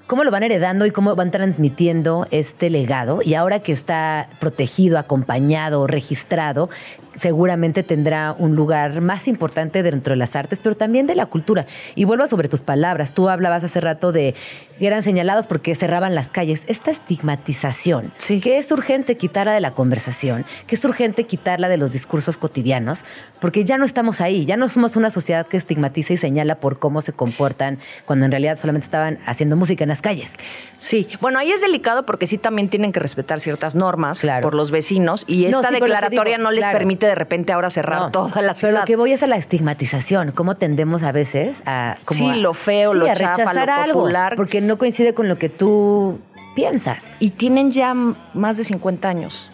cómo 0.09 0.24
lo 0.24 0.30
van 0.30 0.42
heredando 0.42 0.86
y 0.86 0.90
cómo 0.90 1.14
van 1.14 1.30
transmitiendo 1.30 2.26
este 2.30 2.70
legado. 2.70 3.20
Y 3.22 3.34
ahora 3.34 3.61
que 3.61 3.72
está 3.72 4.28
protegido, 4.40 4.98
acompañado, 4.98 5.86
registrado, 5.86 6.70
seguramente 7.14 7.82
tendrá 7.82 8.34
un 8.36 8.56
lugar 8.56 9.02
más 9.02 9.28
importante 9.28 9.82
dentro 9.82 10.12
de 10.12 10.16
las 10.16 10.34
artes, 10.34 10.61
pero 10.62 10.76
también 10.76 11.06
de 11.06 11.14
la 11.14 11.26
cultura. 11.26 11.66
Y 11.94 12.04
vuelvo 12.04 12.26
sobre 12.26 12.48
tus 12.48 12.62
palabras. 12.62 13.12
Tú 13.12 13.28
hablabas 13.28 13.62
hace 13.64 13.80
rato 13.82 14.11
de 14.11 14.34
que 14.78 14.86
eran 14.86 15.02
señalados 15.02 15.46
porque 15.46 15.74
cerraban 15.74 16.14
las 16.14 16.28
calles. 16.28 16.62
Esta 16.66 16.90
estigmatización, 16.90 18.12
que 18.42 18.58
es 18.58 18.70
urgente 18.72 19.16
quitarla 19.16 19.52
de 19.52 19.60
la 19.60 19.72
conversación, 19.72 20.44
que 20.66 20.74
es 20.74 20.84
urgente 20.84 21.24
quitarla 21.24 21.68
de 21.68 21.76
los 21.76 21.92
discursos 21.92 22.36
cotidianos, 22.36 23.04
porque 23.40 23.64
ya 23.64 23.78
no 23.78 23.84
estamos 23.84 24.20
ahí, 24.20 24.44
ya 24.44 24.56
no 24.56 24.68
somos 24.68 24.96
una 24.96 25.10
sociedad 25.10 25.46
que 25.46 25.56
estigmatiza 25.56 26.12
y 26.12 26.16
señala 26.16 26.56
por 26.56 26.78
cómo 26.78 27.02
se 27.02 27.12
comportan 27.12 27.78
cuando 28.04 28.24
en 28.24 28.30
realidad 28.30 28.56
solamente 28.56 28.84
estaban 28.84 29.18
haciendo 29.26 29.56
música 29.56 29.84
en 29.84 29.88
las 29.88 30.00
calles. 30.00 30.34
Sí, 30.76 31.08
bueno, 31.20 31.38
ahí 31.38 31.50
es 31.50 31.60
delicado 31.60 32.06
porque 32.06 32.26
sí 32.26 32.38
también 32.38 32.68
tienen 32.68 32.92
que 32.92 33.00
respetar 33.00 33.40
ciertas 33.40 33.74
normas 33.74 34.22
por 34.42 34.54
los 34.54 34.70
vecinos 34.70 35.24
y 35.26 35.46
esta 35.46 35.70
declaratoria 35.70 36.38
no 36.38 36.50
les 36.50 36.66
permite 36.66 37.06
de 37.06 37.14
repente 37.14 37.52
ahora 37.52 37.70
cerrar 37.70 38.10
toda 38.12 38.42
la 38.42 38.54
ciudad. 38.54 38.72
Pero 38.72 38.80
lo 38.80 38.86
que 38.86 38.96
voy 38.96 39.12
es 39.12 39.22
a 39.22 39.26
la 39.26 39.36
estigmatización, 39.36 40.32
cómo 40.32 40.54
tendemos 40.54 41.02
a 41.02 41.12
veces 41.12 41.62
a 41.66 41.96
sí, 42.10 42.26
lo 42.36 42.54
feo, 42.54 42.94
lo 42.94 43.06
chafa, 43.12 43.86
lo 43.86 43.94
popular, 43.94 44.34
porque 44.36 44.60
no 44.68 44.78
coincide 44.78 45.14
con 45.14 45.26
lo 45.26 45.38
que 45.38 45.48
tú 45.48 46.20
piensas. 46.54 47.16
Y 47.18 47.30
tienen 47.30 47.72
ya 47.72 47.94
más 47.94 48.56
de 48.56 48.64
50 48.64 49.08
años. 49.08 49.50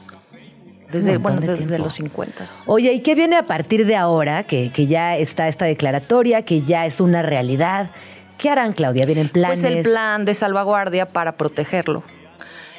Desde, 0.92 1.16
bueno, 1.16 1.40
desde 1.40 1.78
los 1.78 1.94
50. 1.94 2.46
Oye, 2.66 2.92
¿y 2.92 3.00
qué 3.00 3.14
viene 3.14 3.36
a 3.36 3.44
partir 3.44 3.86
de 3.86 3.96
ahora 3.96 4.44
que, 4.44 4.70
que 4.70 4.86
ya 4.86 5.16
está 5.16 5.48
esta 5.48 5.64
declaratoria, 5.64 6.42
que 6.42 6.60
ya 6.60 6.84
es 6.84 7.00
una 7.00 7.22
realidad? 7.22 7.90
¿Qué 8.38 8.50
harán, 8.50 8.74
Claudia? 8.74 9.06
¿Vienen 9.06 9.28
planes? 9.28 9.60
Pues 9.60 9.72
el 9.72 9.82
plan 9.82 10.24
de 10.24 10.34
salvaguardia 10.34 11.06
para 11.06 11.36
protegerlo. 11.36 12.02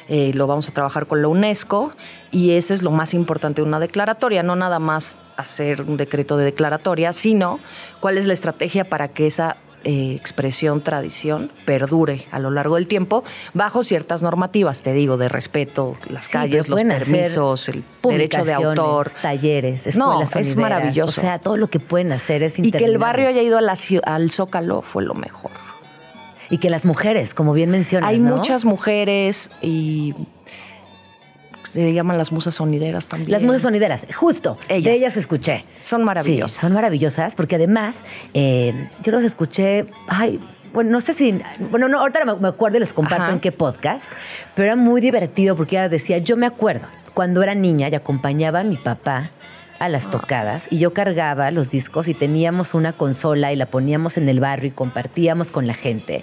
Eh, 0.08 0.30
lo 0.34 0.46
vamos 0.46 0.68
a 0.68 0.72
trabajar 0.72 1.06
con 1.06 1.20
la 1.20 1.28
UNESCO 1.28 1.92
y 2.30 2.52
eso 2.52 2.74
es 2.74 2.82
lo 2.82 2.92
más 2.92 3.12
importante 3.12 3.60
de 3.60 3.66
una 3.66 3.80
declaratoria, 3.80 4.44
no 4.44 4.54
nada 4.54 4.78
más 4.78 5.18
hacer 5.36 5.82
un 5.82 5.96
decreto 5.96 6.36
de 6.36 6.44
declaratoria, 6.44 7.12
sino 7.12 7.58
cuál 7.98 8.16
es 8.16 8.26
la 8.26 8.32
estrategia 8.32 8.84
para 8.84 9.08
que 9.08 9.26
esa 9.26 9.56
eh, 9.88 10.16
expresión, 10.16 10.80
tradición, 10.80 11.52
perdure 11.64 12.24
a 12.32 12.40
lo 12.40 12.50
largo 12.50 12.74
del 12.74 12.88
tiempo 12.88 13.22
bajo 13.54 13.84
ciertas 13.84 14.20
normativas, 14.20 14.82
te 14.82 14.92
digo, 14.92 15.16
de 15.16 15.28
respeto, 15.28 15.94
las 16.10 16.26
calles, 16.26 16.68
los 16.68 16.82
permisos, 16.82 17.68
el 17.68 17.84
derecho 18.02 18.44
de 18.44 18.52
autor. 18.52 19.12
Talleres, 19.22 19.86
escuelas 19.86 20.34
No, 20.34 20.40
es 20.40 20.56
maravilloso. 20.56 21.20
O 21.20 21.22
sea, 21.22 21.38
todo 21.38 21.56
lo 21.56 21.68
que 21.68 21.78
pueden 21.78 22.10
hacer 22.10 22.42
es 22.42 22.58
Y 22.58 22.72
que 22.72 22.84
el 22.84 22.98
barrio 22.98 23.28
haya 23.28 23.42
ido 23.42 23.58
a 23.58 23.60
la, 23.60 23.78
al 24.02 24.32
Zócalo 24.32 24.80
fue 24.80 25.04
lo 25.04 25.14
mejor 25.14 25.52
y 26.50 26.58
que 26.58 26.70
las 26.70 26.84
mujeres, 26.84 27.34
como 27.34 27.52
bien 27.52 27.70
mencionas. 27.70 28.10
Hay 28.10 28.18
muchas 28.18 28.64
mujeres 28.64 29.50
y 29.62 30.14
se 31.66 31.92
llaman 31.92 32.18
las 32.18 32.32
musas 32.32 32.54
sonideras 32.54 33.08
también. 33.08 33.30
Las 33.30 33.42
musas 33.42 33.62
sonideras, 33.62 34.06
justo. 34.14 34.56
Ellas. 34.68 34.84
De 34.84 34.92
ellas 34.94 35.16
escuché. 35.16 35.64
Son 35.80 36.04
maravillosas. 36.04 36.60
son 36.60 36.72
maravillosas 36.72 37.34
porque 37.34 37.56
además 37.56 38.02
eh, 38.34 38.88
yo 39.02 39.12
los 39.12 39.22
escuché, 39.22 39.86
ay, 40.08 40.40
bueno, 40.72 40.90
no 40.90 41.00
sé 41.00 41.14
si, 41.14 41.40
bueno, 41.70 41.88
no, 41.88 42.00
ahorita 42.00 42.36
me 42.36 42.48
acuerdo 42.48 42.76
y 42.76 42.80
les 42.80 42.92
comparto 42.92 43.32
en 43.32 43.40
qué 43.40 43.52
podcast, 43.52 44.04
pero 44.54 44.66
era 44.66 44.76
muy 44.76 45.00
divertido 45.00 45.56
porque 45.56 45.76
ella 45.76 45.88
decía, 45.88 46.18
yo 46.18 46.36
me 46.36 46.46
acuerdo 46.46 46.86
cuando 47.14 47.42
era 47.42 47.54
niña 47.54 47.88
y 47.88 47.94
acompañaba 47.94 48.60
a 48.60 48.64
mi 48.64 48.76
papá 48.76 49.30
a 49.78 49.88
las 49.88 50.10
tocadas 50.10 50.68
y 50.70 50.78
yo 50.78 50.92
cargaba 50.92 51.50
los 51.50 51.70
discos 51.70 52.08
y 52.08 52.14
teníamos 52.14 52.74
una 52.74 52.92
consola 52.92 53.52
y 53.52 53.56
la 53.56 53.66
poníamos 53.66 54.16
en 54.16 54.28
el 54.28 54.40
barrio 54.40 54.68
y 54.68 54.72
compartíamos 54.72 55.50
con 55.50 55.66
la 55.66 55.74
gente. 55.74 56.22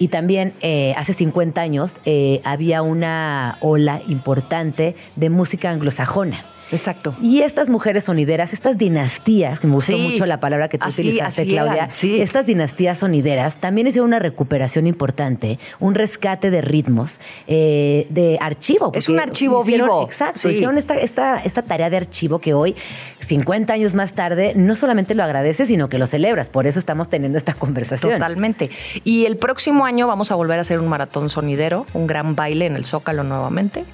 Y 0.00 0.08
también 0.08 0.54
eh, 0.62 0.94
hace 0.96 1.12
50 1.12 1.60
años 1.60 2.00
eh, 2.06 2.40
había 2.42 2.80
una 2.80 3.58
ola 3.60 4.00
importante 4.08 4.96
de 5.14 5.28
música 5.28 5.70
anglosajona. 5.70 6.42
Exacto. 6.72 7.14
Y 7.22 7.42
estas 7.42 7.68
mujeres 7.68 8.04
sonideras, 8.04 8.52
estas 8.52 8.78
dinastías, 8.78 9.60
que 9.60 9.66
me 9.66 9.74
gustó 9.74 9.96
mucho 9.98 10.26
la 10.26 10.40
palabra 10.40 10.68
que 10.68 10.78
tú 10.78 10.88
utilizaste, 10.88 11.46
Claudia, 11.46 11.88
estas 12.02 12.46
dinastías 12.46 12.98
sonideras 12.98 13.56
también 13.56 13.86
hicieron 13.86 14.08
una 14.08 14.18
recuperación 14.18 14.86
importante, 14.86 15.58
un 15.78 15.94
rescate 15.94 16.50
de 16.50 16.60
ritmos, 16.60 17.20
eh, 17.46 18.06
de 18.10 18.38
archivo. 18.40 18.92
Es 18.94 19.08
un 19.08 19.20
archivo 19.20 19.64
vivo. 19.64 20.04
Exacto. 20.04 20.48
Hicieron 20.48 20.78
esta, 20.78 20.94
esta, 20.94 21.38
esta 21.42 21.62
tarea 21.62 21.90
de 21.90 21.96
archivo 21.96 22.38
que 22.38 22.54
hoy, 22.54 22.74
50 23.20 23.72
años 23.72 23.94
más 23.94 24.12
tarde, 24.12 24.52
no 24.54 24.74
solamente 24.76 25.14
lo 25.14 25.22
agradeces, 25.22 25.68
sino 25.68 25.88
que 25.88 25.98
lo 25.98 26.06
celebras. 26.06 26.50
Por 26.50 26.66
eso 26.66 26.78
estamos 26.78 27.08
teniendo 27.08 27.38
esta 27.38 27.54
conversación. 27.54 28.12
Totalmente. 28.12 28.70
Y 29.04 29.24
el 29.26 29.36
próximo 29.36 29.84
año 29.84 30.06
vamos 30.06 30.30
a 30.30 30.34
volver 30.34 30.58
a 30.58 30.62
hacer 30.62 30.78
un 30.78 30.88
maratón 30.88 31.28
sonidero, 31.28 31.86
un 31.92 32.06
gran 32.06 32.34
baile 32.34 32.66
en 32.66 32.76
el 32.76 32.84
Zócalo 32.84 33.24
nuevamente 33.24 33.84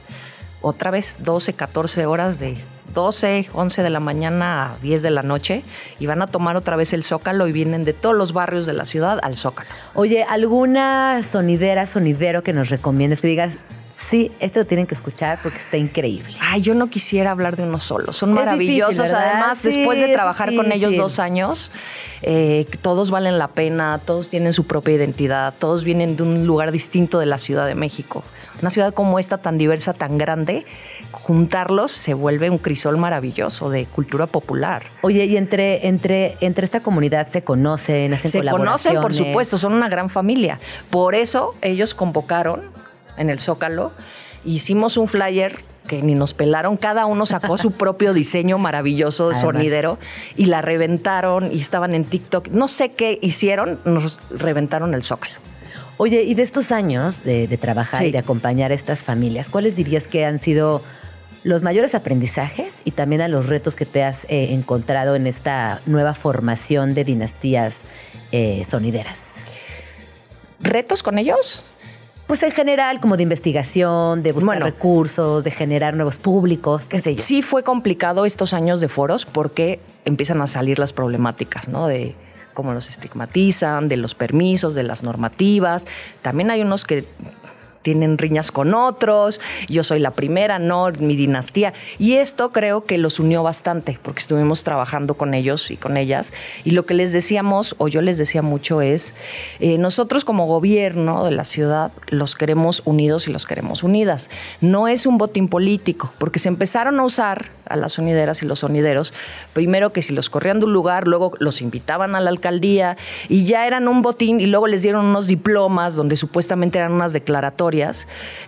otra 0.66 0.90
vez 0.90 1.18
12, 1.20 1.52
14 1.52 2.06
horas 2.06 2.40
de 2.40 2.56
12, 2.92 3.46
11 3.52 3.82
de 3.84 3.90
la 3.90 4.00
mañana 4.00 4.72
a 4.72 4.78
10 4.82 5.00
de 5.02 5.10
la 5.10 5.22
noche 5.22 5.62
y 6.00 6.06
van 6.06 6.22
a 6.22 6.26
tomar 6.26 6.56
otra 6.56 6.74
vez 6.74 6.92
el 6.92 7.04
Zócalo 7.04 7.46
y 7.46 7.52
vienen 7.52 7.84
de 7.84 7.92
todos 7.92 8.16
los 8.16 8.32
barrios 8.32 8.66
de 8.66 8.72
la 8.72 8.84
ciudad 8.84 9.20
al 9.22 9.36
Zócalo. 9.36 9.68
Oye, 9.94 10.24
¿alguna 10.24 11.22
sonidera, 11.22 11.86
sonidero 11.86 12.42
que 12.42 12.52
nos 12.52 12.68
recomiendes 12.68 13.20
que 13.20 13.28
digas, 13.28 13.52
Sí, 13.98 14.30
esto 14.40 14.58
lo 14.58 14.66
tienen 14.66 14.86
que 14.86 14.94
escuchar 14.94 15.38
porque 15.42 15.58
está 15.58 15.78
increíble. 15.78 16.36
Ay, 16.38 16.60
yo 16.60 16.74
no 16.74 16.88
quisiera 16.88 17.30
hablar 17.30 17.56
de 17.56 17.62
uno 17.62 17.80
solo. 17.80 18.12
Son 18.12 18.30
maravillosos. 18.30 19.10
Además, 19.10 19.62
después 19.62 19.98
de 19.98 20.08
trabajar 20.08 20.54
con 20.54 20.70
ellos 20.70 20.94
dos 20.98 21.18
años, 21.18 21.70
eh, 22.20 22.66
todos 22.82 23.10
valen 23.10 23.38
la 23.38 23.48
pena, 23.48 23.98
todos 24.04 24.28
tienen 24.28 24.52
su 24.52 24.66
propia 24.66 24.94
identidad, 24.94 25.54
todos 25.58 25.82
vienen 25.82 26.14
de 26.14 26.24
un 26.24 26.46
lugar 26.46 26.72
distinto 26.72 27.18
de 27.18 27.24
la 27.24 27.38
Ciudad 27.38 27.66
de 27.66 27.74
México. 27.74 28.22
Una 28.60 28.68
ciudad 28.68 28.92
como 28.92 29.18
esta, 29.18 29.38
tan 29.38 29.56
diversa, 29.56 29.94
tan 29.94 30.18
grande, 30.18 30.66
juntarlos 31.10 31.90
se 31.90 32.12
vuelve 32.12 32.50
un 32.50 32.58
crisol 32.58 32.98
maravilloso 32.98 33.70
de 33.70 33.86
cultura 33.86 34.26
popular. 34.26 34.82
Oye, 35.00 35.24
y 35.24 35.38
entre, 35.38 35.88
entre, 35.88 36.36
entre 36.40 36.66
esta 36.66 36.80
comunidad 36.80 37.28
se 37.28 37.42
conocen, 37.42 38.12
hacen 38.12 38.30
Se 38.30 38.42
conocen, 38.42 39.00
por 39.00 39.14
supuesto, 39.14 39.56
son 39.56 39.72
una 39.72 39.88
gran 39.88 40.10
familia. 40.10 40.60
Por 40.90 41.14
eso 41.14 41.54
ellos 41.62 41.94
convocaron 41.94 42.76
en 43.16 43.30
el 43.30 43.40
Zócalo. 43.40 43.92
Hicimos 44.44 44.96
un 44.96 45.08
flyer 45.08 45.56
que 45.86 46.02
ni 46.02 46.14
nos 46.14 46.34
pelaron, 46.34 46.76
cada 46.76 47.06
uno 47.06 47.26
sacó 47.26 47.58
su 47.58 47.70
propio 47.78 48.12
diseño 48.12 48.58
maravilloso 48.58 49.28
de 49.28 49.34
sonidero 49.34 49.98
y 50.36 50.46
la 50.46 50.62
reventaron 50.62 51.52
y 51.52 51.60
estaban 51.60 51.94
en 51.94 52.04
TikTok. 52.04 52.48
No 52.48 52.68
sé 52.68 52.90
qué 52.90 53.18
hicieron, 53.22 53.80
nos 53.84 54.18
reventaron 54.30 54.94
el 54.94 55.02
Zócalo. 55.02 55.34
Oye, 55.98 56.24
y 56.24 56.34
de 56.34 56.42
estos 56.42 56.72
años 56.72 57.24
de, 57.24 57.48
trabajar 57.58 58.04
y 58.04 58.10
de 58.10 58.18
acompañar 58.18 58.70
a 58.70 58.74
estas 58.74 59.00
familias, 59.00 59.48
¿cuáles 59.48 59.76
dirías 59.76 60.06
que 60.06 60.26
han 60.26 60.38
sido 60.38 60.82
los 61.42 61.62
mayores 61.62 61.94
aprendizajes 61.94 62.82
y 62.84 62.90
también 62.90 63.22
a 63.22 63.28
los 63.28 63.46
retos 63.46 63.76
que 63.76 63.86
te 63.86 64.04
has 64.04 64.24
eh, 64.24 64.48
encontrado 64.50 65.14
en 65.14 65.26
esta 65.26 65.80
nueva 65.86 66.12
formación 66.12 66.92
de 66.92 67.04
dinastías 67.04 67.76
eh, 68.30 68.64
sonideras? 68.68 69.36
¿Retos 70.60 71.02
con 71.02 71.18
ellos? 71.18 71.64
Pues 72.26 72.42
en 72.42 72.50
general, 72.50 72.98
como 72.98 73.16
de 73.16 73.22
investigación, 73.22 74.22
de 74.22 74.32
buscar 74.32 74.60
recursos, 74.60 75.44
de 75.44 75.52
generar 75.52 75.94
nuevos 75.94 76.16
públicos, 76.16 76.88
qué 76.88 77.00
sé 77.00 77.14
yo. 77.14 77.22
Sí 77.22 77.40
fue 77.40 77.62
complicado 77.62 78.26
estos 78.26 78.52
años 78.52 78.80
de 78.80 78.88
foros 78.88 79.24
porque 79.24 79.78
empiezan 80.04 80.42
a 80.42 80.48
salir 80.48 80.80
las 80.80 80.92
problemáticas, 80.92 81.68
¿no? 81.68 81.86
De 81.86 82.16
cómo 82.52 82.72
los 82.72 82.88
estigmatizan, 82.88 83.88
de 83.88 83.96
los 83.96 84.14
permisos, 84.14 84.74
de 84.74 84.82
las 84.82 85.04
normativas. 85.04 85.86
También 86.22 86.50
hay 86.50 86.62
unos 86.62 86.84
que 86.84 87.04
tienen 87.86 88.18
riñas 88.18 88.50
con 88.50 88.74
otros, 88.74 89.40
yo 89.68 89.84
soy 89.84 90.00
la 90.00 90.10
primera, 90.10 90.58
no, 90.58 90.90
mi 90.98 91.14
dinastía. 91.14 91.72
Y 92.00 92.14
esto 92.14 92.50
creo 92.50 92.84
que 92.84 92.98
los 92.98 93.20
unió 93.20 93.44
bastante, 93.44 93.96
porque 94.02 94.18
estuvimos 94.18 94.64
trabajando 94.64 95.14
con 95.14 95.34
ellos 95.34 95.70
y 95.70 95.76
con 95.76 95.96
ellas. 95.96 96.32
Y 96.64 96.72
lo 96.72 96.84
que 96.84 96.94
les 96.94 97.12
decíamos, 97.12 97.76
o 97.78 97.86
yo 97.86 98.02
les 98.02 98.18
decía 98.18 98.42
mucho, 98.42 98.80
es, 98.80 99.14
eh, 99.60 99.78
nosotros 99.78 100.24
como 100.24 100.46
gobierno 100.46 101.24
de 101.24 101.30
la 101.30 101.44
ciudad 101.44 101.92
los 102.08 102.34
queremos 102.34 102.82
unidos 102.84 103.28
y 103.28 103.32
los 103.32 103.46
queremos 103.46 103.84
unidas. 103.84 104.30
No 104.60 104.88
es 104.88 105.06
un 105.06 105.16
botín 105.16 105.46
político, 105.46 106.12
porque 106.18 106.40
se 106.40 106.48
empezaron 106.48 106.98
a 106.98 107.04
usar 107.04 107.50
a 107.68 107.76
las 107.76 107.92
sonideras 107.92 108.42
y 108.42 108.46
los 108.46 108.60
sonideros, 108.60 109.12
primero 109.52 109.92
que 109.92 110.02
si 110.02 110.12
los 110.12 110.28
corrían 110.28 110.58
de 110.58 110.66
un 110.66 110.72
lugar, 110.72 111.06
luego 111.06 111.34
los 111.38 111.62
invitaban 111.62 112.16
a 112.16 112.20
la 112.20 112.30
alcaldía 112.30 112.96
y 113.28 113.44
ya 113.44 113.64
eran 113.68 113.86
un 113.86 114.02
botín 114.02 114.40
y 114.40 114.46
luego 114.46 114.66
les 114.66 114.82
dieron 114.82 115.04
unos 115.04 115.28
diplomas 115.28 115.94
donde 115.94 116.16
supuestamente 116.16 116.78
eran 116.78 116.92
unas 116.92 117.12
declaratorias. 117.12 117.75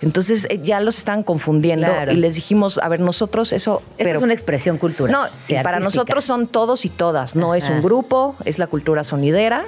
Entonces 0.01 0.47
eh, 0.51 0.61
ya 0.63 0.81
los 0.81 0.99
estaban 0.99 1.23
confundiendo 1.23 1.89
y 2.11 2.17
les 2.17 2.35
dijimos, 2.35 2.79
a 2.79 2.89
ver, 2.89 3.01
nosotros 3.01 3.53
eso... 3.53 3.83
Esto 3.97 4.17
es 4.17 4.23
una 4.23 4.33
expresión 4.33 4.79
cultural. 4.79 5.13
No, 5.13 5.63
para 5.63 5.81
nosotros 5.81 6.25
son 6.25 6.47
todos 6.47 6.85
y 6.85 6.89
todas, 6.89 7.37
no 7.37 7.55
es 7.55 7.69
un 7.69 7.83
grupo, 7.83 8.37
es 8.45 8.59
la 8.59 8.67
cultura 8.67 9.05
sonidera 9.05 9.67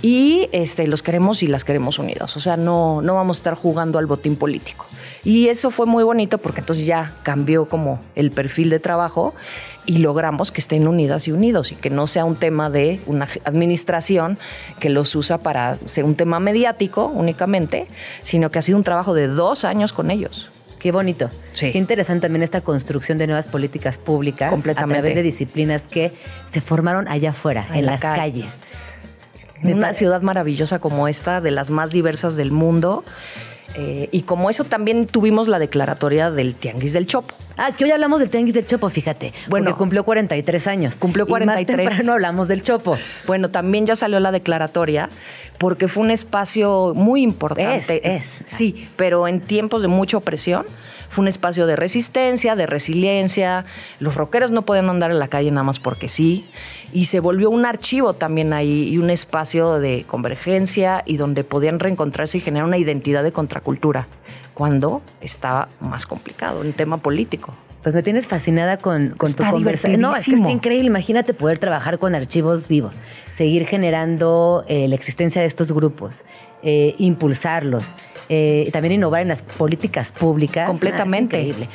y 0.00 0.48
este, 0.52 0.86
los 0.86 1.02
queremos 1.02 1.42
y 1.42 1.48
las 1.48 1.64
queremos 1.64 1.98
unidos. 1.98 2.36
O 2.36 2.40
sea, 2.40 2.56
no, 2.56 3.02
no 3.02 3.14
vamos 3.14 3.38
a 3.38 3.40
estar 3.40 3.54
jugando 3.54 3.98
al 3.98 4.06
botín 4.06 4.36
político. 4.36 4.86
Y 5.24 5.48
eso 5.48 5.70
fue 5.70 5.86
muy 5.86 6.04
bonito 6.04 6.38
porque 6.38 6.60
entonces 6.60 6.86
ya 6.86 7.14
cambió 7.22 7.68
como 7.68 8.00
el 8.14 8.30
perfil 8.30 8.70
de 8.70 8.78
trabajo 8.78 9.34
y 9.88 9.98
logramos 9.98 10.52
que 10.52 10.60
estén 10.60 10.86
unidas 10.86 11.26
y 11.28 11.32
unidos 11.32 11.72
y 11.72 11.74
que 11.74 11.88
no 11.88 12.06
sea 12.06 12.26
un 12.26 12.36
tema 12.36 12.68
de 12.68 13.00
una 13.06 13.26
administración 13.44 14.36
que 14.80 14.90
los 14.90 15.16
usa 15.16 15.38
para 15.38 15.76
ser 15.86 16.04
un 16.04 16.14
tema 16.14 16.38
mediático 16.40 17.06
únicamente, 17.06 17.86
sino 18.22 18.50
que 18.50 18.58
ha 18.58 18.62
sido 18.62 18.76
un 18.76 18.84
trabajo 18.84 19.14
de 19.14 19.28
dos 19.28 19.64
años 19.64 19.94
con 19.94 20.10
ellos. 20.10 20.50
Qué 20.78 20.92
bonito. 20.92 21.30
Qué 21.58 21.78
interesante 21.78 22.26
también 22.26 22.42
esta 22.42 22.60
construcción 22.60 23.16
de 23.16 23.26
nuevas 23.26 23.46
políticas 23.46 23.96
públicas 23.96 24.50
Completamente. 24.50 24.98
a 24.98 25.00
través 25.00 25.16
de 25.16 25.22
disciplinas 25.22 25.84
que 25.84 26.12
se 26.52 26.60
formaron 26.60 27.08
allá 27.08 27.30
afuera, 27.30 27.66
en, 27.72 27.86
las 27.86 28.00
calles 28.02 28.54
una 29.64 29.94
ciudad 29.94 30.22
maravillosa 30.22 30.78
como 30.78 31.08
esta, 31.08 31.40
de 31.40 31.50
las 31.50 31.70
más 31.70 31.90
diversas 31.90 32.36
del 32.36 32.52
mundo. 32.52 33.04
Eh, 33.74 34.08
y 34.12 34.22
como 34.22 34.50
eso 34.50 34.64
también 34.64 35.06
tuvimos 35.06 35.46
la 35.46 35.58
declaratoria 35.58 36.30
del 36.30 36.54
Tianguis 36.54 36.92
del 36.92 37.06
Chopo. 37.06 37.34
Ah, 37.56 37.72
que 37.72 37.84
hoy 37.84 37.90
hablamos 37.90 38.20
del 38.20 38.30
Tianguis 38.30 38.54
del 38.54 38.66
Chopo, 38.66 38.88
fíjate. 38.88 39.32
Bueno, 39.48 39.76
cumplió 39.76 40.04
43 40.04 40.66
años. 40.66 40.96
Cumplió 40.96 41.26
43. 41.26 42.00
Y 42.00 42.04
no 42.04 42.12
hablamos 42.12 42.48
del 42.48 42.62
Chopo. 42.62 42.96
Bueno, 43.26 43.50
también 43.50 43.86
ya 43.86 43.96
salió 43.96 44.20
la 44.20 44.32
declaratoria 44.32 45.10
porque 45.58 45.88
fue 45.88 46.02
un 46.04 46.10
espacio 46.10 46.92
muy 46.94 47.22
importante. 47.22 48.16
Es, 48.16 48.22
es. 48.22 48.44
Sí, 48.46 48.88
pero 48.96 49.28
en 49.28 49.40
tiempos 49.40 49.82
de 49.82 49.88
mucha 49.88 50.16
opresión. 50.16 50.64
Fue 51.10 51.22
un 51.22 51.28
espacio 51.28 51.66
de 51.66 51.76
resistencia, 51.76 52.54
de 52.54 52.66
resiliencia. 52.66 53.64
Los 53.98 54.14
rockeros 54.14 54.50
no 54.50 54.62
podían 54.62 54.90
andar 54.90 55.10
en 55.10 55.18
la 55.18 55.28
calle 55.28 55.50
nada 55.50 55.64
más 55.64 55.78
porque 55.78 56.08
sí 56.08 56.44
y 56.92 57.04
se 57.06 57.20
volvió 57.20 57.50
un 57.50 57.66
archivo 57.66 58.14
también 58.14 58.52
ahí 58.52 58.88
y 58.88 58.98
un 58.98 59.10
espacio 59.10 59.78
de 59.78 60.04
convergencia 60.06 61.02
y 61.06 61.16
donde 61.16 61.44
podían 61.44 61.80
reencontrarse 61.80 62.38
y 62.38 62.40
generar 62.40 62.66
una 62.66 62.78
identidad 62.78 63.22
de 63.22 63.32
contracultura 63.32 64.06
cuando 64.54 65.02
estaba 65.20 65.68
más 65.80 66.06
complicado, 66.06 66.60
un 66.60 66.72
tema 66.72 66.96
político. 66.96 67.54
Pues 67.82 67.94
me 67.94 68.02
tienes 68.02 68.26
fascinada 68.26 68.78
con, 68.78 69.10
con 69.10 69.32
tu 69.34 69.44
conversación. 69.44 70.00
No, 70.00 70.14
es 70.16 70.24
que 70.24 70.34
está 70.34 70.50
increíble. 70.50 70.88
Imagínate 70.88 71.32
poder 71.32 71.58
trabajar 71.58 72.00
con 72.00 72.14
archivos 72.14 72.66
vivos, 72.66 73.00
seguir 73.32 73.66
generando 73.66 74.64
eh, 74.66 74.88
la 74.88 74.96
existencia 74.96 75.40
de 75.40 75.46
estos 75.46 75.70
grupos, 75.70 76.24
eh, 76.62 76.94
impulsarlos, 76.98 77.94
eh, 78.28 78.68
también 78.72 78.94
innovar 78.94 79.22
en 79.22 79.28
las 79.28 79.42
políticas 79.42 80.12
públicas. 80.12 80.68
Completamente. 80.68 81.36
Ah, 81.36 81.40
increíble. 81.40 81.68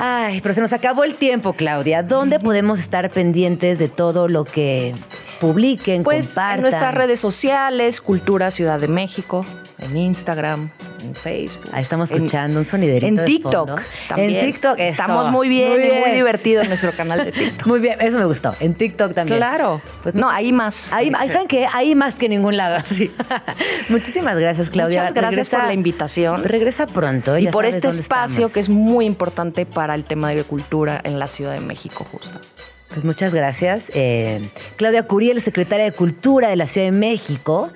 Ay, 0.00 0.40
pero 0.40 0.54
se 0.54 0.60
nos 0.60 0.72
acabó 0.72 1.02
el 1.02 1.16
tiempo, 1.16 1.54
Claudia. 1.54 2.04
¿Dónde 2.04 2.38
podemos 2.38 2.78
estar 2.78 3.10
pendientes 3.10 3.80
de 3.80 3.88
todo 3.88 4.28
lo 4.28 4.44
que 4.44 4.94
publiquen, 5.40 6.04
pues, 6.04 6.28
compartan? 6.28 6.56
En 6.56 6.62
nuestras 6.62 6.94
redes 6.94 7.18
sociales, 7.18 8.00
Cultura 8.00 8.52
Ciudad 8.52 8.78
de 8.78 8.86
México, 8.86 9.44
en 9.78 9.96
Instagram, 9.96 10.70
en 11.04 11.14
Facebook. 11.14 11.64
Ahí 11.72 11.82
estamos 11.82 12.10
escuchando 12.10 12.58
un 12.58 12.64
soniderito. 12.64 13.06
En 13.06 13.24
TikTok 13.24 13.80
también. 14.08 14.34
En 14.34 14.52
TikTok 14.52 14.78
estamos 14.78 15.30
muy 15.30 15.48
bien, 15.48 15.70
muy, 15.70 15.82
bien. 15.82 16.00
muy 16.00 16.10
divertido 16.10 16.62
en 16.62 16.68
nuestro 16.68 16.92
canal 16.92 17.24
de 17.24 17.32
TikTok. 17.32 17.66
muy 17.66 17.80
bien, 17.80 18.00
eso 18.00 18.18
me 18.18 18.24
gustó. 18.24 18.54
En 18.60 18.74
TikTok 18.74 19.14
también. 19.14 19.38
Claro. 19.38 19.80
Pues 20.02 20.14
no, 20.14 20.28
ahí 20.28 20.52
más. 20.52 20.92
Ahí, 20.92 21.10
¿Saben 21.10 21.46
qué? 21.46 21.66
Ahí 21.72 21.94
más 21.94 22.16
que 22.16 22.26
en 22.26 22.32
ningún 22.32 22.56
lado. 22.56 22.78
Sí. 22.88 23.10
Muchísimas 23.90 24.38
gracias, 24.38 24.70
Claudia. 24.70 25.02
Muchas 25.02 25.14
gracias 25.14 25.48
por 25.50 25.64
la 25.64 25.74
invitación. 25.74 26.42
Regresa 26.42 26.86
pronto. 26.86 27.36
Y 27.36 27.48
por 27.48 27.66
este 27.66 27.88
espacio 27.88 28.50
que 28.50 28.60
es 28.60 28.68
muy 28.68 29.04
importante 29.04 29.66
para 29.66 29.94
el 29.94 30.04
tema 30.04 30.30
de 30.30 30.42
cultura 30.42 31.00
en 31.04 31.18
la 31.18 31.28
Ciudad 31.28 31.52
de 31.52 31.60
México, 31.60 32.06
justo. 32.10 32.40
Pues 32.88 33.04
muchas 33.04 33.34
gracias. 33.34 33.90
Eh, 33.94 34.40
Claudia 34.76 35.02
Curiel, 35.02 35.40
secretaria 35.42 35.84
de 35.84 35.92
Cultura 35.92 36.48
de 36.48 36.56
la 36.56 36.66
Ciudad 36.66 36.86
de 36.86 36.96
México. 36.96 37.70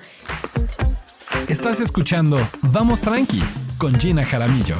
Estás 1.47 1.79
escuchando 1.79 2.37
Vamos 2.71 3.01
Tranqui 3.01 3.43
con 3.77 3.93
Gina 3.99 4.25
Jaramillo. 4.25 4.75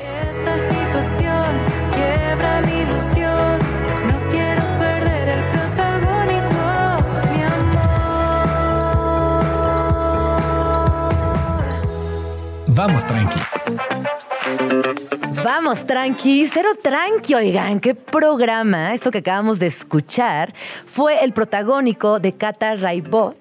Esta 0.00 0.56
situación 0.68 1.58
quiebra 1.94 2.60
mi 2.62 2.72
ilusión. 2.80 3.58
No 4.06 4.18
quiero 4.30 4.62
perder 4.78 5.28
el 5.28 5.44
protagónico, 5.50 6.62
mi 7.32 7.42
amor. 7.42 7.88
Vamos 12.68 13.04
Tranqui. 13.06 13.40
Vamos, 15.44 15.86
tranqui, 15.86 16.48
cero 16.52 16.70
tranqui, 16.82 17.34
oigan, 17.34 17.80
qué 17.80 17.94
programa. 17.94 18.94
Esto 18.94 19.10
que 19.10 19.18
acabamos 19.18 19.58
de 19.58 19.66
escuchar 19.66 20.52
fue 20.86 21.22
el 21.24 21.32
protagónico 21.32 22.18
de 22.20 22.32
Cata 22.32 22.74
Raibot, 22.74 23.36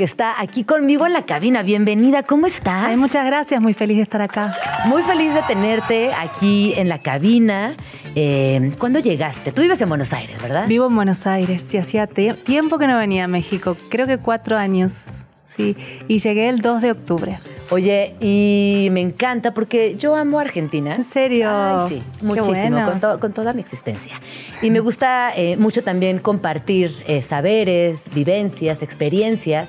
que 0.00 0.04
está 0.04 0.40
aquí 0.40 0.64
conmigo 0.64 1.04
en 1.04 1.12
la 1.12 1.26
cabina. 1.26 1.62
Bienvenida, 1.62 2.22
¿cómo 2.22 2.46
estás? 2.46 2.84
Ay, 2.86 2.96
muchas 2.96 3.26
gracias, 3.26 3.60
muy 3.60 3.74
feliz 3.74 3.98
de 3.98 4.04
estar 4.04 4.22
acá. 4.22 4.56
Muy 4.86 5.02
feliz 5.02 5.34
de 5.34 5.42
tenerte 5.42 6.10
aquí 6.14 6.72
en 6.74 6.88
la 6.88 7.00
cabina. 7.00 7.76
Eh, 8.14 8.72
¿Cuándo 8.78 9.00
llegaste? 9.00 9.52
Tú 9.52 9.60
vives 9.60 9.78
en 9.82 9.90
Buenos 9.90 10.14
Aires, 10.14 10.40
¿verdad? 10.40 10.66
Vivo 10.66 10.86
en 10.86 10.96
Buenos 10.96 11.26
Aires, 11.26 11.60
sí, 11.68 11.76
hacía 11.76 12.06
tiempo 12.06 12.78
que 12.78 12.86
no 12.86 12.96
venía 12.96 13.24
a 13.24 13.28
México, 13.28 13.76
creo 13.90 14.06
que 14.06 14.16
cuatro 14.16 14.56
años. 14.56 15.26
Sí, 15.44 15.76
y 16.08 16.18
llegué 16.18 16.48
el 16.48 16.62
2 16.62 16.80
de 16.80 16.92
octubre. 16.92 17.38
Oye, 17.70 18.16
y 18.20 18.88
me 18.90 19.00
encanta 19.00 19.54
porque 19.54 19.94
yo 19.96 20.16
amo 20.16 20.40
Argentina. 20.40 20.96
¿En 20.96 21.04
serio? 21.04 21.48
Ay, 21.48 21.88
sí, 21.88 22.02
muchísimo, 22.20 22.80
con, 23.20 23.32
toda 23.32 23.52
mi 23.52 23.60
existencia. 23.60 24.20
Y 24.60 24.70
me 24.70 24.80
gusta 24.80 25.32
eh, 25.36 25.56
mucho 25.56 25.84
también 25.84 26.18
compartir 26.18 27.02
eh, 27.06 27.22
saberes, 27.22 28.12
vivencias, 28.12 28.82
experiencias. 28.82 29.68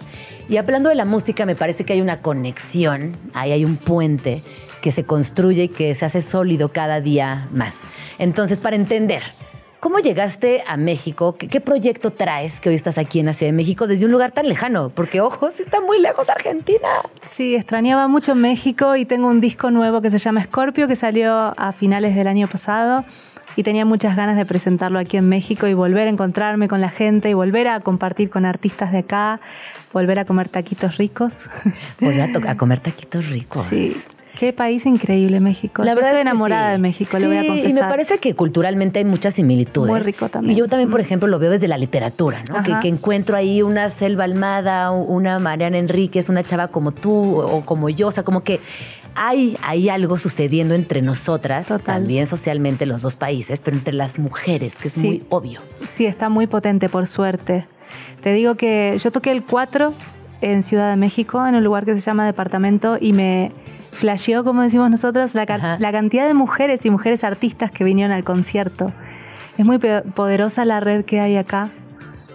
Y 0.49 0.57
hablando 0.57 0.90
de 0.90 0.95
la 0.95 1.06
música, 1.06 1.45
me 1.45 1.56
parece 1.56 1.86
que 1.86 1.94
hay 1.94 2.02
una 2.02 2.22
conexión, 2.22 3.15
ahí 3.34 3.52
hay 3.52 3.65
un 3.65 3.78
puente 3.78 4.41
que 4.82 4.91
se 4.91 5.06
construye 5.06 5.64
y 5.64 5.69
que 5.69 5.94
se 5.94 6.03
hace 6.03 6.23
sólido 6.23 6.69
cada 6.69 7.02
día 7.02 7.48
más. 7.52 7.82
Entonces, 8.18 8.57
para 8.60 8.76
entender 8.76 9.22
¿Cómo 9.82 9.98
llegaste 9.98 10.64
a 10.68 10.78
México? 10.78 11.36
¿Qué, 11.40 11.60
proyecto 11.60 12.12
traes 12.12 12.62
que 12.62 12.70
hoy 12.70 12.76
estás 12.76 12.99
aquí 12.99 13.20
en 13.20 13.26
la 13.26 13.34
Ciudad 13.34 13.52
de 13.52 13.58
México 13.58 13.88
desde 13.88 14.06
un 14.06 14.12
lugar 14.12 14.32
tan 14.32 14.48
lejano? 14.48 14.90
Porque, 14.90 15.22
ojos, 15.22 15.60
está 15.60 15.82
muy 15.82 15.99
lejos 15.99 16.30
Argentina. 16.30 16.88
Sí, 17.22 17.56
extrañaba 17.56 18.08
mucho 18.08 18.36
México 18.36 18.95
y 18.95 19.06
tengo 19.06 19.28
un 19.28 19.41
disco 19.41 19.72
nuevo 19.72 19.99
que 20.03 20.12
se 20.12 20.20
llama 20.20 20.44
Scorpio 20.44 20.88
que 20.88 20.95
salió 20.95 21.34
a 21.34 21.74
finales 21.74 22.16
del 22.16 22.28
año 22.28 22.48
pasado 22.48 23.06
y 23.56 23.64
tenía 23.64 23.84
muchas 23.84 24.16
ganas 24.16 24.38
de 24.38 24.45
presentarlo 24.45 24.99
aquí 24.99 25.18
en 25.18 25.28
México 25.28 25.66
y 25.66 25.74
volver 25.74 26.06
a 26.06 26.12
encontrarme 26.12 26.68
con 26.68 26.80
la 26.80 26.91
gente 26.91 27.32
y 27.32 27.34
volver 27.34 27.68
a 27.68 27.80
compartir 27.80 28.30
con 28.30 28.45
artistas 28.45 28.91
de 28.91 28.99
acá, 28.99 29.41
volver 29.91 30.20
a 30.20 30.26
comer 30.26 30.48
taquitos 30.48 30.98
ricos. 30.98 31.34
Volver 31.99 32.22
a, 32.22 32.30
a 32.52 32.56
comer 32.56 32.82
taquitos 32.82 33.30
ricos. 33.30 33.64
Sí. 33.64 33.95
Qué 34.38 34.53
país 34.53 34.86
increíble 34.86 35.40
México. 35.40 35.84
La 35.84 35.94
verdad 35.94 36.12
estoy 36.12 36.22
enamorada 36.22 36.72
de 36.72 36.78
México, 36.78 37.20
le 37.20 37.28
voy 37.28 37.38
a 37.38 37.45
confesar. 37.45 37.70
Y 37.70 37.74
me 37.74 37.82
parece 37.82 38.18
que 38.20 38.36
culturalmente 38.36 38.99
hay 38.99 39.06
muchas 39.06 39.36
similitudes. 39.36 39.90
Muy 39.90 39.99
rico 39.99 40.30
también. 40.30 40.56
Y 40.56 40.60
yo 40.60 40.68
también, 40.68 40.90
por 40.90 41.02
ejemplo, 41.02 41.28
lo 41.28 41.40
veo 41.40 41.52
desde 41.52 41.68
la 41.68 41.78
literatura, 41.78 42.44
¿no? 42.49 42.64
Que, 42.64 42.88
encuentro 42.88 43.38
ahí 43.38 43.62
una 43.62 43.90
Selva 43.90 44.24
Almada, 44.24 44.91
una 44.91 45.40
Mariana 45.40 45.78
Enríquez, 45.78 46.30
una 46.30 46.44
chava 46.44 46.70
como 46.70 46.91
tú 46.91 47.36
o 47.40 47.66
como 47.66 47.90
yo, 47.90 48.08
o 48.08 48.12
sea, 48.12 48.24
como 48.24 48.41
que 48.41 48.60
hay, 49.16 49.58
hay 49.62 49.90
algo 49.90 50.18
sucediendo 50.18 50.74
entre 50.74 51.02
nosotras, 51.02 51.68
también 51.84 52.28
socialmente 52.28 52.86
los 52.86 53.02
dos 53.02 53.16
países, 53.16 53.60
pero 53.60 53.78
entre 53.78 53.94
las 53.94 54.18
mujeres, 54.18 54.76
que 54.76 54.88
es 54.88 54.98
muy 54.98 55.24
obvio. 55.30 55.62
Sí, 55.88 56.06
está 56.06 56.30
muy 56.30 56.48
potente, 56.48 56.90
por 56.90 57.08
suerte. 57.08 57.66
Te 58.24 58.34
digo 58.34 58.56
que 58.56 58.98
yo 59.02 59.12
toqué 59.12 59.32
el 59.32 59.44
4 59.44 59.94
en 60.41 60.64
Ciudad 60.64 60.90
de 60.90 60.95
México, 60.95 61.45
en 61.45 61.56
un 61.56 61.64
lugar 61.64 61.86
que 61.86 61.94
se 61.94 62.02
llama 62.02 62.26
Departamento, 62.26 62.98
y 62.99 63.14
me 63.14 63.52
flasheó, 63.91 64.43
como 64.43 64.61
decimos 64.61 64.89
nosotros, 64.89 65.34
la, 65.35 65.45
cantidad 65.45 66.27
de 66.27 66.34
mujeres 66.34 66.85
y 66.85 66.89
mujeres 66.89 67.23
artistas 67.23 67.72
que 67.72 67.84
vinieron 67.84 68.11
al 68.11 68.23
concierto. 68.23 68.91
Es 69.57 69.65
muy 69.65 69.77
poderosa 69.77 70.65
la 70.65 70.80
red 70.80 71.05
que 71.05 71.19
hay 71.19 71.38
acá. 71.38 71.69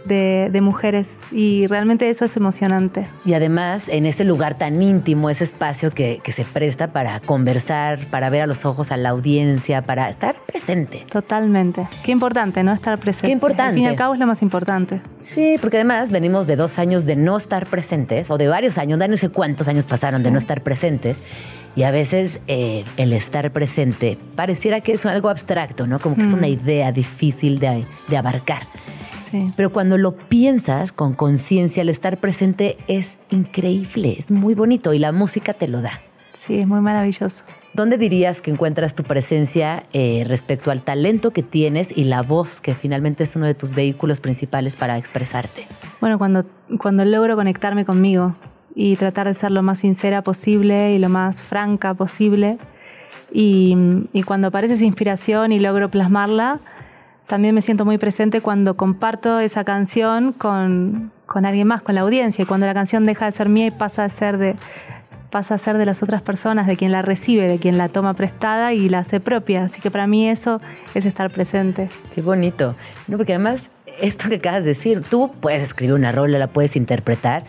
De, 0.06 0.48
de 0.50 0.60
mujeres 0.60 1.18
y 1.32 1.66
realmente 1.66 2.08
eso 2.08 2.24
es 2.24 2.36
emocionante. 2.36 3.06
Y 3.24 3.34
además, 3.34 3.88
en 3.88 4.06
ese 4.06 4.24
lugar 4.24 4.56
tan 4.56 4.80
íntimo, 4.82 5.30
ese 5.30 5.44
espacio 5.44 5.90
que, 5.90 6.20
que 6.22 6.32
se 6.32 6.44
presta 6.44 6.88
para 6.88 7.20
conversar, 7.20 7.98
para 8.06 8.30
ver 8.30 8.42
a 8.42 8.46
los 8.46 8.64
ojos 8.64 8.92
a 8.92 8.96
la 8.96 9.10
audiencia, 9.10 9.82
para 9.82 10.08
estar 10.10 10.36
presente. 10.46 11.04
Totalmente. 11.10 11.88
Qué 12.04 12.12
importante, 12.12 12.62
¿no? 12.62 12.72
Estar 12.72 12.98
presente. 12.98 13.26
Qué 13.28 13.32
importante. 13.32 13.70
Al 13.70 13.74
fin 13.74 13.84
y 13.84 13.86
al 13.88 13.96
cabo 13.96 14.14
es 14.14 14.20
lo 14.20 14.26
más 14.26 14.42
importante. 14.42 15.00
Sí, 15.22 15.56
porque 15.60 15.78
además 15.78 16.12
venimos 16.12 16.46
de 16.46 16.56
dos 16.56 16.78
años 16.78 17.04
de 17.04 17.16
no 17.16 17.36
estar 17.36 17.66
presentes, 17.66 18.30
o 18.30 18.38
de 18.38 18.48
varios 18.48 18.78
años, 18.78 18.98
no 18.98 19.16
sé 19.16 19.28
cuántos 19.28 19.68
años 19.68 19.86
pasaron 19.86 20.22
de 20.22 20.30
no 20.30 20.38
estar 20.38 20.62
presentes. 20.62 21.16
Y 21.74 21.82
a 21.82 21.90
veces 21.90 22.40
eh, 22.46 22.84
el 22.96 23.12
estar 23.12 23.50
presente 23.50 24.16
pareciera 24.34 24.80
que 24.80 24.92
es 24.92 25.04
algo 25.04 25.28
abstracto, 25.28 25.86
¿no? 25.86 25.98
Como 25.98 26.16
que 26.16 26.22
es 26.22 26.32
una 26.32 26.48
idea 26.48 26.90
difícil 26.90 27.58
de, 27.58 27.84
de 28.08 28.16
abarcar. 28.16 28.62
Sí. 29.30 29.50
Pero 29.56 29.72
cuando 29.72 29.98
lo 29.98 30.16
piensas 30.16 30.92
con 30.92 31.14
conciencia, 31.14 31.82
el 31.82 31.88
estar 31.88 32.18
presente 32.18 32.78
es 32.86 33.18
increíble, 33.30 34.16
es 34.18 34.30
muy 34.30 34.54
bonito 34.54 34.92
y 34.92 34.98
la 34.98 35.12
música 35.12 35.52
te 35.52 35.68
lo 35.68 35.82
da. 35.82 36.00
Sí, 36.34 36.58
es 36.58 36.66
muy 36.66 36.80
maravilloso. 36.80 37.44
¿Dónde 37.72 37.96
dirías 37.96 38.40
que 38.40 38.50
encuentras 38.50 38.94
tu 38.94 39.04
presencia 39.04 39.84
eh, 39.92 40.24
respecto 40.26 40.70
al 40.70 40.82
talento 40.82 41.30
que 41.30 41.42
tienes 41.42 41.96
y 41.96 42.04
la 42.04 42.22
voz, 42.22 42.60
que 42.60 42.74
finalmente 42.74 43.24
es 43.24 43.36
uno 43.36 43.46
de 43.46 43.54
tus 43.54 43.74
vehículos 43.74 44.20
principales 44.20 44.76
para 44.76 44.98
expresarte? 44.98 45.66
Bueno, 46.00 46.18
cuando, 46.18 46.44
cuando 46.78 47.04
logro 47.04 47.36
conectarme 47.36 47.86
conmigo 47.86 48.34
y 48.74 48.96
tratar 48.96 49.26
de 49.26 49.34
ser 49.34 49.50
lo 49.50 49.62
más 49.62 49.78
sincera 49.78 50.22
posible 50.22 50.94
y 50.94 50.98
lo 50.98 51.08
más 51.08 51.42
franca 51.42 51.94
posible, 51.94 52.58
y, 53.32 53.74
y 54.12 54.22
cuando 54.22 54.48
aparece 54.48 54.74
esa 54.74 54.84
inspiración 54.84 55.52
y 55.52 55.58
logro 55.58 55.90
plasmarla, 55.90 56.60
también 57.26 57.54
me 57.54 57.62
siento 57.62 57.84
muy 57.84 57.98
presente 57.98 58.40
cuando 58.40 58.76
comparto 58.76 59.40
esa 59.40 59.64
canción 59.64 60.32
con, 60.32 61.10
con 61.26 61.44
alguien 61.44 61.66
más, 61.66 61.82
con 61.82 61.94
la 61.94 62.02
audiencia, 62.02 62.42
y 62.42 62.46
cuando 62.46 62.66
la 62.66 62.74
canción 62.74 63.04
deja 63.04 63.26
de 63.26 63.32
ser 63.32 63.48
mía 63.48 63.66
y 63.66 63.70
pasa 63.70 64.04
a 64.04 64.08
ser 64.08 64.38
de 64.38 64.56
pasa 65.30 65.54
a 65.54 65.58
ser 65.58 65.76
de 65.76 65.84
las 65.84 66.02
otras 66.02 66.22
personas, 66.22 66.66
de 66.66 66.76
quien 66.76 66.92
la 66.92 67.02
recibe, 67.02 67.46
de 67.46 67.58
quien 67.58 67.76
la 67.76 67.88
toma 67.88 68.14
prestada 68.14 68.72
y 68.72 68.88
la 68.88 69.00
hace 69.00 69.20
propia. 69.20 69.64
Así 69.64 69.80
que 69.80 69.90
para 69.90 70.06
mí 70.06 70.28
eso 70.28 70.60
es 70.94 71.04
estar 71.04 71.30
presente. 71.30 71.88
Qué 72.14 72.22
bonito. 72.22 72.74
No, 73.08 73.18
porque 73.18 73.34
además, 73.34 73.68
esto 74.00 74.28
que 74.28 74.36
acabas 74.36 74.62
de 74.62 74.70
decir, 74.70 75.02
tú 75.02 75.30
puedes 75.40 75.62
escribir 75.62 75.94
una 75.94 76.12
rola, 76.12 76.38
la 76.38 76.46
puedes 76.46 76.76
interpretar, 76.76 77.44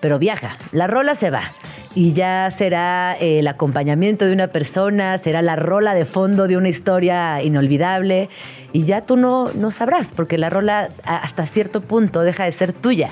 pero 0.00 0.18
viaja, 0.18 0.56
la 0.72 0.86
rola 0.86 1.14
se 1.14 1.30
va. 1.30 1.52
Y 1.94 2.12
ya 2.12 2.50
será 2.50 3.16
eh, 3.18 3.38
el 3.38 3.48
acompañamiento 3.48 4.26
de 4.26 4.32
una 4.32 4.48
persona, 4.48 5.16
será 5.18 5.40
la 5.40 5.56
rola 5.56 5.94
de 5.94 6.04
fondo 6.04 6.46
de 6.46 6.56
una 6.56 6.68
historia 6.68 7.42
inolvidable. 7.42 8.28
Y 8.72 8.82
ya 8.82 9.00
tú 9.00 9.16
no, 9.16 9.50
no 9.54 9.70
sabrás, 9.70 10.12
porque 10.14 10.36
la 10.36 10.50
rola 10.50 10.90
hasta 11.04 11.46
cierto 11.46 11.80
punto 11.80 12.20
deja 12.20 12.44
de 12.44 12.52
ser 12.52 12.72
tuya. 12.74 13.10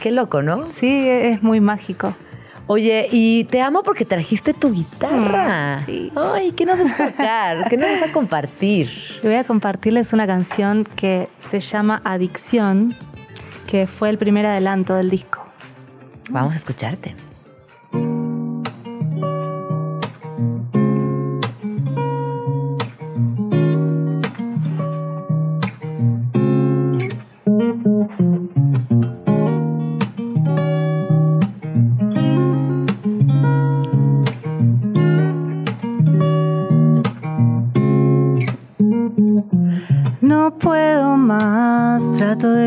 Qué 0.00 0.10
loco, 0.10 0.42
¿no? 0.42 0.66
Sí, 0.66 1.08
es 1.08 1.42
muy 1.42 1.60
mágico. 1.60 2.14
Oye, 2.70 3.08
y 3.10 3.44
te 3.44 3.62
amo 3.62 3.82
porque 3.82 4.04
trajiste 4.04 4.52
tu 4.52 4.70
guitarra. 4.72 5.78
Mm, 5.78 5.86
sí. 5.86 6.12
Ay, 6.14 6.52
¿qué 6.52 6.66
nos 6.66 6.78
vas 6.78 7.00
a 7.00 7.10
tocar? 7.10 7.68
¿Qué 7.70 7.78
nos 7.78 7.88
vas 7.88 8.10
a 8.10 8.12
compartir? 8.12 8.90
Voy 9.22 9.34
a 9.36 9.44
compartirles 9.44 10.12
una 10.12 10.26
canción 10.26 10.84
que 10.84 11.28
se 11.40 11.60
llama 11.60 12.02
Adicción, 12.04 12.94
que 13.66 13.86
fue 13.86 14.10
el 14.10 14.18
primer 14.18 14.44
adelanto 14.44 14.94
del 14.96 15.08
disco. 15.08 15.47
Vamos 16.30 16.54
a 16.54 16.56
escucharte. 16.56 17.14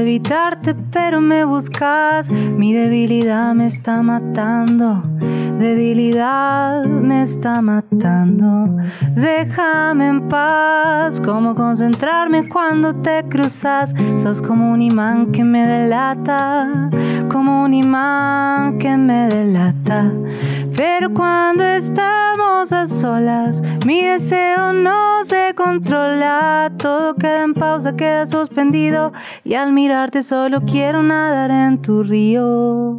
Evitarte, 0.01 0.75
pero 0.91 1.21
me 1.21 1.43
buscas. 1.45 2.29
Mi 2.29 2.73
debilidad 2.73 3.53
me 3.53 3.67
está 3.67 4.01
matando, 4.01 5.03
debilidad 5.59 6.85
me 6.85 7.23
está 7.23 7.61
matando. 7.61 8.77
Déjame 9.15 10.07
en 10.07 10.27
paz, 10.27 11.21
cómo 11.21 11.55
concentrarme 11.55 12.47
cuando 12.49 12.95
te 12.95 13.23
cruzas. 13.29 13.93
Sos 14.15 14.41
como 14.41 14.71
un 14.71 14.81
imán 14.81 15.31
que 15.31 15.43
me 15.43 15.65
delata, 15.65 16.89
como 17.31 17.63
un 17.63 17.73
imán 17.73 18.77
que 18.77 18.97
me 18.97 19.27
delata. 19.27 20.11
Pero 20.75 21.13
cuando 21.13 21.63
estamos 21.63 22.73
a 22.73 22.85
solas, 22.85 23.63
mi 23.85 24.03
deseo 24.03 24.73
no 24.73 25.23
se 25.23 25.53
controla. 25.55 26.71
Todo 26.77 27.15
queda 27.15 27.43
en 27.43 27.53
pausa, 27.53 27.95
queda 27.95 28.25
suspendido. 28.25 29.13
Y 29.45 29.53
al 29.53 29.71
mirarte 29.71 30.23
solo 30.23 30.61
quiero 30.65 31.01
nadar 31.03 31.51
en 31.51 31.81
tu 31.81 32.03
río. 32.03 32.97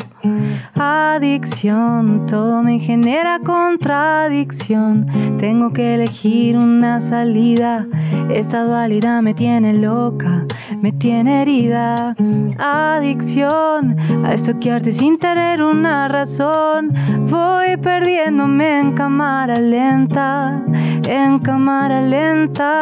Adicción, 0.75 2.27
todo 2.27 2.63
me 2.63 2.79
genera 2.79 3.41
contradicción. 3.41 5.07
Tengo 5.39 5.73
que 5.73 5.95
elegir 5.95 6.57
una 6.57 7.01
salida. 7.01 7.87
Esta 8.31 8.65
dualidad 8.65 9.21
me 9.23 9.35
tiene 9.35 9.75
loca, 9.75 10.47
me 10.81 10.93
tiene 10.93 11.43
herida. 11.43 12.15
Adicción, 12.59 13.97
a 14.25 14.35
estoquearte 14.35 14.93
sin 14.93 15.19
tener 15.19 15.63
una 15.63 16.09
razón. 16.09 16.93
Voy 17.29 17.77
perdiéndome 17.77 18.81
en 18.81 18.93
cámara 18.93 19.59
lenta, 19.59 20.63
en 21.07 21.39
cámara 21.39 22.03
lenta. 22.03 22.73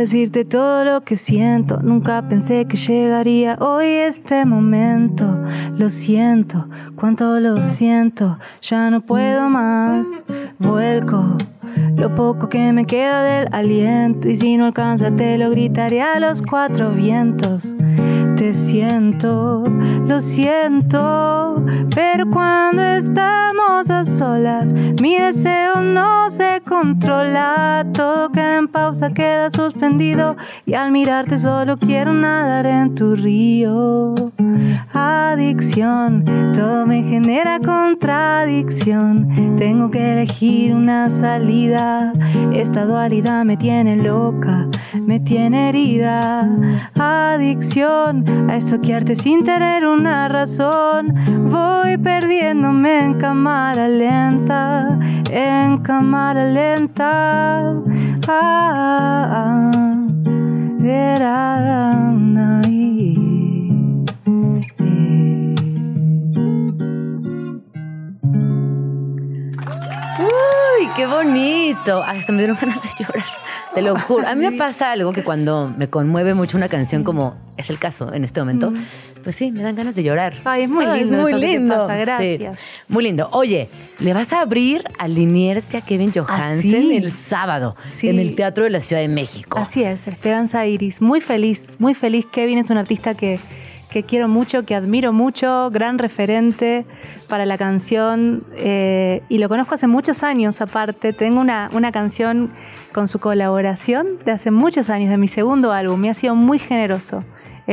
Decirte 0.00 0.46
todo 0.46 0.84
lo 0.84 1.02
que 1.02 1.16
siento. 1.16 1.78
Nunca 1.82 2.26
pensé 2.26 2.64
que 2.64 2.76
llegaría 2.76 3.56
hoy 3.60 3.86
este 3.86 4.46
momento. 4.46 5.26
Lo 5.76 5.90
siento, 5.90 6.68
cuánto 6.96 7.38
lo 7.38 7.60
siento. 7.60 8.38
Ya 8.62 8.90
no 8.90 9.02
puedo 9.02 9.50
más. 9.50 10.24
Vuelco 10.58 11.36
lo 11.96 12.14
poco 12.14 12.48
que 12.48 12.72
me 12.72 12.86
queda 12.86 13.22
del 13.22 13.48
aliento. 13.52 14.28
Y 14.28 14.36
si 14.36 14.56
no 14.56 14.66
alcanza, 14.66 15.14
te 15.14 15.36
lo 15.36 15.50
gritaré 15.50 16.00
a 16.00 16.18
los 16.18 16.40
cuatro 16.40 16.92
vientos. 16.92 17.76
Te 18.40 18.54
siento, 18.54 19.64
lo 20.06 20.22
siento, 20.22 21.62
pero 21.94 22.24
cuando 22.30 22.82
estamos 22.82 23.90
a 23.90 24.02
solas, 24.02 24.72
mi 24.72 25.18
deseo 25.18 25.82
no 25.82 26.30
se 26.30 26.62
controla. 26.66 27.86
Todo 27.92 28.30
queda 28.30 28.56
en 28.56 28.68
pausa, 28.68 29.12
queda 29.12 29.50
suspendido. 29.50 30.38
Y 30.64 30.72
al 30.72 30.90
mirarte 30.90 31.36
solo 31.36 31.76
quiero 31.76 32.14
nadar 32.14 32.64
en 32.64 32.94
tu 32.94 33.14
río. 33.14 34.14
Adicción, 34.92 36.24
todo 36.54 36.86
me 36.86 37.02
genera 37.02 37.60
contradicción. 37.60 39.56
Tengo 39.58 39.90
que 39.90 40.12
elegir 40.12 40.74
una 40.74 41.08
salida. 41.10 42.12
Esta 42.52 42.86
dualidad 42.86 43.44
me 43.44 43.56
tiene 43.56 43.96
loca, 43.96 44.66
me 44.94 45.20
tiene 45.20 45.68
herida. 45.68 46.48
Adicción, 46.94 48.24
a 48.48 48.56
estoquearte 48.56 49.16
sin 49.16 49.44
tener 49.44 49.86
una 49.86 50.28
razón. 50.28 51.14
Voy 51.50 51.96
perdiéndome 51.98 53.04
en 53.04 53.14
cámara 53.14 53.88
lenta, 53.88 54.98
en 55.30 55.78
cámara 55.78 56.44
lenta. 56.46 57.60
Ah, 58.28 58.72
ah, 58.72 59.28
ah. 59.32 59.70
Uy, 70.20 70.88
qué 70.96 71.06
bonito. 71.06 72.02
Ay, 72.04 72.20
se 72.22 72.32
me 72.32 72.38
dieron 72.38 72.58
ganas 72.60 72.82
de 72.82 72.88
llorar. 72.98 73.39
Te 73.74 73.82
lo 73.82 73.98
juro. 73.98 74.26
A 74.26 74.34
mí 74.34 74.48
me 74.50 74.56
pasa 74.56 74.90
algo 74.92 75.12
que 75.12 75.22
cuando 75.22 75.72
me 75.76 75.88
conmueve 75.88 76.34
mucho 76.34 76.56
una 76.56 76.68
canción 76.68 77.04
como 77.04 77.36
es 77.56 77.70
el 77.70 77.78
caso 77.78 78.12
en 78.12 78.24
este 78.24 78.40
momento, 78.40 78.72
pues 79.22 79.36
sí, 79.36 79.52
me 79.52 79.62
dan 79.62 79.76
ganas 79.76 79.94
de 79.94 80.02
llorar. 80.02 80.34
Ay, 80.44 80.62
es 80.64 80.68
muy 80.68 80.84
Ay, 80.84 81.02
lindo 81.04 81.18
muy 81.18 81.32
que 81.32 81.38
te 81.40 81.46
lindo. 81.46 81.86
pasa, 81.86 81.98
Sí, 81.98 82.36
gracias. 82.36 82.58
muy 82.88 83.04
lindo. 83.04 83.28
Oye, 83.32 83.68
le 84.00 84.12
vas 84.14 84.32
a 84.32 84.40
abrir 84.40 84.82
a 84.98 85.06
Liniers 85.06 85.72
y 85.74 85.76
a 85.76 85.82
Kevin 85.82 86.10
Johansen 86.12 86.62
sí. 86.82 86.96
el 86.96 87.12
sábado 87.12 87.76
Sí. 87.84 88.08
en 88.08 88.18
el 88.18 88.34
Teatro 88.34 88.64
de 88.64 88.70
la 88.70 88.80
Ciudad 88.80 89.02
de 89.02 89.08
México. 89.08 89.58
Así 89.58 89.84
es, 89.84 90.08
Esperanza 90.08 90.66
Iris. 90.66 91.00
Muy 91.00 91.20
feliz, 91.20 91.76
muy 91.78 91.94
feliz. 91.94 92.26
Kevin 92.32 92.58
es 92.58 92.70
un 92.70 92.78
artista 92.78 93.14
que, 93.14 93.38
que 93.90 94.04
quiero 94.04 94.28
mucho, 94.28 94.64
que 94.64 94.74
admiro 94.74 95.12
mucho, 95.12 95.70
gran 95.70 95.98
referente 95.98 96.84
para 97.28 97.44
la 97.46 97.58
canción 97.58 98.44
eh, 98.56 99.22
y 99.28 99.38
lo 99.38 99.48
conozco 99.48 99.74
hace 99.74 99.86
muchos 99.86 100.22
años 100.22 100.60
aparte. 100.60 101.12
Tengo 101.12 101.40
una, 101.40 101.68
una 101.72 101.92
canción 101.92 102.50
con 102.92 103.08
su 103.08 103.18
colaboración 103.18 104.06
de 104.24 104.32
hace 104.32 104.50
muchos 104.50 104.90
años, 104.90 105.10
de 105.10 105.18
mi 105.18 105.28
segundo 105.28 105.72
álbum, 105.72 106.00
me 106.00 106.10
ha 106.10 106.14
sido 106.14 106.34
muy 106.34 106.58
generoso 106.58 107.22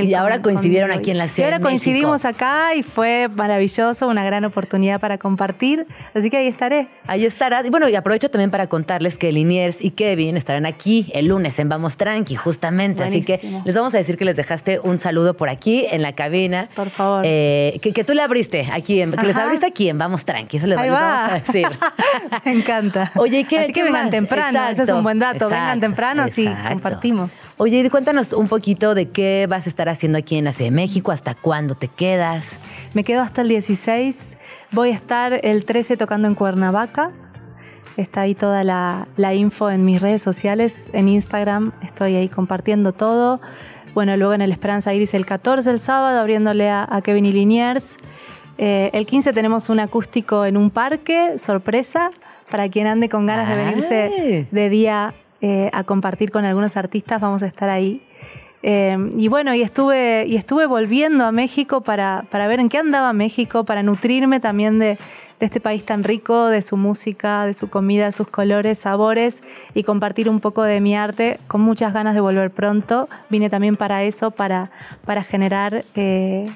y 0.04 0.14
ahora 0.14 0.42
coincidieron 0.42 0.92
aquí 0.92 1.12
en 1.12 1.18
la 1.18 1.28
ciudad. 1.28 1.50
Y 1.50 1.54
ahora 1.54 1.64
coincidimos 1.64 2.26
acá 2.26 2.76
y 2.76 2.84
fue 2.84 3.28
maravilloso, 3.28 4.08
una 4.08 4.24
gran 4.24 4.46
oportunidad 4.46 5.00
para 5.00 5.18
compartir. 5.18 5.88
Así 6.14 6.30
que 6.30 6.38
ahí 6.38 6.48
estaré. 6.48 6.88
Ahí 7.08 7.26
estará. 7.26 7.66
Y 7.66 7.70
bueno, 7.70 7.90
y 7.90 7.96
aprovecho 7.96 8.30
también 8.30 8.52
para 8.52 8.68
contarles 8.68 9.18
que 9.18 9.32
Liniers 9.32 9.84
y 9.84 9.92
Kevin 9.92 10.38
estarán 10.38 10.66
aquí 10.66 11.10
el 11.14 11.28
lunes 11.28 11.58
en 11.60 11.70
Vamos 11.70 11.98
Tranqui, 11.98 12.36
justamente. 12.36 13.04
Así 13.04 13.22
que 13.22 13.40
les 13.66 13.76
vamos 13.76 13.94
a 13.96 13.98
decir 13.98 14.18
que 14.18 14.26
les 14.26 14.36
dejaste 14.36 14.80
un 14.80 15.00
saludo 15.00 15.36
por 15.36 15.50
aquí 15.50 15.86
en 15.90 16.02
la 16.02 16.14
cabina. 16.14 16.70
Por 16.76 16.90
favor. 16.90 17.24
Eh, 17.26 17.80
que, 17.82 18.04
tú 18.04 18.14
le 18.14 18.22
abriste 18.22 18.68
aquí, 18.72 19.02
en, 19.02 19.12
que 19.12 19.26
les 19.26 19.36
abriste 19.36 19.66
aquí 19.66 19.90
en 19.90 19.98
Vamos 19.98 20.26
Tranqui. 20.26 20.58
Eso 20.58 20.68
les, 20.68 20.78
vamos 20.78 21.32
a 21.32 21.42
decir. 21.46 21.68
Me 22.46 22.52
encanta. 22.52 23.12
Oye, 23.16 23.46
¿qué, 23.46 23.60
Así 23.60 23.74
que 23.74 23.84
vengan 23.84 24.10
temprano. 24.10 24.70
Ese 24.70 24.84
es 24.84 24.90
un 24.90 25.04
buen 25.04 25.20
dato. 25.20 25.50
vengan 25.50 25.80
temprano, 25.80 26.24
así 26.24 26.48
compartimos. 26.70 27.32
Oye, 27.58 27.90
cuéntanos 27.90 28.34
un 28.34 28.48
poquito 28.48 28.94
de 28.94 29.10
qué 29.10 29.48
vas 29.50 29.66
a 29.66 29.70
estar 29.70 29.87
haciendo 29.90 30.18
aquí 30.18 30.38
en 30.38 30.46
la 30.46 30.52
Ciudad 30.52 30.72
de 30.72 30.76
México? 30.76 31.12
¿Hasta 31.12 31.36
cuándo 31.36 31.76
te 31.76 31.88
quedas? 31.88 32.60
Me 32.94 33.04
quedo 33.04 33.22
hasta 33.22 33.42
el 33.42 33.48
16. 33.50 34.38
Voy 34.72 34.90
a 34.90 34.96
estar 34.96 35.40
el 35.44 35.66
13 35.66 35.98
tocando 35.98 36.28
en 36.28 36.36
Cuernavaca. 36.36 37.12
Está 37.98 38.22
ahí 38.22 38.36
toda 38.36 38.64
la, 38.64 39.34
info 39.34 39.72
en 39.72 39.84
mis 39.84 40.02
redes 40.02 40.22
sociales, 40.22 40.86
en 40.94 41.10
Instagram. 41.10 41.72
Estoy 41.82 42.16
ahí 42.16 42.30
compartiendo 42.30 42.94
todo. 42.94 43.42
Bueno, 43.94 44.16
luego 44.18 44.34
en 44.34 44.42
el 44.42 44.52
Esperanza 44.52 44.94
Iris 44.94 45.16
el 45.16 45.26
14, 45.26 45.72
el 45.72 45.80
sábado, 45.80 46.20
abriéndole 46.20 46.70
a, 46.70 46.88
Kevin 47.04 47.26
y 47.26 47.32
Liniers. 47.32 47.98
Eh, 48.60 48.92
el 48.94 49.06
15 49.08 49.34
tenemos 49.34 49.70
un 49.70 49.80
acústico 49.80 50.46
en 50.46 50.58
un 50.58 50.70
parque, 50.70 51.40
sorpresa, 51.40 52.12
para 52.52 52.70
quien 52.70 52.88
ande 52.88 53.10
con 53.10 53.26
ganas 53.26 53.50
de 53.50 53.56
venirse 53.56 54.48
de 54.52 54.70
día 54.70 55.14
eh, 55.42 55.70
a 55.74 55.84
compartir 55.84 56.32
con 56.32 56.46
algunos 56.46 56.78
artistas. 56.78 57.20
Vamos 57.20 57.44
a 57.44 57.48
estar 57.48 57.70
ahí 57.70 58.07
Em, 58.64 59.12
y 59.20 59.28
bueno, 59.28 59.54
y 59.54 59.62
estuve, 59.62 60.26
y 60.28 60.36
estuve 60.36 60.66
volviendo 60.66 61.26
a 61.26 61.32
México 61.32 61.82
para, 61.82 62.26
para, 62.32 62.48
ver 62.48 62.60
en 62.60 62.70
qué 62.70 62.80
andaba 62.80 63.14
México, 63.14 63.64
para 63.66 63.84
nutrirme 63.84 64.40
también 64.40 64.80
de, 64.80 64.98
de, 65.40 65.46
este 65.46 65.60
país 65.60 65.86
tan 65.86 66.04
rico, 66.04 66.48
de 66.48 66.62
su 66.62 66.76
música, 66.76 67.46
de 67.46 67.54
su 67.54 67.70
comida, 67.70 68.12
sus 68.12 68.28
colores, 68.28 68.80
sabores 68.80 69.44
y 69.76 69.84
compartir 69.84 70.28
un 70.28 70.40
poco 70.40 70.64
de 70.64 70.82
mi 70.82 70.96
arte 70.96 71.40
con 71.48 71.62
muchas 71.62 71.94
ganas 71.94 72.16
de 72.16 72.22
volver 72.22 72.50
pronto. 72.50 73.08
Vine 73.30 73.50
también 73.50 73.78
para 73.78 74.04
eso, 74.04 74.32
para, 74.32 74.72
para 75.06 75.24
generar 75.24 75.86
eh, 75.96 76.48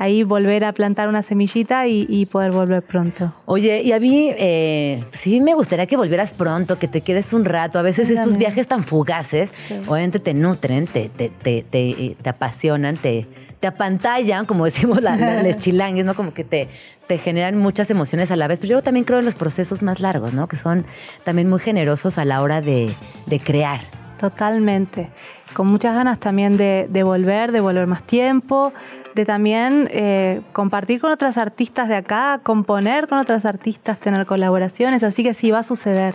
ahí 0.00 0.22
volver 0.22 0.64
a 0.64 0.72
plantar 0.72 1.08
una 1.08 1.20
semillita 1.20 1.86
y, 1.86 2.24
poder 2.24 2.52
volver 2.52 2.82
pronto. 2.82 3.34
Oye, 3.44 3.82
y 3.82 3.92
a 3.92 4.00
mí 4.00 4.32
eh, 4.34 5.04
sí 5.12 5.42
me 5.42 5.52
gustaría 5.52 5.84
que 5.84 5.96
volvieras 5.96 6.32
pronto, 6.32 6.78
que 6.78 6.88
te 6.88 7.02
quedes 7.02 7.34
un 7.34 7.44
rato. 7.44 7.78
A 7.78 7.82
veces 7.82 8.08
estos 8.08 8.38
viajes 8.38 8.66
tan 8.66 8.82
fugaces, 8.82 9.52
obviamente 9.86 10.18
te 10.18 10.32
nutren, 10.32 10.86
te, 10.86 11.10
te, 11.10 11.28
te, 11.28 11.62
te, 11.70 12.28
apasionan, 12.28 12.96
te, 12.96 13.26
te 13.60 13.66
apantallan, 13.66 14.46
como 14.46 14.64
decimos 14.64 15.02
las 15.02 15.58
chilangues, 15.58 16.06
¿no? 16.06 16.14
Como 16.14 16.32
que 16.32 16.44
te, 16.44 16.68
te 17.06 17.18
generan 17.18 17.58
muchas 17.58 17.90
emociones 17.90 18.30
a 18.30 18.36
la 18.36 18.48
vez. 18.48 18.58
Pero 18.58 18.78
yo 18.78 18.82
también 18.82 19.04
creo 19.04 19.18
en 19.18 19.26
los 19.26 19.34
procesos 19.34 19.82
más 19.82 20.00
largos, 20.00 20.32
¿no? 20.32 20.48
Que 20.48 20.56
son 20.56 20.86
también 21.24 21.50
muy 21.50 21.60
generosos 21.60 22.16
a 22.16 22.24
la 22.24 22.40
hora 22.40 22.62
de, 22.62 22.94
de 23.26 23.38
crear. 23.38 23.82
Totalmente. 24.18 25.10
Con 25.52 25.66
muchas 25.66 25.94
ganas 25.94 26.18
también 26.20 26.56
de, 26.56 26.86
de 26.88 27.02
volver, 27.02 27.52
de 27.52 27.60
volver 27.60 27.86
más 27.86 28.02
tiempo, 28.04 28.72
de 29.14 29.24
también 29.24 29.88
eh, 29.92 30.42
compartir 30.52 31.00
con 31.00 31.10
otras 31.10 31.38
artistas 31.38 31.88
de 31.88 31.96
acá, 31.96 32.40
componer 32.42 33.08
con 33.08 33.18
otras 33.18 33.44
artistas, 33.44 33.98
tener 33.98 34.26
colaboraciones, 34.26 35.02
así 35.02 35.22
que 35.22 35.34
sí 35.34 35.50
va 35.50 35.60
a 35.60 35.62
suceder. 35.62 36.14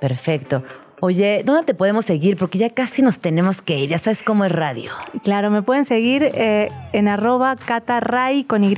Perfecto. 0.00 0.62
Oye, 1.02 1.42
¿dónde 1.46 1.64
te 1.64 1.72
podemos 1.72 2.04
seguir? 2.04 2.36
Porque 2.36 2.58
ya 2.58 2.68
casi 2.68 3.00
nos 3.00 3.18
tenemos 3.18 3.62
que 3.62 3.78
ir, 3.78 3.88
ya 3.88 3.98
sabes 3.98 4.22
cómo 4.22 4.44
es 4.44 4.52
radio. 4.52 4.92
Claro, 5.24 5.50
me 5.50 5.62
pueden 5.62 5.86
seguir 5.86 6.22
eh, 6.22 6.68
en 6.92 7.08
arroba 7.08 7.56
cataray 7.56 8.44
con 8.44 8.64
Y, 8.64 8.74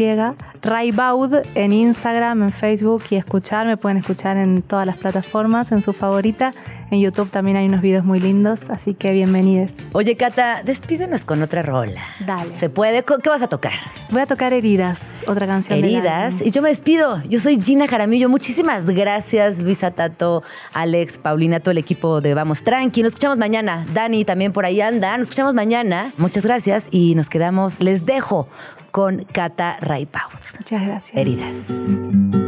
Raybaud 0.62 1.43
en 1.56 1.72
Instagram, 1.72 2.44
en 2.44 2.52
Facebook 2.52 3.02
y 3.10 3.16
escuchar, 3.16 3.66
me 3.66 3.76
pueden 3.76 3.98
escuchar 3.98 4.36
en 4.36 4.62
todas 4.62 4.86
las 4.86 4.98
plataformas, 4.98 5.72
en 5.72 5.82
su 5.82 5.93
favorita. 5.93 6.52
En 6.93 7.01
YouTube 7.01 7.31
también 7.31 7.56
hay 7.56 7.64
unos 7.64 7.81
videos 7.81 8.05
muy 8.05 8.20
lindos, 8.20 8.69
así 8.69 8.93
que 8.93 9.12
bienvenidos. 9.12 9.73
Oye, 9.93 10.14
Cata, 10.14 10.60
despídenos 10.62 11.24
con 11.24 11.40
otra 11.40 11.62
rola. 11.62 12.02
Dale. 12.20 12.59
¿Se 12.59 12.69
puede? 12.69 13.02
¿Qué 13.02 13.31
vas 13.31 13.40
a 13.40 13.48
tocar? 13.48 13.73
Voy 14.10 14.20
a 14.20 14.27
tocar 14.27 14.52
Heridas, 14.52 15.24
otra 15.27 15.47
canción. 15.47 15.78
Heridas. 15.78 16.43
y 16.43 16.51
yo 16.51 16.60
me 16.60 16.69
despido. 16.69 17.23
Yo 17.24 17.40
soy 17.40 17.59
Gina 17.62 17.89
Jaramillo. 17.89 18.28
Muchísimas 18.28 18.85
gracias, 18.90 19.59
Luisa 19.60 19.93
Tato, 19.93 20.43
Alex, 20.74 21.16
Paulina, 21.16 21.60
todo 21.60 21.70
el 21.70 21.78
equipo 21.78 22.20
de 22.20 22.35
Vamos 22.35 22.62
Tranqui. 22.62 23.02
Nos 23.02 23.14
escuchamos 23.14 23.39
mañana. 23.39 23.86
Dani 23.94 24.27
también 24.27 24.52
por 24.52 24.66
ahí 24.66 24.82
anda. 24.82 25.16
Nos 25.16 25.28
escuchamos 25.28 25.55
mañana. 25.55 26.12
Muchas 26.19 26.44
gracias 26.44 26.89
y 26.90 27.14
nos 27.14 27.31
quedamos. 27.31 27.81
Les 27.81 28.05
dejo 28.05 28.48
con 28.90 29.24
Cata 29.24 29.78
Raipau. 29.81 30.28
Muchas 30.59 30.86
gracias. 30.86 31.16
Heridas. 31.16 32.41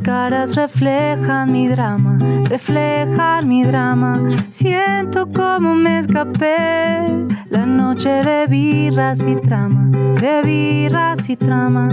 Caras 0.00 0.54
reflejan 0.54 1.52
mi 1.52 1.68
drama, 1.68 2.18
reflejan 2.48 3.48
mi 3.48 3.64
drama. 3.64 4.20
Siento 4.48 5.26
como 5.26 5.74
me 5.74 5.98
escapé 5.98 7.08
la 7.50 7.66
noche 7.66 8.08
de 8.08 8.46
birras 8.46 9.20
y 9.26 9.36
trama, 9.36 9.90
de 10.20 10.42
birras 10.42 11.28
y 11.28 11.36
trama. 11.36 11.88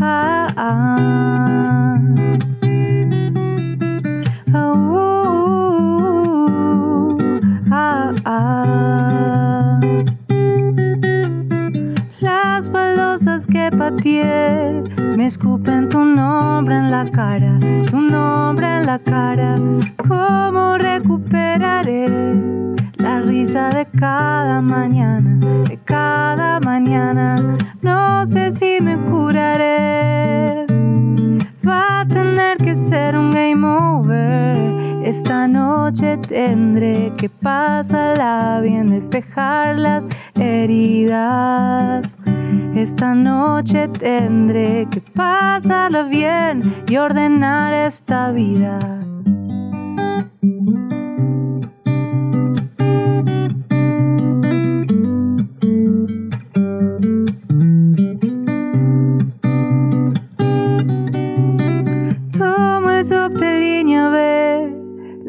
Ah, 0.00 0.46
ah. 0.56 1.98
ah, 7.70 8.14
ah. 8.24 8.93
Me 14.04 15.26
escupen 15.26 15.88
tu 15.88 16.04
nombre 16.04 16.76
en 16.76 16.90
la 16.90 17.10
cara, 17.10 17.58
tu 17.90 17.98
nombre 17.98 18.66
en 18.66 18.86
la 18.86 18.98
cara. 18.98 19.56
¿Cómo 20.06 20.76
recuperaré 20.76 22.06
la 22.96 23.20
risa 23.20 23.70
de 23.70 23.86
cada 23.98 24.60
mañana, 24.60 25.38
de 25.64 25.78
cada 25.84 26.60
mañana? 26.60 27.56
No 27.80 28.26
sé 28.26 28.50
si 28.50 28.78
me 28.82 28.98
curaré. 28.98 30.66
Va 31.66 32.00
a 32.00 32.06
tener 32.06 32.58
que 32.58 32.76
ser 32.76 33.16
un 33.16 33.30
game 33.30 33.66
over 33.66 34.53
esta 35.04 35.46
noche 35.46 36.16
tendré 36.16 37.12
que 37.18 37.28
pasarla 37.28 38.60
bien, 38.62 38.88
despejar 38.88 39.78
las 39.78 40.06
heridas. 40.34 42.16
Esta 42.74 43.14
noche 43.14 43.88
tendré 43.88 44.88
que 44.90 45.02
pasarla 45.02 46.04
bien 46.04 46.84
y 46.88 46.96
ordenar 46.96 47.74
esta 47.74 48.32
vida. 48.32 48.78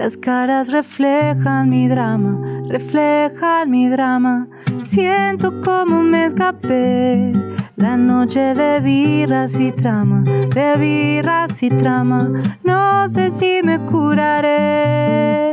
Las 0.06 0.18
caras 0.18 0.72
reflejan 0.72 1.68
mi 1.68 1.88
drama, 1.88 2.40
reflejan 2.70 3.72
mi 3.72 3.90
drama. 3.90 4.48
Siento 4.84 5.64
como 5.64 6.04
me 6.04 6.28
escapé. 6.28 7.32
La 7.76 7.98
noche 7.98 8.54
de 8.54 8.82
birras 8.82 9.60
y 9.60 9.72
trama, 9.72 10.22
de 10.22 10.78
birras 10.78 11.64
y 11.64 11.70
trama. 11.70 12.30
No 12.64 13.10
sé 13.10 13.32
si 13.32 13.62
me 13.64 13.80
curaré. 13.80 15.52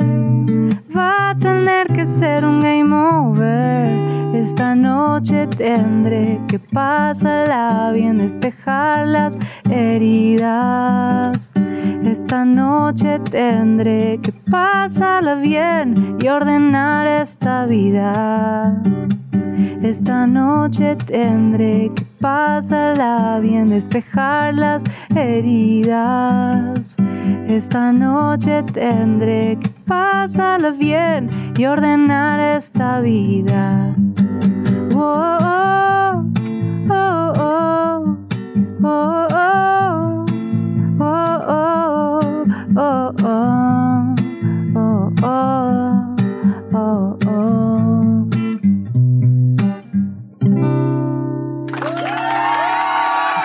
Va 0.94 1.30
a 1.30 1.38
tener 1.38 1.86
que 1.86 2.04
ser 2.04 2.44
un 2.44 2.60
game 2.60 2.94
over. 2.94 4.11
Esta 4.42 4.74
noche 4.74 5.46
tendré 5.46 6.40
que 6.48 6.58
pasarla 6.58 7.92
bien, 7.94 8.18
despejar 8.18 9.06
las 9.06 9.38
heridas 9.70 11.54
Esta 12.02 12.44
noche 12.44 13.20
tendré 13.20 14.18
que 14.20 14.32
pasarla 14.32 15.36
bien 15.36 16.18
y 16.20 16.26
ordenar 16.26 17.06
esta 17.06 17.66
vida. 17.66 18.82
Esta 19.80 20.26
noche 20.26 20.96
tendré 20.96 21.92
que 21.94 22.04
pasarla 22.20 23.38
bien, 23.40 23.70
despejar 23.70 24.54
las 24.54 24.82
heridas. 25.14 26.96
Esta 27.46 27.92
noche 27.92 28.64
tendré 28.64 29.56
que 29.60 29.70
pasarla 29.86 30.70
bien 30.70 31.52
y 31.56 31.64
ordenar 31.64 32.56
esta 32.56 33.00
vida. 33.00 33.94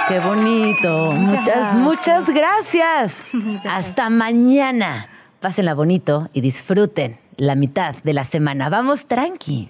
Qué 0.07 0.19
bonito. 0.19 1.11
Muchas, 1.11 1.75
muchas 1.75 2.29
gracias. 2.29 3.23
Hasta 3.69 4.09
mañana. 4.09 5.09
Pásenla 5.39 5.73
bonito 5.73 6.29
y 6.34 6.41
disfruten 6.41 7.19
la 7.35 7.55
mitad 7.55 7.95
de 8.03 8.13
la 8.13 8.23
semana. 8.23 8.69
Vamos 8.69 9.05
tranqui. 9.05 9.69